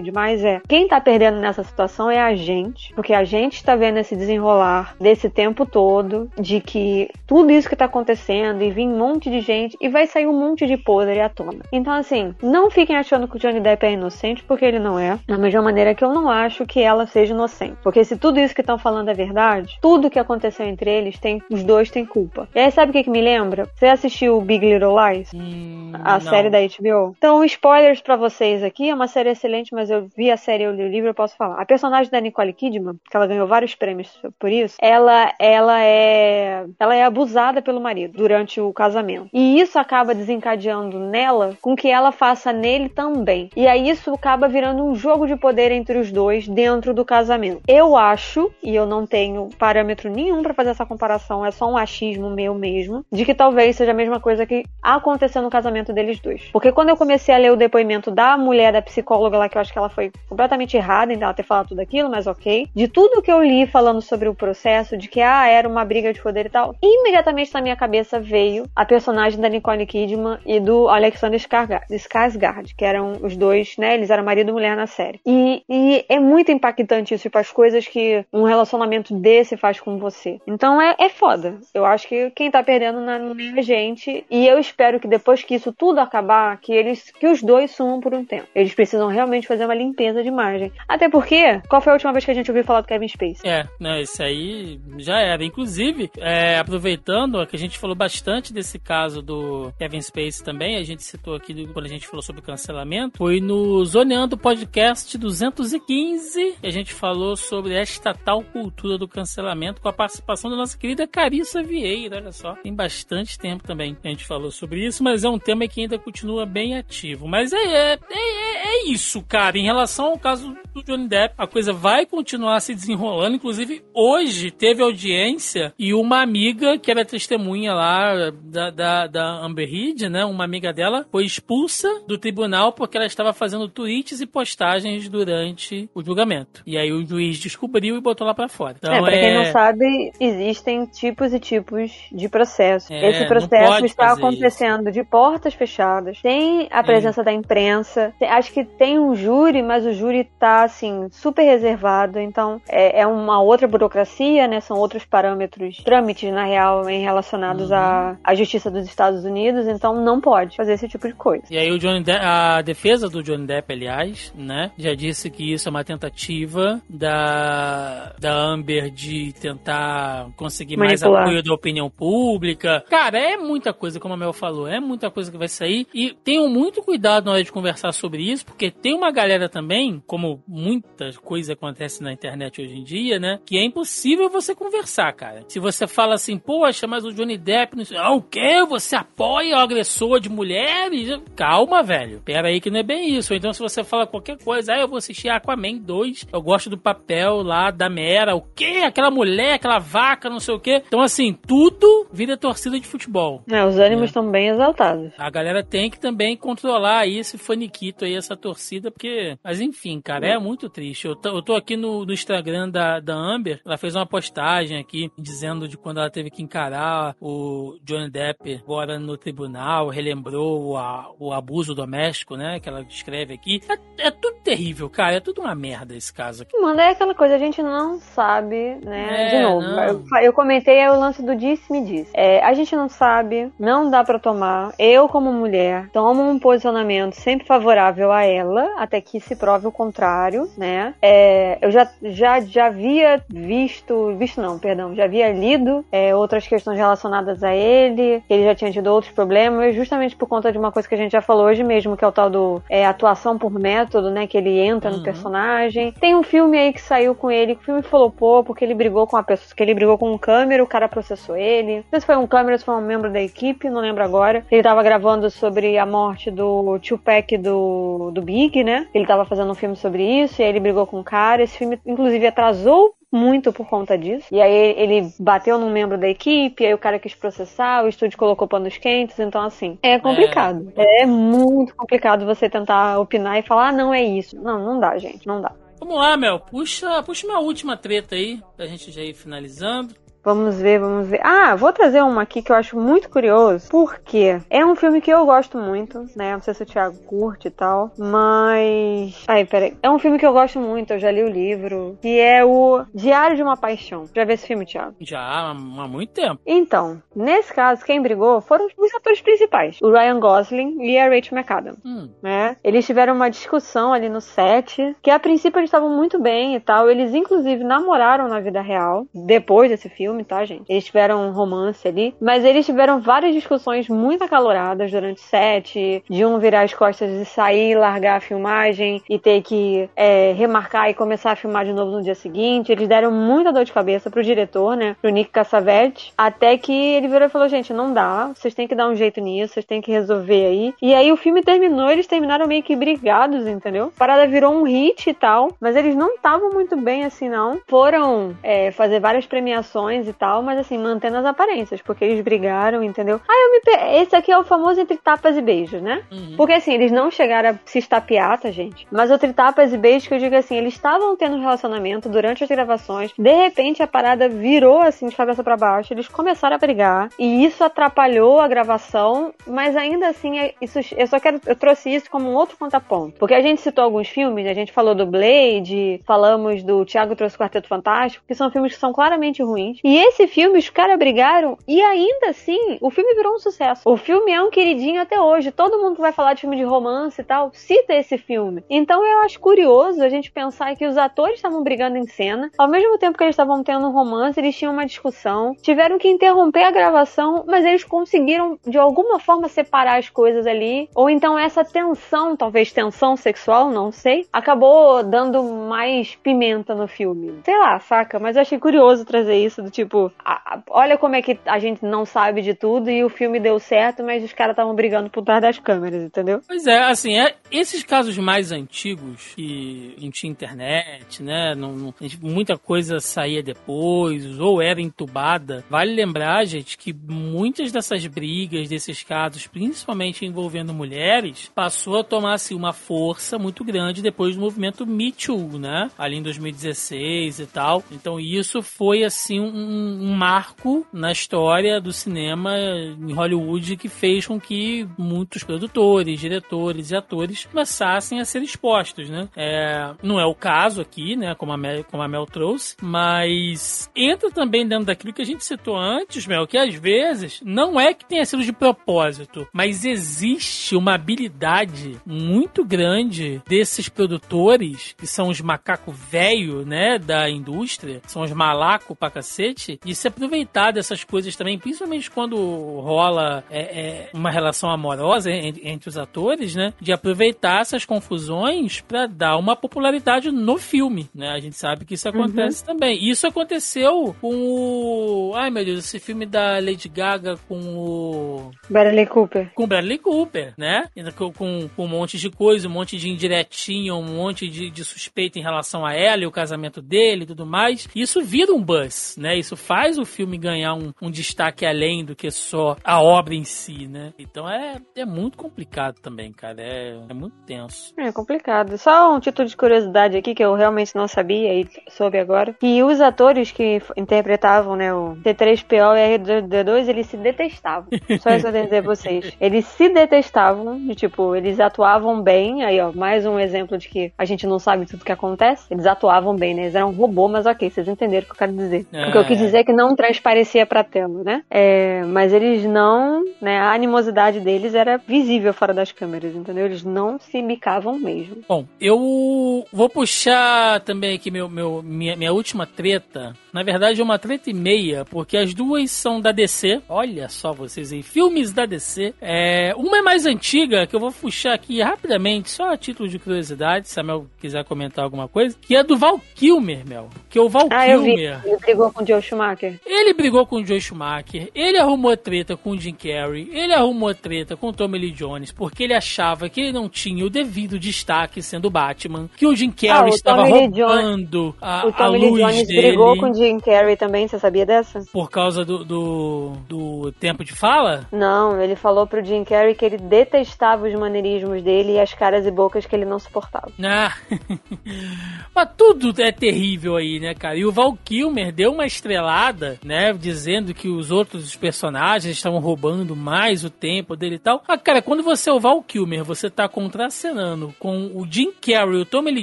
demais, 0.00 0.44
é 0.44 0.60
quem 0.68 0.88
tá 0.88 1.00
perdendo 1.00 1.38
nessa 1.38 1.62
situação 1.62 2.10
é 2.10 2.20
a 2.20 2.34
gente, 2.34 2.94
porque 2.94 3.12
a 3.12 3.24
gente 3.24 3.62
tá 3.62 3.76
vendo 3.76 3.98
esse 3.98 4.16
desenrolar 4.16 4.94
desse 5.00 5.28
tempo 5.28 5.66
todo, 5.66 6.30
de 6.38 6.60
que 6.60 7.10
tudo 7.26 7.50
isso 7.50 7.68
que 7.68 7.76
tá 7.76 7.84
acontecendo 7.84 8.62
e 8.62 8.70
vir 8.70 8.86
um 8.86 8.96
monte 8.96 9.30
de 9.30 9.40
gente 9.40 9.76
e 9.80 9.88
vai 9.88 10.06
sair 10.06 10.26
um 10.26 10.38
monte 10.38 10.66
de 10.66 10.76
podre 10.76 11.20
à 11.20 11.28
tona. 11.28 11.60
Então, 11.72 11.92
assim, 11.92 12.34
não 12.42 12.70
fiquem 12.70 12.96
achando 12.96 13.28
que 13.28 13.36
o 13.36 13.38
Johnny 13.38 13.60
Depp 13.60 13.84
é 13.84 13.92
inocente, 13.92 14.42
porque 14.44 14.64
ele 14.64 14.78
não 14.78 14.98
é. 14.98 15.18
Da 15.26 15.36
mesma 15.36 15.62
maneira 15.62 15.94
que 15.94 16.04
eu 16.04 16.12
não 16.12 16.30
acho 16.30 16.64
que 16.64 16.80
ela 16.80 17.06
seja 17.06 17.34
inocente. 17.34 17.76
Porque 17.82 18.04
se 18.04 18.16
tudo 18.16 18.38
isso 18.38 18.45
que 18.54 18.60
estão 18.60 18.78
falando 18.78 19.08
é 19.10 19.14
verdade, 19.14 19.78
tudo 19.80 20.10
que 20.10 20.18
aconteceu 20.18 20.66
entre 20.66 20.90
eles, 20.90 21.18
tem, 21.18 21.42
os 21.50 21.62
dois 21.62 21.90
têm 21.90 22.04
culpa. 22.04 22.48
E 22.54 22.58
aí, 22.60 22.70
sabe 22.70 22.90
o 22.90 22.92
que, 22.92 23.04
que 23.04 23.10
me 23.10 23.20
lembra? 23.20 23.68
Você 23.76 23.86
assistiu 23.86 24.40
Big 24.40 24.64
Little 24.66 24.94
Lies? 24.96 25.30
Hum, 25.34 25.92
A 26.02 26.14
não. 26.14 26.20
série 26.20 26.50
da 26.50 26.58
HBO? 26.60 27.14
Então, 27.16 27.44
spoilers 27.44 28.00
pra 28.00 28.16
vocês 28.16 28.62
aqui. 28.62 28.88
É 28.90 28.94
uma 28.94 29.08
série 29.08 29.30
excelente, 29.30 29.74
mas 29.74 29.90
eu 29.90 30.08
vi 30.16 30.30
a 30.30 30.36
série, 30.36 30.64
eu 30.64 30.72
li 30.72 30.82
o 30.84 30.88
livro, 30.88 31.10
eu 31.10 31.14
posso 31.14 31.36
falar. 31.36 31.60
A 31.60 31.64
personagem 31.66 32.10
da 32.10 32.20
Nicole 32.20 32.52
Kidman, 32.52 32.94
que 33.10 33.16
ela 33.16 33.26
ganhou 33.26 33.46
vários 33.46 33.74
prêmios 33.74 34.10
por 34.38 34.50
isso, 34.50 34.76
ela, 34.80 35.32
ela 35.38 35.82
é, 35.82 36.64
ela 36.78 36.94
é 36.94 37.04
abusada 37.04 37.62
pelo 37.62 37.80
marido 37.80 38.16
durante 38.16 38.60
o 38.60 38.72
casamento. 38.72 39.28
E 39.32 39.60
isso 39.60 39.78
acaba 39.78 40.14
desencadeando 40.14 40.98
nela 40.98 41.56
com 41.60 41.74
que 41.74 41.88
ela 41.88 42.12
faça 42.12 42.52
nele 42.52 42.88
também. 42.88 43.50
E 43.56 43.66
aí 43.66 43.88
isso 43.88 44.12
acaba 44.14 44.48
virando 44.48 44.84
um 44.84 44.94
jogo 44.94 45.26
de 45.26 45.36
poder 45.36 45.72
entre 45.72 45.98
os 45.98 46.10
dois 46.12 46.46
dentro 46.48 46.92
do 46.94 47.04
casamento. 47.04 47.62
Eu 47.66 47.96
acho, 47.96 48.35
e 48.62 48.74
eu 48.74 48.86
não 48.86 49.06
tenho 49.06 49.48
parâmetro 49.58 50.10
nenhum 50.10 50.42
pra 50.42 50.54
fazer 50.54 50.70
essa 50.70 50.86
comparação, 50.86 51.44
é 51.44 51.50
só 51.50 51.70
um 51.70 51.76
achismo 51.76 52.30
meu 52.30 52.54
mesmo, 52.54 53.04
de 53.10 53.24
que 53.24 53.34
talvez 53.34 53.76
seja 53.76 53.90
a 53.90 53.94
mesma 53.94 54.20
coisa 54.20 54.46
que 54.46 54.64
aconteceu 54.82 55.42
no 55.42 55.50
casamento 55.50 55.92
deles 55.92 56.20
dois. 56.20 56.42
Porque 56.52 56.72
quando 56.72 56.90
eu 56.90 56.96
comecei 56.96 57.34
a 57.34 57.38
ler 57.38 57.52
o 57.52 57.56
depoimento 57.56 58.10
da 58.10 58.36
mulher, 58.36 58.72
da 58.72 58.82
psicóloga 58.82 59.38
lá, 59.38 59.48
que 59.48 59.56
eu 59.56 59.60
acho 59.60 59.72
que 59.72 59.78
ela 59.78 59.88
foi 59.88 60.12
completamente 60.28 60.76
errada 60.76 61.12
em 61.12 61.22
ela 61.22 61.34
ter 61.34 61.42
falado 61.42 61.68
tudo 61.68 61.80
aquilo, 61.80 62.10
mas 62.10 62.26
ok. 62.26 62.68
De 62.74 62.88
tudo 62.88 63.22
que 63.22 63.32
eu 63.32 63.42
li 63.42 63.66
falando 63.66 64.02
sobre 64.02 64.28
o 64.28 64.34
processo, 64.34 64.96
de 64.96 65.08
que 65.08 65.20
ah, 65.20 65.46
era 65.46 65.68
uma 65.68 65.84
briga 65.84 66.12
de 66.12 66.22
poder 66.22 66.46
e 66.46 66.50
tal, 66.50 66.74
imediatamente 66.82 67.52
na 67.54 67.60
minha 67.60 67.76
cabeça 67.76 68.20
veio 68.20 68.66
a 68.74 68.84
personagem 68.84 69.40
da 69.40 69.48
Nicole 69.48 69.86
Kidman 69.86 70.38
e 70.44 70.60
do 70.60 70.88
Alexander 70.88 71.40
Skarsgård, 71.40 72.74
que 72.76 72.84
eram 72.84 73.18
os 73.22 73.36
dois, 73.36 73.76
né? 73.78 73.94
Eles 73.94 74.10
eram 74.10 74.24
marido 74.24 74.50
e 74.50 74.52
mulher 74.52 74.76
na 74.76 74.86
série. 74.86 75.20
E, 75.24 75.62
e 75.68 76.04
é 76.08 76.18
muito 76.18 76.50
impactante 76.50 77.14
isso, 77.14 77.22
tipo, 77.22 77.38
as 77.38 77.50
coisas 77.50 77.86
que 77.86 78.24
um 78.32 78.42
relacionamento 78.44 79.14
desse 79.14 79.56
faz 79.56 79.80
com 79.80 79.98
você. 79.98 80.40
Então 80.46 80.80
é, 80.80 80.94
é 80.98 81.08
foda. 81.08 81.58
Eu 81.74 81.84
acho 81.84 82.08
que 82.08 82.30
quem 82.30 82.50
tá 82.50 82.62
perdendo 82.62 83.00
na- 83.00 83.16
é 83.16 83.58
a 83.58 83.62
gente. 83.62 84.24
E 84.30 84.46
eu 84.46 84.58
espero 84.58 85.00
que 85.00 85.08
depois 85.08 85.42
que 85.42 85.54
isso 85.54 85.72
tudo 85.72 85.98
acabar, 85.98 86.58
que 86.60 86.72
eles, 86.72 87.10
que 87.18 87.26
os 87.26 87.42
dois 87.42 87.70
sumam 87.70 88.00
por 88.00 88.14
um 88.14 88.24
tempo. 88.24 88.46
Eles 88.54 88.74
precisam 88.74 89.08
realmente 89.08 89.46
fazer 89.46 89.64
uma 89.64 89.74
limpeza 89.74 90.22
de 90.22 90.28
imagem. 90.28 90.72
Até 90.88 91.08
porque, 91.08 91.60
qual 91.68 91.80
foi 91.80 91.92
a 91.92 91.94
última 91.94 92.12
vez 92.12 92.24
que 92.24 92.30
a 92.30 92.34
gente 92.34 92.50
ouviu 92.50 92.64
falar 92.64 92.80
do 92.82 92.86
Kevin 92.86 93.08
Spacey? 93.08 93.48
É, 93.50 93.66
não, 93.80 93.98
isso 93.98 94.22
aí 94.22 94.80
já 94.98 95.18
era. 95.20 95.44
Inclusive, 95.44 96.10
é, 96.18 96.58
aproveitando 96.58 97.46
que 97.46 97.56
a 97.56 97.58
gente 97.58 97.78
falou 97.78 97.96
bastante 97.96 98.52
desse 98.52 98.78
caso 98.78 99.22
do 99.22 99.72
Kevin 99.78 100.00
Spacey 100.00 100.44
também, 100.44 100.76
a 100.76 100.82
gente 100.82 101.02
citou 101.02 101.34
aqui 101.34 101.52
do- 101.54 101.72
quando 101.72 101.86
a 101.86 101.88
gente 101.88 102.06
falou 102.06 102.22
sobre 102.22 102.42
cancelamento, 102.42 103.18
foi 103.18 103.40
no 103.40 103.84
Zoneando 103.84 104.36
Podcast 104.36 105.16
215 105.18 106.52
que 106.60 106.66
a 106.66 106.70
gente 106.70 106.92
falou 106.92 107.36
sobre 107.36 107.74
esta 107.74 108.14
tal 108.16 108.42
cultura 108.42 108.96
do 108.96 109.06
cancelamento 109.06 109.80
com 109.80 109.88
a 109.88 109.92
participação 109.92 110.50
da 110.50 110.56
nossa 110.56 110.76
querida 110.76 111.06
Carissa 111.06 111.62
Vieira, 111.62 112.16
olha 112.16 112.32
só. 112.32 112.54
Tem 112.54 112.74
bastante 112.74 113.38
tempo 113.38 113.64
também 113.64 113.96
a 114.04 114.08
gente 114.08 114.24
falou 114.24 114.50
sobre 114.50 114.86
isso, 114.86 115.02
mas 115.02 115.24
é 115.24 115.28
um 115.28 115.38
tema 115.38 115.66
que 115.66 115.80
ainda 115.80 115.98
continua 115.98 116.46
bem 116.46 116.76
ativo. 116.76 117.26
Mas 117.26 117.52
é, 117.52 117.56
é, 117.56 117.98
é, 118.10 118.66
é 118.68 118.88
isso, 118.88 119.22
cara. 119.22 119.58
Em 119.58 119.64
relação 119.64 120.06
ao 120.06 120.18
caso 120.18 120.56
do 120.72 120.82
Johnny 120.82 121.08
Depp, 121.08 121.34
a 121.36 121.46
coisa 121.46 121.72
vai 121.72 122.06
continuar 122.06 122.60
se 122.60 122.74
desenrolando. 122.74 123.36
Inclusive, 123.36 123.82
hoje 123.94 124.50
teve 124.50 124.82
audiência 124.82 125.74
e 125.78 125.92
uma 125.94 126.22
amiga 126.22 126.78
que 126.78 126.90
era 126.90 127.04
testemunha 127.04 127.74
lá 127.74 128.30
da, 128.30 128.70
da, 128.70 129.06
da 129.06 129.44
Amber 129.44 129.68
Heard, 129.68 130.08
né? 130.08 130.24
Uma 130.24 130.44
amiga 130.44 130.72
dela 130.72 131.06
foi 131.10 131.24
expulsa 131.24 132.02
do 132.06 132.18
tribunal 132.18 132.72
porque 132.72 132.96
ela 132.96 133.06
estava 133.06 133.32
fazendo 133.32 133.68
tweets 133.68 134.20
e 134.20 134.26
postagens 134.26 135.08
durante 135.08 135.88
o 135.94 136.02
julgamento. 136.02 136.62
E 136.66 136.76
aí 136.76 136.92
o 136.92 137.04
juiz 137.04 137.38
descobriu 137.38 137.96
e 137.96 138.00
botou 138.06 138.26
lá 138.26 138.34
pra 138.34 138.48
fora. 138.48 138.76
Então, 138.78 138.92
é, 138.94 139.00
pra 139.00 139.10
quem 139.10 139.34
não 139.34 139.44
sabe, 139.52 140.12
existem 140.20 140.86
tipos 140.86 141.32
e 141.34 141.40
tipos 141.40 141.92
de 142.12 142.28
processo. 142.28 142.92
É, 142.92 143.10
Esse 143.10 143.26
processo 143.26 143.84
está 143.84 144.12
acontecendo 144.12 144.90
de 144.92 145.02
portas 145.04 145.54
fechadas. 145.54 146.20
Tem 146.22 146.68
a 146.70 146.82
presença 146.82 147.22
da 147.22 147.32
imprensa. 147.32 148.12
Tem- 148.18 148.28
acho 148.28 148.52
que 148.52 148.64
tem 148.64 148.98
um 148.98 149.14
júri, 149.14 149.62
mas 149.62 149.84
o 149.84 149.92
júri 149.92 150.24
tá, 150.38 150.62
assim, 150.64 151.08
super 151.10 151.42
reservado. 151.44 152.18
Então, 152.20 152.60
é, 152.68 153.00
é 153.00 153.06
uma 153.06 153.40
outra 153.40 153.66
burocracia, 153.68 154.46
né? 154.46 154.60
São 154.60 154.76
outros 154.78 155.04
parâmetros, 155.04 155.78
trâmites, 155.84 156.32
na 156.32 156.44
real, 156.44 156.88
em 156.88 157.02
relacionados 157.02 157.70
Uhum. 157.70 157.76
à, 157.76 158.16
à 158.24 158.34
justiça 158.34 158.70
dos 158.70 158.84
Estados 158.86 159.24
Unidos. 159.24 159.66
Então, 159.66 160.00
não 160.00 160.20
pode 160.20 160.56
fazer 160.56 160.74
esse 160.74 160.88
tipo 160.88 161.06
de 161.08 161.14
coisa. 161.14 161.44
E 161.50 161.58
aí 161.58 161.70
o 161.70 161.78
Johnny 161.78 162.02
Depp, 162.02 162.24
a 162.24 162.62
defesa 162.62 163.08
do 163.08 163.22
Johnny 163.22 163.46
Depp, 163.46 163.72
aliás, 163.72 164.32
né, 164.34 164.70
já 164.78 164.94
disse 164.94 165.28
que 165.30 165.52
isso 165.52 165.68
é 165.68 165.70
uma 165.70 165.84
tentativa 165.84 166.80
da, 166.88 167.95
da 168.18 168.32
Amber 168.32 168.90
de 168.90 169.32
tentar 169.32 170.30
conseguir 170.36 170.76
mais 170.76 171.00
Manipular. 171.00 171.22
apoio 171.22 171.42
da 171.42 171.54
opinião 171.54 171.90
pública. 171.90 172.84
Cara, 172.88 173.18
é 173.18 173.36
muita 173.36 173.72
coisa, 173.72 174.00
como 174.00 174.14
a 174.14 174.16
Mel 174.16 174.32
falou, 174.32 174.66
é 174.66 174.80
muita 174.80 175.10
coisa 175.10 175.30
que 175.30 175.38
vai 175.38 175.48
sair. 175.48 175.86
E 175.94 176.12
tenham 176.12 176.48
muito 176.48 176.82
cuidado 176.82 177.26
na 177.26 177.32
hora 177.32 177.44
de 177.44 177.52
conversar 177.52 177.92
sobre 177.92 178.22
isso, 178.22 178.44
porque 178.44 178.70
tem 178.70 178.94
uma 178.94 179.10
galera 179.10 179.48
também, 179.48 180.02
como 180.06 180.42
muitas 180.46 181.16
coisas 181.18 181.50
acontecem 181.50 182.04
na 182.04 182.12
internet 182.12 182.60
hoje 182.60 182.74
em 182.74 182.84
dia, 182.84 183.18
né, 183.18 183.40
que 183.44 183.56
é 183.56 183.64
impossível 183.64 184.28
você 184.28 184.54
conversar, 184.54 185.12
cara. 185.12 185.44
Se 185.48 185.58
você 185.58 185.86
fala 185.86 186.14
assim, 186.14 186.38
poxa, 186.38 186.86
mas 186.86 187.04
o 187.04 187.12
Johnny 187.12 187.38
Depp, 187.38 187.76
não 187.76 187.84
sei, 187.84 187.96
ah, 187.96 188.12
o 188.12 188.22
quê? 188.22 188.64
Você 188.68 188.96
apoia 188.96 189.56
o 189.56 189.60
agressor 189.60 190.20
de 190.20 190.28
mulheres? 190.28 191.20
Calma, 191.34 191.82
velho. 191.82 192.20
Pera 192.24 192.48
aí 192.48 192.60
que 192.60 192.70
não 192.70 192.80
é 192.80 192.82
bem 192.82 193.16
isso. 193.16 193.34
Então 193.34 193.52
se 193.52 193.60
você 193.60 193.82
fala 193.84 194.06
qualquer 194.06 194.38
coisa, 194.38 194.74
ah, 194.74 194.80
eu 194.80 194.88
vou 194.88 194.98
assistir 194.98 195.28
Aquaman 195.28 195.78
2, 195.78 196.28
eu 196.32 196.42
gosto 196.42 196.70
do 196.70 196.78
papel 196.78 197.42
lá 197.42 197.70
da 197.76 197.88
Mera, 197.88 198.34
o 198.34 198.40
quê? 198.54 198.82
Aquela 198.84 199.10
mulher, 199.10 199.54
aquela 199.54 199.78
vaca, 199.78 200.28
não 200.30 200.40
sei 200.40 200.54
o 200.54 200.60
quê. 200.60 200.82
Então 200.86 201.00
assim, 201.00 201.32
tudo 201.32 202.06
vira 202.12 202.36
torcida 202.36 202.78
de 202.78 202.86
futebol. 202.86 203.42
É, 203.50 203.64
os 203.64 203.78
ânimos 203.78 204.06
estão 204.06 204.28
bem 204.30 204.48
exaltados. 204.48 205.12
A 205.18 205.30
galera 205.30 205.62
tem 205.62 205.90
que 205.90 205.98
também 206.00 206.36
controlar 206.36 207.00
aí 207.00 207.18
esse 207.18 207.38
faniquito 207.38 208.04
aí, 208.04 208.14
essa 208.14 208.36
torcida, 208.36 208.90
porque. 208.90 209.36
Mas 209.42 209.60
enfim, 209.60 210.00
cara, 210.00 210.26
é 210.26 210.38
muito 210.38 210.68
triste. 210.68 211.06
Eu 211.06 211.14
tô, 211.16 211.28
eu 211.30 211.42
tô 211.42 211.54
aqui 211.54 211.76
no, 211.76 212.04
no 212.04 212.12
Instagram 212.12 212.68
da, 212.68 213.00
da 213.00 213.14
Amber, 213.14 213.60
ela 213.64 213.76
fez 213.76 213.94
uma 213.94 214.06
postagem 214.06 214.78
aqui 214.78 215.10
dizendo 215.18 215.68
de 215.68 215.76
quando 215.76 215.98
ela 215.98 216.10
teve 216.10 216.30
que 216.30 216.42
encarar 216.42 217.14
o 217.20 217.76
Johnny 217.84 218.10
Depp 218.10 218.60
agora 218.62 218.98
no 218.98 219.16
tribunal, 219.16 219.88
relembrou 219.88 220.70
o, 220.70 220.76
a- 220.76 221.10
o 221.18 221.32
abuso 221.32 221.74
doméstico, 221.74 222.36
né? 222.36 222.58
Que 222.60 222.68
ela 222.68 222.84
descreve 222.84 223.34
aqui. 223.34 223.60
É, 223.98 224.06
é 224.08 224.10
tudo 224.10 224.36
terrível, 224.42 224.88
cara. 224.88 225.16
É 225.16 225.20
tudo 225.20 225.40
uma 225.40 225.54
merda 225.54 225.94
esse 225.96 226.12
caso 226.12 226.42
aqui. 226.42 226.56
Mano, 226.58 226.80
é 226.80 226.90
aquela 226.90 227.14
coisa, 227.14 227.34
a 227.34 227.38
gente 227.38 227.62
não 227.66 227.98
sabe, 228.00 228.78
né? 228.84 229.22
É, 229.22 229.24
de 229.26 229.38
novo, 229.38 229.78
eu, 229.80 230.00
eu 230.22 230.32
comentei 230.32 230.78
é 230.78 230.90
o 230.90 230.98
lance 230.98 231.22
do 231.22 231.34
disse-me 231.34 231.82
disse. 231.84 232.10
É, 232.14 232.42
a 232.44 232.52
gente 232.54 232.74
não 232.74 232.88
sabe, 232.88 233.52
não 233.58 233.90
dá 233.90 234.02
pra 234.04 234.18
tomar. 234.18 234.72
Eu, 234.78 235.08
como 235.08 235.32
mulher, 235.32 235.88
tomo 235.92 236.22
um 236.22 236.38
posicionamento 236.38 237.14
sempre 237.14 237.46
favorável 237.46 238.12
a 238.12 238.24
ela, 238.24 238.66
até 238.78 239.00
que 239.00 239.20
se 239.20 239.36
prove 239.36 239.66
o 239.66 239.72
contrário, 239.72 240.48
né? 240.56 240.94
É, 241.02 241.58
eu 241.62 241.70
já, 241.70 241.88
já, 242.02 242.40
já 242.40 242.66
havia 242.66 243.22
visto, 243.28 244.14
visto 244.16 244.40
não, 244.40 244.58
perdão, 244.58 244.94
já 244.94 245.04
havia 245.04 245.32
lido 245.32 245.84
é, 245.90 246.14
outras 246.14 246.46
questões 246.46 246.76
relacionadas 246.78 247.42
a 247.42 247.54
ele, 247.54 248.22
que 248.26 248.34
ele 248.34 248.44
já 248.44 248.54
tinha 248.54 248.70
tido 248.70 248.88
outros 248.88 249.12
problemas, 249.12 249.74
justamente 249.74 250.16
por 250.16 250.28
conta 250.28 250.50
de 250.52 250.58
uma 250.58 250.72
coisa 250.72 250.88
que 250.88 250.94
a 250.94 250.98
gente 250.98 251.12
já 251.12 251.22
falou 251.22 251.46
hoje 251.46 251.62
mesmo, 251.64 251.96
que 251.96 252.04
é 252.04 252.08
o 252.08 252.12
tal 252.12 252.30
do 252.30 252.62
é, 252.68 252.86
atuação 252.86 253.38
por 253.38 253.50
método, 253.52 254.10
né? 254.10 254.26
Que 254.26 254.36
ele 254.38 254.58
entra 254.58 254.90
no 254.90 254.96
Uhum. 254.96 255.02
personagem. 255.02 255.92
Tem 256.00 256.14
um 256.14 256.22
filme 256.22 256.58
aí 256.58 256.72
que 256.72 256.80
saiu 256.80 257.14
com 257.14 257.30
ele, 257.30 257.55
que 257.56 257.62
o 257.62 257.66
filme 257.66 257.82
flopou 257.82 258.44
porque 258.44 258.64
ele 258.64 258.74
brigou 258.74 259.06
com 259.06 259.16
a 259.16 259.22
pessoa, 259.22 259.54
que 259.54 259.62
ele 259.62 259.74
brigou 259.74 259.98
com 259.98 260.12
um 260.12 260.18
câmera, 260.18 260.62
o 260.62 260.66
cara 260.66 260.88
processou 260.88 261.36
ele. 261.36 261.76
Não 261.76 261.84
sei 261.90 262.00
se 262.00 262.06
foi 262.06 262.16
um 262.16 262.26
câmera, 262.26 262.58
se 262.58 262.64
foi 262.64 262.74
um 262.74 262.80
membro 262.80 263.10
da 263.10 263.20
equipe, 263.20 263.70
não 263.70 263.80
lembro 263.80 264.04
agora. 264.04 264.44
Ele 264.50 264.62
tava 264.62 264.82
gravando 264.82 265.30
sobre 265.30 265.78
a 265.78 265.86
morte 265.86 266.30
do 266.30 266.78
Tupac 266.78 267.36
do, 267.38 268.10
do 268.12 268.22
Big, 268.22 268.62
né? 268.62 268.88
Ele 268.94 269.06
tava 269.06 269.24
fazendo 269.24 269.50
um 269.50 269.54
filme 269.54 269.76
sobre 269.76 270.02
isso, 270.02 270.40
e 270.40 270.44
aí 270.44 270.50
ele 270.50 270.60
brigou 270.60 270.86
com 270.86 271.00
o 271.00 271.04
cara. 271.04 271.42
Esse 271.42 271.58
filme, 271.58 271.78
inclusive, 271.86 272.26
atrasou 272.26 272.94
muito 273.12 273.52
por 273.52 273.66
conta 273.66 273.96
disso. 273.96 274.26
E 274.30 274.40
aí 274.40 274.74
ele 274.76 275.12
bateu 275.18 275.58
num 275.58 275.70
membro 275.70 275.98
da 275.98 276.08
equipe, 276.08 276.64
aí 276.64 276.74
o 276.74 276.78
cara 276.78 276.98
quis 276.98 277.14
processar, 277.14 277.84
o 277.84 277.88
estúdio 277.88 278.18
colocou 278.18 278.46
panos 278.46 278.76
quentes, 278.76 279.18
então 279.18 279.42
assim, 279.42 279.78
é 279.82 279.98
complicado. 279.98 280.72
É, 280.76 281.06
muito 281.06 281.74
complicado 281.74 282.26
você 282.26 282.48
tentar 282.48 282.98
opinar 282.98 283.38
e 283.38 283.42
falar, 283.42 283.68
ah, 283.68 283.72
não 283.72 283.92
é 283.92 284.02
isso. 284.02 284.40
Não, 284.40 284.58
não 284.64 284.78
dá, 284.78 284.98
gente, 284.98 285.26
não 285.26 285.40
dá. 285.40 285.52
Vamos 285.78 285.96
lá, 285.96 286.16
Mel. 286.16 286.40
Puxa, 286.40 287.02
puxa 287.02 287.26
uma 287.26 287.38
última 287.40 287.76
treta 287.76 288.14
aí, 288.14 288.42
pra 288.56 288.66
gente 288.66 288.90
já 288.90 289.02
ir 289.02 289.14
finalizando. 289.14 289.94
Vamos 290.26 290.60
ver, 290.60 290.80
vamos 290.80 291.06
ver. 291.06 291.20
Ah, 291.22 291.54
vou 291.54 291.72
trazer 291.72 292.02
uma 292.02 292.22
aqui 292.22 292.42
que 292.42 292.50
eu 292.50 292.56
acho 292.56 292.76
muito 292.76 293.08
curioso, 293.08 293.68
porque 293.70 294.40
é 294.50 294.66
um 294.66 294.74
filme 294.74 295.00
que 295.00 295.08
eu 295.08 295.24
gosto 295.24 295.56
muito, 295.56 296.04
né? 296.16 296.32
Não 296.32 296.42
sei 296.42 296.52
se 296.52 296.64
o 296.64 296.66
Thiago 296.66 296.98
curte 297.04 297.46
e 297.46 297.50
tal, 297.52 297.92
mas. 297.96 299.22
Ai, 299.28 299.44
peraí. 299.44 299.76
É 299.80 299.88
um 299.88 300.00
filme 300.00 300.18
que 300.18 300.26
eu 300.26 300.32
gosto 300.32 300.58
muito, 300.58 300.92
eu 300.92 300.98
já 300.98 301.12
li 301.12 301.22
o 301.22 301.28
livro, 301.28 301.96
que 302.02 302.18
é 302.18 302.44
o 302.44 302.84
Diário 302.92 303.36
de 303.36 303.42
uma 303.44 303.56
Paixão. 303.56 304.06
Já 304.12 304.24
viu 304.24 304.34
esse 304.34 304.48
filme, 304.48 304.66
Thiago? 304.66 304.96
Já 304.98 305.20
há, 305.20 305.54
muito 305.54 306.12
tempo. 306.12 306.40
Então, 306.44 307.00
nesse 307.14 307.54
caso, 307.54 307.84
quem 307.84 308.02
brigou 308.02 308.40
foram 308.40 308.66
os 308.76 308.94
atores 308.96 309.20
principais: 309.20 309.78
o 309.80 309.92
Ryan 309.92 310.18
Gosling 310.18 310.82
e 310.82 310.98
a 310.98 311.08
Rachel 311.08 311.38
McAdams. 311.38 311.78
Hum. 311.84 312.10
Né? 312.20 312.56
Eles 312.64 312.84
tiveram 312.84 313.14
uma 313.14 313.30
discussão 313.30 313.92
ali 313.92 314.08
no 314.08 314.20
set, 314.20 314.96
que 315.00 315.08
a 315.08 315.20
princípio 315.20 315.60
eles 315.60 315.68
estavam 315.68 315.90
muito 315.90 316.18
bem 316.18 316.56
e 316.56 316.58
tal. 316.60 316.90
Eles, 316.90 317.14
inclusive, 317.14 317.62
namoraram 317.62 318.26
na 318.26 318.40
vida 318.40 318.60
real, 318.60 319.06
depois 319.14 319.70
desse 319.70 319.88
filme, 319.88 320.15
tá, 320.24 320.44
gente? 320.44 320.64
Eles 320.68 320.84
tiveram 320.84 321.28
um 321.28 321.32
romance 321.32 321.86
ali, 321.86 322.14
mas 322.20 322.44
eles 322.44 322.66
tiveram 322.66 323.00
várias 323.00 323.34
discussões 323.34 323.88
muito 323.88 324.24
acaloradas 324.24 324.90
durante 324.90 325.18
o 325.18 325.24
set, 325.24 326.02
de 326.08 326.24
um 326.24 326.38
virar 326.38 326.62
as 326.62 326.74
costas 326.74 327.10
e 327.10 327.24
sair, 327.24 327.76
largar 327.76 328.16
a 328.16 328.20
filmagem 328.20 329.02
e 329.08 329.18
ter 329.18 329.42
que 329.42 329.88
é, 329.96 330.32
remarcar 330.32 330.90
e 330.90 330.94
começar 330.94 331.32
a 331.32 331.36
filmar 331.36 331.64
de 331.64 331.72
novo 331.72 331.92
no 331.92 332.02
dia 332.02 332.14
seguinte. 332.14 332.72
Eles 332.72 332.88
deram 332.88 333.10
muita 333.10 333.52
dor 333.52 333.64
de 333.64 333.72
cabeça 333.72 334.10
pro 334.10 334.22
diretor, 334.22 334.76
né? 334.76 334.96
Pro 335.00 335.10
Nick 335.10 335.30
Cassavetes, 335.30 336.12
até 336.16 336.56
que 336.56 336.72
ele 336.72 337.08
virou 337.08 337.26
e 337.26 337.30
falou: 337.30 337.48
gente, 337.48 337.72
não 337.72 337.92
dá, 337.92 338.28
vocês 338.34 338.54
têm 338.54 338.68
que 338.68 338.74
dar 338.74 338.88
um 338.88 338.94
jeito 338.94 339.20
nisso, 339.20 339.54
vocês 339.54 339.66
têm 339.66 339.80
que 339.80 339.90
resolver 339.90 340.46
aí. 340.46 340.74
E 340.80 340.94
aí 340.94 341.10
o 341.12 341.16
filme 341.16 341.42
terminou, 341.42 341.90
eles 341.90 342.06
terminaram 342.06 342.46
meio 342.46 342.62
que 342.62 342.76
brigados, 342.76 343.46
entendeu? 343.46 343.92
A 343.94 343.98
parada 343.98 344.26
virou 344.26 344.52
um 344.52 344.64
hit 344.64 345.10
e 345.10 345.14
tal, 345.14 345.50
mas 345.60 345.76
eles 345.76 345.94
não 345.94 346.14
estavam 346.14 346.50
muito 346.50 346.76
bem 346.76 347.04
assim, 347.04 347.28
não. 347.28 347.60
Foram 347.66 348.36
é, 348.42 348.70
fazer 348.70 349.00
várias 349.00 349.26
premiações 349.26 350.05
e 350.06 350.12
tal, 350.12 350.42
mas 350.42 350.58
assim, 350.58 350.78
mantendo 350.78 351.16
as 351.16 351.24
aparências, 351.24 351.80
porque 351.82 352.04
eles 352.04 352.22
brigaram, 352.22 352.82
entendeu? 352.82 353.20
Aí 353.28 353.36
eu 353.36 353.52
me. 353.52 353.60
Pe... 353.60 354.02
Esse 354.02 354.16
aqui 354.16 354.32
é 354.32 354.38
o 354.38 354.44
famoso 354.44 354.80
entre 354.80 354.96
tapas 354.96 355.36
e 355.36 355.42
beijos, 355.42 355.80
né? 355.82 356.02
Uhum. 356.10 356.34
Porque 356.36 356.52
assim, 356.52 356.72
eles 356.72 356.92
não 356.92 357.10
chegaram 357.10 357.50
a 357.50 357.54
se 357.64 357.78
estapear, 357.78 358.40
tá, 358.40 358.50
gente? 358.50 358.86
Mas 358.90 359.10
entre 359.10 359.32
tapas 359.32 359.72
e 359.72 359.78
beijos 359.78 360.08
que 360.08 360.14
eu 360.14 360.18
digo 360.18 360.36
assim, 360.36 360.56
eles 360.56 360.74
estavam 360.74 361.16
tendo 361.16 361.36
um 361.36 361.40
relacionamento 361.40 362.08
durante 362.08 362.42
as 362.44 362.48
gravações, 362.50 363.12
de 363.18 363.32
repente 363.32 363.82
a 363.82 363.86
parada 363.86 364.28
virou 364.28 364.80
assim 364.80 365.08
de 365.08 365.16
cabeça 365.16 365.42
para 365.42 365.56
baixo, 365.56 365.92
eles 365.92 366.08
começaram 366.08 366.56
a 366.56 366.58
brigar, 366.58 367.08
e 367.18 367.44
isso 367.44 367.62
atrapalhou 367.64 368.40
a 368.40 368.48
gravação, 368.48 369.32
mas 369.46 369.76
ainda 369.76 370.08
assim, 370.08 370.38
é- 370.38 370.54
isso, 370.60 370.78
eu 370.96 371.06
só 371.06 371.18
quero. 371.20 371.40
Eu 371.46 371.56
trouxe 371.56 371.94
isso 371.94 372.10
como 372.10 372.28
um 372.28 372.34
outro 372.34 372.56
contraponto. 372.56 373.18
Porque 373.18 373.34
a 373.34 373.40
gente 373.40 373.60
citou 373.60 373.84
alguns 373.84 374.08
filmes, 374.08 374.46
a 374.46 374.54
gente 374.54 374.72
falou 374.72 374.94
do 374.94 375.06
Blade, 375.06 376.00
falamos 376.04 376.62
do 376.62 376.84
Thiago 376.84 377.16
trouxe 377.16 377.36
o 377.36 377.38
Quarteto 377.38 377.68
Fantástico, 377.68 378.24
que 378.26 378.34
são 378.34 378.50
filmes 378.50 378.74
que 378.74 378.78
são 378.78 378.92
claramente 378.92 379.42
ruins. 379.42 379.78
E 379.84 379.95
esse 379.96 380.26
filme, 380.26 380.58
os 380.58 380.70
caras 380.70 380.98
brigaram, 380.98 381.56
e 381.66 381.80
ainda 381.80 382.30
assim, 382.30 382.78
o 382.80 382.90
filme 382.90 383.14
virou 383.14 383.34
um 383.34 383.38
sucesso. 383.38 383.82
O 383.84 383.96
filme 383.96 384.32
é 384.32 384.42
um 384.42 384.50
queridinho 384.50 385.00
até 385.00 385.20
hoje. 385.20 385.52
Todo 385.52 385.78
mundo 385.78 385.96
que 385.96 386.00
vai 386.00 386.12
falar 386.12 386.34
de 386.34 386.42
filme 386.42 386.56
de 386.56 386.64
romance 386.64 387.20
e 387.20 387.24
tal, 387.24 387.50
cita 387.52 387.94
esse 387.94 388.18
filme. 388.18 388.64
Então 388.68 389.04
eu 389.04 389.20
acho 389.20 389.40
curioso 389.40 390.02
a 390.02 390.08
gente 390.08 390.30
pensar 390.30 390.74
que 390.76 390.86
os 390.86 390.96
atores 390.96 391.36
estavam 391.36 391.62
brigando 391.62 391.96
em 391.96 392.06
cena, 392.06 392.50
ao 392.58 392.68
mesmo 392.68 392.98
tempo 392.98 393.16
que 393.16 393.24
eles 393.24 393.34
estavam 393.34 393.62
tendo 393.62 393.86
um 393.86 393.92
romance, 393.92 394.38
eles 394.38 394.56
tinham 394.56 394.72
uma 394.72 394.86
discussão, 394.86 395.54
tiveram 395.62 395.98
que 395.98 396.08
interromper 396.08 396.64
a 396.64 396.70
gravação, 396.70 397.44
mas 397.46 397.64
eles 397.64 397.84
conseguiram 397.84 398.58
de 398.66 398.78
alguma 398.78 399.18
forma 399.18 399.48
separar 399.48 399.98
as 399.98 400.08
coisas 400.08 400.46
ali, 400.46 400.88
ou 400.94 401.08
então 401.08 401.38
essa 401.38 401.64
tensão, 401.64 402.36
talvez 402.36 402.72
tensão 402.72 403.16
sexual, 403.16 403.70
não 403.70 403.90
sei, 403.90 404.26
acabou 404.32 405.02
dando 405.02 405.42
mais 405.42 406.14
pimenta 406.16 406.74
no 406.74 406.86
filme. 406.86 407.40
Sei 407.44 407.58
lá, 407.58 407.78
saca? 407.78 408.18
Mas 408.18 408.36
eu 408.36 408.42
achei 408.42 408.58
curioso 408.58 409.04
trazer 409.04 409.36
isso 409.36 409.62
do 409.62 409.70
tipo, 409.76 410.10
a- 410.24 410.54
a- 410.56 410.62
olha 410.70 410.96
como 410.98 411.14
é 411.16 411.22
que 411.22 411.38
a 411.46 411.58
gente 411.58 411.84
não 411.84 412.04
sabe 412.04 412.42
de 412.42 412.54
tudo 412.54 412.90
e 412.90 413.04
o 413.04 413.08
filme 413.08 413.38
deu 413.38 413.58
certo, 413.58 414.02
mas 414.02 414.24
os 414.24 414.32
caras 414.32 414.52
estavam 414.54 414.74
brigando 414.74 415.08
por 415.10 415.22
trás 415.22 415.40
das 415.42 415.58
câmeras, 415.58 416.02
entendeu? 416.02 416.40
Pois 416.48 416.66
é, 416.66 416.78
assim, 416.78 417.18
é, 417.18 417.34
esses 417.50 417.82
casos 417.82 418.16
mais 418.18 418.50
antigos, 418.52 419.32
que 419.34 419.94
não 420.00 420.10
tinha 420.10 420.30
internet, 420.32 421.22
né? 421.22 421.54
Não, 421.54 421.72
não- 421.72 421.94
muita 422.22 422.56
coisa 422.58 422.98
saía 423.00 423.42
depois, 423.42 424.40
ou 424.40 424.60
era 424.62 424.80
entubada. 424.80 425.64
Vale 425.70 425.94
lembrar, 425.94 426.44
gente, 426.46 426.76
que 426.78 426.92
muitas 426.92 427.70
dessas 427.70 428.06
brigas, 428.06 428.68
desses 428.68 429.02
casos, 429.02 429.46
principalmente 429.46 430.24
envolvendo 430.24 430.72
mulheres, 430.72 431.50
passou 431.54 431.98
a 432.00 432.04
tomar 432.04 432.34
assim, 432.34 432.54
uma 432.54 432.72
força 432.72 433.38
muito 433.38 433.62
grande 433.64 434.02
depois 434.02 434.34
do 434.34 434.40
movimento 434.40 434.86
Me 434.86 435.12
Too, 435.12 435.58
né? 435.58 435.90
Ali 435.98 436.16
em 436.16 436.22
2016 436.22 437.40
e 437.40 437.46
tal. 437.46 437.82
Então 437.92 438.18
isso 438.18 438.62
foi 438.62 439.04
assim 439.04 439.40
um, 439.40 439.65
um 439.66 440.14
marco 440.14 440.86
na 440.92 441.12
história 441.12 441.80
do 441.80 441.92
cinema 441.92 442.56
em 442.58 443.12
Hollywood 443.12 443.76
que 443.76 443.88
fez 443.88 444.26
com 444.26 444.40
que 444.40 444.86
muitos 444.96 445.42
produtores, 445.42 446.20
diretores 446.20 446.90
e 446.90 446.96
atores 446.96 447.44
começassem 447.46 448.20
a 448.20 448.24
ser 448.24 448.42
expostos, 448.42 449.08
né? 449.08 449.28
É, 449.36 449.94
não 450.02 450.20
é 450.20 450.24
o 450.24 450.34
caso 450.34 450.80
aqui, 450.80 451.16
né? 451.16 451.34
Como 451.34 451.52
a, 451.52 451.56
Mel, 451.56 451.84
como 451.84 452.02
a 452.02 452.08
Mel 452.08 452.26
trouxe, 452.26 452.76
mas 452.80 453.90
entra 453.94 454.30
também 454.30 454.66
dentro 454.66 454.86
daquilo 454.86 455.12
que 455.12 455.22
a 455.22 455.26
gente 455.26 455.44
citou 455.44 455.76
antes, 455.76 456.26
Mel, 456.26 456.46
que 456.46 456.58
às 456.58 456.74
vezes 456.74 457.40
não 457.44 457.80
é 457.80 457.92
que 457.92 458.04
tenha 458.04 458.24
sido 458.24 458.42
de 458.42 458.52
propósito, 458.52 459.46
mas 459.52 459.84
existe 459.84 460.76
uma 460.76 460.94
habilidade 460.94 462.00
muito 462.04 462.64
grande 462.64 463.42
desses 463.46 463.88
produtores, 463.88 464.94
que 464.96 465.06
são 465.06 465.28
os 465.28 465.40
macaco 465.40 465.92
velho, 465.92 466.64
né, 466.64 466.98
da 466.98 467.28
indústria, 467.30 468.00
são 468.06 468.22
os 468.22 468.32
malaco 468.32 468.94
pra 468.94 469.10
cacete, 469.10 469.55
de 469.84 469.94
se 469.94 470.08
aproveitar 470.08 470.72
dessas 470.72 471.04
coisas 471.04 471.34
também, 471.34 471.58
principalmente 471.58 472.10
quando 472.10 472.36
rola 472.80 473.44
é, 473.50 473.60
é, 473.60 474.10
uma 474.12 474.30
relação 474.30 474.70
amorosa 474.70 475.30
entre, 475.30 475.68
entre 475.68 475.88
os 475.88 475.96
atores, 475.96 476.54
né, 476.54 476.72
de 476.80 476.92
aproveitar 476.92 477.60
essas 477.60 477.84
confusões 477.84 478.80
pra 478.80 479.06
dar 479.06 479.36
uma 479.36 479.56
popularidade 479.56 480.30
no 480.30 480.58
filme, 480.58 481.08
né, 481.14 481.30
a 481.30 481.38
gente 481.38 481.56
sabe 481.56 481.84
que 481.84 481.94
isso 481.94 482.08
acontece 482.08 482.64
também. 482.64 482.98
E 482.98 483.10
isso 483.10 483.26
aconteceu 483.26 484.14
com 484.20 484.34
o... 484.34 485.32
Ai, 485.34 485.50
meu 485.50 485.64
Deus, 485.64 485.78
esse 485.78 485.98
filme 485.98 486.26
da 486.26 486.58
Lady 486.58 486.88
Gaga 486.88 487.36
com 487.48 487.58
o 487.76 488.50
Bradley 488.68 489.06
Cooper. 489.06 489.50
com 489.54 489.66
Bradley 489.66 489.98
Cooper, 489.98 490.54
né? 490.56 490.88
Com, 491.16 491.32
com, 491.32 491.68
com 491.74 491.84
um 491.84 491.88
monte 491.88 492.18
de 492.18 492.30
coisa, 492.30 492.68
um 492.68 492.72
monte 492.72 492.96
de 492.96 493.08
indiretinha, 493.08 493.94
um 493.94 494.02
monte 494.02 494.48
de, 494.48 494.70
de 494.70 494.84
suspeita 494.84 495.38
em 495.38 495.42
relação 495.42 495.84
a 495.84 495.94
ela 495.94 496.22
e 496.22 496.26
o 496.26 496.30
casamento 496.30 496.82
dele 496.82 497.22
e 497.22 497.26
tudo 497.26 497.46
mais. 497.46 497.88
Isso 497.94 498.22
vira 498.22 498.52
um 498.52 498.62
buzz, 498.62 499.16
né? 499.18 499.38
Isso 499.38 499.45
faz 499.54 499.98
o 499.98 500.04
filme 500.04 500.38
ganhar 500.38 500.74
um, 500.74 500.92
um 501.00 501.10
destaque 501.10 501.66
além 501.66 502.04
do 502.04 502.16
que 502.16 502.30
só 502.30 502.76
a 502.82 503.00
obra 503.00 503.34
em 503.34 503.44
si, 503.44 503.86
né? 503.86 504.12
Então 504.18 504.48
é, 504.48 504.76
é 504.96 505.04
muito 505.04 505.36
complicado 505.36 506.00
também, 506.00 506.32
cara. 506.32 506.60
É, 506.60 506.98
é 507.08 507.14
muito 507.14 507.36
tenso. 507.46 507.92
É 507.98 508.10
complicado. 508.10 508.78
Só 508.78 509.14
um 509.14 509.20
título 509.20 509.46
de 509.46 509.56
curiosidade 509.56 510.16
aqui 510.16 510.34
que 510.34 510.44
eu 510.44 510.54
realmente 510.54 510.94
não 510.94 511.06
sabia 511.06 511.52
e 511.54 511.68
soube 511.88 512.18
agora. 512.18 512.54
Que 512.54 512.82
os 512.82 513.00
atores 513.00 513.52
que 513.52 513.80
interpretavam, 513.96 514.74
né, 514.74 514.92
o 514.92 515.16
T3PO 515.16 515.96
e 515.96 516.18
R2D2, 516.18 516.88
eles 516.88 517.06
se 517.06 517.16
detestavam. 517.16 517.88
Só 518.20 518.30
isso 518.30 518.46
eu 518.46 518.52
tenho 518.52 518.64
dizer 518.64 518.82
pra 518.82 518.94
vocês. 518.94 519.36
Eles 519.40 519.66
se 519.66 519.88
detestavam, 519.88 520.78
de 520.78 520.94
tipo, 520.94 521.34
eles 521.34 521.60
atuavam 521.60 522.22
bem. 522.22 522.64
Aí, 522.64 522.80
ó, 522.80 522.92
mais 522.92 523.26
um 523.26 523.38
exemplo 523.38 523.76
de 523.76 523.88
que 523.88 524.12
a 524.16 524.24
gente 524.24 524.46
não 524.46 524.58
sabe 524.58 524.86
tudo 524.86 525.04
que 525.04 525.12
acontece. 525.12 525.66
Eles 525.70 525.86
atuavam 525.86 526.34
bem, 526.36 526.54
né? 526.54 526.62
Eles 526.62 526.74
eram 526.74 526.92
robô, 526.92 527.28
mas 527.28 527.46
ok, 527.46 527.70
vocês 527.70 527.88
entenderam 527.88 528.24
o 528.24 528.26
que 528.26 528.32
eu 528.32 528.38
quero 528.38 528.52
dizer. 528.52 528.86
É. 528.92 529.08
O 529.08 529.12
que 529.12 529.18
eu 529.18 529.24
quis 529.24 529.35
dizer 529.36 529.58
é 529.58 529.64
que 529.64 529.72
não 529.72 529.94
transparecia 529.94 530.66
pra 530.66 530.84
tela, 530.84 531.22
né? 531.24 531.42
É, 531.50 532.02
mas 532.04 532.32
eles 532.32 532.64
não, 532.64 533.24
né? 533.40 533.58
A 533.58 533.72
animosidade 533.72 534.40
deles 534.40 534.74
era 534.74 534.98
visível 534.98 535.52
fora 535.52 535.72
das 535.72 535.92
câmeras, 535.92 536.34
entendeu? 536.34 536.66
Eles 536.66 536.84
não 536.84 537.18
se 537.18 537.40
bicavam 537.42 537.98
mesmo. 537.98 538.38
Bom, 538.48 538.66
eu 538.80 539.64
vou 539.72 539.88
puxar 539.88 540.80
também 540.80 541.14
aqui 541.14 541.30
meu, 541.30 541.48
meu, 541.48 541.82
minha, 541.82 542.16
minha 542.16 542.32
última 542.32 542.66
treta. 542.66 543.34
Na 543.52 543.62
verdade, 543.62 544.00
é 544.00 544.04
uma 544.04 544.18
treta 544.18 544.50
e 544.50 544.54
meia, 544.54 545.04
porque 545.04 545.36
as 545.36 545.54
duas 545.54 545.90
são 545.90 546.20
da 546.20 546.30
DC. 546.30 546.82
Olha 546.88 547.28
só 547.28 547.52
vocês 547.52 547.92
aí, 547.92 548.02
filmes 548.02 548.52
da 548.52 548.66
DC. 548.66 549.14
É, 549.20 549.72
uma 549.76 549.98
é 549.98 550.02
mais 550.02 550.26
antiga, 550.26 550.86
que 550.86 550.94
eu 550.94 551.00
vou 551.00 551.10
puxar 551.10 551.54
aqui 551.54 551.80
rapidamente, 551.80 552.50
só 552.50 552.72
a 552.72 552.76
título 552.76 553.08
de 553.08 553.18
curiosidade, 553.18 553.88
se 553.88 553.98
a 553.98 554.02
Mel 554.02 554.26
quiser 554.38 554.64
comentar 554.64 555.04
alguma 555.04 555.26
coisa, 555.26 555.56
que 555.60 555.74
é 555.74 555.82
do 555.82 555.96
Val 555.96 556.20
Kilmer, 556.34 556.86
Mel. 556.86 557.08
Que 557.30 557.40
o 557.40 557.48
Val 557.48 557.68
Ah, 557.70 557.88
eu 557.88 558.02
vi. 558.02 558.14
Kilmer. 558.16 558.40
Ele 558.44 558.56
brigou 558.58 558.92
com 558.92 559.02
o 559.02 559.06
Joe 559.06 559.22
Schumacher. 559.26 559.80
Ele 559.84 560.14
brigou 560.14 560.46
com 560.46 560.56
o 560.56 560.64
Joe 560.64 560.80
Schumacher, 560.80 561.50
ele 561.54 561.78
arrumou 561.78 562.16
treta 562.16 562.56
com 562.56 562.70
o 562.70 562.78
Jim 562.78 562.94
Carrey, 562.94 563.48
ele 563.52 563.72
arrumou 563.72 564.14
treta 564.14 564.56
com 564.56 564.68
o 564.68 564.72
Tommy 564.72 564.98
Lee 564.98 565.10
Jones, 565.12 565.52
porque 565.52 565.84
ele 565.84 565.94
achava 565.94 566.48
que 566.48 566.60
ele 566.60 566.72
não 566.72 566.88
tinha 566.88 567.24
o 567.24 567.30
devido 567.30 567.78
destaque 567.78 568.42
sendo 568.42 568.70
Batman, 568.70 569.28
que 569.36 569.46
o 569.46 569.54
Jim 569.54 569.70
Carrey 569.70 569.90
Ah, 569.90 570.04
o 570.04 570.08
estava 570.08 570.44
roubando 570.44 571.54
a, 571.60 571.86
o 571.86 571.94
a 571.96 572.08
Lee 572.08 572.30
luz 572.30 572.40
Jones 572.42 572.66
dele 572.66 572.88
brigou 572.88 573.16
com 573.18 573.30
o 573.30 573.34
Jim 573.34 573.58
Carrey 573.58 573.96
também, 573.96 574.28
você 574.28 574.38
sabia 574.38 574.64
dessa? 574.66 575.04
por 575.12 575.30
causa 575.30 575.64
do, 575.64 575.84
do, 575.84 576.52
do 576.68 577.12
tempo 577.12 577.44
de 577.44 577.52
fala. 577.52 578.06
Não, 578.12 578.60
ele 578.60 578.76
falou 578.76 579.06
pro 579.06 579.24
Jim 579.24 579.44
Carrey 579.44 579.74
que 579.74 579.84
ele 579.84 579.98
detestava 579.98 580.86
os 580.86 580.94
maneirismos 580.94 581.62
dele 581.62 581.92
e 581.92 582.00
as 582.00 582.12
caras 582.14 582.46
e 582.46 582.50
bocas 582.50 582.86
que 582.86 582.94
ele 582.94 583.04
não 583.04 583.18
suportava. 583.18 583.72
Ah. 583.82 584.12
Mas 585.54 585.68
tudo 585.76 586.12
é 586.20 586.32
terrível 586.32 586.96
aí, 586.96 587.18
né, 587.18 587.34
cara? 587.34 587.56
E 587.56 587.64
o 587.64 587.72
Val 587.72 587.96
Kilmer 588.04 588.52
deu 588.52 588.72
uma 588.72 588.86
estrelada, 589.16 589.78
né? 589.82 590.12
Dizendo 590.12 590.74
que 590.74 590.88
os 590.88 591.10
outros 591.10 591.56
personagens 591.56 592.36
estavam 592.36 592.60
roubando 592.60 593.16
mais 593.16 593.64
o 593.64 593.70
tempo 593.70 594.14
dele 594.14 594.36
e 594.36 594.38
tal. 594.38 594.62
Ah, 594.68 594.76
cara, 594.76 595.00
quando 595.00 595.22
você 595.22 595.48
é 595.48 595.52
o 595.52 595.60
Val 595.60 595.82
Kilmer, 595.82 596.22
você 596.22 596.50
tá 596.50 596.68
contracenando 596.68 597.74
com 597.78 598.10
o 598.14 598.26
Jim 598.30 598.52
Carrey 598.52 598.98
e 598.98 599.02
o 599.02 599.04
Tommy 599.04 599.30
Lee 599.30 599.42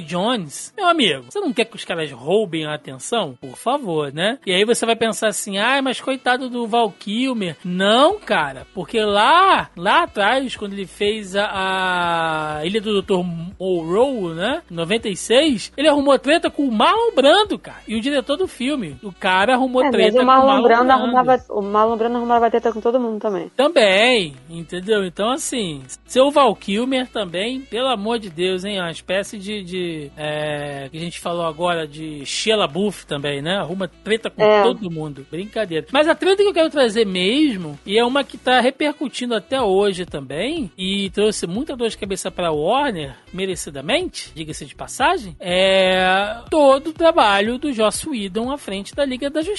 Jones, 0.00 0.72
meu 0.76 0.86
amigo, 0.86 1.24
você 1.28 1.40
não 1.40 1.52
quer 1.52 1.64
que 1.64 1.76
os 1.76 1.84
caras 1.84 2.10
roubem 2.12 2.66
a 2.66 2.74
atenção? 2.74 3.36
Por 3.40 3.56
favor, 3.56 4.12
né? 4.12 4.38
E 4.46 4.52
aí 4.52 4.64
você 4.64 4.86
vai 4.86 4.96
pensar 4.96 5.28
assim, 5.28 5.58
ah, 5.58 5.82
mas 5.82 6.00
coitado 6.00 6.48
do 6.48 6.66
Val 6.66 6.90
Kilmer. 6.92 7.56
Não, 7.64 8.18
cara, 8.18 8.66
porque 8.72 9.00
lá, 9.00 9.70
lá 9.76 10.04
atrás, 10.04 10.54
quando 10.56 10.74
ele 10.74 10.86
fez 10.86 11.34
a, 11.34 12.58
a 12.58 12.66
Ilha 12.66 12.80
do 12.80 13.02
Dr. 13.02 13.22
Monroe, 13.58 14.34
né? 14.34 14.62
96, 14.70 15.72
ele 15.76 15.88
arrumou 15.88 16.18
treta 16.18 16.50
com 16.50 16.66
o 16.66 16.72
Marlon 16.72 17.14
Brando, 17.14 17.58
cara. 17.58 17.82
E 17.88 17.96
o 17.96 18.00
diretor 18.00 18.36
do 18.36 18.46
filme. 18.46 18.96
O 19.02 19.12
cara 19.12 19.56
arrumou 19.64 19.84
É, 19.84 19.90
treta 19.90 20.22
o 20.22 20.26
Marlon 20.26 20.90
arrumava. 20.90 21.44
O 21.50 21.62
Marlon 21.62 21.96
Brando 21.96 22.16
arrumava 22.16 22.50
treta 22.50 22.72
com 22.72 22.80
todo 22.80 23.00
mundo 23.00 23.20
também. 23.20 23.50
Também, 23.56 24.34
entendeu? 24.48 25.04
Então, 25.04 25.30
assim, 25.30 25.82
seu 26.06 26.30
Val 26.30 26.54
Kilmer 26.54 27.08
também, 27.08 27.60
pelo 27.60 27.88
amor 27.88 28.18
de 28.18 28.30
Deus, 28.30 28.64
hein? 28.64 28.76
É 28.78 28.80
Uma 28.80 28.90
espécie 28.90 29.38
de. 29.38 29.62
de 29.62 30.10
é, 30.16 30.88
que 30.90 30.96
a 30.96 31.00
gente 31.00 31.18
falou 31.20 31.44
agora 31.46 31.86
de 31.86 32.24
Sheila 32.24 32.66
Buff 32.66 33.06
também, 33.06 33.42
né? 33.42 33.56
Arruma 33.56 33.88
treta 33.88 34.30
com 34.30 34.42
É. 34.42 34.62
todo 34.62 34.90
mundo. 34.90 35.26
Brincadeira. 35.30 35.86
Mas 35.92 36.08
a 36.08 36.14
treta 36.14 36.42
que 36.42 36.48
eu 36.48 36.54
quero 36.54 36.70
trazer 36.70 37.06
mesmo, 37.06 37.78
e 37.86 37.98
é 37.98 38.04
uma 38.04 38.22
que 38.24 38.36
tá 38.38 38.60
repercutindo 38.60 39.34
até 39.34 39.60
hoje 39.60 40.04
também, 40.06 40.70
e 40.76 41.10
trouxe 41.10 41.46
muita 41.46 41.76
dor 41.76 41.88
de 41.88 41.98
cabeça 41.98 42.30
pra 42.30 42.52
Warner, 42.52 43.14
merecidamente, 43.32 44.32
diga-se 44.34 44.64
de 44.66 44.74
passagem, 44.74 45.36
é 45.40 46.38
todo 46.50 46.88
o 46.90 46.92
trabalho 46.92 47.58
do 47.58 47.72
Joss 47.72 48.08
Whedon 48.08 48.50
à 48.52 48.58
frente 48.58 48.94
da 48.94 49.04
Liga 49.04 49.30
da 49.30 49.40
Justiça, 49.42 49.53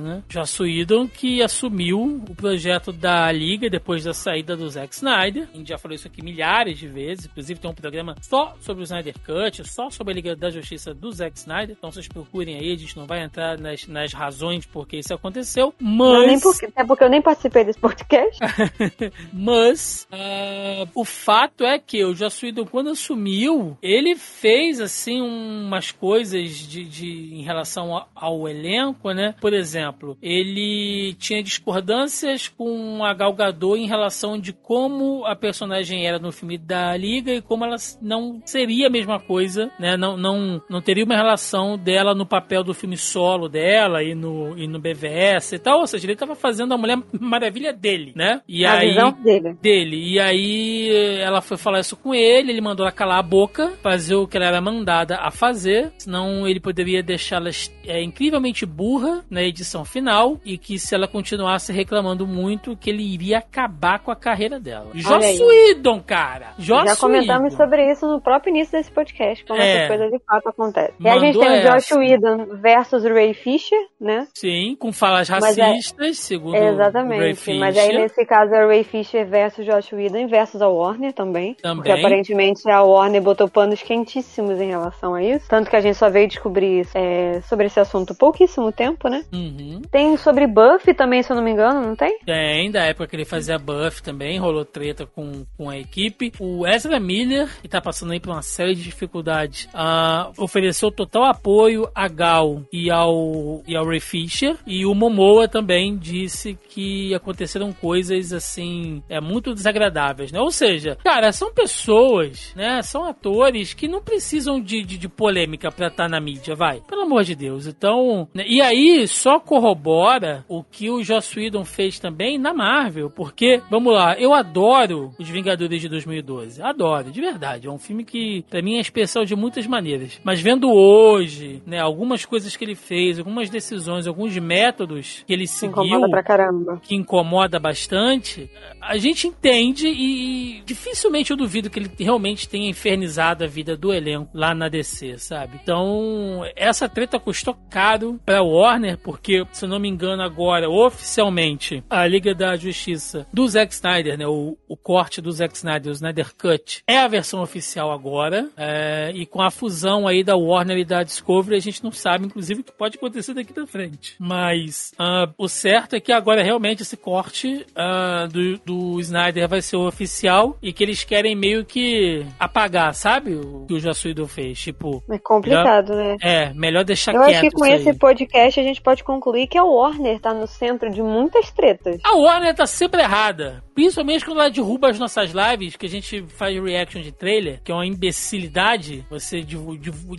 né? 0.00 0.22
Joss 0.28 0.62
Whedon 0.62 1.06
que 1.08 1.42
assumiu 1.42 2.22
o 2.28 2.34
projeto 2.34 2.92
da 2.92 3.30
Liga 3.30 3.68
depois 3.70 4.04
da 4.04 4.12
saída 4.14 4.56
do 4.56 4.68
Zack 4.68 4.94
Snyder. 4.94 5.48
A 5.52 5.56
gente 5.56 5.68
já 5.68 5.78
falou 5.78 5.94
isso 5.94 6.06
aqui 6.08 6.22
milhares 6.22 6.78
de 6.78 6.88
vezes, 6.88 7.26
inclusive 7.26 7.60
tem 7.60 7.70
um 7.70 7.74
programa 7.74 8.16
só 8.20 8.56
sobre 8.60 8.82
o 8.82 8.84
Snyder 8.84 9.14
Cut, 9.24 9.68
só 9.68 9.90
sobre 9.90 10.12
a 10.12 10.16
Liga 10.16 10.36
da 10.36 10.50
Justiça 10.50 10.92
do 10.94 11.10
Zack 11.12 11.38
Snyder. 11.38 11.76
Então 11.78 11.90
vocês 11.92 12.08
procurem 12.08 12.56
aí, 12.56 12.72
a 12.72 12.76
gente 12.76 12.96
não 12.96 13.06
vai 13.06 13.22
entrar 13.22 13.58
nas, 13.58 13.86
nas 13.86 14.12
razões 14.12 14.66
por 14.66 14.86
que 14.88 14.96
isso 14.98 15.12
aconteceu, 15.14 15.74
Não, 15.80 16.20
nem 16.20 16.32
mas... 16.32 16.42
porque, 16.42 16.66
até 16.66 16.84
porque 16.84 17.04
eu 17.04 17.10
nem 17.10 17.22
participei 17.22 17.64
desse 17.64 17.78
podcast. 17.78 18.38
Mas 19.32 20.06
ah, 20.10 20.86
o 20.94 21.04
fato 21.04 21.64
é 21.64 21.78
que 21.78 22.04
o 22.04 22.14
Joss 22.14 22.44
Whedon, 22.44 22.66
quando 22.66 22.90
assumiu, 22.90 23.76
ele 23.82 24.16
fez 24.16 24.80
assim 24.80 25.20
umas 25.20 25.90
coisas 25.90 26.50
de, 26.50 26.84
de- 26.84 27.34
em 27.34 27.42
relação 27.42 27.96
a- 27.96 28.06
ao 28.14 28.48
elenco, 28.48 29.10
né? 29.12 29.23
Por 29.32 29.52
exemplo, 29.52 30.16
ele 30.22 31.14
tinha 31.18 31.42
discordâncias 31.42 32.48
com 32.48 33.04
a 33.04 33.12
Gal 33.14 33.32
Gadot 33.32 33.80
em 33.80 33.86
relação 33.86 34.38
de 34.38 34.52
como 34.52 35.24
a 35.24 35.34
personagem 35.36 36.06
era 36.06 36.18
no 36.18 36.32
filme 36.32 36.58
da 36.58 36.96
Liga 36.96 37.32
e 37.32 37.42
como 37.42 37.64
ela 37.64 37.76
não 38.00 38.40
seria 38.44 38.86
a 38.86 38.90
mesma 38.90 39.20
coisa, 39.20 39.70
né? 39.78 39.96
Não, 39.96 40.16
não, 40.16 40.62
não 40.68 40.80
teria 40.80 41.04
uma 41.04 41.16
relação 41.16 41.76
dela 41.78 42.14
no 42.14 42.26
papel 42.26 42.62
do 42.62 42.74
filme 42.74 42.96
solo 42.96 43.48
dela 43.48 44.02
e 44.02 44.14
no, 44.14 44.56
e 44.58 44.66
no 44.66 44.78
BVS 44.78 45.52
e 45.52 45.58
tal. 45.58 45.80
Ou 45.80 45.86
seja, 45.86 46.06
ele 46.06 46.16
tava 46.16 46.34
fazendo 46.34 46.74
a 46.74 46.78
Mulher 46.78 46.98
Maravilha 47.20 47.72
dele, 47.72 48.12
né? 48.14 48.40
E 48.48 48.64
a 48.64 48.74
aí 48.74 48.88
visão 48.90 49.12
dele. 49.12 49.54
dele. 49.60 50.12
E 50.12 50.20
aí 50.20 50.90
ela 51.20 51.40
foi 51.40 51.56
falar 51.56 51.80
isso 51.80 51.96
com 51.96 52.14
ele, 52.14 52.50
ele 52.50 52.60
mandou 52.60 52.84
ela 52.84 52.92
calar 52.92 53.18
a 53.18 53.22
boca, 53.22 53.72
fazer 53.82 54.14
o 54.14 54.26
que 54.26 54.36
ela 54.36 54.46
era 54.46 54.60
mandada 54.60 55.16
a 55.16 55.30
fazer, 55.30 55.92
senão 55.98 56.46
ele 56.46 56.60
poderia 56.60 57.02
deixá-la 57.02 57.50
é, 57.86 58.02
incrivelmente 58.02 58.66
burra 58.66 59.13
na 59.30 59.42
edição 59.42 59.84
final 59.84 60.38
e 60.44 60.56
que 60.58 60.78
se 60.78 60.94
ela 60.94 61.06
continuasse 61.08 61.72
reclamando 61.72 62.26
muito, 62.26 62.76
que 62.76 62.90
ele 62.90 63.02
iria 63.02 63.38
acabar 63.38 63.98
com 64.00 64.10
a 64.10 64.16
carreira 64.16 64.58
dela. 64.58 64.90
Joss. 64.94 65.42
Whedon, 65.42 66.00
cara! 66.00 66.52
Joss 66.58 66.84
Já 66.90 66.96
comentamos 66.96 67.52
Whedon. 67.52 67.56
sobre 67.56 67.90
isso 67.92 68.06
no 68.06 68.20
próprio 68.20 68.50
início 68.50 68.72
desse 68.72 68.90
podcast, 68.90 69.44
como 69.44 69.60
É. 69.60 69.76
essas 69.76 69.88
coisas 69.88 70.10
de 70.10 70.18
fato 70.24 70.48
acontecem. 70.48 70.94
E 71.00 71.08
a 71.08 71.18
gente 71.18 71.36
Mandou 71.36 71.42
tem 71.52 71.60
o 71.60 71.62
Josh 71.62 71.74
essa. 71.92 71.98
Whedon 71.98 72.46
versus 72.60 73.04
Ray 73.04 73.34
Fisher, 73.34 73.78
né? 74.00 74.26
Sim, 74.34 74.76
com 74.78 74.92
falas 74.92 75.28
é- 75.30 75.32
racistas, 75.34 76.18
segundo 76.18 76.54
o 76.56 76.58
Ray 76.60 76.68
Exatamente. 76.74 77.54
Mas 77.58 77.76
aí 77.76 77.86
Fisher. 77.86 78.00
nesse 78.00 78.24
caso 78.26 78.54
é 78.54 78.64
o 78.64 78.68
Ray 78.68 78.84
Fisher 78.84 79.26
versus 79.26 79.64
Josh 79.64 79.92
Whedon 79.92 80.26
versus 80.28 80.60
a 80.62 80.68
Warner 80.68 81.12
também. 81.12 81.54
Também. 81.54 81.76
Porque 81.76 81.92
aparentemente 81.92 82.68
a 82.70 82.82
Warner 82.82 83.22
botou 83.22 83.48
panos 83.48 83.82
quentíssimos 83.82 84.60
em 84.60 84.68
relação 84.68 85.14
a 85.14 85.22
isso. 85.22 85.46
Tanto 85.48 85.70
que 85.70 85.76
a 85.76 85.80
gente 85.80 85.96
só 85.96 86.08
veio 86.10 86.28
descobrir 86.28 86.86
é, 86.94 87.40
sobre 87.42 87.66
esse 87.66 87.78
assunto 87.80 88.12
há 88.12 88.16
pouquíssimo 88.16 88.72
tempo, 88.72 89.03
né? 89.08 89.24
Uhum. 89.32 89.82
Tem 89.90 90.16
sobre 90.16 90.46
Buffy 90.46 90.94
também, 90.94 91.22
se 91.22 91.30
eu 91.30 91.36
não 91.36 91.42
me 91.42 91.50
engano, 91.50 91.80
não 91.80 91.96
tem? 91.96 92.18
Tem, 92.24 92.70
da 92.70 92.84
época 92.84 93.06
que 93.06 93.16
ele 93.16 93.24
fazia 93.24 93.58
buff 93.58 94.02
também, 94.02 94.38
rolou 94.38 94.64
treta 94.64 95.06
com, 95.06 95.44
com 95.56 95.70
a 95.70 95.78
equipe. 95.78 96.32
O 96.38 96.66
Ezra 96.66 96.98
Miller, 97.00 97.48
que 97.60 97.68
tá 97.68 97.80
passando 97.80 98.12
aí 98.12 98.20
por 98.20 98.30
uma 98.30 98.42
série 98.42 98.74
de 98.74 98.82
dificuldades, 98.82 99.68
ah, 99.72 100.30
ofereceu 100.38 100.90
total 100.90 101.24
apoio 101.24 101.88
a 101.94 102.08
Gal 102.08 102.62
e 102.72 102.90
ao, 102.90 103.62
e 103.66 103.76
ao 103.76 103.86
Ray 103.86 104.00
Fisher. 104.00 104.56
E 104.66 104.84
o 104.86 104.94
Momoa 104.94 105.48
também 105.48 105.96
disse 105.96 106.58
que 106.68 107.14
aconteceram 107.14 107.72
coisas 107.72 108.32
assim, 108.32 109.02
é 109.08 109.20
muito 109.20 109.54
desagradáveis, 109.54 110.32
né? 110.32 110.40
Ou 110.40 110.50
seja, 110.50 110.96
cara, 111.02 111.32
são 111.32 111.52
pessoas, 111.52 112.52
né? 112.54 112.82
São 112.82 113.04
atores 113.04 113.74
que 113.74 113.88
não 113.88 114.02
precisam 114.02 114.60
de, 114.60 114.82
de, 114.82 114.98
de 114.98 115.08
polêmica 115.08 115.70
pra 115.70 115.88
estar 115.88 116.08
na 116.08 116.20
mídia, 116.20 116.54
vai. 116.54 116.80
Pelo 116.88 117.02
amor 117.02 117.24
de 117.24 117.34
Deus. 117.34 117.66
Então, 117.66 118.28
né? 118.34 118.44
e 118.46 118.60
aí 118.60 118.93
só 119.06 119.38
corrobora 119.40 120.44
o 120.48 120.62
que 120.62 120.90
o 120.90 121.02
Joss 121.02 121.38
Whedon 121.38 121.64
fez 121.64 121.98
também 121.98 122.38
na 122.38 122.52
Marvel, 122.54 123.10
porque, 123.10 123.60
vamos 123.70 123.92
lá, 123.92 124.14
eu 124.18 124.32
adoro 124.34 125.12
os 125.18 125.28
Vingadores 125.28 125.80
de 125.80 125.88
2012. 125.88 126.62
Adoro, 126.62 127.10
de 127.10 127.20
verdade. 127.20 127.66
É 127.66 127.70
um 127.70 127.78
filme 127.78 128.04
que, 128.04 128.44
pra 128.48 128.62
mim, 128.62 128.76
é 128.76 128.80
especial 128.80 129.24
de 129.24 129.34
muitas 129.34 129.66
maneiras. 129.66 130.20
Mas 130.22 130.40
vendo 130.40 130.70
hoje, 130.72 131.62
né, 131.66 131.80
algumas 131.80 132.24
coisas 132.24 132.56
que 132.56 132.64
ele 132.64 132.74
fez, 132.74 133.18
algumas 133.18 133.50
decisões, 133.50 134.06
alguns 134.06 134.36
métodos 134.38 135.24
que 135.26 135.32
ele 135.32 135.46
seguiu 135.46 135.84
Incomoda 135.84 136.10
pra 136.10 136.22
caramba. 136.22 136.80
que 136.82 136.94
incomoda 136.94 137.58
bastante, 137.58 138.48
a 138.80 138.96
gente 138.96 139.26
entende 139.26 139.88
e 139.88 140.62
dificilmente 140.64 141.30
eu 141.30 141.36
duvido 141.36 141.70
que 141.70 141.78
ele 141.78 141.90
realmente 141.98 142.48
tenha 142.48 142.68
infernizado 142.68 143.44
a 143.44 143.46
vida 143.46 143.76
do 143.76 143.92
elenco 143.92 144.28
lá 144.34 144.54
na 144.54 144.68
DC, 144.68 145.18
sabe? 145.18 145.58
Então, 145.62 146.42
essa 146.56 146.88
treta 146.88 147.18
custou 147.18 147.56
caro 147.70 148.20
pra 148.24 148.42
Warner, 148.42 148.83
porque, 149.02 149.44
se 149.52 149.64
eu 149.64 149.68
não 149.68 149.78
me 149.78 149.88
engano, 149.88 150.22
agora, 150.22 150.68
oficialmente, 150.68 151.82
a 151.88 152.06
Liga 152.06 152.34
da 152.34 152.56
Justiça 152.56 153.26
do 153.32 153.46
Zack 153.48 153.72
Snyder, 153.72 154.18
né? 154.18 154.26
O, 154.26 154.56
o 154.68 154.76
corte 154.76 155.20
do 155.20 155.30
Zack 155.32 155.54
Snyder, 155.56 155.90
o 155.90 155.94
Snyder 155.94 156.34
Cut, 156.36 156.82
é 156.86 156.98
a 156.98 157.08
versão 157.08 157.42
oficial 157.42 157.90
agora. 157.92 158.48
é, 158.56 159.12
e 159.14 159.26
com 159.26 159.40
a 159.40 159.50
fusão 159.50 160.06
aí 160.08 160.22
da 160.24 160.36
Warner 160.36 160.78
e 160.78 160.84
da 160.84 161.02
Discovery, 161.02 161.56
a 161.56 161.60
gente 161.60 161.82
não 161.82 161.92
sabe, 161.92 162.26
inclusive, 162.26 162.60
o 162.60 162.64
que 162.64 162.72
pode 162.72 162.96
acontecer 162.96 163.34
daqui 163.34 163.52
pra 163.52 163.66
frente. 163.66 164.16
Mas 164.18 164.92
ah, 164.98 165.28
o 165.38 165.48
certo 165.48 165.94
é 165.94 166.00
que 166.00 166.12
agora 166.12 166.42
realmente 166.42 166.82
esse 166.82 166.96
corte 166.96 167.64
ah, 167.76 168.26
do, 168.30 168.58
do 168.58 169.00
Snyder 169.00 169.48
vai 169.48 169.62
ser 169.62 169.76
o 169.76 169.86
oficial 169.86 170.58
e 170.62 170.72
que 170.72 170.82
eles 170.82 171.04
querem 171.04 171.34
meio 171.36 171.64
que 171.64 172.24
apagar, 172.38 172.94
sabe? 172.94 173.34
O 173.34 173.64
que 173.66 173.74
o 173.74 173.80
Joss 173.80 174.06
Whedon 174.06 174.26
fez. 174.26 174.60
Tipo, 174.60 175.02
É 175.10 175.18
complicado, 175.18 175.94
né? 175.94 176.16
é, 176.22 176.52
melhor 176.54 176.84
deixar 176.84 177.14
Eu 177.14 177.22
quieto 177.22 177.30
acho 177.32 177.40
que 177.42 177.50
com 177.50 177.66
esse 177.66 177.92
podcast 177.94 178.60
a 178.60 178.62
gente 178.62 178.73
pode 178.78 179.04
concluir 179.04 179.46
que 179.46 179.58
a 179.58 179.64
Warner 179.64 180.20
tá 180.20 180.32
no 180.32 180.46
centro 180.46 180.90
de 180.90 181.02
muitas 181.02 181.50
tretas. 181.50 182.00
A 182.04 182.16
Warner 182.16 182.54
tá 182.54 182.66
sempre 182.66 183.02
errada. 183.02 183.62
Principalmente 183.74 184.24
quando 184.24 184.40
ela 184.40 184.50
derruba 184.50 184.88
as 184.88 184.98
nossas 184.98 185.32
lives, 185.32 185.76
que 185.76 185.86
a 185.86 185.88
gente 185.88 186.22
faz 186.28 186.56
reaction 186.62 187.02
de 187.02 187.12
trailer, 187.12 187.60
que 187.62 187.72
é 187.72 187.74
uma 187.74 187.86
imbecilidade 187.86 189.04
você 189.10 189.42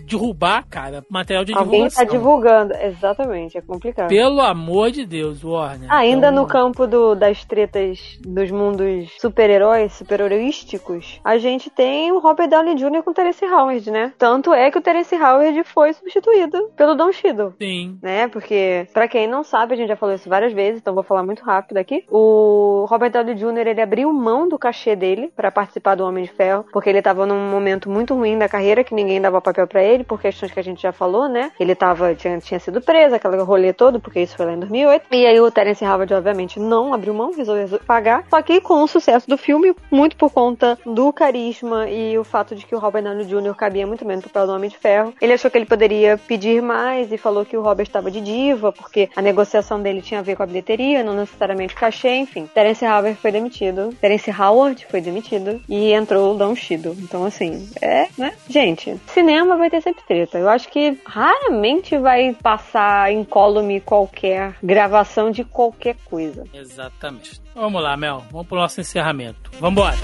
derrubar, 0.05 0.65
cara, 0.69 1.03
material 1.09 1.45
de 1.45 1.53
Alguém 1.53 1.87
tá 1.89 2.03
divulgação. 2.03 2.05
divulgando. 2.05 2.73
Exatamente, 2.75 3.57
é 3.57 3.61
complicado. 3.61 4.09
Pelo 4.09 4.41
amor 4.41 4.91
de 4.91 5.05
Deus, 5.05 5.43
Warner. 5.43 5.91
Ainda 5.91 6.27
Então, 6.29 6.43
no 6.43 6.47
campo 6.47 6.85
do- 6.87 7.15
das 7.15 7.45
tretas 7.45 8.17
dos 8.21 8.51
mundos 8.51 9.09
super-heróis, 9.19 9.93
super-heroísticos, 9.93 11.19
a 11.23 11.37
gente 11.37 11.69
tem 11.69 12.11
o 12.11 12.19
Robert 12.19 12.47
Downey 12.49 12.75
Jr. 12.75 13.03
com 13.03 13.11
o 13.11 13.13
Terence 13.13 13.43
Howard, 13.45 13.89
né? 13.91 14.13
Tanto 14.17 14.53
é 14.53 14.69
que 14.71 14.77
o 14.77 14.81
Terence 14.81 15.15
Howard 15.15 15.63
foi 15.63 15.93
substituído 15.93 16.69
pelo 16.75 16.95
Don 16.95 17.11
Cheadle. 17.11 17.53
Sim. 17.61 17.97
Né? 18.01 18.27
Porque, 18.27 18.87
pra 18.93 19.07
quem 19.07 19.27
não 19.27 19.43
sabe, 19.43 19.73
a 19.73 19.77
gente 19.77 19.87
já 19.87 19.95
falou 19.95 20.15
isso 20.15 20.29
várias 20.29 20.53
vezes, 20.53 20.79
então 20.81 20.93
vou 20.93 21.03
falar 21.03 21.23
muito 21.23 21.43
rápido 21.43 21.77
aqui. 21.77 22.03
O 22.09 22.85
Robert 22.89 23.11
Downey 23.11 23.35
Jr. 23.35 23.44
Jr. 23.51 23.67
ele 23.67 23.81
abriu 23.81 24.11
mão 24.13 24.47
do 24.47 24.57
cachê 24.57 24.95
dele 24.95 25.31
para 25.35 25.51
participar 25.51 25.95
do 25.95 26.05
Homem 26.05 26.23
de 26.23 26.31
Ferro, 26.31 26.65
porque 26.71 26.89
ele 26.89 27.01
tava 27.01 27.25
num 27.25 27.49
momento 27.49 27.89
muito 27.89 28.13
ruim 28.13 28.37
da 28.37 28.49
carreira, 28.49 28.83
que 28.83 28.93
ninguém 28.93 29.21
dava 29.21 29.41
papel 29.41 29.67
para 29.67 29.83
ele, 29.83 30.03
por 30.03 30.19
questões 30.19 30.51
que 30.51 30.59
a 30.59 30.63
gente 30.63 30.81
já 30.81 30.91
falou, 30.91 31.27
né? 31.27 31.51
Ele 31.59 31.75
tava, 31.75 32.13
tinha, 32.15 32.39
tinha 32.39 32.59
sido 32.59 32.81
preso, 32.81 33.15
aquele 33.15 33.37
rolê 33.37 33.73
todo, 33.73 33.99
porque 33.99 34.21
isso 34.21 34.35
foi 34.35 34.45
lá 34.45 34.53
em 34.53 34.59
2008. 34.59 35.05
E 35.11 35.25
aí 35.25 35.39
o 35.39 35.51
Terence 35.51 35.83
Howard, 35.83 36.13
obviamente, 36.13 36.59
não 36.59 36.93
abriu 36.93 37.13
mão, 37.13 37.31
resolveu 37.31 37.79
pagar. 37.79 38.25
Só 38.29 38.41
que 38.41 38.61
com 38.61 38.83
o 38.83 38.87
sucesso 38.87 39.27
do 39.27 39.37
filme, 39.37 39.75
muito 39.91 40.15
por 40.15 40.31
conta 40.31 40.77
do 40.85 41.11
carisma 41.11 41.89
e 41.89 42.17
o 42.17 42.23
fato 42.23 42.55
de 42.55 42.65
que 42.65 42.75
o 42.75 42.79
Robert 42.79 43.03
Downey 43.03 43.25
Jr. 43.25 43.55
cabia 43.55 43.87
muito 43.87 44.05
bem 44.05 44.17
no 44.17 44.23
papel 44.23 44.47
do 44.47 44.53
Homem 44.53 44.69
de 44.69 44.77
Ferro, 44.77 45.13
ele 45.21 45.33
achou 45.33 45.49
que 45.49 45.57
ele 45.57 45.65
poderia 45.65 46.17
pedir 46.17 46.61
mais 46.61 47.11
e 47.11 47.17
falou 47.17 47.45
que 47.45 47.57
o 47.57 47.61
Robert 47.61 47.85
estava 47.87 48.09
de 48.09 48.21
diva, 48.21 48.71
porque 48.71 49.09
a 49.15 49.21
negociação 49.21 49.81
dele 49.81 50.01
tinha 50.01 50.19
a 50.19 50.23
ver 50.23 50.35
com 50.35 50.43
a 50.43 50.45
bilheteria, 50.45 51.03
não 51.03 51.13
necessariamente 51.13 51.75
cachê, 51.75 52.15
enfim. 52.15 52.49
Terence 52.53 52.85
Howard 52.85 53.15
foi 53.15 53.31
demitido. 53.35 53.93
Terence 53.99 54.31
Howard 54.31 54.85
foi 54.89 55.01
demitido 55.01 55.61
e 55.67 55.91
entrou 55.91 56.33
o 56.33 56.37
Don 56.37 56.55
Shido. 56.55 56.95
Então, 56.99 57.25
assim, 57.25 57.69
é, 57.81 58.07
né? 58.17 58.33
Gente, 58.49 58.95
cinema 59.07 59.57
vai 59.57 59.69
ter 59.69 59.81
sempre 59.81 60.03
treta. 60.07 60.37
Eu 60.37 60.49
acho 60.49 60.69
que 60.69 60.97
raramente 61.05 61.97
vai 61.97 62.35
passar 62.41 63.11
incólume 63.11 63.81
qualquer 63.81 64.55
gravação 64.63 65.31
de 65.31 65.43
qualquer 65.43 65.95
coisa. 66.05 66.45
Exatamente. 66.53 67.41
Vamos 67.53 67.81
lá, 67.81 67.95
Mel. 67.97 68.23
Vamos 68.31 68.47
pro 68.47 68.57
nosso 68.57 68.79
encerramento. 68.81 69.51
Vambora. 69.59 69.95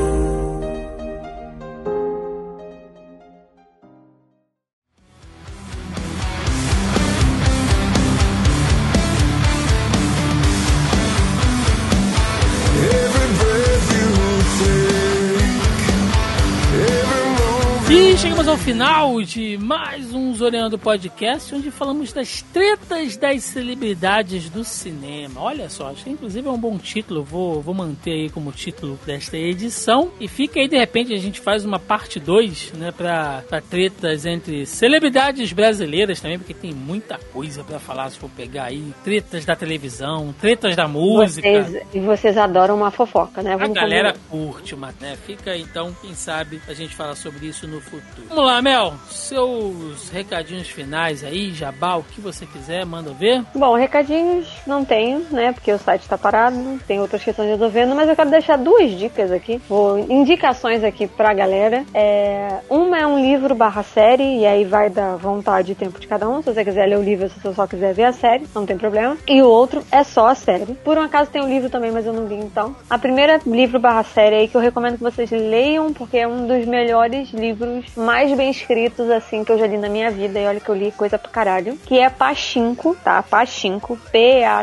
E 17.91 18.19
chegamos 18.19 18.47
ao 18.47 18.59
final 18.59 19.23
de 19.23 19.57
mais 19.57 20.13
um 20.13 20.35
Zoreando 20.35 20.79
Podcast, 20.79 21.55
onde 21.55 21.71
falamos 21.71 22.13
das 22.13 22.43
tretas 22.43 23.17
das 23.17 23.45
celebridades 23.45 24.51
do 24.51 24.63
cinema. 24.63 25.41
Olha 25.41 25.71
só, 25.71 25.89
acho 25.89 26.05
que 26.05 26.11
inclusive 26.11 26.47
é 26.47 26.51
um 26.51 26.59
bom 26.59 26.77
título, 26.77 27.25
vou, 27.25 27.63
vou 27.63 27.73
manter 27.73 28.11
aí 28.11 28.29
como 28.29 28.53
título 28.53 28.99
desta 29.07 29.39
edição. 29.39 30.11
E 30.21 30.29
fica 30.29 30.61
aí, 30.61 30.69
de 30.69 30.77
repente, 30.77 31.15
a 31.15 31.19
gente 31.19 31.41
faz 31.41 31.65
uma 31.65 31.79
parte 31.79 32.21
2, 32.21 32.73
né, 32.75 32.93
pra, 32.93 33.43
pra 33.49 33.63
tretas 33.63 34.27
entre 34.27 34.67
celebridades 34.67 35.51
brasileiras 35.55 36.21
também, 36.21 36.39
porque 36.39 36.53
tem 36.53 36.75
muita 36.75 37.19
coisa 37.33 37.65
pra 37.65 37.79
falar 37.79 38.11
se 38.11 38.19
for 38.19 38.29
pegar 38.29 38.65
aí. 38.65 38.93
Tretas 39.03 39.47
da 39.47 39.57
televisão, 39.57 40.35
tretas 40.39 40.77
da 40.77 40.87
música. 40.87 41.49
Vocês, 41.49 41.87
e 41.95 42.01
vocês 42.01 42.37
adoram 42.37 42.77
uma 42.77 42.91
fofoca, 42.91 43.43
né? 43.43 43.55
A 43.55 43.57
Vamos 43.57 43.75
galera 43.75 44.13
combinar. 44.13 44.47
curte, 44.53 44.77
mas 44.77 44.95
né? 44.97 45.17
Fica 45.25 45.53
aí, 45.53 45.63
então, 45.63 45.97
quem 46.03 46.15
sabe 46.15 46.61
a 46.69 46.75
gente 46.75 46.95
fala 46.95 47.17
sobre 47.17 47.47
isso 47.47 47.67
no 47.67 47.78
futuro. 47.81 48.29
Vamos 48.29 48.45
lá, 48.45 48.61
Mel. 48.63 48.95
Seus 49.11 50.09
recadinhos 50.11 50.69
finais 50.69 51.25
aí, 51.25 51.53
Jabá, 51.53 51.97
o 51.97 52.03
que 52.03 52.21
você 52.21 52.47
quiser, 52.47 52.85
manda 52.85 53.13
ver. 53.13 53.45
Bom, 53.55 53.77
recadinhos 53.77 54.49
não 54.67 54.85
tenho, 54.85 55.27
né? 55.31 55.53
Porque 55.53 55.73
o 55.73 55.79
site 55.79 56.09
tá 56.09 56.19
parado, 56.19 56.81
tem 56.87 57.01
outras 57.01 57.23
questões 57.23 57.49
resolvendo, 57.49 57.95
mas 57.95 58.09
eu 58.09 58.17
quero 58.17 58.31
deixar 58.31 58.57
duas 58.57 58.91
dicas 58.91 59.31
aqui, 59.31 59.61
vou, 59.69 59.99
indicações 59.99 60.85
aqui 60.85 61.07
pra 61.07 61.35
galera. 61.35 61.85
É, 61.95 62.59
uma 62.69 62.99
é 62.99 63.07
um 63.07 63.21
livro 63.21 63.55
barra 63.55 63.83
série, 63.83 64.41
e 64.41 64.47
aí 64.47 64.65
vai 64.65 64.91
da 64.91 65.17
vontade 65.17 65.73
e 65.73 65.75
tempo 65.75 65.99
de 65.99 66.07
cada 66.07 66.29
um. 66.29 66.43
Se 66.43 66.53
você 66.53 66.65
quiser 66.65 66.87
ler 66.87 66.99
o 66.99 67.03
livro, 67.03 67.29
se 67.29 67.41
você 67.41 67.55
só 67.55 67.67
quiser 67.67 67.95
ver 67.95 68.05
a 68.05 68.13
série, 68.13 68.47
não 68.55 68.67
tem 68.67 68.77
problema. 68.77 69.17
E 69.27 69.43
o 69.43 69.47
outro 69.47 69.83
é 69.91 70.03
só 70.03 70.29
a 70.29 70.35
série. 70.35 70.75
Por 70.85 70.99
um 70.99 71.03
acaso 71.03 71.31
tem 71.31 71.43
um 71.43 71.49
livro 71.49 71.71
também, 71.71 71.91
mas 71.91 72.07
eu 72.07 72.13
não 72.13 72.27
li 72.27 72.37
então. 72.37 72.75
A 72.89 72.99
primeira 72.99 73.41
livro 73.47 73.79
barra 73.79 74.03
série 74.03 74.37
aí 74.37 74.49
que 74.49 74.57
eu 74.57 74.61
recomendo 74.61 74.97
que 74.97 75.03
vocês 75.03 75.31
leiam, 75.31 75.93
porque 75.93 76.19
é 76.19 76.29
um 76.29 76.47
dos 76.47 76.67
melhores 76.67 77.31
livros 77.33 77.68
mais 77.97 78.37
bem 78.37 78.51
escritos, 78.51 79.11
assim, 79.11 79.45
que 79.45 79.53
eu 79.53 79.59
já 79.59 79.67
li 79.67 79.77
na 79.79 79.89
minha 79.89 80.11
vida. 80.11 80.39
E 80.39 80.47
olha 80.47 80.61
que 80.61 80.69
eu 80.69 80.75
li 80.75 80.93
coisa 80.93 81.19
pra 81.19 81.31
caralho. 81.31 81.77
Que 81.87 81.99
é 81.99 82.09
Pachinko, 82.11 82.97
tá? 83.03 83.23
Pachinko. 83.23 83.99
P-A-C-H-I-N-K-O. 84.11 84.59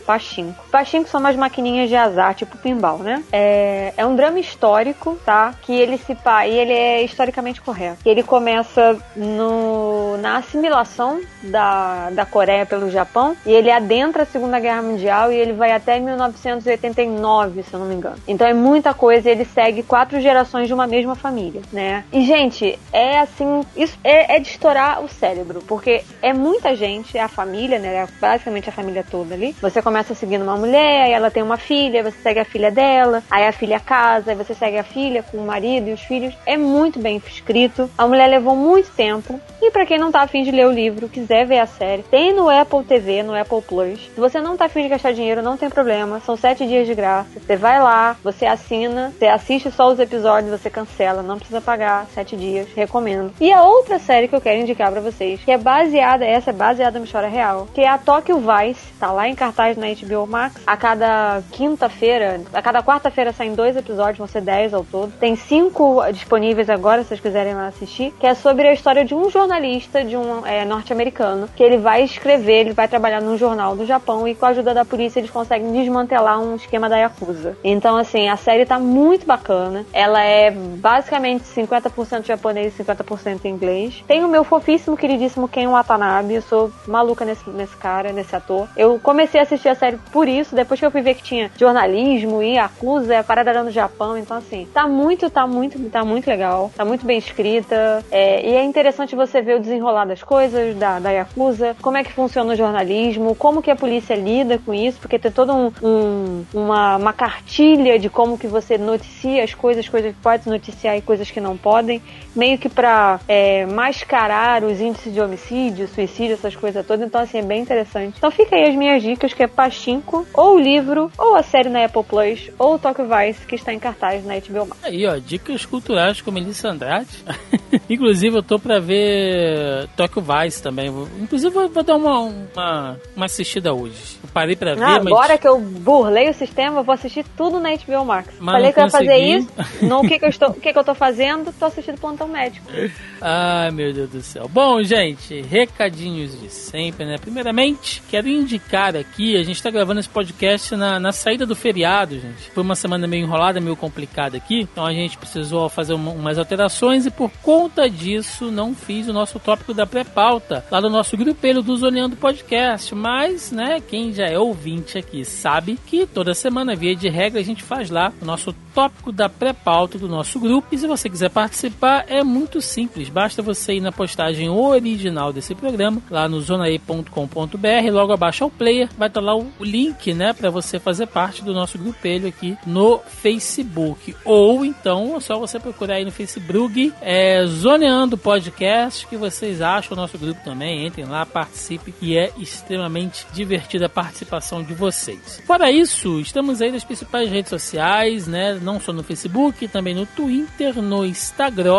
Pachinko. 0.00 0.64
Pachinko 0.70 1.08
são 1.08 1.20
umas 1.20 1.36
maquininhas 1.36 1.88
de 1.88 1.96
azar, 1.96 2.34
tipo 2.34 2.56
pinball, 2.58 2.98
né? 2.98 3.22
É, 3.32 3.92
é 3.96 4.06
um 4.06 4.14
drama 4.16 4.38
histórico, 4.38 5.18
tá? 5.24 5.54
Que 5.62 5.72
ele 5.72 5.98
se 5.98 6.14
pa... 6.14 6.46
e 6.46 6.56
ele 6.56 6.72
é 6.72 7.02
historicamente 7.02 7.60
correto. 7.60 7.98
Ele 8.04 8.22
começa 8.22 8.96
no... 9.16 10.16
na 10.18 10.38
assimilação 10.38 11.20
da... 11.42 12.10
da 12.10 12.24
Coreia 12.26 12.64
pelo 12.66 12.90
Japão. 12.90 13.36
E 13.44 13.52
ele 13.52 13.70
adentra 13.70 14.22
a 14.22 14.26
Segunda 14.26 14.60
Guerra 14.60 14.82
Mundial 14.82 15.32
e 15.32 15.36
ele 15.36 15.52
vai 15.52 15.72
até 15.72 15.98
1989, 15.98 17.62
se 17.62 17.74
eu 17.74 17.80
não 17.80 17.86
me 17.86 17.94
engano. 17.94 18.16
Então 18.26 18.46
é 18.46 18.54
muita 18.54 18.94
coisa 18.94 19.28
e 19.28 19.32
ele 19.32 19.44
segue 19.44 19.82
quatro 19.82 20.20
gerações 20.20 20.66
de 20.66 20.74
uma 20.74 20.86
mesma 20.86 21.09
família, 21.14 21.62
né? 21.72 22.04
E, 22.12 22.24
gente, 22.24 22.78
é 22.92 23.18
assim, 23.20 23.62
isso 23.76 23.98
é, 24.02 24.36
é 24.36 24.38
de 24.38 24.48
estourar 24.48 25.02
o 25.02 25.08
cérebro, 25.08 25.62
porque 25.66 26.02
é 26.22 26.32
muita 26.32 26.74
gente, 26.74 27.16
é 27.16 27.22
a 27.22 27.28
família, 27.28 27.78
né? 27.78 27.94
É 27.94 28.08
basicamente 28.20 28.68
a 28.68 28.72
família 28.72 29.04
toda 29.08 29.34
ali. 29.34 29.54
Você 29.60 29.82
começa 29.82 30.14
seguindo 30.14 30.42
uma 30.42 30.56
mulher, 30.56 31.02
aí 31.02 31.12
ela 31.12 31.30
tem 31.30 31.42
uma 31.42 31.56
filha, 31.56 32.02
você 32.02 32.18
segue 32.22 32.40
a 32.40 32.44
filha 32.44 32.70
dela, 32.70 33.22
aí 33.30 33.46
a 33.46 33.52
filha 33.52 33.80
casa, 33.80 34.30
aí 34.30 34.36
você 34.36 34.54
segue 34.54 34.78
a 34.78 34.84
filha 34.84 35.22
com 35.22 35.38
o 35.38 35.46
marido 35.46 35.88
e 35.88 35.92
os 35.92 36.00
filhos. 36.00 36.34
É 36.46 36.56
muito 36.56 36.98
bem 36.98 37.20
escrito. 37.26 37.90
A 37.96 38.06
mulher 38.06 38.26
levou 38.28 38.56
muito 38.56 38.90
tempo. 38.90 39.40
E 39.62 39.70
pra 39.70 39.84
quem 39.84 39.98
não 39.98 40.10
tá 40.10 40.22
afim 40.22 40.42
de 40.42 40.50
ler 40.50 40.66
o 40.66 40.72
livro, 40.72 41.08
quiser 41.08 41.46
ver 41.46 41.58
a 41.58 41.66
série, 41.66 42.02
tem 42.02 42.32
no 42.32 42.48
Apple 42.48 42.82
TV, 42.84 43.22
no 43.22 43.34
Apple 43.34 43.60
Plus. 43.62 44.00
Se 44.14 44.20
você 44.20 44.40
não 44.40 44.56
tá 44.56 44.66
afim 44.66 44.82
de 44.82 44.88
gastar 44.88 45.12
dinheiro, 45.12 45.42
não 45.42 45.56
tem 45.56 45.68
problema. 45.68 46.20
São 46.20 46.36
sete 46.36 46.66
dias 46.66 46.86
de 46.86 46.94
graça. 46.94 47.38
Você 47.38 47.56
vai 47.56 47.80
lá, 47.82 48.16
você 48.22 48.46
assina, 48.46 49.12
você 49.18 49.26
assiste 49.26 49.70
só 49.70 49.88
os 49.88 49.98
episódios, 49.98 50.50
você 50.50 50.70
cancela, 50.70 50.99
não 51.22 51.36
precisa 51.36 51.60
pagar 51.60 52.06
sete 52.14 52.36
dias. 52.36 52.68
Recomendo. 52.74 53.32
E 53.40 53.52
a 53.52 53.62
outra 53.62 53.98
série 53.98 54.28
que 54.28 54.34
eu 54.34 54.40
quero 54.40 54.60
indicar 54.60 54.90
pra 54.90 55.00
vocês, 55.00 55.40
que 55.40 55.50
é 55.50 55.58
baseada, 55.58 56.24
essa 56.24 56.50
é 56.50 56.52
baseada 56.52 56.98
numa 56.98 57.06
história 57.06 57.28
real, 57.28 57.68
que 57.74 57.80
é 57.80 57.88
a 57.88 57.98
Tokyo 57.98 58.38
Vice, 58.38 58.92
tá 58.98 59.10
lá 59.10 59.28
em 59.28 59.34
cartaz 59.34 59.76
na 59.76 59.86
HBO 59.88 60.26
Max. 60.26 60.60
A 60.66 60.76
cada 60.76 61.42
quinta-feira, 61.52 62.40
a 62.52 62.62
cada 62.62 62.82
quarta-feira 62.82 63.32
saem 63.32 63.54
dois 63.54 63.76
episódios, 63.76 64.18
vão 64.18 64.26
ser 64.26 64.42
dez 64.42 64.72
ao 64.74 64.84
todo. 64.84 65.12
Tem 65.18 65.36
cinco 65.36 66.00
disponíveis 66.12 66.68
agora, 66.70 67.02
se 67.02 67.08
vocês 67.08 67.20
quiserem 67.20 67.54
lá 67.54 67.68
assistir, 67.68 68.12
que 68.18 68.26
é 68.26 68.34
sobre 68.34 68.68
a 68.68 68.72
história 68.72 69.04
de 69.04 69.14
um 69.14 69.30
jornalista, 69.30 70.04
de 70.04 70.16
um 70.16 70.46
é, 70.46 70.64
norte-americano, 70.64 71.48
que 71.54 71.62
ele 71.62 71.78
vai 71.78 72.02
escrever, 72.02 72.60
ele 72.60 72.72
vai 72.72 72.88
trabalhar 72.88 73.20
num 73.20 73.36
jornal 73.36 73.76
do 73.76 73.86
Japão 73.86 74.26
e 74.26 74.34
com 74.34 74.46
a 74.46 74.50
ajuda 74.50 74.74
da 74.74 74.84
polícia 74.84 75.20
eles 75.20 75.30
conseguem 75.30 75.72
desmantelar 75.72 76.40
um 76.40 76.56
esquema 76.56 76.88
da 76.88 76.98
Yakuza. 76.98 77.56
Então, 77.64 77.96
assim, 77.96 78.28
a 78.28 78.36
série 78.36 78.66
tá 78.66 78.78
muito 78.78 79.26
bacana. 79.26 79.84
Ela 79.92 80.22
é 80.22 80.50
basicamente 80.80 81.44
50% 81.44 82.26
japonês 82.26 82.78
e 82.78 82.82
50% 82.82 83.44
inglês. 83.44 84.02
Tem 84.06 84.24
o 84.24 84.28
meu 84.28 84.42
fofíssimo, 84.42 84.96
queridíssimo 84.96 85.48
Ken 85.48 85.68
Watanabe. 85.68 86.34
Eu 86.34 86.42
sou 86.42 86.72
maluca 86.86 87.24
nesse, 87.24 87.48
nesse 87.50 87.76
cara, 87.76 88.12
nesse 88.12 88.34
ator. 88.34 88.66
Eu 88.76 88.98
comecei 88.98 89.38
a 89.38 89.42
assistir 89.42 89.68
a 89.68 89.74
série 89.74 89.98
por 90.10 90.26
isso, 90.26 90.54
depois 90.54 90.80
que 90.80 90.86
eu 90.86 90.90
fui 90.90 91.02
ver 91.02 91.14
que 91.14 91.22
tinha 91.22 91.50
jornalismo 91.56 92.42
e 92.42 92.54
Yakuza, 92.54 93.18
a 93.18 93.24
parada 93.24 93.50
era 93.50 93.62
no 93.62 93.70
Japão. 93.70 94.16
Então, 94.16 94.36
assim, 94.36 94.66
tá 94.72 94.88
muito, 94.88 95.28
tá 95.30 95.46
muito, 95.46 95.78
tá 95.90 96.04
muito 96.04 96.26
legal. 96.26 96.70
Tá 96.74 96.84
muito 96.84 97.04
bem 97.04 97.18
escrita. 97.18 98.04
É, 98.10 98.48
e 98.48 98.54
é 98.54 98.64
interessante 98.64 99.14
você 99.14 99.42
ver 99.42 99.56
o 99.56 99.60
desenrolar 99.60 100.06
das 100.06 100.22
coisas 100.22 100.74
da, 100.76 100.98
da 100.98 101.10
Yakuza, 101.10 101.76
como 101.82 101.96
é 101.96 102.04
que 102.04 102.12
funciona 102.12 102.52
o 102.52 102.56
jornalismo, 102.56 103.34
como 103.34 103.62
que 103.62 103.70
a 103.70 103.76
polícia 103.76 104.14
lida 104.14 104.58
com 104.58 104.72
isso, 104.72 104.98
porque 104.98 105.18
tem 105.18 105.30
toda 105.30 105.54
um, 105.54 105.72
um, 105.82 106.44
uma, 106.52 106.96
uma 106.96 107.12
cartilha 107.12 107.98
de 107.98 108.08
como 108.08 108.38
que 108.38 108.46
você 108.46 108.78
noticia 108.78 109.44
as 109.44 109.54
coisas, 109.54 109.88
coisas 109.88 110.14
que 110.14 110.20
pode 110.20 110.48
noticiar 110.48 110.69
e 110.96 111.02
coisas 111.02 111.30
que 111.30 111.40
não 111.40 111.56
podem, 111.56 112.00
meio 112.34 112.58
que 112.58 112.68
pra 112.68 113.20
é, 113.28 113.66
mascarar 113.66 114.62
os 114.64 114.80
índices 114.80 115.12
de 115.12 115.20
homicídio, 115.20 115.88
suicídio, 115.88 116.34
essas 116.34 116.54
coisas 116.56 116.84
todas. 116.86 117.06
Então, 117.06 117.20
assim, 117.20 117.38
é 117.38 117.42
bem 117.42 117.60
interessante. 117.60 118.14
Então 118.16 118.30
fica 118.30 118.56
aí 118.56 118.68
as 118.68 118.74
minhas 118.74 119.02
dicas, 119.02 119.32
que 119.32 119.42
é 119.42 119.46
Pachinko, 119.46 120.26
ou 120.34 120.56
o 120.56 120.60
livro, 120.60 121.10
ou 121.18 121.34
a 121.36 121.42
série 121.42 121.68
na 121.68 121.84
Apple 121.84 122.04
Plus, 122.04 122.50
ou 122.58 122.74
o 122.74 122.78
Tokyo 122.78 123.06
Vice, 123.06 123.46
que 123.46 123.54
está 123.54 123.72
em 123.72 123.78
cartaz 123.78 124.24
na 124.24 124.34
HBO 124.38 124.66
Max. 124.66 124.84
Aí, 124.84 125.06
ó, 125.06 125.16
dicas 125.16 125.64
culturais 125.66 126.20
com 126.20 126.30
Melissa 126.30 126.68
Andrade. 126.68 127.08
Inclusive, 127.88 128.36
eu 128.36 128.42
tô 128.42 128.58
pra 128.58 128.78
ver 128.78 129.88
Tokyo 129.96 130.22
Vice 130.22 130.62
também. 130.62 130.90
Vou- 130.90 131.08
Inclusive, 131.20 131.54
eu 131.54 131.68
vou 131.68 131.82
dar 131.82 131.96
uma, 131.96 132.18
uma, 132.20 132.96
uma 133.16 133.26
assistida 133.26 133.72
hoje. 133.72 134.18
Eu 134.22 134.28
parei 134.32 134.56
pra 134.56 134.74
ver, 134.74 134.82
Ah, 134.82 135.00
mas... 135.02 135.06
agora 135.06 135.38
que 135.38 135.46
eu 135.46 135.58
burlei 135.58 136.28
o 136.30 136.34
sistema, 136.34 136.80
eu 136.80 136.84
vou 136.84 136.94
assistir 136.94 137.24
tudo 137.36 137.58
na 137.60 137.70
HBO 137.70 138.04
Max. 138.04 138.28
Mas 138.40 138.54
Falei 138.54 138.72
que 138.72 138.80
eu 138.80 138.84
ia 138.84 138.90
fazer 138.90 139.16
isso. 139.16 139.48
No, 139.82 140.00
o 140.00 140.02
que, 140.08 140.18
que, 140.18 140.24
eu 140.24 140.28
estou, 140.28 140.52
o 140.60 140.62
que, 140.62 140.72
que 140.72 140.78
eu 140.78 140.84
tô 140.84 140.94
fazendo? 140.94 141.52
tô 141.52 141.64
assistindo 141.64 141.98
Plantão 141.98 142.28
Médico. 142.28 142.66
Ai, 143.20 143.70
meu 143.70 143.92
Deus 143.92 144.08
do 144.08 144.22
céu. 144.22 144.48
Bom, 144.48 144.82
gente, 144.82 145.42
recadinhos 145.42 146.40
de 146.40 146.48
sempre, 146.48 147.04
né? 147.04 147.18
Primeiramente, 147.18 148.02
quero 148.08 148.28
indicar 148.28 148.96
aqui, 148.96 149.36
a 149.36 149.42
gente 149.42 149.62
tá 149.62 149.70
gravando 149.70 150.00
esse 150.00 150.08
podcast 150.08 150.74
na, 150.74 150.98
na 150.98 151.12
saída 151.12 151.44
do 151.44 151.54
feriado, 151.54 152.18
gente. 152.18 152.50
Foi 152.54 152.62
uma 152.62 152.74
semana 152.74 153.06
meio 153.06 153.24
enrolada, 153.24 153.60
meio 153.60 153.76
complicada 153.76 154.38
aqui, 154.38 154.60
então 154.60 154.86
a 154.86 154.92
gente 154.92 155.18
precisou 155.18 155.68
fazer 155.68 155.92
uma, 155.92 156.12
umas 156.12 156.38
alterações 156.38 157.04
e 157.04 157.10
por 157.10 157.30
conta 157.42 157.90
disso 157.90 158.50
não 158.50 158.74
fiz 158.74 159.06
o 159.06 159.12
nosso 159.12 159.38
tópico 159.38 159.74
da 159.74 159.86
pré-pauta 159.86 160.64
lá 160.70 160.80
do 160.80 160.88
nosso 160.88 161.14
grupelho 161.16 161.62
do 161.62 161.76
Zoneando 161.76 162.16
Podcast. 162.16 162.94
Mas, 162.94 163.52
né, 163.52 163.80
quem 163.86 164.14
já 164.14 164.26
é 164.26 164.38
ouvinte 164.38 164.96
aqui 164.96 165.26
sabe 165.26 165.78
que 165.86 166.06
toda 166.06 166.32
semana, 166.32 166.74
via 166.74 166.96
de 166.96 167.08
regra, 167.10 167.40
a 167.40 167.44
gente 167.44 167.62
faz 167.62 167.90
lá 167.90 168.12
o 168.20 168.24
nosso 168.24 168.54
tópico 168.74 169.12
da 169.12 169.28
pré-pauta 169.28 169.98
do 169.98 170.08
nosso 170.08 170.40
grupo. 170.40 170.68
E 170.72 170.78
se 170.78 170.86
você 170.86 171.08
quiser 171.08 171.28
participar, 171.28 172.04
é 172.08 172.24
muito 172.24 172.62
simples. 172.62 173.09
Basta 173.10 173.42
você 173.42 173.74
ir 173.74 173.80
na 173.80 173.90
postagem 173.90 174.48
original 174.48 175.32
desse 175.32 175.54
programa, 175.54 176.02
lá 176.10 176.28
no 176.28 176.40
zonae.com.br, 176.40 177.90
logo 177.90 178.12
abaixo 178.12 178.44
ao 178.44 178.50
player, 178.50 178.88
vai 178.96 179.08
estar 179.08 179.20
lá 179.20 179.34
o 179.36 179.50
link, 179.60 180.14
né, 180.14 180.32
para 180.32 180.50
você 180.50 180.78
fazer 180.78 181.06
parte 181.06 181.42
do 181.42 181.52
nosso 181.52 181.78
grupelho 181.78 182.28
aqui 182.28 182.56
no 182.66 182.98
Facebook. 182.98 184.14
Ou 184.24 184.64
então, 184.64 185.16
é 185.16 185.20
só 185.20 185.38
você 185.38 185.58
procurar 185.58 185.94
aí 185.94 186.04
no 186.04 186.12
Facebook, 186.12 186.92
é 187.00 187.44
Zoneando 187.46 188.16
Podcast, 188.16 189.06
que 189.06 189.16
vocês 189.16 189.60
acham 189.60 189.96
o 189.96 190.00
nosso 190.00 190.18
grupo 190.18 190.40
também. 190.44 190.86
Entrem 190.86 191.06
lá, 191.06 191.26
participe, 191.26 191.94
e 192.00 192.16
é 192.16 192.30
extremamente 192.38 193.26
divertida 193.32 193.86
a 193.86 193.88
participação 193.88 194.62
de 194.62 194.74
vocês. 194.74 195.42
Fora 195.46 195.70
isso, 195.70 196.20
estamos 196.20 196.62
aí 196.62 196.70
nas 196.70 196.84
principais 196.84 197.30
redes 197.30 197.50
sociais, 197.50 198.26
né, 198.26 198.58
não 198.62 198.80
só 198.80 198.92
no 198.92 199.02
Facebook, 199.02 199.66
também 199.68 199.94
no 199.94 200.06
Twitter, 200.06 200.80
no 200.80 201.04
Instagram 201.04 201.70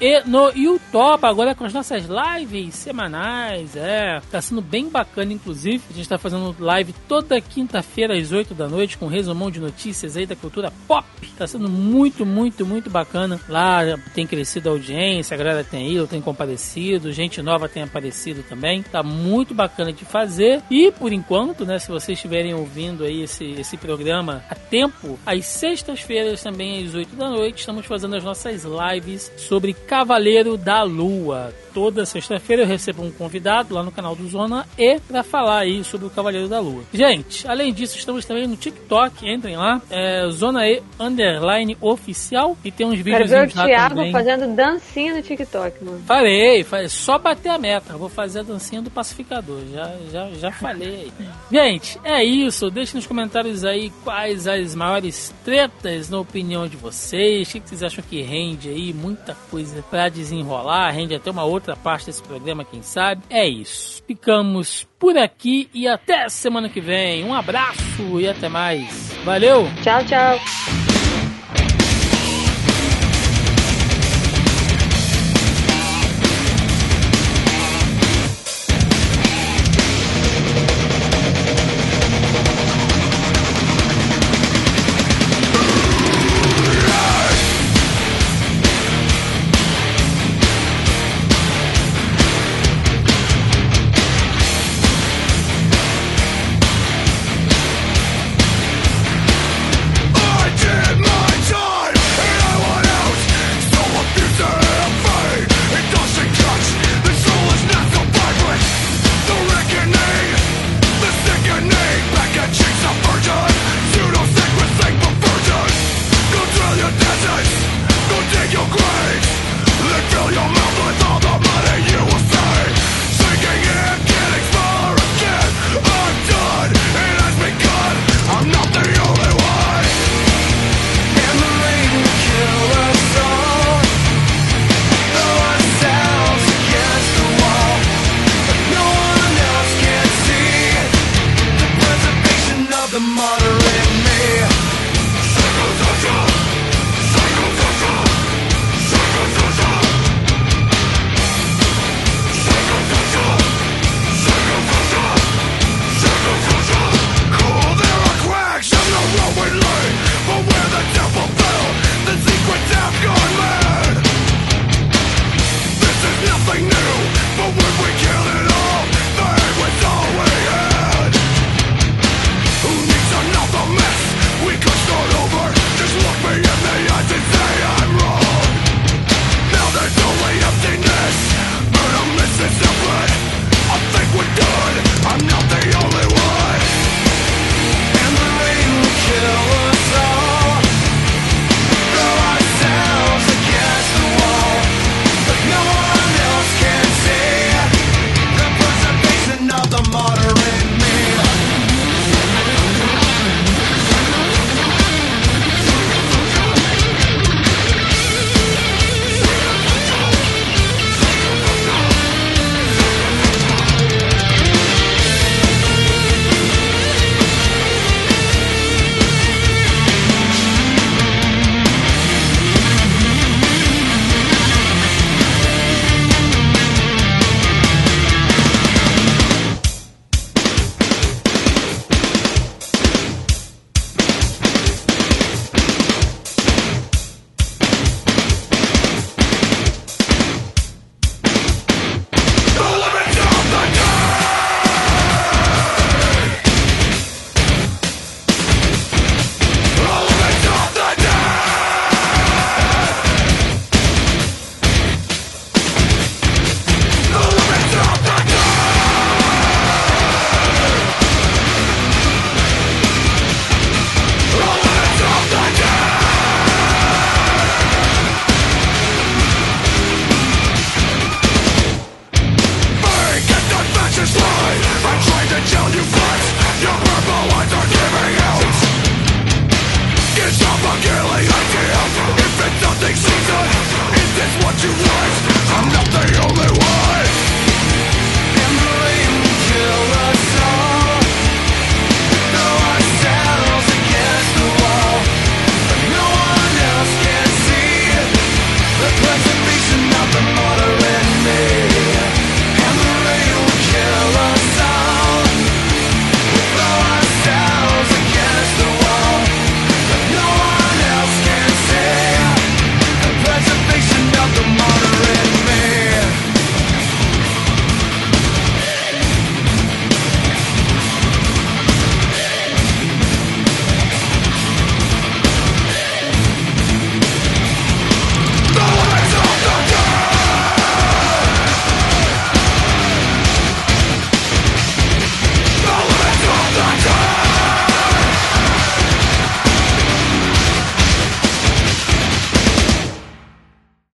e 0.00 0.22
no 0.26 0.50
YouTube, 0.50 0.79
agora 1.22 1.54
com 1.54 1.64
as 1.64 1.72
nossas 1.72 2.04
lives 2.06 2.74
semanais, 2.74 3.76
é, 3.76 4.20
tá 4.30 4.40
sendo 4.40 4.60
bem 4.60 4.88
bacana, 4.88 5.32
inclusive, 5.32 5.82
a 5.88 5.92
gente 5.92 6.08
tá 6.08 6.18
fazendo 6.18 6.54
live 6.58 6.92
toda 7.06 7.40
quinta-feira 7.40 8.18
às 8.18 8.32
8 8.32 8.54
da 8.54 8.68
noite 8.68 8.98
com 8.98 9.06
um 9.06 9.08
resumão 9.08 9.50
de 9.50 9.60
notícias 9.60 10.16
aí 10.16 10.26
da 10.26 10.34
cultura 10.34 10.72
pop, 10.88 11.06
tá 11.38 11.46
sendo 11.46 11.68
muito, 11.68 12.26
muito, 12.26 12.66
muito 12.66 12.90
bacana, 12.90 13.40
lá 13.48 13.80
tem 14.14 14.26
crescido 14.26 14.68
a 14.68 14.72
audiência, 14.72 15.34
a 15.34 15.38
galera 15.38 15.62
tem 15.62 15.92
ido, 15.92 16.06
tem 16.06 16.20
comparecido, 16.20 17.12
gente 17.12 17.40
nova 17.40 17.68
tem 17.68 17.82
aparecido 17.82 18.42
também, 18.42 18.82
tá 18.82 19.02
muito 19.02 19.54
bacana 19.54 19.92
de 19.92 20.04
fazer, 20.04 20.62
e 20.70 20.90
por 20.90 21.12
enquanto, 21.12 21.64
né, 21.64 21.78
se 21.78 21.88
vocês 21.88 22.18
estiverem 22.18 22.52
ouvindo 22.52 23.04
aí 23.04 23.22
esse, 23.22 23.44
esse 23.52 23.76
programa 23.76 24.42
a 24.50 24.54
tempo, 24.54 25.18
às 25.24 25.46
sextas-feiras 25.46 26.42
também 26.42 26.84
às 26.84 26.94
8 26.94 27.14
da 27.14 27.28
noite, 27.28 27.60
estamos 27.60 27.86
fazendo 27.86 28.16
as 28.16 28.24
nossas 28.24 28.64
lives 28.64 29.30
sobre 29.36 29.72
Cavaleiro 29.72 30.56
da 30.56 30.69
Lua. 30.82 31.52
Toda 31.72 32.04
sexta-feira 32.04 32.62
eu 32.62 32.66
recebo 32.66 33.04
um 33.04 33.12
convidado 33.12 33.74
lá 33.74 33.82
no 33.82 33.92
canal 33.92 34.16
do 34.16 34.26
Zona 34.28 34.66
E 34.76 34.98
para 34.98 35.22
falar 35.22 35.60
aí 35.60 35.84
sobre 35.84 36.06
o 36.06 36.10
Cavaleiro 36.10 36.48
da 36.48 36.58
Lua. 36.58 36.82
Gente, 36.92 37.46
além 37.46 37.72
disso, 37.72 37.96
estamos 37.96 38.24
também 38.24 38.46
no 38.48 38.56
TikTok, 38.56 39.28
entrem 39.28 39.56
lá, 39.56 39.80
é 39.88 40.28
Zona 40.30 40.66
E 40.68 40.82
Underline 40.98 41.76
Oficial 41.80 42.56
e 42.64 42.72
tem 42.72 42.86
uns 42.86 43.00
Quero 43.02 43.04
vídeos 43.04 43.30
ver 43.30 43.46
o 43.46 43.50
Thiago 43.50 43.94
também. 43.94 44.10
fazendo 44.12 44.54
dancinha 44.54 45.14
no 45.14 45.22
TikTok, 45.22 45.84
mano. 45.84 46.02
Farei, 46.06 46.64
farei, 46.64 46.88
só 46.88 47.18
bater 47.18 47.50
a 47.50 47.58
meta. 47.58 47.96
Vou 47.96 48.08
fazer 48.08 48.40
a 48.40 48.42
dancinha 48.42 48.82
do 48.82 48.90
pacificador. 48.90 49.60
Já, 49.72 49.92
já, 50.10 50.30
já 50.32 50.50
falei 50.50 51.10
aí. 51.20 51.26
Gente, 51.52 52.00
é 52.02 52.24
isso. 52.24 52.68
Deixe 52.70 52.96
nos 52.96 53.06
comentários 53.06 53.64
aí 53.64 53.92
quais 54.02 54.48
as 54.48 54.74
maiores 54.74 55.32
tretas 55.44 56.10
na 56.10 56.18
opinião 56.18 56.66
de 56.66 56.76
vocês. 56.76 57.48
O 57.48 57.52
que 57.52 57.60
que 57.60 57.68
vocês 57.68 57.82
acham 57.84 58.02
que 58.08 58.20
rende 58.22 58.68
aí? 58.68 58.92
Muita 58.92 59.36
coisa 59.50 59.84
pra 59.88 60.08
desenrolar. 60.08 60.59
Rende 60.90 61.14
até 61.14 61.30
uma 61.30 61.44
outra 61.44 61.76
parte 61.76 62.06
desse 62.06 62.22
programa, 62.22 62.64
quem 62.64 62.82
sabe. 62.82 63.22
É 63.30 63.46
isso. 63.48 64.02
Ficamos 64.06 64.86
por 64.98 65.16
aqui 65.16 65.68
e 65.72 65.86
até 65.86 66.28
semana 66.28 66.68
que 66.68 66.80
vem. 66.80 67.24
Um 67.24 67.34
abraço 67.34 68.20
e 68.20 68.28
até 68.28 68.48
mais. 68.48 69.12
Valeu! 69.24 69.68
Tchau, 69.82 70.04
tchau. 70.04 70.89